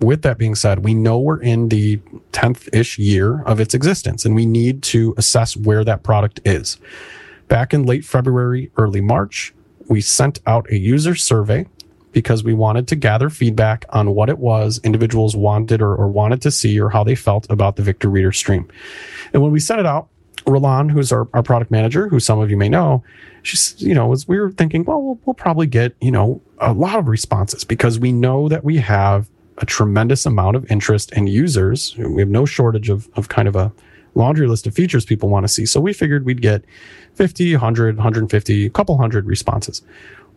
with 0.00 0.22
that 0.22 0.38
being 0.38 0.54
said, 0.54 0.80
we 0.80 0.94
know 0.94 1.18
we're 1.18 1.40
in 1.40 1.68
the 1.68 1.98
10th 2.32 2.68
ish 2.74 2.98
year 2.98 3.42
of 3.42 3.60
its 3.60 3.74
existence 3.74 4.24
and 4.24 4.34
we 4.34 4.46
need 4.46 4.82
to 4.82 5.14
assess 5.16 5.56
where 5.56 5.84
that 5.84 6.02
product 6.02 6.40
is. 6.44 6.76
Back 7.48 7.72
in 7.72 7.84
late 7.84 8.04
February, 8.04 8.70
early 8.76 9.00
March, 9.00 9.54
we 9.88 10.00
sent 10.00 10.40
out 10.46 10.70
a 10.70 10.76
user 10.76 11.14
survey 11.14 11.66
because 12.12 12.44
we 12.44 12.52
wanted 12.52 12.86
to 12.88 12.96
gather 12.96 13.30
feedback 13.30 13.84
on 13.90 14.14
what 14.14 14.28
it 14.28 14.38
was 14.38 14.80
individuals 14.84 15.34
wanted 15.34 15.80
or, 15.80 15.94
or 15.94 16.08
wanted 16.08 16.42
to 16.42 16.50
see 16.50 16.78
or 16.78 16.90
how 16.90 17.02
they 17.02 17.14
felt 17.14 17.48
about 17.50 17.76
the 17.76 17.82
Victor 17.82 18.08
Reader 18.08 18.32
stream. 18.32 18.68
And 19.32 19.42
when 19.42 19.50
we 19.50 19.60
sent 19.60 19.80
it 19.80 19.86
out, 19.86 20.08
Roland, 20.46 20.90
who's 20.90 21.12
our, 21.12 21.28
our 21.34 21.42
product 21.42 21.70
manager, 21.70 22.08
who 22.08 22.20
some 22.20 22.40
of 22.40 22.50
you 22.50 22.56
may 22.56 22.68
know, 22.68 23.02
she's, 23.42 23.74
you 23.78 23.94
know, 23.94 24.06
was, 24.06 24.26
we 24.26 24.38
were 24.38 24.50
thinking, 24.50 24.84
well, 24.84 25.00
well, 25.02 25.18
we'll 25.24 25.34
probably 25.34 25.66
get, 25.66 25.94
you 26.00 26.10
know, 26.10 26.40
a 26.58 26.72
lot 26.72 26.98
of 26.98 27.08
responses 27.08 27.64
because 27.64 27.98
we 27.98 28.12
know 28.12 28.48
that 28.48 28.64
we 28.64 28.78
have 28.78 29.28
a 29.58 29.66
tremendous 29.66 30.26
amount 30.26 30.56
of 30.56 30.70
interest 30.70 31.12
in 31.12 31.26
users. 31.26 31.96
We 31.96 32.20
have 32.22 32.28
no 32.28 32.44
shortage 32.44 32.88
of, 32.88 33.08
of 33.14 33.28
kind 33.28 33.48
of 33.48 33.56
a 33.56 33.72
laundry 34.14 34.46
list 34.46 34.66
of 34.66 34.74
features 34.74 35.04
people 35.04 35.28
want 35.28 35.44
to 35.44 35.48
see. 35.48 35.66
So 35.66 35.80
we 35.80 35.92
figured 35.92 36.24
we'd 36.24 36.42
get 36.42 36.64
50, 37.14 37.54
100, 37.54 37.96
150, 37.96 38.66
a 38.66 38.70
couple 38.70 38.96
hundred 38.96 39.26
responses. 39.26 39.82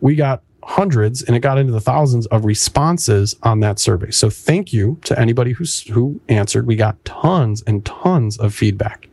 We 0.00 0.14
got 0.14 0.42
hundreds 0.62 1.22
and 1.22 1.36
it 1.36 1.40
got 1.40 1.58
into 1.58 1.72
the 1.72 1.80
thousands 1.80 2.26
of 2.26 2.44
responses 2.44 3.36
on 3.42 3.60
that 3.60 3.78
survey. 3.78 4.10
So 4.10 4.28
thank 4.28 4.72
you 4.72 4.98
to 5.04 5.18
anybody 5.18 5.52
who's, 5.52 5.82
who 5.82 6.20
answered. 6.28 6.66
We 6.66 6.76
got 6.76 7.02
tons 7.04 7.62
and 7.66 7.84
tons 7.84 8.36
of 8.38 8.54
feedback. 8.54 9.08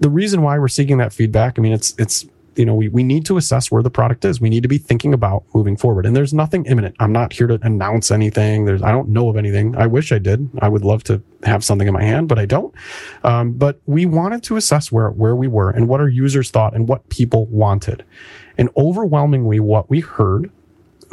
The 0.00 0.10
reason 0.10 0.42
why 0.42 0.58
we're 0.58 0.68
seeking 0.68 0.98
that 0.98 1.12
feedback, 1.12 1.58
I 1.58 1.62
mean, 1.62 1.72
it's, 1.72 1.94
it's, 1.98 2.26
you 2.56 2.64
know, 2.64 2.74
we, 2.74 2.88
we 2.88 3.02
need 3.02 3.26
to 3.26 3.36
assess 3.36 3.70
where 3.70 3.82
the 3.82 3.90
product 3.90 4.24
is. 4.24 4.40
We 4.40 4.48
need 4.48 4.62
to 4.62 4.68
be 4.68 4.78
thinking 4.78 5.12
about 5.12 5.44
moving 5.54 5.76
forward. 5.76 6.06
And 6.06 6.16
there's 6.16 6.32
nothing 6.32 6.64
imminent. 6.66 6.96
I'm 7.00 7.12
not 7.12 7.32
here 7.32 7.46
to 7.46 7.58
announce 7.62 8.10
anything. 8.10 8.64
There's, 8.64 8.82
I 8.82 8.92
don't 8.92 9.10
know 9.10 9.28
of 9.28 9.36
anything. 9.36 9.76
I 9.76 9.86
wish 9.86 10.10
I 10.10 10.18
did. 10.18 10.48
I 10.60 10.68
would 10.68 10.84
love 10.84 11.04
to 11.04 11.22
have 11.42 11.62
something 11.64 11.86
in 11.86 11.92
my 11.92 12.02
hand, 12.02 12.28
but 12.28 12.38
I 12.38 12.46
don't. 12.46 12.74
Um, 13.24 13.52
but 13.52 13.80
we 13.86 14.06
wanted 14.06 14.42
to 14.44 14.56
assess 14.56 14.90
where, 14.90 15.10
where 15.10 15.36
we 15.36 15.48
were 15.48 15.70
and 15.70 15.86
what 15.86 16.00
our 16.00 16.08
users 16.08 16.50
thought 16.50 16.74
and 16.74 16.88
what 16.88 17.08
people 17.10 17.46
wanted. 17.46 18.04
And 18.56 18.70
overwhelmingly, 18.76 19.60
what 19.60 19.90
we 19.90 20.00
heard 20.00 20.50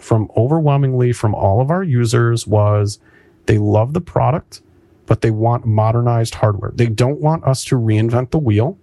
from 0.01 0.29
overwhelmingly 0.37 1.11
from 1.11 1.35
all 1.35 1.61
of 1.61 1.69
our 1.69 1.83
users 1.83 2.47
was 2.47 2.99
they 3.45 3.57
love 3.57 3.93
the 3.93 4.01
product, 4.01 4.61
but 5.05 5.21
they 5.21 5.31
want 5.31 5.65
modernized 5.65 6.35
hardware. 6.35 6.71
They 6.73 6.87
don't 6.87 7.19
want 7.19 7.43
us 7.43 7.63
to 7.65 7.75
reinvent 7.75 8.31
the 8.31 8.39
wheel. 8.39 8.77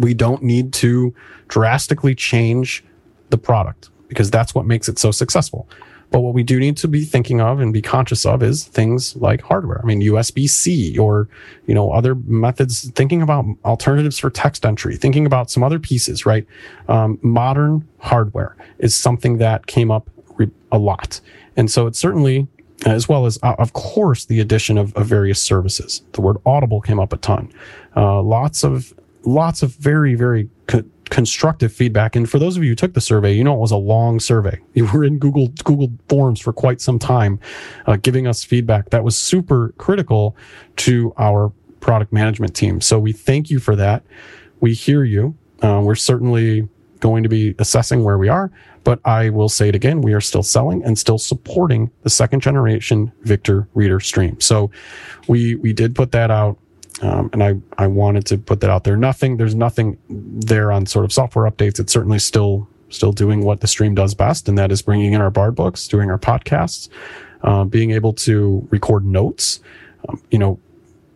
We 0.00 0.14
don't 0.14 0.42
need 0.42 0.72
to 0.74 1.14
drastically 1.48 2.14
change 2.14 2.84
the 3.30 3.38
product 3.38 3.90
because 4.08 4.30
that's 4.30 4.54
what 4.54 4.66
makes 4.66 4.88
it 4.88 4.98
so 4.98 5.10
successful. 5.10 5.68
But 6.10 6.20
what 6.20 6.34
we 6.34 6.44
do 6.44 6.60
need 6.60 6.76
to 6.76 6.86
be 6.86 7.04
thinking 7.04 7.40
of 7.40 7.58
and 7.58 7.72
be 7.72 7.82
conscious 7.82 8.24
of 8.24 8.42
is 8.42 8.64
things 8.64 9.16
like 9.16 9.40
hardware. 9.42 9.80
I 9.82 9.86
mean, 9.86 10.00
USB 10.00 10.48
C 10.48 10.96
or, 10.96 11.28
you 11.66 11.74
know, 11.74 11.90
other 11.90 12.14
methods, 12.14 12.88
thinking 12.90 13.20
about 13.20 13.44
alternatives 13.64 14.18
for 14.20 14.30
text 14.30 14.64
entry, 14.64 14.96
thinking 14.96 15.26
about 15.26 15.50
some 15.50 15.64
other 15.64 15.80
pieces, 15.80 16.24
right? 16.24 16.46
Um, 16.88 17.18
modern 17.22 17.88
hardware 17.98 18.54
is 18.78 18.94
something 18.94 19.38
that 19.38 19.66
came 19.66 19.90
up 19.90 20.08
a 20.70 20.78
lot. 20.78 21.20
And 21.56 21.70
so 21.70 21.88
it's 21.88 21.98
certainly, 21.98 22.46
as 22.86 23.08
well 23.08 23.26
as, 23.26 23.38
uh, 23.42 23.54
of 23.58 23.72
course, 23.72 24.24
the 24.26 24.40
addition 24.40 24.78
of, 24.78 24.94
of, 24.94 25.06
various 25.06 25.40
services. 25.40 26.02
The 26.12 26.20
word 26.20 26.36
audible 26.44 26.80
came 26.80 26.98
up 26.98 27.12
a 27.12 27.16
ton. 27.16 27.52
Uh, 27.96 28.20
lots 28.20 28.64
of, 28.64 28.92
lots 29.24 29.62
of 29.62 29.74
very, 29.76 30.14
very 30.14 30.48
co- 30.66 30.84
constructive 31.10 31.72
feedback. 31.72 32.16
And 32.16 32.28
for 32.28 32.38
those 32.38 32.56
of 32.56 32.64
you 32.64 32.70
who 32.70 32.74
took 32.74 32.94
the 32.94 33.00
survey, 33.00 33.32
you 33.32 33.44
know 33.44 33.54
it 33.54 33.60
was 33.60 33.70
a 33.70 33.76
long 33.76 34.20
survey. 34.20 34.60
You 34.74 34.86
were 34.92 35.04
in 35.04 35.18
Google 35.20 35.48
Google 35.62 35.92
Forms 36.08 36.40
for 36.40 36.52
quite 36.52 36.80
some 36.80 36.98
time, 36.98 37.38
uh, 37.86 37.96
giving 37.96 38.26
us 38.26 38.42
feedback 38.42 38.90
that 38.90 39.04
was 39.04 39.16
super 39.16 39.72
critical 39.78 40.36
to 40.78 41.14
our 41.16 41.52
product 41.78 42.12
management 42.12 42.56
team. 42.56 42.80
So 42.80 42.98
we 42.98 43.12
thank 43.12 43.50
you 43.50 43.60
for 43.60 43.76
that. 43.76 44.02
We 44.60 44.74
hear 44.74 45.04
you. 45.04 45.36
Uh, 45.62 45.80
we're 45.84 45.94
certainly 45.94 46.68
going 47.04 47.22
to 47.22 47.28
be 47.28 47.54
assessing 47.58 48.02
where 48.02 48.18
we 48.18 48.28
are, 48.28 48.50
but 48.82 48.98
I 49.04 49.28
will 49.28 49.50
say 49.50 49.68
it 49.68 49.74
again: 49.74 50.00
we 50.00 50.14
are 50.14 50.20
still 50.20 50.42
selling 50.42 50.82
and 50.84 50.98
still 50.98 51.18
supporting 51.18 51.90
the 52.02 52.10
second 52.10 52.40
generation 52.40 53.12
Victor 53.22 53.68
Reader 53.74 54.00
Stream. 54.00 54.40
So 54.40 54.70
we 55.28 55.54
we 55.56 55.72
did 55.72 55.94
put 55.94 56.10
that 56.12 56.30
out 56.30 56.58
um, 57.02 57.28
and 57.32 57.42
I, 57.42 57.54
I 57.76 57.86
wanted 57.86 58.24
to 58.26 58.38
put 58.38 58.60
that 58.60 58.70
out 58.70 58.84
there. 58.84 58.96
Nothing, 58.96 59.36
there's 59.36 59.54
nothing 59.54 59.98
there 60.08 60.70
on 60.70 60.86
sort 60.86 61.04
of 61.04 61.12
software 61.12 61.50
updates. 61.50 61.80
It's 61.80 61.92
certainly 61.92 62.18
still, 62.18 62.68
still 62.88 63.12
doing 63.12 63.44
what 63.44 63.60
the 63.60 63.66
stream 63.66 63.94
does 63.94 64.14
best. 64.14 64.48
And 64.48 64.56
that 64.58 64.70
is 64.70 64.80
bringing 64.80 65.12
in 65.12 65.20
our 65.20 65.30
Bard 65.30 65.54
books, 65.54 65.88
doing 65.88 66.10
our 66.10 66.18
podcasts, 66.18 66.88
uh, 67.42 67.64
being 67.64 67.90
able 67.90 68.12
to 68.12 68.66
record 68.70 69.04
notes, 69.04 69.60
um, 70.08 70.22
you 70.30 70.38
know, 70.38 70.58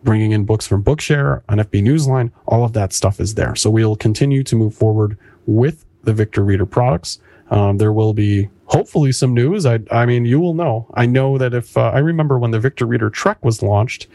bringing 0.03 0.31
in 0.31 0.45
books 0.45 0.67
from 0.67 0.83
Bookshare 0.83 1.41
on 1.49 1.59
NFB 1.59 1.83
Newsline. 1.83 2.31
All 2.45 2.63
of 2.63 2.73
that 2.73 2.93
stuff 2.93 3.19
is 3.19 3.35
there. 3.35 3.55
So 3.55 3.69
we'll 3.69 3.95
continue 3.95 4.43
to 4.43 4.55
move 4.55 4.73
forward 4.73 5.17
with 5.49 5.85
the 6.03 6.13
Victor 6.13 6.43
Reader 6.43 6.65
products. 6.65 7.19
Um, 7.49 7.77
there 7.77 7.91
will 7.91 8.13
be 8.13 8.49
hopefully 8.65 9.11
some 9.11 9.33
news. 9.33 9.65
I, 9.65 9.79
I 9.91 10.05
mean, 10.05 10.25
you 10.25 10.39
will 10.39 10.53
know. 10.53 10.87
I 10.93 11.07
know 11.07 11.37
that 11.39 11.53
if 11.53 11.75
uh, 11.75 11.89
I 11.89 11.99
remember 11.99 12.37
when 12.37 12.51
the 12.51 12.59
Victor 12.59 12.85
Reader 12.85 13.09
Trek 13.09 13.43
was 13.43 13.63
launched, 13.63 14.07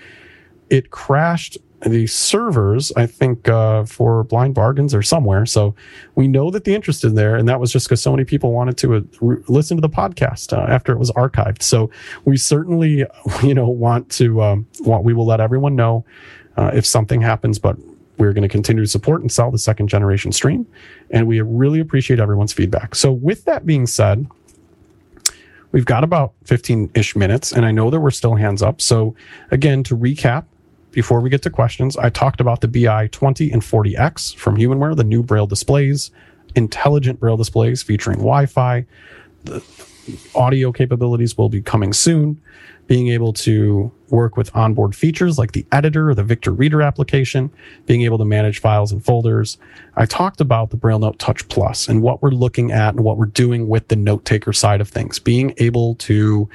it 0.70 0.91
crashed 0.91 1.59
the 1.85 2.07
servers, 2.07 2.93
I 2.97 3.07
think, 3.07 3.49
uh, 3.49 3.85
for 3.85 4.24
blind 4.24 4.55
bargains 4.55 4.95
or 4.95 5.03
somewhere. 5.03 5.45
So 5.45 5.74
we 6.14 6.28
know 6.28 6.51
that 6.51 6.64
the 6.64 6.74
interest 6.74 7.05
is 7.05 7.12
there. 7.14 7.37
And 7.37 7.49
that 7.49 7.61
was 7.61 7.72
just 7.72 7.89
because 7.89 8.01
so 8.01 8.12
many 8.12 8.24
people 8.24 8.53
wanted 8.53 8.78
to 8.78 8.95
uh, 8.95 9.01
re- 9.20 9.43
listen 9.49 9.76
to 9.76 9.80
the 9.82 9.91
podcast 9.91 10.57
uh, 10.57 10.72
after 10.72 10.93
it 10.93 10.99
was 10.99 11.11
archived. 11.11 11.62
So 11.62 11.91
we 12.24 12.37
certainly, 12.37 13.05
you 13.43 13.55
know, 13.55 13.68
want 13.68 14.09
to, 14.12 14.41
um, 14.41 14.66
want, 14.80 15.05
we 15.05 15.12
will 15.12 15.26
let 15.26 15.41
everyone 15.41 15.74
know 15.74 16.07
uh, 16.57 16.70
if 16.72 16.87
something 16.87 17.20
happens, 17.20 17.59
but 17.59 17.76
we're 18.19 18.33
going 18.33 18.43
to 18.43 18.49
continue 18.49 18.83
to 18.83 18.89
support 18.89 19.21
and 19.21 19.31
sell 19.31 19.51
the 19.51 19.59
second 19.59 19.89
generation 19.89 20.33
stream. 20.33 20.67
And 21.11 21.27
we 21.27 21.41
really 21.41 21.81
appreciate 21.81 22.21
everyone's 22.21 22.53
feedback. 22.53 22.95
So 22.95 23.12
with 23.12 23.45
that 23.45 23.67
being 23.67 23.87
said, 23.87 24.27
we've 25.73 25.85
got 25.85 26.05
about 26.05 26.33
15 26.45 26.91
ish 26.95 27.17
minutes, 27.17 27.53
and 27.53 27.67
I 27.67 27.73
know 27.73 27.91
that 27.91 28.01
we're 28.01 28.12
still 28.12 28.37
hands 28.37 28.62
up. 28.62 28.81
So, 28.81 29.17
again, 29.51 29.83
to 29.85 29.97
recap, 29.97 30.45
before 30.93 31.21
we 31.21 31.29
get 31.29 31.43
to 31.43 31.51
questions, 31.51 31.97
I 31.97 32.09
talked 32.09 32.41
about 32.41 32.61
the 32.61 32.69
BI 32.69 33.09
20 33.09 33.51
and 33.51 33.61
40X 33.61 34.37
from 34.37 34.57
Humanware, 34.57 34.97
the 34.97 35.03
new 35.03 35.25
Braille 35.25 35.49
displays, 35.49 36.12
intelligent 36.55 37.19
Braille 37.19 37.37
displays 37.37 37.83
featuring 37.83 38.19
Wi 38.19 38.47
Fi. 38.47 38.87
The 39.45 39.62
audio 40.35 40.71
capabilities 40.71 41.37
will 41.37 41.49
be 41.49 41.61
coming 41.61 41.93
soon. 41.93 42.41
Being 42.87 43.09
able 43.09 43.32
to 43.35 43.91
work 44.11 44.37
with 44.37 44.55
onboard 44.55 44.95
features 44.95 45.39
like 45.39 45.53
the 45.53 45.66
editor 45.72 46.11
or 46.11 46.14
the 46.14 46.22
Victor 46.22 46.53
Reader 46.53 46.82
application, 46.82 47.51
being 47.87 48.03
able 48.03 48.18
to 48.18 48.24
manage 48.24 48.61
files 48.61 48.93
and 48.93 49.05
folders. 49.05 49.59
I 49.97 50.07
talked 50.07 50.41
about 50.41 50.70
the 50.70 50.76
Braille 50.76 50.99
Note 50.99 51.18
Touch 51.18 51.49
Plus 51.49 51.89
and 51.89 52.03
what 52.03 52.22
we're 52.22 52.30
looking 52.30 52.70
at 52.70 52.95
and 52.95 53.03
what 53.05 53.16
we're 53.16 53.26
doing 53.26 53.68
with 53.68 53.89
the 53.89 53.97
note 53.97 54.24
taker 54.24 54.53
side 54.53 54.80
of 54.80 54.89
things, 54.89 55.18
being 55.18 55.55
able 55.57 55.95
to 55.97 56.49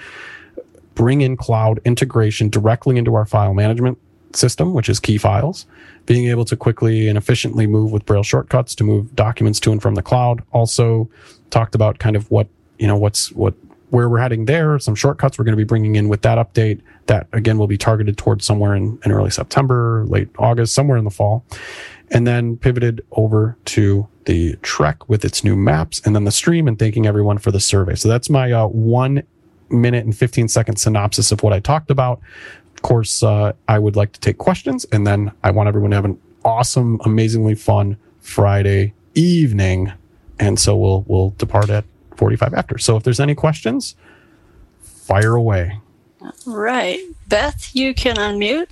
bring 0.95 1.21
in 1.21 1.36
cloud 1.38 1.80
integration 1.86 2.49
directly 2.49 2.97
into 2.97 3.15
our 3.15 3.25
file 3.25 3.53
management 3.53 3.97
system, 4.36 4.73
which 4.73 4.89
is 4.89 4.99
key 4.99 5.17
files, 5.17 5.65
being 6.05 6.27
able 6.27 6.45
to 6.45 6.55
quickly 6.55 7.07
and 7.07 7.17
efficiently 7.17 7.65
move 7.67 7.91
with 7.91 8.05
Braille 8.05 8.23
shortcuts 8.23 8.75
to 8.75 8.84
move 8.84 9.15
documents 9.15 9.59
to 9.61 9.71
and 9.71 9.82
from 9.82 9.95
the 9.95 10.01
cloud. 10.01 10.43
Also 10.51 11.09
talked 11.49 11.73
about 11.73 11.99
kind 11.99 12.15
of 12.15 12.30
what, 12.30 12.47
you 12.77 12.88
know, 12.88 12.97
what's, 12.97 13.32
what, 13.32 13.53
where 13.90 14.10
we're 14.10 14.20
heading 14.20 14.46
there, 14.46 14.78
some 14.80 14.96
shortcuts 14.96 15.38
we're 15.38 15.46
going 15.46 15.54
to 15.54 15.58
be 15.58 15.64
bringing 15.64 15.96
in 15.96 16.10
with 16.10 16.22
that 16.22 16.38
update 16.38 16.82
that 17.08 17.28
again 17.34 17.58
will 17.58 17.68
be 17.68 17.78
targeted 17.78 18.18
towards 18.18 18.46
somewhere 18.46 18.76
in, 18.76 19.00
in 19.04 19.12
early 19.12 19.32
September, 19.32 20.06
late 20.08 20.30
August, 20.38 20.74
somewhere 20.74 20.98
in 20.98 21.04
the 21.04 21.12
fall. 21.12 21.44
And 22.12 22.26
then 22.26 22.58
pivoted 22.58 23.06
over 23.12 23.56
to 23.66 24.08
the 24.26 24.56
Trek 24.62 25.08
with 25.10 25.24
its 25.24 25.44
new 25.44 25.56
maps 25.56 26.02
and 26.04 26.16
then 26.16 26.24
the 26.24 26.32
stream 26.32 26.68
and 26.68 26.78
thanking 26.78 27.06
everyone 27.06 27.38
for 27.38 27.52
the 27.52 27.60
survey. 27.60 27.96
So 27.96 28.10
that's 28.10 28.30
my 28.30 28.52
uh, 28.52 28.68
one 28.68 29.24
minute 29.70 30.06
and 30.06 30.16
15 30.16 30.48
second 30.48 30.78
synopsis 30.78 31.32
of 31.32 31.44
what 31.44 31.54
I 31.54 31.60
talked 31.60 31.92
about. 31.92 32.20
Of 32.76 32.82
course, 32.82 33.22
uh, 33.22 33.54
I 33.68 33.78
would 33.78 33.96
like 33.96 34.14
to 34.14 34.20
take 34.20 34.38
questions 34.38 34.86
and 34.92 35.06
then 35.06 35.32
I 35.44 35.52
want 35.52 35.68
everyone 35.68 35.92
to 35.92 35.96
have 35.98 36.06
an 36.06 36.20
awesome, 36.44 37.00
amazingly 37.06 37.56
fun 37.56 37.98
Friday 38.22 38.94
evening. 39.14 39.92
And 40.40 40.60
so 40.60 40.76
we'll, 40.78 41.04
we'll 41.08 41.32
depart 41.38 41.70
at 41.70 41.86
45 42.20 42.53
after. 42.53 42.78
So 42.78 42.97
if 42.97 43.03
there's 43.03 43.22
any 43.22 43.34
questions, 43.34 43.95
fire 44.82 45.36
away. 45.36 45.80
Right. 46.45 46.99
Beth, 47.28 47.74
you 47.74 47.93
can 47.93 48.17
unmute. 48.17 48.67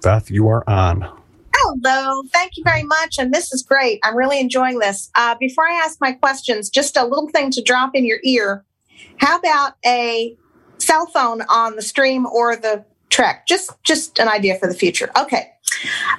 Beth, 0.00 0.30
you 0.30 0.48
are 0.48 0.62
on. 0.68 1.10
Hello. 1.54 2.22
Thank 2.32 2.52
you 2.56 2.62
very 2.64 2.84
much. 2.84 3.18
And 3.18 3.34
this 3.34 3.52
is 3.52 3.62
great. 3.62 3.98
I'm 4.04 4.16
really 4.16 4.38
enjoying 4.38 4.78
this. 4.78 5.10
Uh, 5.16 5.34
before 5.40 5.66
I 5.66 5.72
ask 5.84 6.00
my 6.00 6.12
questions, 6.12 6.70
just 6.70 6.96
a 6.96 7.04
little 7.04 7.28
thing 7.30 7.50
to 7.50 7.62
drop 7.62 7.90
in 7.94 8.06
your 8.06 8.20
ear. 8.22 8.64
How 9.18 9.38
about 9.38 9.74
a 9.84 10.36
cell 10.78 11.06
phone 11.06 11.42
on 11.50 11.74
the 11.74 11.82
stream 11.82 12.26
or 12.26 12.54
the 12.54 12.84
trek? 13.16 13.46
Just 13.46 13.70
just 13.82 14.18
an 14.18 14.28
idea 14.28 14.58
for 14.58 14.68
the 14.68 14.74
future. 14.74 15.10
Okay. 15.18 15.50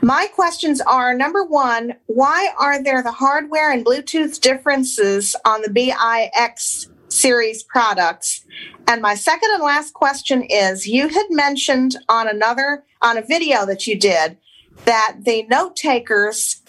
My 0.02 0.28
questions 0.34 0.82
are 0.82 1.14
number 1.14 1.44
one, 1.44 1.96
why 2.08 2.50
are 2.60 2.84
there 2.84 3.02
the 3.02 3.12
hardware 3.12 3.72
and 3.72 3.86
Bluetooth 3.86 4.42
differences 4.42 5.36
on 5.46 5.62
the 5.62 5.70
BIX 5.70 6.90
series 7.10 7.64
products? 7.64 8.46
And 8.88 9.02
my 9.02 9.16
second 9.16 9.50
and 9.54 9.64
last 9.64 9.94
question 9.94 10.44
is 10.44 10.88
you 10.88 11.08
had 11.08 11.28
mentioned 11.30 11.96
on 12.10 12.28
another, 12.28 12.84
on 13.02 13.18
a 13.18 13.22
video 13.22 13.66
that 13.66 13.88
you 13.88 13.98
did, 13.98 14.38
that 14.86 15.18
the 15.24 15.44
note 15.44 15.76
takers, 15.76 16.62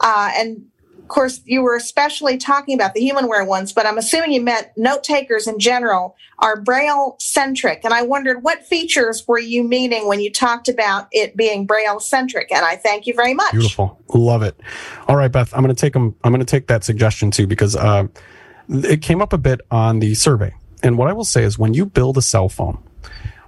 uh, 0.00 0.30
and 0.34 0.66
course, 1.10 1.40
you 1.44 1.62
were 1.62 1.76
especially 1.76 2.38
talking 2.38 2.74
about 2.74 2.94
the 2.94 3.00
humanware 3.00 3.46
ones, 3.46 3.72
but 3.72 3.84
I'm 3.84 3.98
assuming 3.98 4.32
you 4.32 4.40
meant 4.40 4.68
note 4.76 5.04
takers 5.04 5.46
in 5.46 5.58
general 5.58 6.16
are 6.38 6.60
Braille 6.60 7.16
centric. 7.18 7.84
And 7.84 7.92
I 7.92 8.02
wondered 8.02 8.42
what 8.42 8.64
features 8.64 9.26
were 9.28 9.38
you 9.38 9.62
meaning 9.62 10.08
when 10.08 10.20
you 10.20 10.32
talked 10.32 10.68
about 10.68 11.08
it 11.12 11.36
being 11.36 11.66
Braille 11.66 12.00
centric? 12.00 12.50
And 12.50 12.64
I 12.64 12.76
thank 12.76 13.06
you 13.06 13.14
very 13.14 13.34
much. 13.34 13.52
Beautiful. 13.52 14.00
Love 14.14 14.42
it. 14.42 14.58
All 15.08 15.16
right, 15.16 15.30
Beth, 15.30 15.52
I'm 15.52 15.62
going 15.62 15.74
to 15.74 15.80
take 15.80 15.92
them. 15.92 16.16
I'm 16.24 16.32
going 16.32 16.40
to 16.40 16.46
take 16.46 16.68
that 16.68 16.84
suggestion 16.84 17.30
too, 17.30 17.46
because, 17.46 17.76
uh, 17.76 18.06
it 18.68 19.02
came 19.02 19.20
up 19.20 19.32
a 19.32 19.38
bit 19.38 19.60
on 19.70 19.98
the 19.98 20.14
survey. 20.14 20.54
And 20.82 20.96
what 20.96 21.08
I 21.08 21.12
will 21.12 21.24
say 21.24 21.42
is 21.42 21.58
when 21.58 21.74
you 21.74 21.84
build 21.84 22.16
a 22.16 22.22
cell 22.22 22.48
phone, 22.48 22.82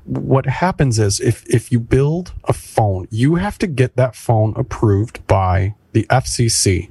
what 0.04 0.46
happens 0.46 0.98
is 0.98 1.20
if, 1.20 1.46
if 1.46 1.70
you 1.70 1.78
build 1.78 2.32
a 2.44 2.52
phone, 2.52 3.06
you 3.10 3.36
have 3.36 3.56
to 3.58 3.66
get 3.68 3.96
that 3.96 4.16
phone 4.16 4.52
approved 4.56 5.24
by 5.28 5.74
the 5.92 6.04
FCC 6.10 6.90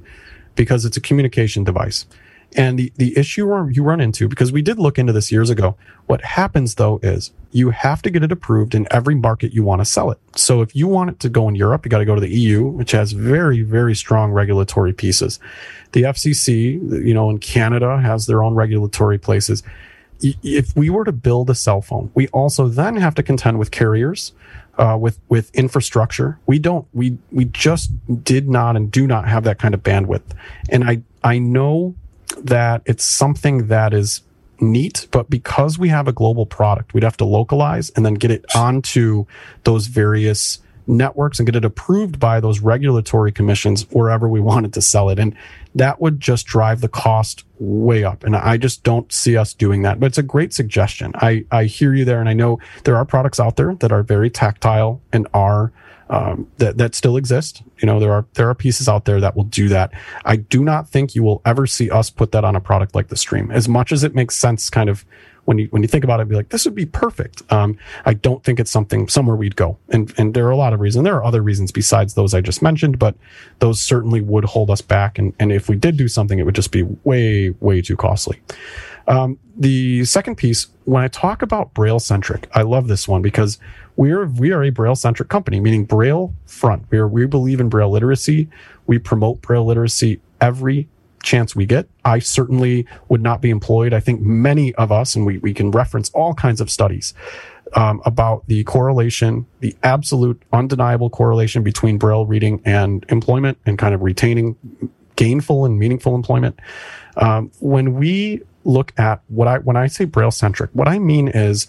because 0.54 0.84
it's 0.84 0.96
a 0.96 1.00
communication 1.00 1.64
device. 1.64 2.06
And 2.54 2.78
the, 2.78 2.92
the 2.96 3.16
issue 3.16 3.46
you 3.70 3.82
run 3.82 4.00
into, 4.00 4.28
because 4.28 4.52
we 4.52 4.62
did 4.62 4.78
look 4.78 4.98
into 4.98 5.12
this 5.12 5.32
years 5.32 5.50
ago, 5.50 5.76
what 6.06 6.22
happens 6.22 6.74
though 6.74 7.00
is 7.02 7.32
you 7.50 7.70
have 7.70 8.02
to 8.02 8.10
get 8.10 8.22
it 8.22 8.32
approved 8.32 8.74
in 8.74 8.86
every 8.90 9.14
market 9.14 9.52
you 9.52 9.62
want 9.62 9.80
to 9.80 9.84
sell 9.84 10.10
it. 10.10 10.18
So 10.36 10.60
if 10.60 10.74
you 10.76 10.86
want 10.86 11.10
it 11.10 11.20
to 11.20 11.28
go 11.28 11.48
in 11.48 11.54
Europe, 11.54 11.84
you 11.84 11.90
got 11.90 11.98
to 11.98 12.04
go 12.04 12.14
to 12.14 12.20
the 12.20 12.30
EU, 12.30 12.64
which 12.64 12.92
has 12.92 13.12
very, 13.12 13.62
very 13.62 13.94
strong 13.94 14.32
regulatory 14.32 14.92
pieces. 14.92 15.38
The 15.92 16.02
FCC, 16.02 17.04
you 17.04 17.14
know, 17.14 17.30
in 17.30 17.38
Canada 17.38 17.98
has 18.00 18.26
their 18.26 18.42
own 18.42 18.54
regulatory 18.54 19.18
places. 19.18 19.62
If 20.20 20.76
we 20.76 20.88
were 20.88 21.04
to 21.04 21.12
build 21.12 21.50
a 21.50 21.54
cell 21.54 21.80
phone, 21.82 22.10
we 22.14 22.28
also 22.28 22.68
then 22.68 22.96
have 22.96 23.14
to 23.16 23.22
contend 23.22 23.58
with 23.58 23.70
carriers, 23.70 24.32
uh, 24.78 24.96
with 25.00 25.18
with 25.28 25.54
infrastructure. 25.54 26.38
We 26.46 26.58
don't. 26.58 26.86
We 26.92 27.18
we 27.30 27.46
just 27.46 27.92
did 28.24 28.48
not 28.48 28.76
and 28.76 28.90
do 28.90 29.06
not 29.06 29.28
have 29.28 29.44
that 29.44 29.58
kind 29.58 29.74
of 29.74 29.82
bandwidth. 29.82 30.22
And 30.70 30.84
I 30.84 31.02
I 31.22 31.38
know 31.38 31.94
that 32.38 32.82
it's 32.86 33.04
something 33.04 33.68
that 33.68 33.92
is 33.92 34.22
neat, 34.60 35.08
but 35.10 35.28
because 35.28 35.78
we 35.78 35.88
have 35.88 36.08
a 36.08 36.12
global 36.12 36.46
product, 36.46 36.94
we'd 36.94 37.02
have 37.02 37.16
to 37.18 37.24
localize 37.24 37.90
and 37.90 38.06
then 38.06 38.14
get 38.14 38.30
it 38.30 38.44
onto 38.54 39.26
those 39.64 39.88
various 39.88 40.60
networks 40.86 41.38
and 41.38 41.46
get 41.46 41.56
it 41.56 41.64
approved 41.64 42.18
by 42.18 42.40
those 42.40 42.60
regulatory 42.60 43.32
commissions 43.32 43.86
wherever 43.90 44.28
we 44.28 44.40
wanted 44.40 44.72
to 44.72 44.80
sell 44.80 45.10
it. 45.10 45.18
And 45.18 45.36
that 45.74 46.00
would 46.00 46.20
just 46.20 46.46
drive 46.46 46.80
the 46.80 46.88
cost 46.88 47.44
way 47.58 48.04
up. 48.04 48.24
And 48.24 48.36
I 48.36 48.56
just 48.56 48.82
don't 48.82 49.10
see 49.12 49.36
us 49.36 49.54
doing 49.54 49.82
that. 49.82 50.00
But 50.00 50.06
it's 50.06 50.18
a 50.18 50.22
great 50.22 50.52
suggestion. 50.52 51.12
I, 51.16 51.44
I 51.50 51.64
hear 51.64 51.94
you 51.94 52.04
there. 52.04 52.20
And 52.20 52.28
I 52.28 52.34
know 52.34 52.58
there 52.84 52.96
are 52.96 53.04
products 53.04 53.40
out 53.40 53.56
there 53.56 53.74
that 53.76 53.92
are 53.92 54.02
very 54.02 54.30
tactile 54.30 55.00
and 55.12 55.26
are 55.32 55.72
um, 56.10 56.46
that 56.58 56.76
that 56.76 56.94
still 56.94 57.16
exist. 57.16 57.62
You 57.78 57.86
know, 57.86 57.98
there 57.98 58.12
are 58.12 58.26
there 58.34 58.50
are 58.50 58.54
pieces 58.54 58.86
out 58.86 59.06
there 59.06 59.18
that 59.20 59.34
will 59.34 59.44
do 59.44 59.68
that. 59.68 59.92
I 60.26 60.36
do 60.36 60.62
not 60.62 60.88
think 60.88 61.14
you 61.14 61.22
will 61.22 61.40
ever 61.46 61.66
see 61.66 61.90
us 61.90 62.10
put 62.10 62.32
that 62.32 62.44
on 62.44 62.54
a 62.54 62.60
product 62.60 62.94
like 62.94 63.08
the 63.08 63.16
Stream. 63.16 63.50
As 63.50 63.66
much 63.66 63.92
as 63.92 64.04
it 64.04 64.14
makes 64.14 64.36
sense, 64.36 64.68
kind 64.68 64.90
of 64.90 65.06
when 65.44 65.58
you 65.58 65.66
when 65.70 65.82
you 65.82 65.88
think 65.88 66.04
about 66.04 66.20
it, 66.20 66.28
be 66.28 66.36
like 66.36 66.50
this 66.50 66.64
would 66.64 66.74
be 66.74 66.86
perfect. 66.86 67.42
Um, 67.52 67.76
I 68.04 68.14
don't 68.14 68.44
think 68.44 68.60
it's 68.60 68.70
something 68.70 69.08
somewhere 69.08 69.36
we'd 69.36 69.56
go, 69.56 69.78
and 69.88 70.12
and 70.18 70.34
there 70.34 70.46
are 70.46 70.50
a 70.50 70.56
lot 70.56 70.72
of 70.72 70.80
reasons. 70.80 71.04
There 71.04 71.16
are 71.16 71.24
other 71.24 71.42
reasons 71.42 71.72
besides 71.72 72.14
those 72.14 72.34
I 72.34 72.40
just 72.40 72.62
mentioned, 72.62 72.98
but 72.98 73.16
those 73.58 73.80
certainly 73.80 74.20
would 74.20 74.44
hold 74.44 74.70
us 74.70 74.80
back. 74.80 75.18
And 75.18 75.34
and 75.38 75.52
if 75.52 75.68
we 75.68 75.76
did 75.76 75.96
do 75.96 76.08
something, 76.08 76.38
it 76.38 76.44
would 76.44 76.54
just 76.54 76.70
be 76.70 76.84
way 77.04 77.50
way 77.60 77.82
too 77.82 77.96
costly. 77.96 78.40
Um, 79.08 79.38
the 79.56 80.04
second 80.04 80.36
piece, 80.36 80.68
when 80.84 81.02
I 81.02 81.08
talk 81.08 81.42
about 81.42 81.74
Braille 81.74 81.98
centric, 81.98 82.48
I 82.54 82.62
love 82.62 82.86
this 82.86 83.08
one 83.08 83.20
because 83.20 83.58
we 83.96 84.12
are 84.12 84.26
we 84.26 84.52
are 84.52 84.62
a 84.62 84.70
Braille 84.70 84.94
centric 84.94 85.28
company, 85.28 85.60
meaning 85.60 85.84
Braille 85.84 86.32
front. 86.46 86.84
We 86.90 86.98
are 86.98 87.08
we 87.08 87.26
believe 87.26 87.60
in 87.60 87.68
Braille 87.68 87.90
literacy. 87.90 88.48
We 88.86 88.98
promote 88.98 89.42
Braille 89.42 89.64
literacy 89.66 90.20
every 90.40 90.88
chance 91.22 91.56
we 91.56 91.66
get. 91.66 91.88
I 92.04 92.18
certainly 92.18 92.86
would 93.08 93.22
not 93.22 93.40
be 93.40 93.50
employed. 93.50 93.92
I 93.92 94.00
think 94.00 94.20
many 94.20 94.74
of 94.74 94.92
us, 94.92 95.14
and 95.16 95.24
we, 95.24 95.38
we 95.38 95.54
can 95.54 95.70
reference 95.70 96.10
all 96.10 96.34
kinds 96.34 96.60
of 96.60 96.70
studies 96.70 97.14
um, 97.74 98.02
about 98.04 98.46
the 98.48 98.64
correlation, 98.64 99.46
the 99.60 99.74
absolute 99.82 100.42
undeniable 100.52 101.10
correlation 101.10 101.62
between 101.62 101.98
Braille 101.98 102.26
reading 102.26 102.60
and 102.64 103.04
employment 103.08 103.58
and 103.64 103.78
kind 103.78 103.94
of 103.94 104.02
retaining 104.02 104.56
gainful 105.16 105.64
and 105.64 105.78
meaningful 105.78 106.14
employment. 106.14 106.58
Um, 107.16 107.50
when 107.60 107.94
we 107.94 108.42
look 108.64 108.92
at 108.98 109.22
what 109.28 109.48
I 109.48 109.58
when 109.58 109.76
I 109.76 109.86
say 109.86 110.04
Braille 110.04 110.30
centric, 110.30 110.70
what 110.72 110.88
I 110.88 110.98
mean 110.98 111.28
is 111.28 111.66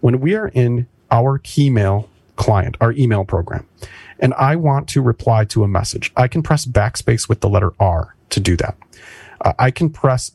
when 0.00 0.20
we 0.20 0.34
are 0.34 0.48
in 0.48 0.86
our 1.10 1.38
Keymail 1.38 2.08
client, 2.36 2.76
our 2.80 2.92
email 2.92 3.24
program, 3.24 3.66
and 4.18 4.34
I 4.34 4.56
want 4.56 4.88
to 4.88 5.02
reply 5.02 5.44
to 5.46 5.64
a 5.64 5.68
message, 5.68 6.12
I 6.16 6.28
can 6.28 6.42
press 6.42 6.66
backspace 6.66 7.28
with 7.28 7.40
the 7.40 7.48
letter 7.48 7.72
R 7.78 8.15
to 8.30 8.40
do 8.40 8.56
that. 8.56 8.76
Uh, 9.40 9.52
I 9.58 9.70
can 9.70 9.90
press 9.90 10.32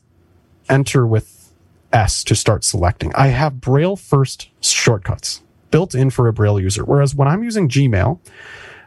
enter 0.68 1.06
with 1.06 1.52
S 1.92 2.24
to 2.24 2.34
start 2.34 2.64
selecting. 2.64 3.14
I 3.14 3.28
have 3.28 3.60
Braille 3.60 3.96
first 3.96 4.48
shortcuts 4.60 5.42
built 5.70 5.94
in 5.94 6.10
for 6.10 6.28
a 6.28 6.32
Braille 6.32 6.60
user. 6.60 6.84
Whereas 6.84 7.14
when 7.14 7.28
I'm 7.28 7.42
using 7.42 7.68
Gmail, 7.68 8.18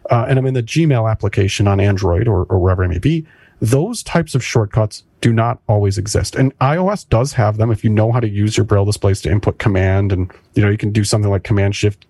uh, 0.10 0.26
and 0.30 0.38
I'm 0.38 0.46
in 0.46 0.54
the 0.54 0.64
Gmail 0.64 1.10
application 1.10 1.68
on 1.68 1.80
Android 1.80 2.28
or, 2.28 2.46
or 2.46 2.60
wherever 2.60 2.84
it 2.84 2.90
may 2.90 3.00
be, 3.00 3.26
those 3.60 4.04
types 4.04 4.36
of 4.36 4.44
shortcuts 4.44 5.04
do 5.22 5.34
not 5.34 5.60
always 5.68 5.98
exist. 5.98 6.36
And 6.36 6.58
iOS 6.60 7.08
does 7.08 7.34
have 7.34 7.58
them 7.58 7.72
if 7.72 7.84
you 7.84 7.90
know 7.90 8.12
how 8.12 8.20
to 8.20 8.30
use 8.30 8.58
your 8.58 8.66
braille 8.66 8.86
displays 8.86 9.22
to 9.22 9.32
input 9.32 9.58
command 9.58 10.12
and 10.12 10.32
you 10.54 10.62
know 10.62 10.70
you 10.70 10.78
can 10.78 10.92
do 10.92 11.04
something 11.04 11.32
like 11.32 11.44
command 11.44 11.76
shift 11.76 12.06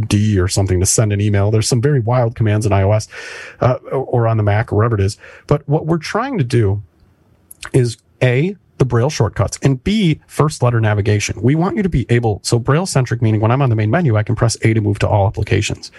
D 0.00 0.38
or 0.38 0.48
something 0.48 0.80
to 0.80 0.86
send 0.86 1.12
an 1.12 1.20
email. 1.20 1.50
There's 1.50 1.68
some 1.68 1.80
very 1.80 2.00
wild 2.00 2.34
commands 2.34 2.66
in 2.66 2.72
iOS 2.72 3.08
uh, 3.60 3.74
or 3.92 4.26
on 4.26 4.36
the 4.36 4.42
Mac 4.42 4.72
or 4.72 4.76
wherever 4.76 4.94
it 4.94 5.00
is. 5.00 5.16
But 5.46 5.68
what 5.68 5.86
we're 5.86 5.98
trying 5.98 6.38
to 6.38 6.44
do 6.44 6.82
is 7.72 7.96
A, 8.22 8.56
the 8.78 8.84
Braille 8.84 9.10
shortcuts, 9.10 9.58
and 9.62 9.82
B, 9.82 10.20
first 10.26 10.62
letter 10.62 10.80
navigation. 10.80 11.40
We 11.40 11.54
want 11.54 11.76
you 11.76 11.82
to 11.82 11.88
be 11.88 12.06
able, 12.08 12.40
so 12.42 12.58
Braille 12.58 12.86
centric, 12.86 13.22
meaning 13.22 13.40
when 13.40 13.50
I'm 13.50 13.62
on 13.62 13.70
the 13.70 13.76
main 13.76 13.90
menu, 13.90 14.16
I 14.16 14.22
can 14.22 14.34
press 14.34 14.56
A 14.62 14.74
to 14.74 14.80
move 14.80 14.98
to 15.00 15.08
all 15.08 15.26
applications. 15.26 15.92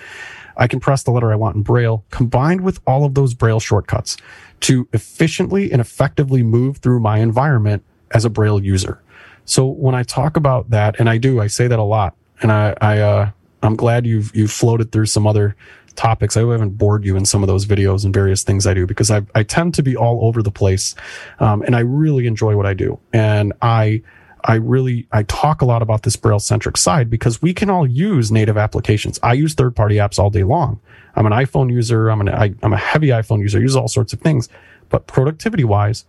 I 0.57 0.67
can 0.67 0.79
press 0.79 1.03
the 1.03 1.11
letter 1.11 1.31
I 1.31 1.35
want 1.35 1.55
in 1.55 1.63
Braille 1.63 2.05
combined 2.11 2.61
with 2.61 2.79
all 2.87 3.05
of 3.05 3.13
those 3.13 3.33
Braille 3.33 3.59
shortcuts 3.59 4.17
to 4.61 4.87
efficiently 4.93 5.71
and 5.71 5.81
effectively 5.81 6.43
move 6.43 6.77
through 6.77 6.99
my 6.99 7.19
environment 7.19 7.83
as 8.11 8.25
a 8.25 8.29
Braille 8.29 8.63
user. 8.63 9.01
So 9.45 9.65
when 9.65 9.95
I 9.95 10.03
talk 10.03 10.37
about 10.37 10.69
that, 10.69 10.99
and 10.99 11.09
I 11.09 11.17
do, 11.17 11.39
I 11.41 11.47
say 11.47 11.67
that 11.67 11.77
a 11.77 11.83
lot, 11.83 12.15
and 12.41 12.51
I, 12.51 12.75
I, 12.81 12.99
uh, 12.99 13.31
I'm 13.65 13.75
glad 13.75 14.05
you've 14.05 14.35
you've 14.35 14.51
floated 14.51 14.91
through 14.91 15.07
some 15.07 15.27
other 15.27 15.55
topics. 15.95 16.35
I 16.37 16.41
haven't 16.41 16.77
bored 16.77 17.05
you 17.05 17.15
in 17.15 17.25
some 17.25 17.43
of 17.43 17.47
those 17.47 17.65
videos 17.65 18.05
and 18.05 18.13
various 18.13 18.43
things 18.43 18.67
I 18.67 18.73
do 18.73 18.85
because 18.85 19.11
I 19.11 19.23
I 19.33 19.43
tend 19.43 19.73
to 19.75 19.83
be 19.83 19.95
all 19.95 20.25
over 20.25 20.41
the 20.41 20.51
place, 20.51 20.95
um, 21.39 21.61
and 21.63 21.75
I 21.75 21.79
really 21.79 22.27
enjoy 22.27 22.55
what 22.55 22.65
I 22.65 22.73
do. 22.73 22.99
And 23.13 23.53
I 23.61 24.01
I 24.43 24.55
really 24.55 25.07
I 25.11 25.23
talk 25.23 25.61
a 25.61 25.65
lot 25.65 25.81
about 25.81 26.03
this 26.03 26.15
Braille 26.15 26.39
centric 26.39 26.77
side 26.77 27.09
because 27.09 27.41
we 27.41 27.53
can 27.53 27.69
all 27.69 27.87
use 27.87 28.31
native 28.31 28.57
applications. 28.57 29.19
I 29.23 29.33
use 29.33 29.53
third 29.53 29.75
party 29.75 29.95
apps 29.95 30.19
all 30.19 30.29
day 30.29 30.43
long. 30.43 30.79
I'm 31.15 31.25
an 31.25 31.31
iPhone 31.31 31.71
user. 31.71 32.09
I'm 32.09 32.21
an 32.21 32.29
I, 32.29 32.53
I'm 32.61 32.73
a 32.73 32.77
heavy 32.77 33.07
iPhone 33.07 33.39
user. 33.39 33.57
I 33.57 33.61
use 33.61 33.75
all 33.75 33.87
sorts 33.87 34.13
of 34.13 34.19
things, 34.21 34.49
but 34.89 35.07
productivity 35.07 35.63
wise, 35.63 36.05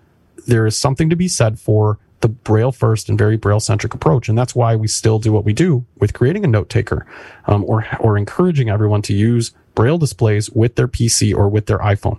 there 0.46 0.66
is 0.66 0.76
something 0.76 1.08
to 1.10 1.16
be 1.16 1.28
said 1.28 1.58
for 1.58 1.98
the 2.20 2.28
braille 2.28 2.72
first 2.72 3.08
and 3.08 3.18
very 3.18 3.36
braille 3.36 3.60
centric 3.60 3.94
approach. 3.94 4.28
And 4.28 4.38
that's 4.38 4.54
why 4.54 4.74
we 4.74 4.88
still 4.88 5.18
do 5.18 5.32
what 5.32 5.44
we 5.44 5.52
do 5.52 5.84
with 5.98 6.14
creating 6.14 6.44
a 6.44 6.48
note 6.48 6.68
taker 6.68 7.06
um, 7.46 7.64
or 7.64 7.86
or 8.00 8.16
encouraging 8.16 8.70
everyone 8.70 9.02
to 9.02 9.14
use 9.14 9.52
braille 9.74 9.98
displays 9.98 10.50
with 10.50 10.76
their 10.76 10.88
pc 10.88 11.34
or 11.34 11.48
with 11.48 11.66
their 11.66 11.78
iphone. 11.78 12.18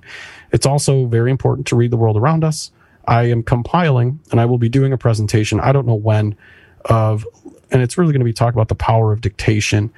It's 0.51 0.65
also 0.65 1.05
very 1.07 1.31
important 1.31 1.67
to 1.67 1.75
read 1.75 1.91
the 1.91 1.97
world 1.97 2.17
around 2.17 2.43
us. 2.43 2.71
I 3.05 3.23
am 3.23 3.41
compiling 3.41 4.19
and 4.31 4.39
i 4.39 4.45
will 4.45 4.57
be 4.57 4.69
doing 4.69 4.93
a 4.93 4.97
presentation 4.97 5.59
i 5.59 5.71
don't 5.71 5.87
know 5.87 5.95
when 5.95 6.35
of 6.85 7.25
and 7.71 7.81
it's 7.81 7.97
really 7.97 8.13
going 8.13 8.21
to 8.21 8.25
be 8.25 8.33
talking 8.33 8.55
about 8.55 8.69
the 8.69 8.75
power 8.75 9.11
of 9.11 9.21
dictation. 9.21 9.91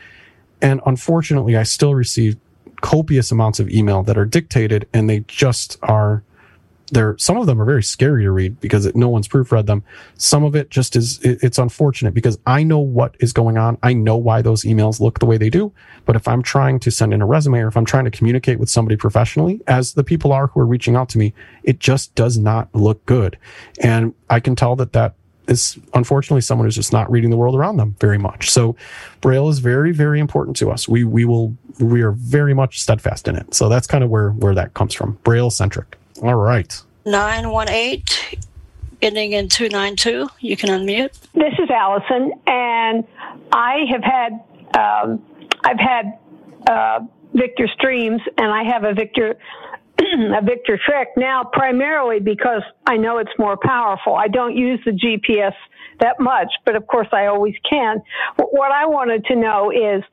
And 0.62 0.80
unfortunately 0.86 1.58
i 1.58 1.64
still 1.64 1.94
receive 1.94 2.38
copious 2.82 3.32
amounts 3.32 3.60
of 3.60 3.70
email 3.70 4.04
that 4.04 4.18
are 4.18 4.26
dictated 4.26 4.88
and 4.94 5.10
they 5.10 5.20
just 5.28 5.78
are 5.84 6.24
they're 6.92 7.18
some 7.18 7.38
of 7.38 7.48
them 7.48 7.62
are 7.62 7.66
very 7.66 7.84
scary 7.84 8.24
to 8.24 8.32
read 8.32 8.60
because 8.60 8.86
it, 8.86 8.96
no 8.96 9.10
one's 9.10 9.28
proofread 9.28 9.66
them. 9.66 9.84
Some 10.16 10.44
of 10.44 10.56
it 10.56 10.70
just 10.70 10.96
is 10.96 11.20
it, 11.24 11.40
it's 11.44 11.58
unfortunate 11.58 12.14
because 12.14 12.38
I 12.46 12.64
know 12.64 12.80
what 12.80 13.16
is 13.20 13.34
going 13.34 13.58
on. 13.58 13.78
I 13.84 13.94
know 13.94 14.18
why 14.18 14.42
those 14.42 14.64
emails 14.64 15.00
look 15.00 15.20
the 15.20 15.26
way 15.26 15.38
they 15.38 15.50
do. 15.50 15.72
But 16.06 16.16
if 16.16 16.28
I'm 16.28 16.42
trying 16.42 16.80
to 16.82 16.92
send 16.92 17.14
in 17.14 17.22
a 17.22 17.26
resume 17.26 17.60
or 17.60 17.68
if 17.68 17.78
I'm 17.78 17.86
trying 17.86 18.06
to 18.06 18.12
communicate 18.12 18.60
with 18.60 18.70
somebody 18.70 18.96
professionally, 18.96 19.62
as 19.68 19.94
the 19.94 20.04
people 20.04 20.32
are 20.32 20.48
who 20.48 20.60
are 20.60 20.66
reaching 20.66 20.96
out 20.96 21.10
to 21.10 21.18
me, 21.18 21.34
it 21.64 21.80
just 21.80 22.16
does 22.16 22.38
not 22.38 22.74
look 22.74 23.06
good. 23.06 23.38
And 23.82 24.14
I 24.30 24.40
can 24.40 24.56
tell 24.56 24.76
that 24.78 24.94
that 24.94 25.16
is 25.50 25.80
unfortunately 25.94 26.42
someone 26.42 26.66
who's 26.68 26.76
just 26.76 26.94
not 26.94 27.10
reading 27.12 27.30
the 27.30 27.38
world 27.38 27.56
around 27.56 27.78
them 27.78 27.96
very 28.00 28.18
much. 28.18 28.50
So 28.50 28.76
Braille 29.22 29.50
is 29.50 29.60
very, 29.60 29.92
very 29.92 30.20
important 30.20 30.56
to 30.58 30.72
us. 30.72 30.88
We 30.88 31.04
we 31.04 31.26
will 31.26 31.58
we 31.80 32.02
are 32.02 32.12
very 32.12 32.54
much 32.54 32.82
steadfast 32.82 33.28
in 33.28 33.36
it. 33.36 33.54
So 33.54 33.68
that's 33.68 33.88
kind 33.88 34.04
of 34.04 34.10
where 34.10 34.32
where 34.32 34.56
that 34.56 34.74
comes 34.74 34.94
from. 34.94 35.18
Braille 35.24 35.50
centric. 35.50 35.98
All 36.22 36.36
right. 36.36 36.82
918 37.06 38.40
ending 39.02 39.32
in 39.32 39.48
292. 39.48 40.30
You 40.40 40.58
can 40.58 40.70
unmute. 40.70 41.18
This 41.34 41.54
is 41.58 41.70
Allison, 41.70 42.34
and 42.46 43.06
I 43.52 43.86
have 43.90 44.04
had 44.04 44.34
um, 44.78 45.26
I've 45.64 45.80
had 45.80 46.20
uh, 46.70 47.00
Victor 47.34 47.68
Streams, 47.74 48.22
and 48.38 48.52
I 48.52 48.64
have 48.64 48.84
a 48.84 48.94
Victor 48.94 49.38
a 50.00 50.42
Victor 50.42 50.80
Trek 50.86 51.10
now 51.18 51.44
primarily 51.44 52.20
because 52.20 52.64
I 52.86 52.98
know 52.98 53.18
it's 53.18 53.32
more 53.38 53.58
powerful. 53.58 54.16
I 54.16 54.28
don't 54.28 54.56
use 54.56 54.80
the 54.86 54.92
GPS 54.92 55.54
that 56.00 56.20
much, 56.20 56.52
but 56.66 56.76
of 56.76 56.88
course 56.88 57.08
I 57.12 57.28
always 57.28 57.56
can. 57.70 58.02
What 58.38 58.72
I 58.72 58.86
wanted 58.86 59.26
to 59.26 59.36
know 59.36 59.72
is, 59.72 60.04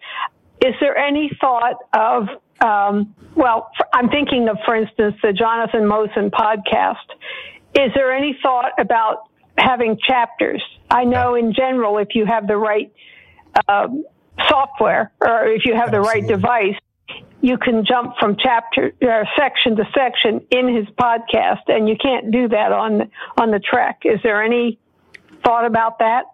is 0.64 0.74
there 0.80 0.96
any 0.96 1.30
thought 1.40 1.76
of 1.92 2.28
um, 2.60 3.14
well, 3.34 3.70
I'm 3.92 4.08
thinking 4.08 4.48
of, 4.48 4.58
for 4.64 4.74
instance, 4.74 5.16
the 5.22 5.32
Jonathan 5.32 5.86
Mosen 5.86 6.30
podcast. 6.30 6.96
Is 7.74 7.92
there 7.94 8.12
any 8.12 8.38
thought 8.42 8.72
about 8.78 9.28
having 9.58 9.98
chapters? 10.06 10.62
I 10.90 11.04
know 11.04 11.34
in 11.34 11.52
general, 11.52 11.98
if 11.98 12.08
you 12.14 12.24
have 12.24 12.46
the 12.46 12.56
right 12.56 12.92
uh, 13.68 13.88
software 14.48 15.12
or 15.20 15.46
if 15.46 15.64
you 15.64 15.74
have 15.74 15.88
Absolutely. 15.88 16.20
the 16.20 16.28
right 16.28 16.28
device, 16.28 16.80
you 17.42 17.58
can 17.58 17.84
jump 17.84 18.14
from 18.18 18.36
chapter 18.42 18.92
uh, 19.02 19.24
section 19.38 19.76
to 19.76 19.84
section 19.94 20.46
in 20.50 20.74
his 20.74 20.86
podcast, 20.96 21.62
and 21.68 21.88
you 21.88 21.96
can't 21.96 22.30
do 22.30 22.48
that 22.48 22.72
on 22.72 23.10
on 23.36 23.50
the 23.50 23.60
Trek. 23.60 24.00
Is 24.04 24.20
there 24.22 24.42
any 24.42 24.78
thought 25.44 25.66
about 25.66 25.98
that? 25.98 26.24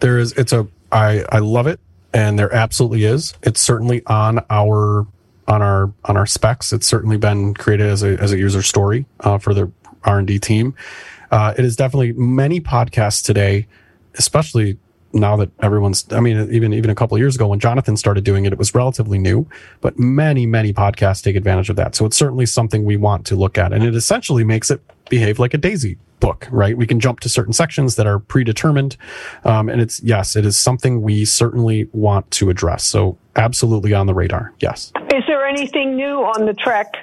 There 0.00 0.18
is. 0.18 0.32
It's 0.32 0.52
a. 0.52 0.68
I 0.92 1.24
I 1.30 1.38
love 1.38 1.66
it, 1.66 1.80
and 2.12 2.38
there 2.38 2.52
absolutely 2.54 3.04
is. 3.04 3.34
It's 3.42 3.60
certainly 3.60 4.02
on 4.06 4.44
our 4.50 5.06
on 5.48 5.62
our 5.62 5.92
on 6.04 6.16
our 6.16 6.26
specs. 6.26 6.72
It's 6.72 6.86
certainly 6.86 7.16
been 7.16 7.54
created 7.54 7.86
as 7.86 8.02
a 8.02 8.20
as 8.20 8.32
a 8.32 8.38
user 8.38 8.62
story 8.62 9.06
uh, 9.20 9.38
for 9.38 9.54
the 9.54 9.70
R 10.04 10.18
and 10.18 10.26
D 10.26 10.38
team. 10.38 10.74
Uh, 11.30 11.54
it 11.56 11.64
is 11.64 11.76
definitely 11.76 12.12
many 12.12 12.60
podcasts 12.60 13.24
today, 13.24 13.66
especially 14.14 14.78
now 15.12 15.36
that 15.36 15.50
everyone's 15.60 16.06
i 16.12 16.20
mean 16.20 16.52
even 16.52 16.72
even 16.72 16.90
a 16.90 16.94
couple 16.94 17.18
years 17.18 17.34
ago 17.34 17.48
when 17.48 17.58
jonathan 17.58 17.96
started 17.96 18.22
doing 18.22 18.44
it 18.44 18.52
it 18.52 18.58
was 18.58 18.74
relatively 18.74 19.18
new 19.18 19.46
but 19.80 19.98
many 19.98 20.46
many 20.46 20.72
podcasts 20.72 21.22
take 21.22 21.36
advantage 21.36 21.68
of 21.68 21.76
that 21.76 21.94
so 21.94 22.06
it's 22.06 22.16
certainly 22.16 22.46
something 22.46 22.84
we 22.84 22.96
want 22.96 23.26
to 23.26 23.34
look 23.34 23.58
at 23.58 23.72
and 23.72 23.82
it 23.82 23.94
essentially 23.94 24.44
makes 24.44 24.70
it 24.70 24.80
behave 25.08 25.38
like 25.38 25.52
a 25.52 25.58
daisy 25.58 25.96
book 26.20 26.46
right 26.50 26.76
we 26.76 26.86
can 26.86 27.00
jump 27.00 27.18
to 27.18 27.28
certain 27.28 27.52
sections 27.52 27.96
that 27.96 28.06
are 28.06 28.18
predetermined 28.18 28.96
um, 29.44 29.68
and 29.68 29.80
it's 29.80 30.00
yes 30.02 30.36
it 30.36 30.46
is 30.46 30.56
something 30.56 31.02
we 31.02 31.24
certainly 31.24 31.88
want 31.92 32.30
to 32.30 32.50
address 32.50 32.84
so 32.84 33.18
absolutely 33.36 33.92
on 33.92 34.06
the 34.06 34.14
radar 34.14 34.52
yes 34.60 34.92
is 35.12 35.24
there 35.26 35.44
anything 35.46 35.96
new 35.96 36.22
on 36.22 36.46
the 36.46 36.54
Trek? 36.54 36.94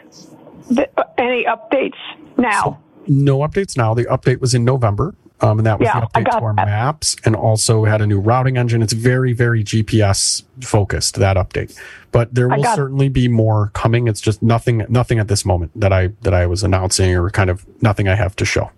Any 1.17 1.45
updates 1.45 1.97
now? 2.37 2.63
So, 2.63 2.77
no 3.07 3.39
updates 3.39 3.77
now. 3.77 3.93
The 3.93 4.05
update 4.05 4.39
was 4.39 4.53
in 4.53 4.63
November. 4.63 5.13
Um, 5.39 5.59
and 5.59 5.67
that 5.67 5.79
was 5.79 5.85
yeah, 5.85 5.99
the 5.99 6.07
update 6.07 6.31
to 6.31 6.37
our 6.39 6.55
that. 6.55 6.65
maps 6.65 7.15
and 7.23 7.35
also 7.35 7.85
had 7.85 8.01
a 8.01 8.07
new 8.07 8.19
routing 8.19 8.57
engine. 8.57 8.81
It's 8.81 8.93
very, 8.93 9.33
very 9.33 9.63
GPS 9.63 10.41
focused, 10.61 11.15
that 11.17 11.37
update. 11.37 11.77
But 12.11 12.33
there 12.33 12.49
will 12.49 12.63
certainly 12.63 13.07
be 13.07 13.27
more 13.27 13.69
coming. 13.75 14.07
It's 14.07 14.19
just 14.19 14.41
nothing, 14.41 14.83
nothing 14.89 15.19
at 15.19 15.27
this 15.27 15.45
moment 15.45 15.79
that 15.79 15.93
I, 15.93 16.07
that 16.21 16.33
I 16.33 16.47
was 16.47 16.63
announcing 16.63 17.15
or 17.15 17.29
kind 17.29 17.51
of 17.51 17.67
nothing 17.83 18.07
I 18.07 18.15
have 18.15 18.35
to 18.37 18.45
show. 18.45 18.71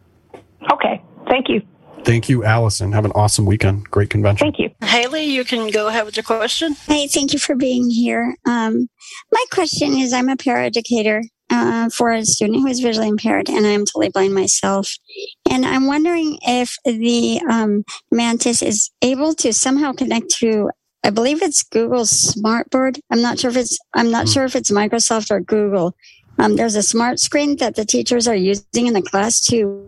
Okay. 0.74 1.02
Thank 1.30 1.48
you. 1.48 1.62
Thank 2.04 2.30
you, 2.30 2.44
Allison. 2.44 2.92
Have 2.92 3.06
an 3.06 3.12
awesome 3.14 3.46
weekend. 3.46 3.90
Great 3.92 4.10
convention. 4.10 4.46
Thank 4.46 4.60
you. 4.60 4.72
Haley, 4.86 5.26
you 5.26 5.44
can 5.44 5.70
go 5.70 5.88
ahead 5.88 6.06
with 6.06 6.16
your 6.16 6.24
question. 6.24 6.76
Hey, 6.88 7.08
thank 7.08 7.34
you 7.34 7.40
for 7.40 7.56
being 7.56 7.90
here. 7.90 8.36
Um, 8.46 8.90
my 9.32 9.44
question 9.52 9.94
is 9.94 10.14
I'm 10.14 10.30
a 10.30 10.36
paraeducator 10.36 11.24
uh, 11.50 11.90
for 11.90 12.12
a 12.12 12.26
student 12.26 12.60
who 12.60 12.68
is 12.68 12.80
visually 12.80 13.08
impaired, 13.08 13.50
and 13.50 13.66
I'm 13.66 13.86
totally 13.86 14.10
blind 14.10 14.34
myself. 14.34 14.92
And 15.50 15.66
I'm 15.66 15.88
wondering 15.88 16.40
if 16.42 16.76
the 16.86 17.42
um, 17.50 17.84
Mantis 18.12 18.62
is 18.62 18.90
able 19.02 19.34
to 19.36 19.54
somehow 19.54 19.94
connect 19.94 20.30
to 20.40 20.70
I 21.04 21.12
believe 21.12 21.42
it's 21.42 21.64
Google's 21.64 22.36
Smartboard. 22.36 23.00
I'm 23.10 23.22
not 23.22 23.40
sure 23.40 23.50
if 23.50 23.58
it's 23.58 23.80
I'm 23.94 24.12
not 24.12 24.26
mm. 24.26 24.34
sure 24.34 24.44
if 24.44 24.56
it's 24.56 24.70
Microsoft 24.70 25.32
or 25.32 25.40
Google. 25.40 25.96
Um, 26.38 26.56
there's 26.56 26.76
a 26.76 26.84
smart 26.84 27.20
screen 27.20 27.58
that 27.58 27.76
the 27.76 27.86
teachers 27.86 28.28
are 28.28 28.36
using 28.36 28.88
in 28.88 28.94
the 28.94 29.02
class 29.02 29.42
to 29.46 29.88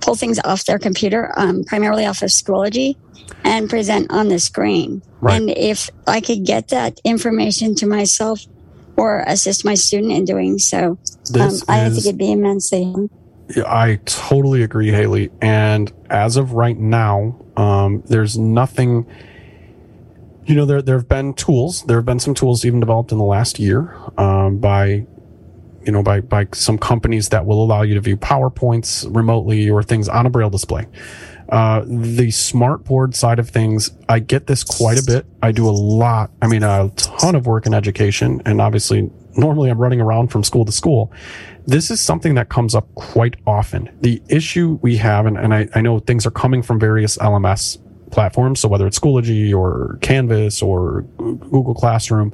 pull 0.00 0.14
things 0.14 0.38
off 0.44 0.64
their 0.64 0.78
computer, 0.78 1.32
um, 1.36 1.64
primarily 1.64 2.06
off 2.06 2.22
of 2.22 2.30
Schoology, 2.30 2.96
and 3.44 3.68
present 3.68 4.10
on 4.10 4.28
the 4.28 4.38
screen. 4.38 5.02
Right. 5.20 5.40
And 5.40 5.50
if 5.50 5.90
I 6.06 6.20
could 6.20 6.44
get 6.44 6.68
that 6.68 7.00
information 7.04 7.74
to 7.76 7.86
myself 7.86 8.44
or 8.96 9.24
assist 9.26 9.64
my 9.64 9.74
student 9.74 10.12
in 10.12 10.24
doing 10.24 10.58
so, 10.58 10.98
um, 11.38 11.52
I 11.68 11.88
think 11.88 12.06
it'd 12.06 12.18
be 12.18 12.32
immensely. 12.32 13.08
I 13.66 14.00
totally 14.04 14.62
agree, 14.62 14.90
Haley. 14.90 15.30
And 15.40 15.92
as 16.10 16.36
of 16.36 16.52
right 16.52 16.76
now, 16.76 17.38
um, 17.56 18.02
there's 18.06 18.38
nothing. 18.38 19.06
You 20.44 20.56
know, 20.56 20.64
there 20.64 20.82
there 20.82 20.96
have 20.96 21.08
been 21.08 21.34
tools. 21.34 21.82
There 21.84 21.96
have 21.96 22.06
been 22.06 22.18
some 22.18 22.34
tools 22.34 22.64
even 22.64 22.80
developed 22.80 23.12
in 23.12 23.18
the 23.18 23.24
last 23.24 23.58
year 23.58 23.94
um, 24.18 24.58
by 24.58 25.06
you 25.84 25.92
know, 25.92 26.02
by, 26.02 26.20
by 26.20 26.46
some 26.52 26.78
companies 26.78 27.28
that 27.30 27.46
will 27.46 27.62
allow 27.62 27.82
you 27.82 27.94
to 27.94 28.00
view 28.00 28.16
PowerPoints 28.16 29.14
remotely 29.14 29.68
or 29.68 29.82
things 29.82 30.08
on 30.08 30.26
a 30.26 30.30
braille 30.30 30.50
display. 30.50 30.86
Uh, 31.48 31.84
the 31.86 32.30
smart 32.30 32.84
board 32.84 33.14
side 33.14 33.38
of 33.38 33.48
things, 33.50 33.90
I 34.08 34.20
get 34.20 34.46
this 34.46 34.64
quite 34.64 34.98
a 34.98 35.04
bit. 35.04 35.26
I 35.42 35.52
do 35.52 35.68
a 35.68 35.70
lot, 35.70 36.30
I 36.40 36.46
mean, 36.46 36.62
a 36.62 36.90
ton 36.96 37.34
of 37.34 37.46
work 37.46 37.66
in 37.66 37.74
education 37.74 38.40
and 38.46 38.60
obviously 38.60 39.10
normally 39.36 39.70
I'm 39.70 39.78
running 39.78 40.00
around 40.00 40.28
from 40.28 40.44
school 40.44 40.64
to 40.64 40.72
school. 40.72 41.12
This 41.66 41.90
is 41.90 42.00
something 42.00 42.34
that 42.34 42.48
comes 42.48 42.74
up 42.74 42.92
quite 42.94 43.36
often. 43.46 43.90
The 44.00 44.22
issue 44.28 44.78
we 44.82 44.96
have, 44.96 45.26
and, 45.26 45.36
and 45.36 45.54
I, 45.54 45.68
I 45.74 45.80
know 45.80 45.98
things 45.98 46.26
are 46.26 46.30
coming 46.30 46.62
from 46.62 46.80
various 46.80 47.16
LMS 47.18 47.78
platforms. 48.12 48.60
So 48.60 48.68
whether 48.68 48.86
it's 48.86 48.98
Schoology 48.98 49.52
or 49.52 49.98
Canvas 50.02 50.62
or 50.62 51.02
Google 51.16 51.74
Classroom, 51.74 52.32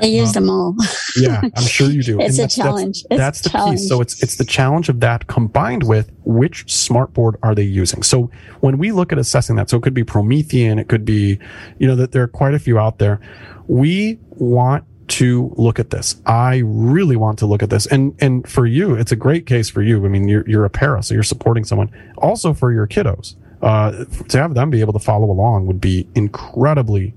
I 0.00 0.06
use 0.06 0.30
uh, 0.30 0.32
them 0.34 0.50
all. 0.50 0.76
yeah, 1.16 1.40
I'm 1.56 1.64
sure 1.64 1.90
you 1.90 2.02
do. 2.02 2.20
it's 2.20 2.38
a 2.38 2.46
challenge. 2.46 3.02
That's, 3.10 3.20
that's 3.20 3.40
the 3.40 3.48
challenge. 3.50 3.80
piece. 3.80 3.88
So 3.88 4.00
it's 4.00 4.22
it's 4.22 4.36
the 4.36 4.44
challenge 4.44 4.88
of 4.88 5.00
that 5.00 5.26
combined 5.26 5.84
with 5.84 6.12
which 6.24 6.66
smartboard 6.66 7.34
are 7.42 7.54
they 7.54 7.62
using. 7.62 8.02
So 8.02 8.30
when 8.60 8.78
we 8.78 8.92
look 8.92 9.12
at 9.12 9.18
assessing 9.18 9.56
that, 9.56 9.70
so 9.70 9.78
it 9.78 9.82
could 9.82 9.94
be 9.94 10.04
Promethean, 10.04 10.78
it 10.78 10.88
could 10.88 11.04
be, 11.04 11.38
you 11.78 11.86
know, 11.88 11.96
that 11.96 12.12
there 12.12 12.22
are 12.22 12.28
quite 12.28 12.54
a 12.54 12.58
few 12.58 12.78
out 12.78 12.98
there. 12.98 13.20
We 13.66 14.18
want 14.30 14.84
to 15.06 15.52
look 15.56 15.78
at 15.78 15.90
this. 15.90 16.16
I 16.26 16.62
really 16.64 17.16
want 17.16 17.38
to 17.40 17.46
look 17.46 17.62
at 17.62 17.70
this. 17.70 17.86
And 17.86 18.14
and 18.20 18.48
for 18.48 18.66
you, 18.66 18.94
it's 18.94 19.12
a 19.12 19.16
great 19.16 19.46
case 19.46 19.68
for 19.70 19.82
you. 19.82 20.04
I 20.04 20.08
mean, 20.08 20.28
you're 20.28 20.48
you're 20.48 20.64
a 20.64 20.70
para, 20.70 21.02
so 21.02 21.14
you're 21.14 21.22
supporting 21.22 21.64
someone. 21.64 21.90
Also 22.18 22.52
for 22.52 22.72
your 22.72 22.86
kiddos 22.86 23.36
uh, 23.64 24.04
to 24.28 24.38
have 24.38 24.54
them 24.54 24.68
be 24.68 24.80
able 24.80 24.92
to 24.92 24.98
follow 24.98 25.30
along 25.30 25.66
would 25.66 25.80
be 25.80 26.06
incredibly 26.14 27.14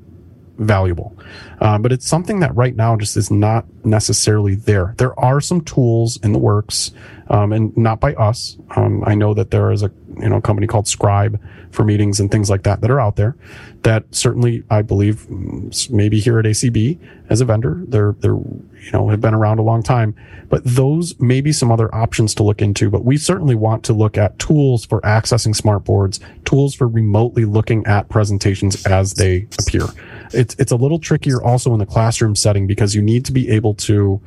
valuable. 0.57 1.15
Uh, 1.59 1.77
but 1.77 1.91
it's 1.91 2.07
something 2.07 2.39
that 2.39 2.55
right 2.55 2.75
now 2.75 2.95
just 2.95 3.17
is 3.17 3.29
not 3.29 3.65
necessarily 3.83 4.55
there. 4.55 4.95
There 4.97 5.17
are 5.19 5.41
some 5.41 5.61
tools 5.61 6.17
in 6.23 6.31
the 6.31 6.39
works, 6.39 6.91
um, 7.29 7.51
and 7.51 7.75
not 7.75 7.99
by 7.99 8.13
us. 8.13 8.57
Um, 8.75 9.03
I 9.05 9.13
know 9.13 9.33
that 9.33 9.51
there 9.51 9.71
is 9.71 9.83
a 9.83 9.91
you 10.19 10.29
know 10.29 10.39
company 10.39 10.67
called 10.67 10.87
Scribe 10.87 11.39
for 11.71 11.83
meetings 11.83 12.19
and 12.19 12.31
things 12.31 12.49
like 12.49 12.63
that 12.63 12.81
that 12.81 12.91
are 12.91 12.99
out 12.99 13.15
there. 13.15 13.35
That 13.83 14.03
certainly 14.11 14.63
I 14.69 14.81
believe 14.81 15.29
maybe 15.89 16.19
here 16.19 16.39
at 16.39 16.45
ACB 16.45 16.99
as 17.29 17.41
a 17.41 17.45
vendor, 17.45 17.83
they're 17.87 18.15
they're 18.19 18.35
you 18.35 18.91
know 18.93 19.09
have 19.09 19.21
been 19.21 19.33
around 19.33 19.59
a 19.59 19.63
long 19.63 19.83
time. 19.83 20.15
But 20.49 20.63
those 20.63 21.19
may 21.19 21.41
be 21.41 21.51
some 21.51 21.71
other 21.71 21.93
options 21.93 22.33
to 22.35 22.43
look 22.43 22.61
into. 22.61 22.89
But 22.89 23.03
we 23.03 23.17
certainly 23.17 23.55
want 23.55 23.83
to 23.85 23.93
look 23.93 24.17
at 24.17 24.39
tools 24.39 24.85
for 24.85 25.01
accessing 25.01 25.55
smart 25.55 25.83
boards, 25.83 26.19
tools 26.45 26.73
for 26.73 26.87
remotely 26.87 27.45
looking 27.45 27.85
at 27.85 28.09
presentations 28.09 28.85
as 28.85 29.13
they 29.15 29.47
appear. 29.59 29.85
It's 30.33 30.55
it's 30.57 30.71
a 30.71 30.77
little 30.77 30.99
trickier 30.99 31.41
also 31.41 31.73
in 31.73 31.79
the 31.79 31.85
classroom 31.85 32.35
setting 32.35 32.67
because 32.67 32.95
you 32.95 33.01
need 33.01 33.25
to 33.25 33.31
be 33.31 33.49
able 33.49 33.73
to 33.75 34.21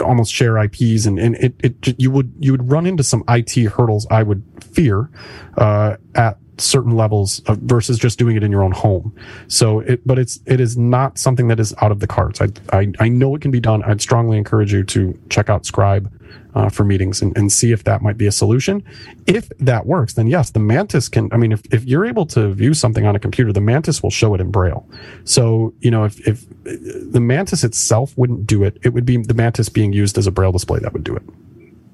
almost 0.00 0.32
share 0.32 0.58
IPs 0.58 1.06
and, 1.06 1.18
and 1.18 1.36
it, 1.36 1.54
it 1.62 1.94
you 1.98 2.10
would 2.10 2.32
you 2.38 2.52
would 2.52 2.70
run 2.70 2.86
into 2.86 3.02
some 3.02 3.24
IT 3.28 3.54
hurdles 3.72 4.06
I 4.10 4.22
would 4.22 4.42
fear 4.62 5.10
uh, 5.56 5.96
at 6.14 6.38
certain 6.58 6.92
levels 6.92 7.40
of, 7.40 7.58
versus 7.58 7.98
just 7.98 8.18
doing 8.18 8.36
it 8.36 8.42
in 8.42 8.50
your 8.50 8.62
own 8.62 8.72
home. 8.72 9.14
So 9.48 9.80
it, 9.80 10.06
but 10.06 10.18
it's, 10.18 10.40
it 10.46 10.60
is 10.60 10.76
not 10.76 11.18
something 11.18 11.48
that 11.48 11.60
is 11.60 11.74
out 11.80 11.90
of 11.90 12.00
the 12.00 12.06
cards. 12.06 12.40
I, 12.40 12.48
I, 12.72 12.92
I 13.00 13.08
know 13.08 13.34
it 13.34 13.42
can 13.42 13.50
be 13.50 13.60
done. 13.60 13.82
I'd 13.82 14.00
strongly 14.00 14.38
encourage 14.38 14.72
you 14.72 14.84
to 14.84 15.18
check 15.30 15.48
out 15.48 15.66
Scribe 15.66 16.12
uh, 16.54 16.68
for 16.68 16.84
meetings 16.84 17.20
and, 17.20 17.36
and 17.36 17.52
see 17.52 17.72
if 17.72 17.84
that 17.84 18.02
might 18.02 18.16
be 18.16 18.26
a 18.26 18.32
solution. 18.32 18.82
If 19.26 19.48
that 19.58 19.86
works, 19.86 20.14
then 20.14 20.26
yes, 20.26 20.50
the 20.50 20.60
Mantis 20.60 21.08
can. 21.08 21.28
I 21.32 21.36
mean, 21.36 21.52
if, 21.52 21.62
if 21.72 21.84
you're 21.84 22.06
able 22.06 22.26
to 22.26 22.52
view 22.52 22.74
something 22.74 23.06
on 23.06 23.16
a 23.16 23.18
computer, 23.18 23.52
the 23.52 23.60
Mantis 23.60 24.02
will 24.02 24.10
show 24.10 24.34
it 24.34 24.40
in 24.40 24.50
Braille. 24.50 24.86
So, 25.24 25.74
you 25.80 25.90
know, 25.90 26.04
if, 26.04 26.26
if 26.26 26.44
the 26.64 27.20
Mantis 27.20 27.64
itself 27.64 28.16
wouldn't 28.16 28.46
do 28.46 28.62
it, 28.64 28.78
it 28.82 28.90
would 28.90 29.04
be 29.04 29.16
the 29.18 29.34
Mantis 29.34 29.68
being 29.68 29.92
used 29.92 30.18
as 30.18 30.26
a 30.26 30.30
Braille 30.30 30.52
display 30.52 30.78
that 30.80 30.92
would 30.92 31.04
do 31.04 31.16
it. 31.16 31.22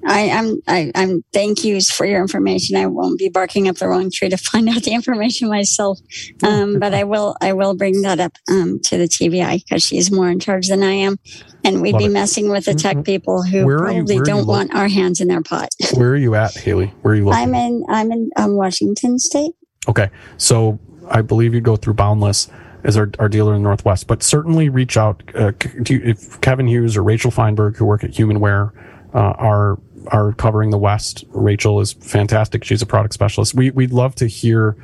I, 0.05 0.21
am 0.21 0.61
I, 0.67 0.91
am 0.95 1.23
thank 1.33 1.63
yous 1.63 1.91
for 1.91 2.05
your 2.05 2.21
information. 2.21 2.75
I 2.75 2.87
won't 2.87 3.19
be 3.19 3.29
barking 3.29 3.67
up 3.67 3.77
the 3.77 3.87
wrong 3.87 4.09
tree 4.11 4.29
to 4.29 4.37
find 4.51 4.69
out 4.69 4.83
the 4.83 4.93
information 4.93 5.49
myself, 5.49 5.99
um, 6.43 6.79
but 6.79 6.93
I 6.93 7.03
will 7.03 7.35
I 7.41 7.53
will 7.53 7.75
bring 7.75 8.01
that 8.01 8.19
up 8.19 8.33
um, 8.49 8.79
to 8.85 8.97
the 8.97 9.05
TVI 9.05 9.63
because 9.63 9.83
she's 9.83 10.11
more 10.11 10.29
in 10.29 10.39
charge 10.39 10.67
than 10.67 10.83
I 10.83 10.91
am, 10.91 11.17
and 11.63 11.81
we'd 11.81 11.93
Love 11.93 11.99
be 11.99 12.05
it. 12.05 12.11
messing 12.11 12.49
with 12.49 12.65
the 12.65 12.73
tech 12.73 12.97
mm-hmm. 12.97 13.03
people 13.03 13.43
who 13.43 13.65
probably 13.65 14.19
don't 14.19 14.47
want 14.47 14.73
our 14.73 14.87
hands 14.87 15.21
in 15.21 15.27
their 15.27 15.41
pot. 15.41 15.69
Where 15.93 16.09
are 16.09 16.17
you 16.17 16.35
at, 16.35 16.55
Haley? 16.55 16.87
Where 17.01 17.13
are 17.13 17.17
you? 17.17 17.25
Looking? 17.25 17.39
I'm 17.39 17.55
in 17.55 17.85
I'm 17.89 18.11
in 18.11 18.29
um, 18.37 18.55
Washington 18.55 19.19
State. 19.19 19.53
Okay, 19.87 20.09
so 20.37 20.79
I 21.09 21.21
believe 21.21 21.53
you 21.53 21.61
go 21.61 21.75
through 21.75 21.95
Boundless 21.95 22.49
as 22.83 22.97
our, 22.97 23.09
our 23.19 23.29
dealer 23.29 23.53
in 23.53 23.61
the 23.61 23.67
Northwest, 23.67 24.07
but 24.07 24.23
certainly 24.23 24.69
reach 24.69 24.97
out 24.97 25.21
uh, 25.35 25.51
to 25.51 26.03
if 26.03 26.39
Kevin 26.41 26.67
Hughes 26.67 26.97
or 26.97 27.03
Rachel 27.03 27.31
Feinberg 27.31 27.77
who 27.77 27.85
work 27.85 28.03
at 28.03 28.11
HumanWare 28.11 28.71
uh, 29.13 29.17
are 29.17 29.79
are 30.07 30.33
covering 30.33 30.69
the 30.69 30.77
West. 30.77 31.23
Rachel 31.29 31.79
is 31.81 31.93
fantastic. 31.93 32.63
She's 32.63 32.81
a 32.81 32.85
product 32.85 33.13
specialist. 33.13 33.53
We, 33.53 33.71
we'd 33.71 33.91
love 33.91 34.15
to 34.15 34.27
hear 34.27 34.75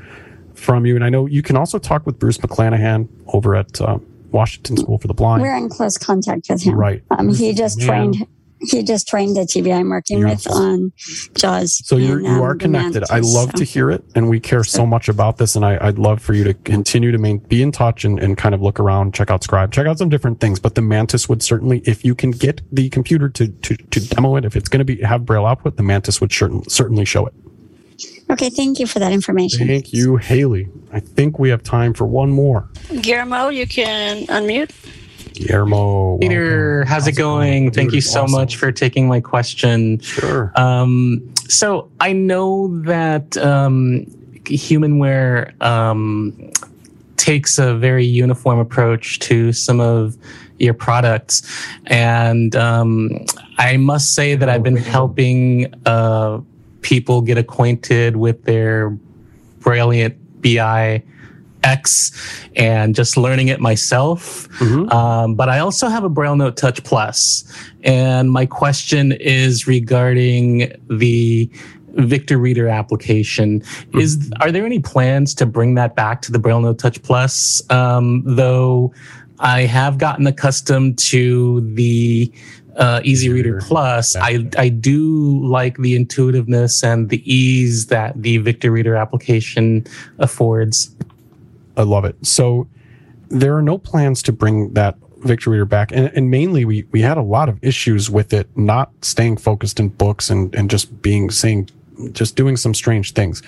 from 0.54 0.86
you. 0.86 0.96
And 0.96 1.04
I 1.04 1.10
know 1.10 1.26
you 1.26 1.42
can 1.42 1.56
also 1.56 1.80
talk 1.80 2.06
with 2.06 2.20
Bruce 2.20 2.38
McClanahan 2.38 3.08
over 3.28 3.56
at 3.56 3.80
uh, 3.82 4.00
Washington 4.32 4.78
School 4.78 4.98
for 4.98 5.08
the 5.08 5.14
Blind. 5.14 5.42
We're 5.42 5.56
in 5.56 5.70
close 5.70 5.98
contact 5.98 6.48
with 6.50 6.64
him. 6.64 6.76
Right. 6.76 7.04
Um, 7.12 7.34
he 7.34 7.54
just 7.54 7.82
trained 7.82 8.28
he 8.60 8.84
just 8.84 9.08
trained 9.08 9.36
the 9.36 9.42
TV 9.42 9.74
I'm 9.74 9.90
working 9.90 10.24
with 10.24 10.50
on 10.50 10.92
JAWS. 11.36 11.88
So 11.88 11.98
you're, 11.98 12.22
you 12.22 12.44
are 12.44 12.52
um, 12.52 12.60
connected. 12.60 13.04
I 13.10 13.20
love 13.20 13.52
so. 13.52 13.58
to 13.58 13.64
hear 13.64 13.92
it, 13.92 14.04
and 14.16 14.30
we 14.30 14.40
care 14.40 14.64
so 14.64 14.86
much 14.86 15.10
about 15.10 15.38
this. 15.38 15.56
And 15.56 15.66
I, 15.66 15.86
would 15.86 16.00
love 16.00 16.22
for 16.22 16.34
you 16.34 16.44
to 16.44 16.54
continue 16.54 17.12
to 17.12 17.18
main, 17.18 17.38
be 17.40 17.62
in 17.62 17.72
touch 17.72 18.04
and, 18.04 18.20
and 18.20 18.38
kind 18.38 18.56
of 18.56 18.62
look 18.62 18.80
around, 18.80 19.14
check 19.14 19.30
out 19.30 19.44
Scribe, 19.44 19.72
check 19.72 19.88
out 19.88 19.98
some 19.98 20.10
different 20.10 20.40
things. 20.40 20.60
But 20.60 20.76
the 20.76 20.82
Mantis 20.82 21.30
would 21.30 21.44
certainly, 21.44 21.80
if 21.86 22.04
you 22.04 22.16
can 22.16 22.32
get 22.32 22.62
the 22.72 22.90
computer 22.90 23.30
to 23.30 23.48
to, 23.48 23.76
to 23.76 24.08
demo 24.08 24.36
it, 24.36 24.46
if 24.46 24.56
it's 24.56 24.70
going 24.70 24.80
to 24.80 24.86
be 24.86 25.02
have 25.02 25.26
Braille 25.26 25.46
output, 25.46 25.78
the 25.78 25.84
Mantis 25.84 26.20
would 26.22 26.32
certain, 26.32 26.68
certainly 26.70 27.06
show 27.06 27.26
it. 27.26 27.34
Okay, 28.30 28.50
thank 28.50 28.80
you 28.80 28.88
for 28.88 29.00
that 29.00 29.12
information. 29.12 29.68
Thank 29.68 29.94
you, 29.94 30.18
Haley. 30.18 30.70
I 30.92 31.00
think 31.00 31.40
we 31.40 31.50
have 31.50 31.64
time 31.64 31.94
for 31.94 32.06
one 32.06 32.30
more. 32.30 32.70
Guillermo, 33.02 33.50
you 33.50 33.66
can 33.66 34.26
unmute. 34.28 34.72
Guillermo. 35.38 36.18
Peter, 36.18 36.84
how's, 36.86 37.04
how's, 37.04 37.08
it 37.08 37.12
going? 37.14 37.66
going? 37.66 37.72
Thank 37.72 37.94
you 37.94 38.02
so 38.02 38.24
awesome. 38.24 38.32
much 38.32 38.56
for 38.58 38.72
taking 38.72 39.08
my 39.08 39.22
question. 39.22 40.00
Sure. 40.00 40.52
Um, 40.56 41.34
so 41.48 41.90
I 42.00 42.14
know 42.14 42.82
that 42.84 43.38
um, 43.38 44.06
Humanware 44.46 45.60
um, 45.62 46.52
takes 47.18 47.60
a 47.60 47.76
very 47.76 48.06
uniform 48.06 48.60
approach 48.60 49.20
to 49.20 49.54
some 49.54 49.80
of 49.80 50.18
your 50.60 50.74
products, 50.74 51.44
and 51.86 52.56
um, 52.56 53.26
I 53.58 53.78
must 53.78 54.16
say 54.16 54.36
that 54.36 54.50
I've 54.50 54.64
been 54.64 54.76
helping 54.76 55.72
uh, 55.86 56.42
people 56.82 57.22
get 57.22 57.38
acquainted 57.38 58.16
with 58.16 58.44
their 58.46 58.98
Brailliant 59.60 60.16
BI 60.42 61.04
X 61.64 62.12
and 62.56 62.96
just 62.96 63.18
learning 63.18 63.48
it 63.48 63.60
myself. 63.60 64.48
Mm-hmm. 64.60 64.90
Um, 64.90 65.36
but 65.36 65.50
I 65.50 65.60
also 65.60 65.88
have 65.88 66.04
a 66.04 66.10
Braille 66.10 66.36
Note 66.36 66.58
Touch 66.58 66.84
Plus, 66.84 67.44
and 67.84 68.32
my 68.32 68.46
question 68.46 69.12
is 69.14 69.68
regarding 69.68 70.72
the 70.90 71.50
Victor 71.98 72.38
Reader 72.38 72.68
application. 72.68 73.62
Mm-hmm. 73.62 74.00
Is 74.00 74.32
are 74.40 74.52
there 74.52 74.66
any 74.66 74.80
plans 74.80 75.34
to 75.36 75.46
bring 75.46 75.76
that 75.76 75.96
back 75.96 76.22
to 76.24 76.32
the 76.32 76.40
Braille 76.40 76.62
Note 76.62 76.80
Touch 76.80 77.02
Plus? 77.02 77.62
Um, 77.72 78.24
though 78.26 78.94
I 79.40 79.62
have 79.62 79.98
gotten 79.98 80.26
accustomed 80.28 80.98
to 81.00 81.62
the 81.74 82.32
uh, 82.76 83.02
Easy 83.04 83.30
Reader 83.30 83.60
Plus, 83.62 84.16
I, 84.16 84.48
I 84.58 84.70
do 84.70 85.44
like 85.44 85.78
the 85.78 85.96
intuitiveness 85.96 86.84
and 86.84 87.10
the 87.10 87.22
ease 87.32 87.88
that 87.88 88.22
the 88.22 88.38
Victor 88.38 88.72
Reader 88.72 88.96
application 88.96 89.86
affords. 90.20 90.96
I 91.78 91.84
love 91.84 92.04
it. 92.04 92.16
So 92.26 92.68
there 93.30 93.56
are 93.56 93.62
no 93.62 93.78
plans 93.78 94.22
to 94.24 94.34
bring 94.34 94.74
that 94.74 94.98
Victor 95.20 95.52
Reader 95.52 95.66
back. 95.66 95.92
And, 95.92 96.12
and, 96.16 96.30
mainly 96.30 96.66
we, 96.66 96.84
we 96.92 97.02
had 97.02 97.18
a 97.18 97.22
lot 97.22 97.50
of 97.50 97.64
issues 97.64 98.10
with 98.10 98.34
it 98.34 98.50
not 98.56 98.92
staying 99.02 99.38
focused 99.38 99.80
in 99.80 99.90
books 99.90 100.30
and, 100.30 100.54
and 100.56 100.70
just 100.70 101.02
being 101.02 101.30
saying, 101.30 101.70
just 102.12 102.36
doing 102.36 102.58
some 102.58 102.74
strange 102.74 103.14
things. 103.14 103.42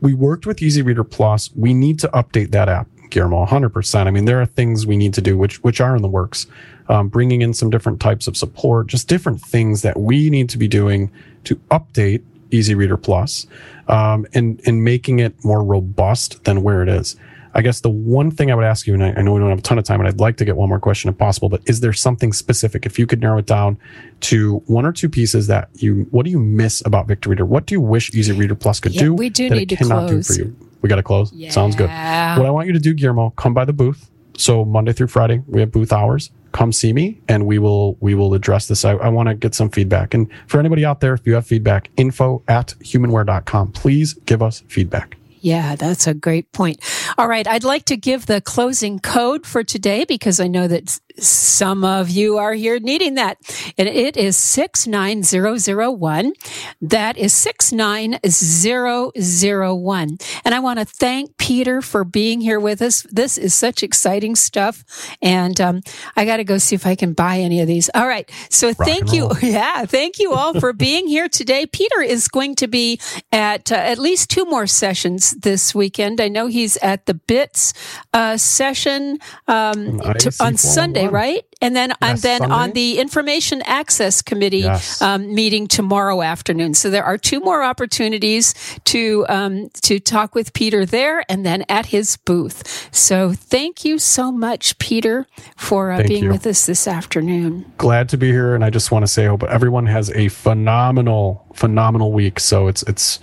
We 0.00 0.14
worked 0.14 0.46
with 0.46 0.60
Easy 0.62 0.82
Reader 0.82 1.04
Plus. 1.04 1.50
We 1.54 1.72
need 1.72 1.98
to 2.00 2.08
update 2.08 2.50
that 2.50 2.68
app, 2.68 2.88
Guillermo, 3.10 3.46
100%. 3.46 4.06
I 4.06 4.10
mean, 4.10 4.26
there 4.26 4.40
are 4.40 4.46
things 4.46 4.86
we 4.86 4.96
need 4.96 5.14
to 5.14 5.22
do, 5.22 5.38
which, 5.38 5.62
which 5.62 5.80
are 5.80 5.96
in 5.96 6.02
the 6.02 6.08
works. 6.08 6.46
Um, 6.88 7.08
bringing 7.08 7.40
in 7.40 7.54
some 7.54 7.70
different 7.70 8.00
types 8.00 8.26
of 8.26 8.36
support, 8.36 8.88
just 8.88 9.08
different 9.08 9.40
things 9.40 9.80
that 9.80 9.98
we 9.98 10.28
need 10.28 10.50
to 10.50 10.58
be 10.58 10.68
doing 10.68 11.10
to 11.44 11.56
update 11.70 12.22
Easy 12.50 12.74
Reader 12.74 12.98
Plus, 12.98 13.46
um, 13.88 14.26
and, 14.34 14.60
and 14.66 14.84
making 14.84 15.18
it 15.18 15.42
more 15.42 15.64
robust 15.64 16.44
than 16.44 16.62
where 16.62 16.82
it 16.82 16.90
is. 16.90 17.16
I 17.54 17.62
guess 17.62 17.80
the 17.80 17.90
one 17.90 18.30
thing 18.30 18.50
I 18.50 18.54
would 18.54 18.64
ask 18.64 18.86
you, 18.86 18.94
and 18.94 19.04
I, 19.04 19.12
I, 19.16 19.22
know 19.22 19.32
we 19.32 19.40
don't 19.40 19.48
have 19.48 19.60
a 19.60 19.62
ton 19.62 19.78
of 19.78 19.84
time, 19.84 20.00
and 20.00 20.08
I'd 20.08 20.18
like 20.18 20.36
to 20.38 20.44
get 20.44 20.56
one 20.56 20.68
more 20.68 20.80
question 20.80 21.08
if 21.08 21.16
possible, 21.16 21.48
but 21.48 21.62
is 21.66 21.80
there 21.80 21.92
something 21.92 22.32
specific? 22.32 22.84
If 22.84 22.98
you 22.98 23.06
could 23.06 23.20
narrow 23.20 23.38
it 23.38 23.46
down 23.46 23.78
to 24.22 24.56
one 24.66 24.84
or 24.84 24.92
two 24.92 25.08
pieces 25.08 25.46
that 25.46 25.68
you, 25.74 26.06
what 26.10 26.24
do 26.24 26.32
you 26.32 26.40
miss 26.40 26.82
about 26.84 27.06
Victor 27.06 27.30
Reader? 27.30 27.46
What 27.46 27.66
do 27.66 27.74
you 27.74 27.80
wish 27.80 28.12
Easy 28.12 28.32
Reader 28.32 28.56
Plus 28.56 28.80
could 28.80 28.94
yeah, 28.94 29.02
do? 29.02 29.14
We 29.14 29.30
do 29.30 29.48
need 29.50 29.68
to 29.68 29.76
close. 29.76 30.10
do 30.10 30.22
for 30.22 30.40
you? 30.40 30.56
We 30.82 30.88
got 30.88 30.96
to 30.96 31.02
close. 31.02 31.32
Yeah. 31.32 31.50
Sounds 31.50 31.76
good. 31.76 31.88
What 31.88 32.46
I 32.46 32.50
want 32.50 32.66
you 32.66 32.72
to 32.72 32.78
do, 32.78 32.92
Guillermo, 32.92 33.30
come 33.30 33.54
by 33.54 33.64
the 33.64 33.72
booth. 33.72 34.10
So 34.36 34.64
Monday 34.64 34.92
through 34.92 35.06
Friday, 35.06 35.42
we 35.46 35.60
have 35.60 35.70
booth 35.70 35.92
hours. 35.92 36.30
Come 36.52 36.72
see 36.72 36.92
me, 36.92 37.20
and 37.28 37.46
we 37.46 37.58
will 37.58 37.96
we 38.00 38.14
will 38.14 38.34
address 38.34 38.68
this. 38.68 38.84
I, 38.84 38.92
I 38.92 39.08
want 39.08 39.28
to 39.28 39.34
get 39.34 39.54
some 39.54 39.70
feedback. 39.70 40.14
And 40.14 40.28
for 40.46 40.60
anybody 40.60 40.84
out 40.84 41.00
there, 41.00 41.14
if 41.14 41.26
you 41.26 41.34
have 41.34 41.46
feedback, 41.46 41.88
info 41.96 42.42
at 42.48 42.74
humanware.com. 42.80 43.72
Please 43.72 44.14
give 44.26 44.42
us 44.42 44.62
feedback. 44.68 45.16
Yeah, 45.44 45.76
that's 45.76 46.06
a 46.06 46.14
great 46.14 46.50
point. 46.52 46.80
All 47.18 47.28
right. 47.28 47.46
I'd 47.46 47.64
like 47.64 47.84
to 47.86 47.98
give 47.98 48.24
the 48.24 48.40
closing 48.40 48.98
code 48.98 49.44
for 49.46 49.62
today 49.62 50.06
because 50.06 50.40
I 50.40 50.46
know 50.46 50.66
that 50.68 50.98
some 51.18 51.84
of 51.84 52.08
you 52.10 52.38
are 52.38 52.54
here 52.54 52.80
needing 52.80 53.14
that. 53.14 53.38
And 53.78 53.88
it 53.88 54.16
is 54.16 54.36
69001. 54.36 56.32
That 56.80 57.16
is 57.16 57.32
69001. 57.32 60.18
And 60.44 60.54
I 60.54 60.60
want 60.60 60.80
to 60.80 60.84
thank 60.84 61.36
Peter 61.36 61.82
for 61.82 62.04
being 62.04 62.40
here 62.40 62.60
with 62.60 62.80
us. 62.82 63.02
This 63.10 63.36
is 63.38 63.54
such 63.54 63.82
exciting 63.82 64.36
stuff. 64.36 64.84
And 65.22 65.60
um, 65.60 65.82
I 66.16 66.24
got 66.24 66.38
to 66.38 66.44
go 66.44 66.58
see 66.58 66.74
if 66.74 66.86
I 66.86 66.94
can 66.94 67.12
buy 67.12 67.38
any 67.38 67.60
of 67.60 67.66
these. 67.66 67.90
All 67.94 68.08
right. 68.08 68.30
So 68.50 68.68
Rock 68.68 68.76
thank 68.78 69.12
you. 69.12 69.30
Yeah. 69.44 69.84
Thank 69.84 70.18
you 70.18 70.32
all 70.32 70.58
for 70.58 70.72
being 70.72 71.06
here 71.06 71.28
today. 71.28 71.66
Peter 71.66 72.00
is 72.00 72.28
going 72.28 72.54
to 72.56 72.66
be 72.66 72.98
at 73.30 73.70
uh, 73.70 73.74
at 73.74 73.98
least 73.98 74.30
two 74.30 74.46
more 74.46 74.66
sessions 74.66 75.32
this 75.32 75.74
weekend. 75.74 76.18
I 76.20 76.28
know 76.28 76.46
he's 76.46 76.78
at 76.78 77.04
the 77.06 77.14
BITS 77.14 77.74
uh, 78.12 78.36
session 78.38 79.18
um, 79.46 80.00
to, 80.00 80.32
on 80.40 80.56
Sunday, 80.56 81.03
right? 81.12 81.44
And 81.60 81.74
then, 81.74 81.90
yes, 81.90 81.98
and 82.00 82.18
then 82.18 82.38
Sunday. 82.40 82.54
on 82.54 82.72
the 82.72 82.98
Information 82.98 83.62
Access 83.62 84.22
Committee 84.22 84.58
yes. 84.58 85.00
um, 85.00 85.34
meeting 85.34 85.66
tomorrow 85.66 86.22
afternoon. 86.22 86.74
So 86.74 86.90
there 86.90 87.04
are 87.04 87.18
two 87.18 87.40
more 87.40 87.62
opportunities 87.62 88.54
to 88.84 89.26
um, 89.28 89.70
to 89.82 90.00
talk 90.00 90.34
with 90.34 90.52
Peter 90.52 90.84
there, 90.86 91.24
and 91.28 91.44
then 91.44 91.64
at 91.68 91.86
his 91.86 92.16
booth. 92.16 92.88
So 92.94 93.32
thank 93.32 93.84
you 93.84 93.98
so 93.98 94.30
much, 94.30 94.78
Peter, 94.78 95.26
for 95.56 95.92
uh, 95.92 96.02
being 96.02 96.24
you. 96.24 96.30
with 96.30 96.46
us 96.46 96.66
this 96.66 96.86
afternoon. 96.86 97.72
Glad 97.78 98.08
to 98.10 98.16
be 98.16 98.30
here, 98.30 98.54
and 98.54 98.64
I 98.64 98.70
just 98.70 98.90
want 98.90 99.04
to 99.04 99.06
say, 99.06 99.24
I 99.24 99.28
hope 99.28 99.42
everyone 99.44 99.86
has 99.86 100.10
a 100.10 100.28
phenomenal, 100.28 101.46
phenomenal 101.54 102.12
week. 102.12 102.40
So 102.40 102.68
it's 102.68 102.82
it's 102.84 103.20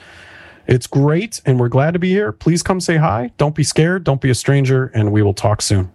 it's 0.68 0.88
great, 0.88 1.41
and 1.45 1.60
we're 1.60 1.70
glad 1.70 1.91
to 1.94 1.99
be 1.99 2.10
here. 2.10 2.32
Please 2.32 2.64
come 2.64 2.80
say 2.80 2.98
hi. 2.98 3.32
Don't 3.38 3.56
be 3.56 3.64
scared. 3.64 4.03
Don't 4.03 4.22
be 4.22 4.30
a 4.30 4.36
stranger, 4.36 4.91
and 4.94 5.12
we 5.12 5.22
will 5.22 5.34
talk 5.34 5.62
soon. 5.62 5.91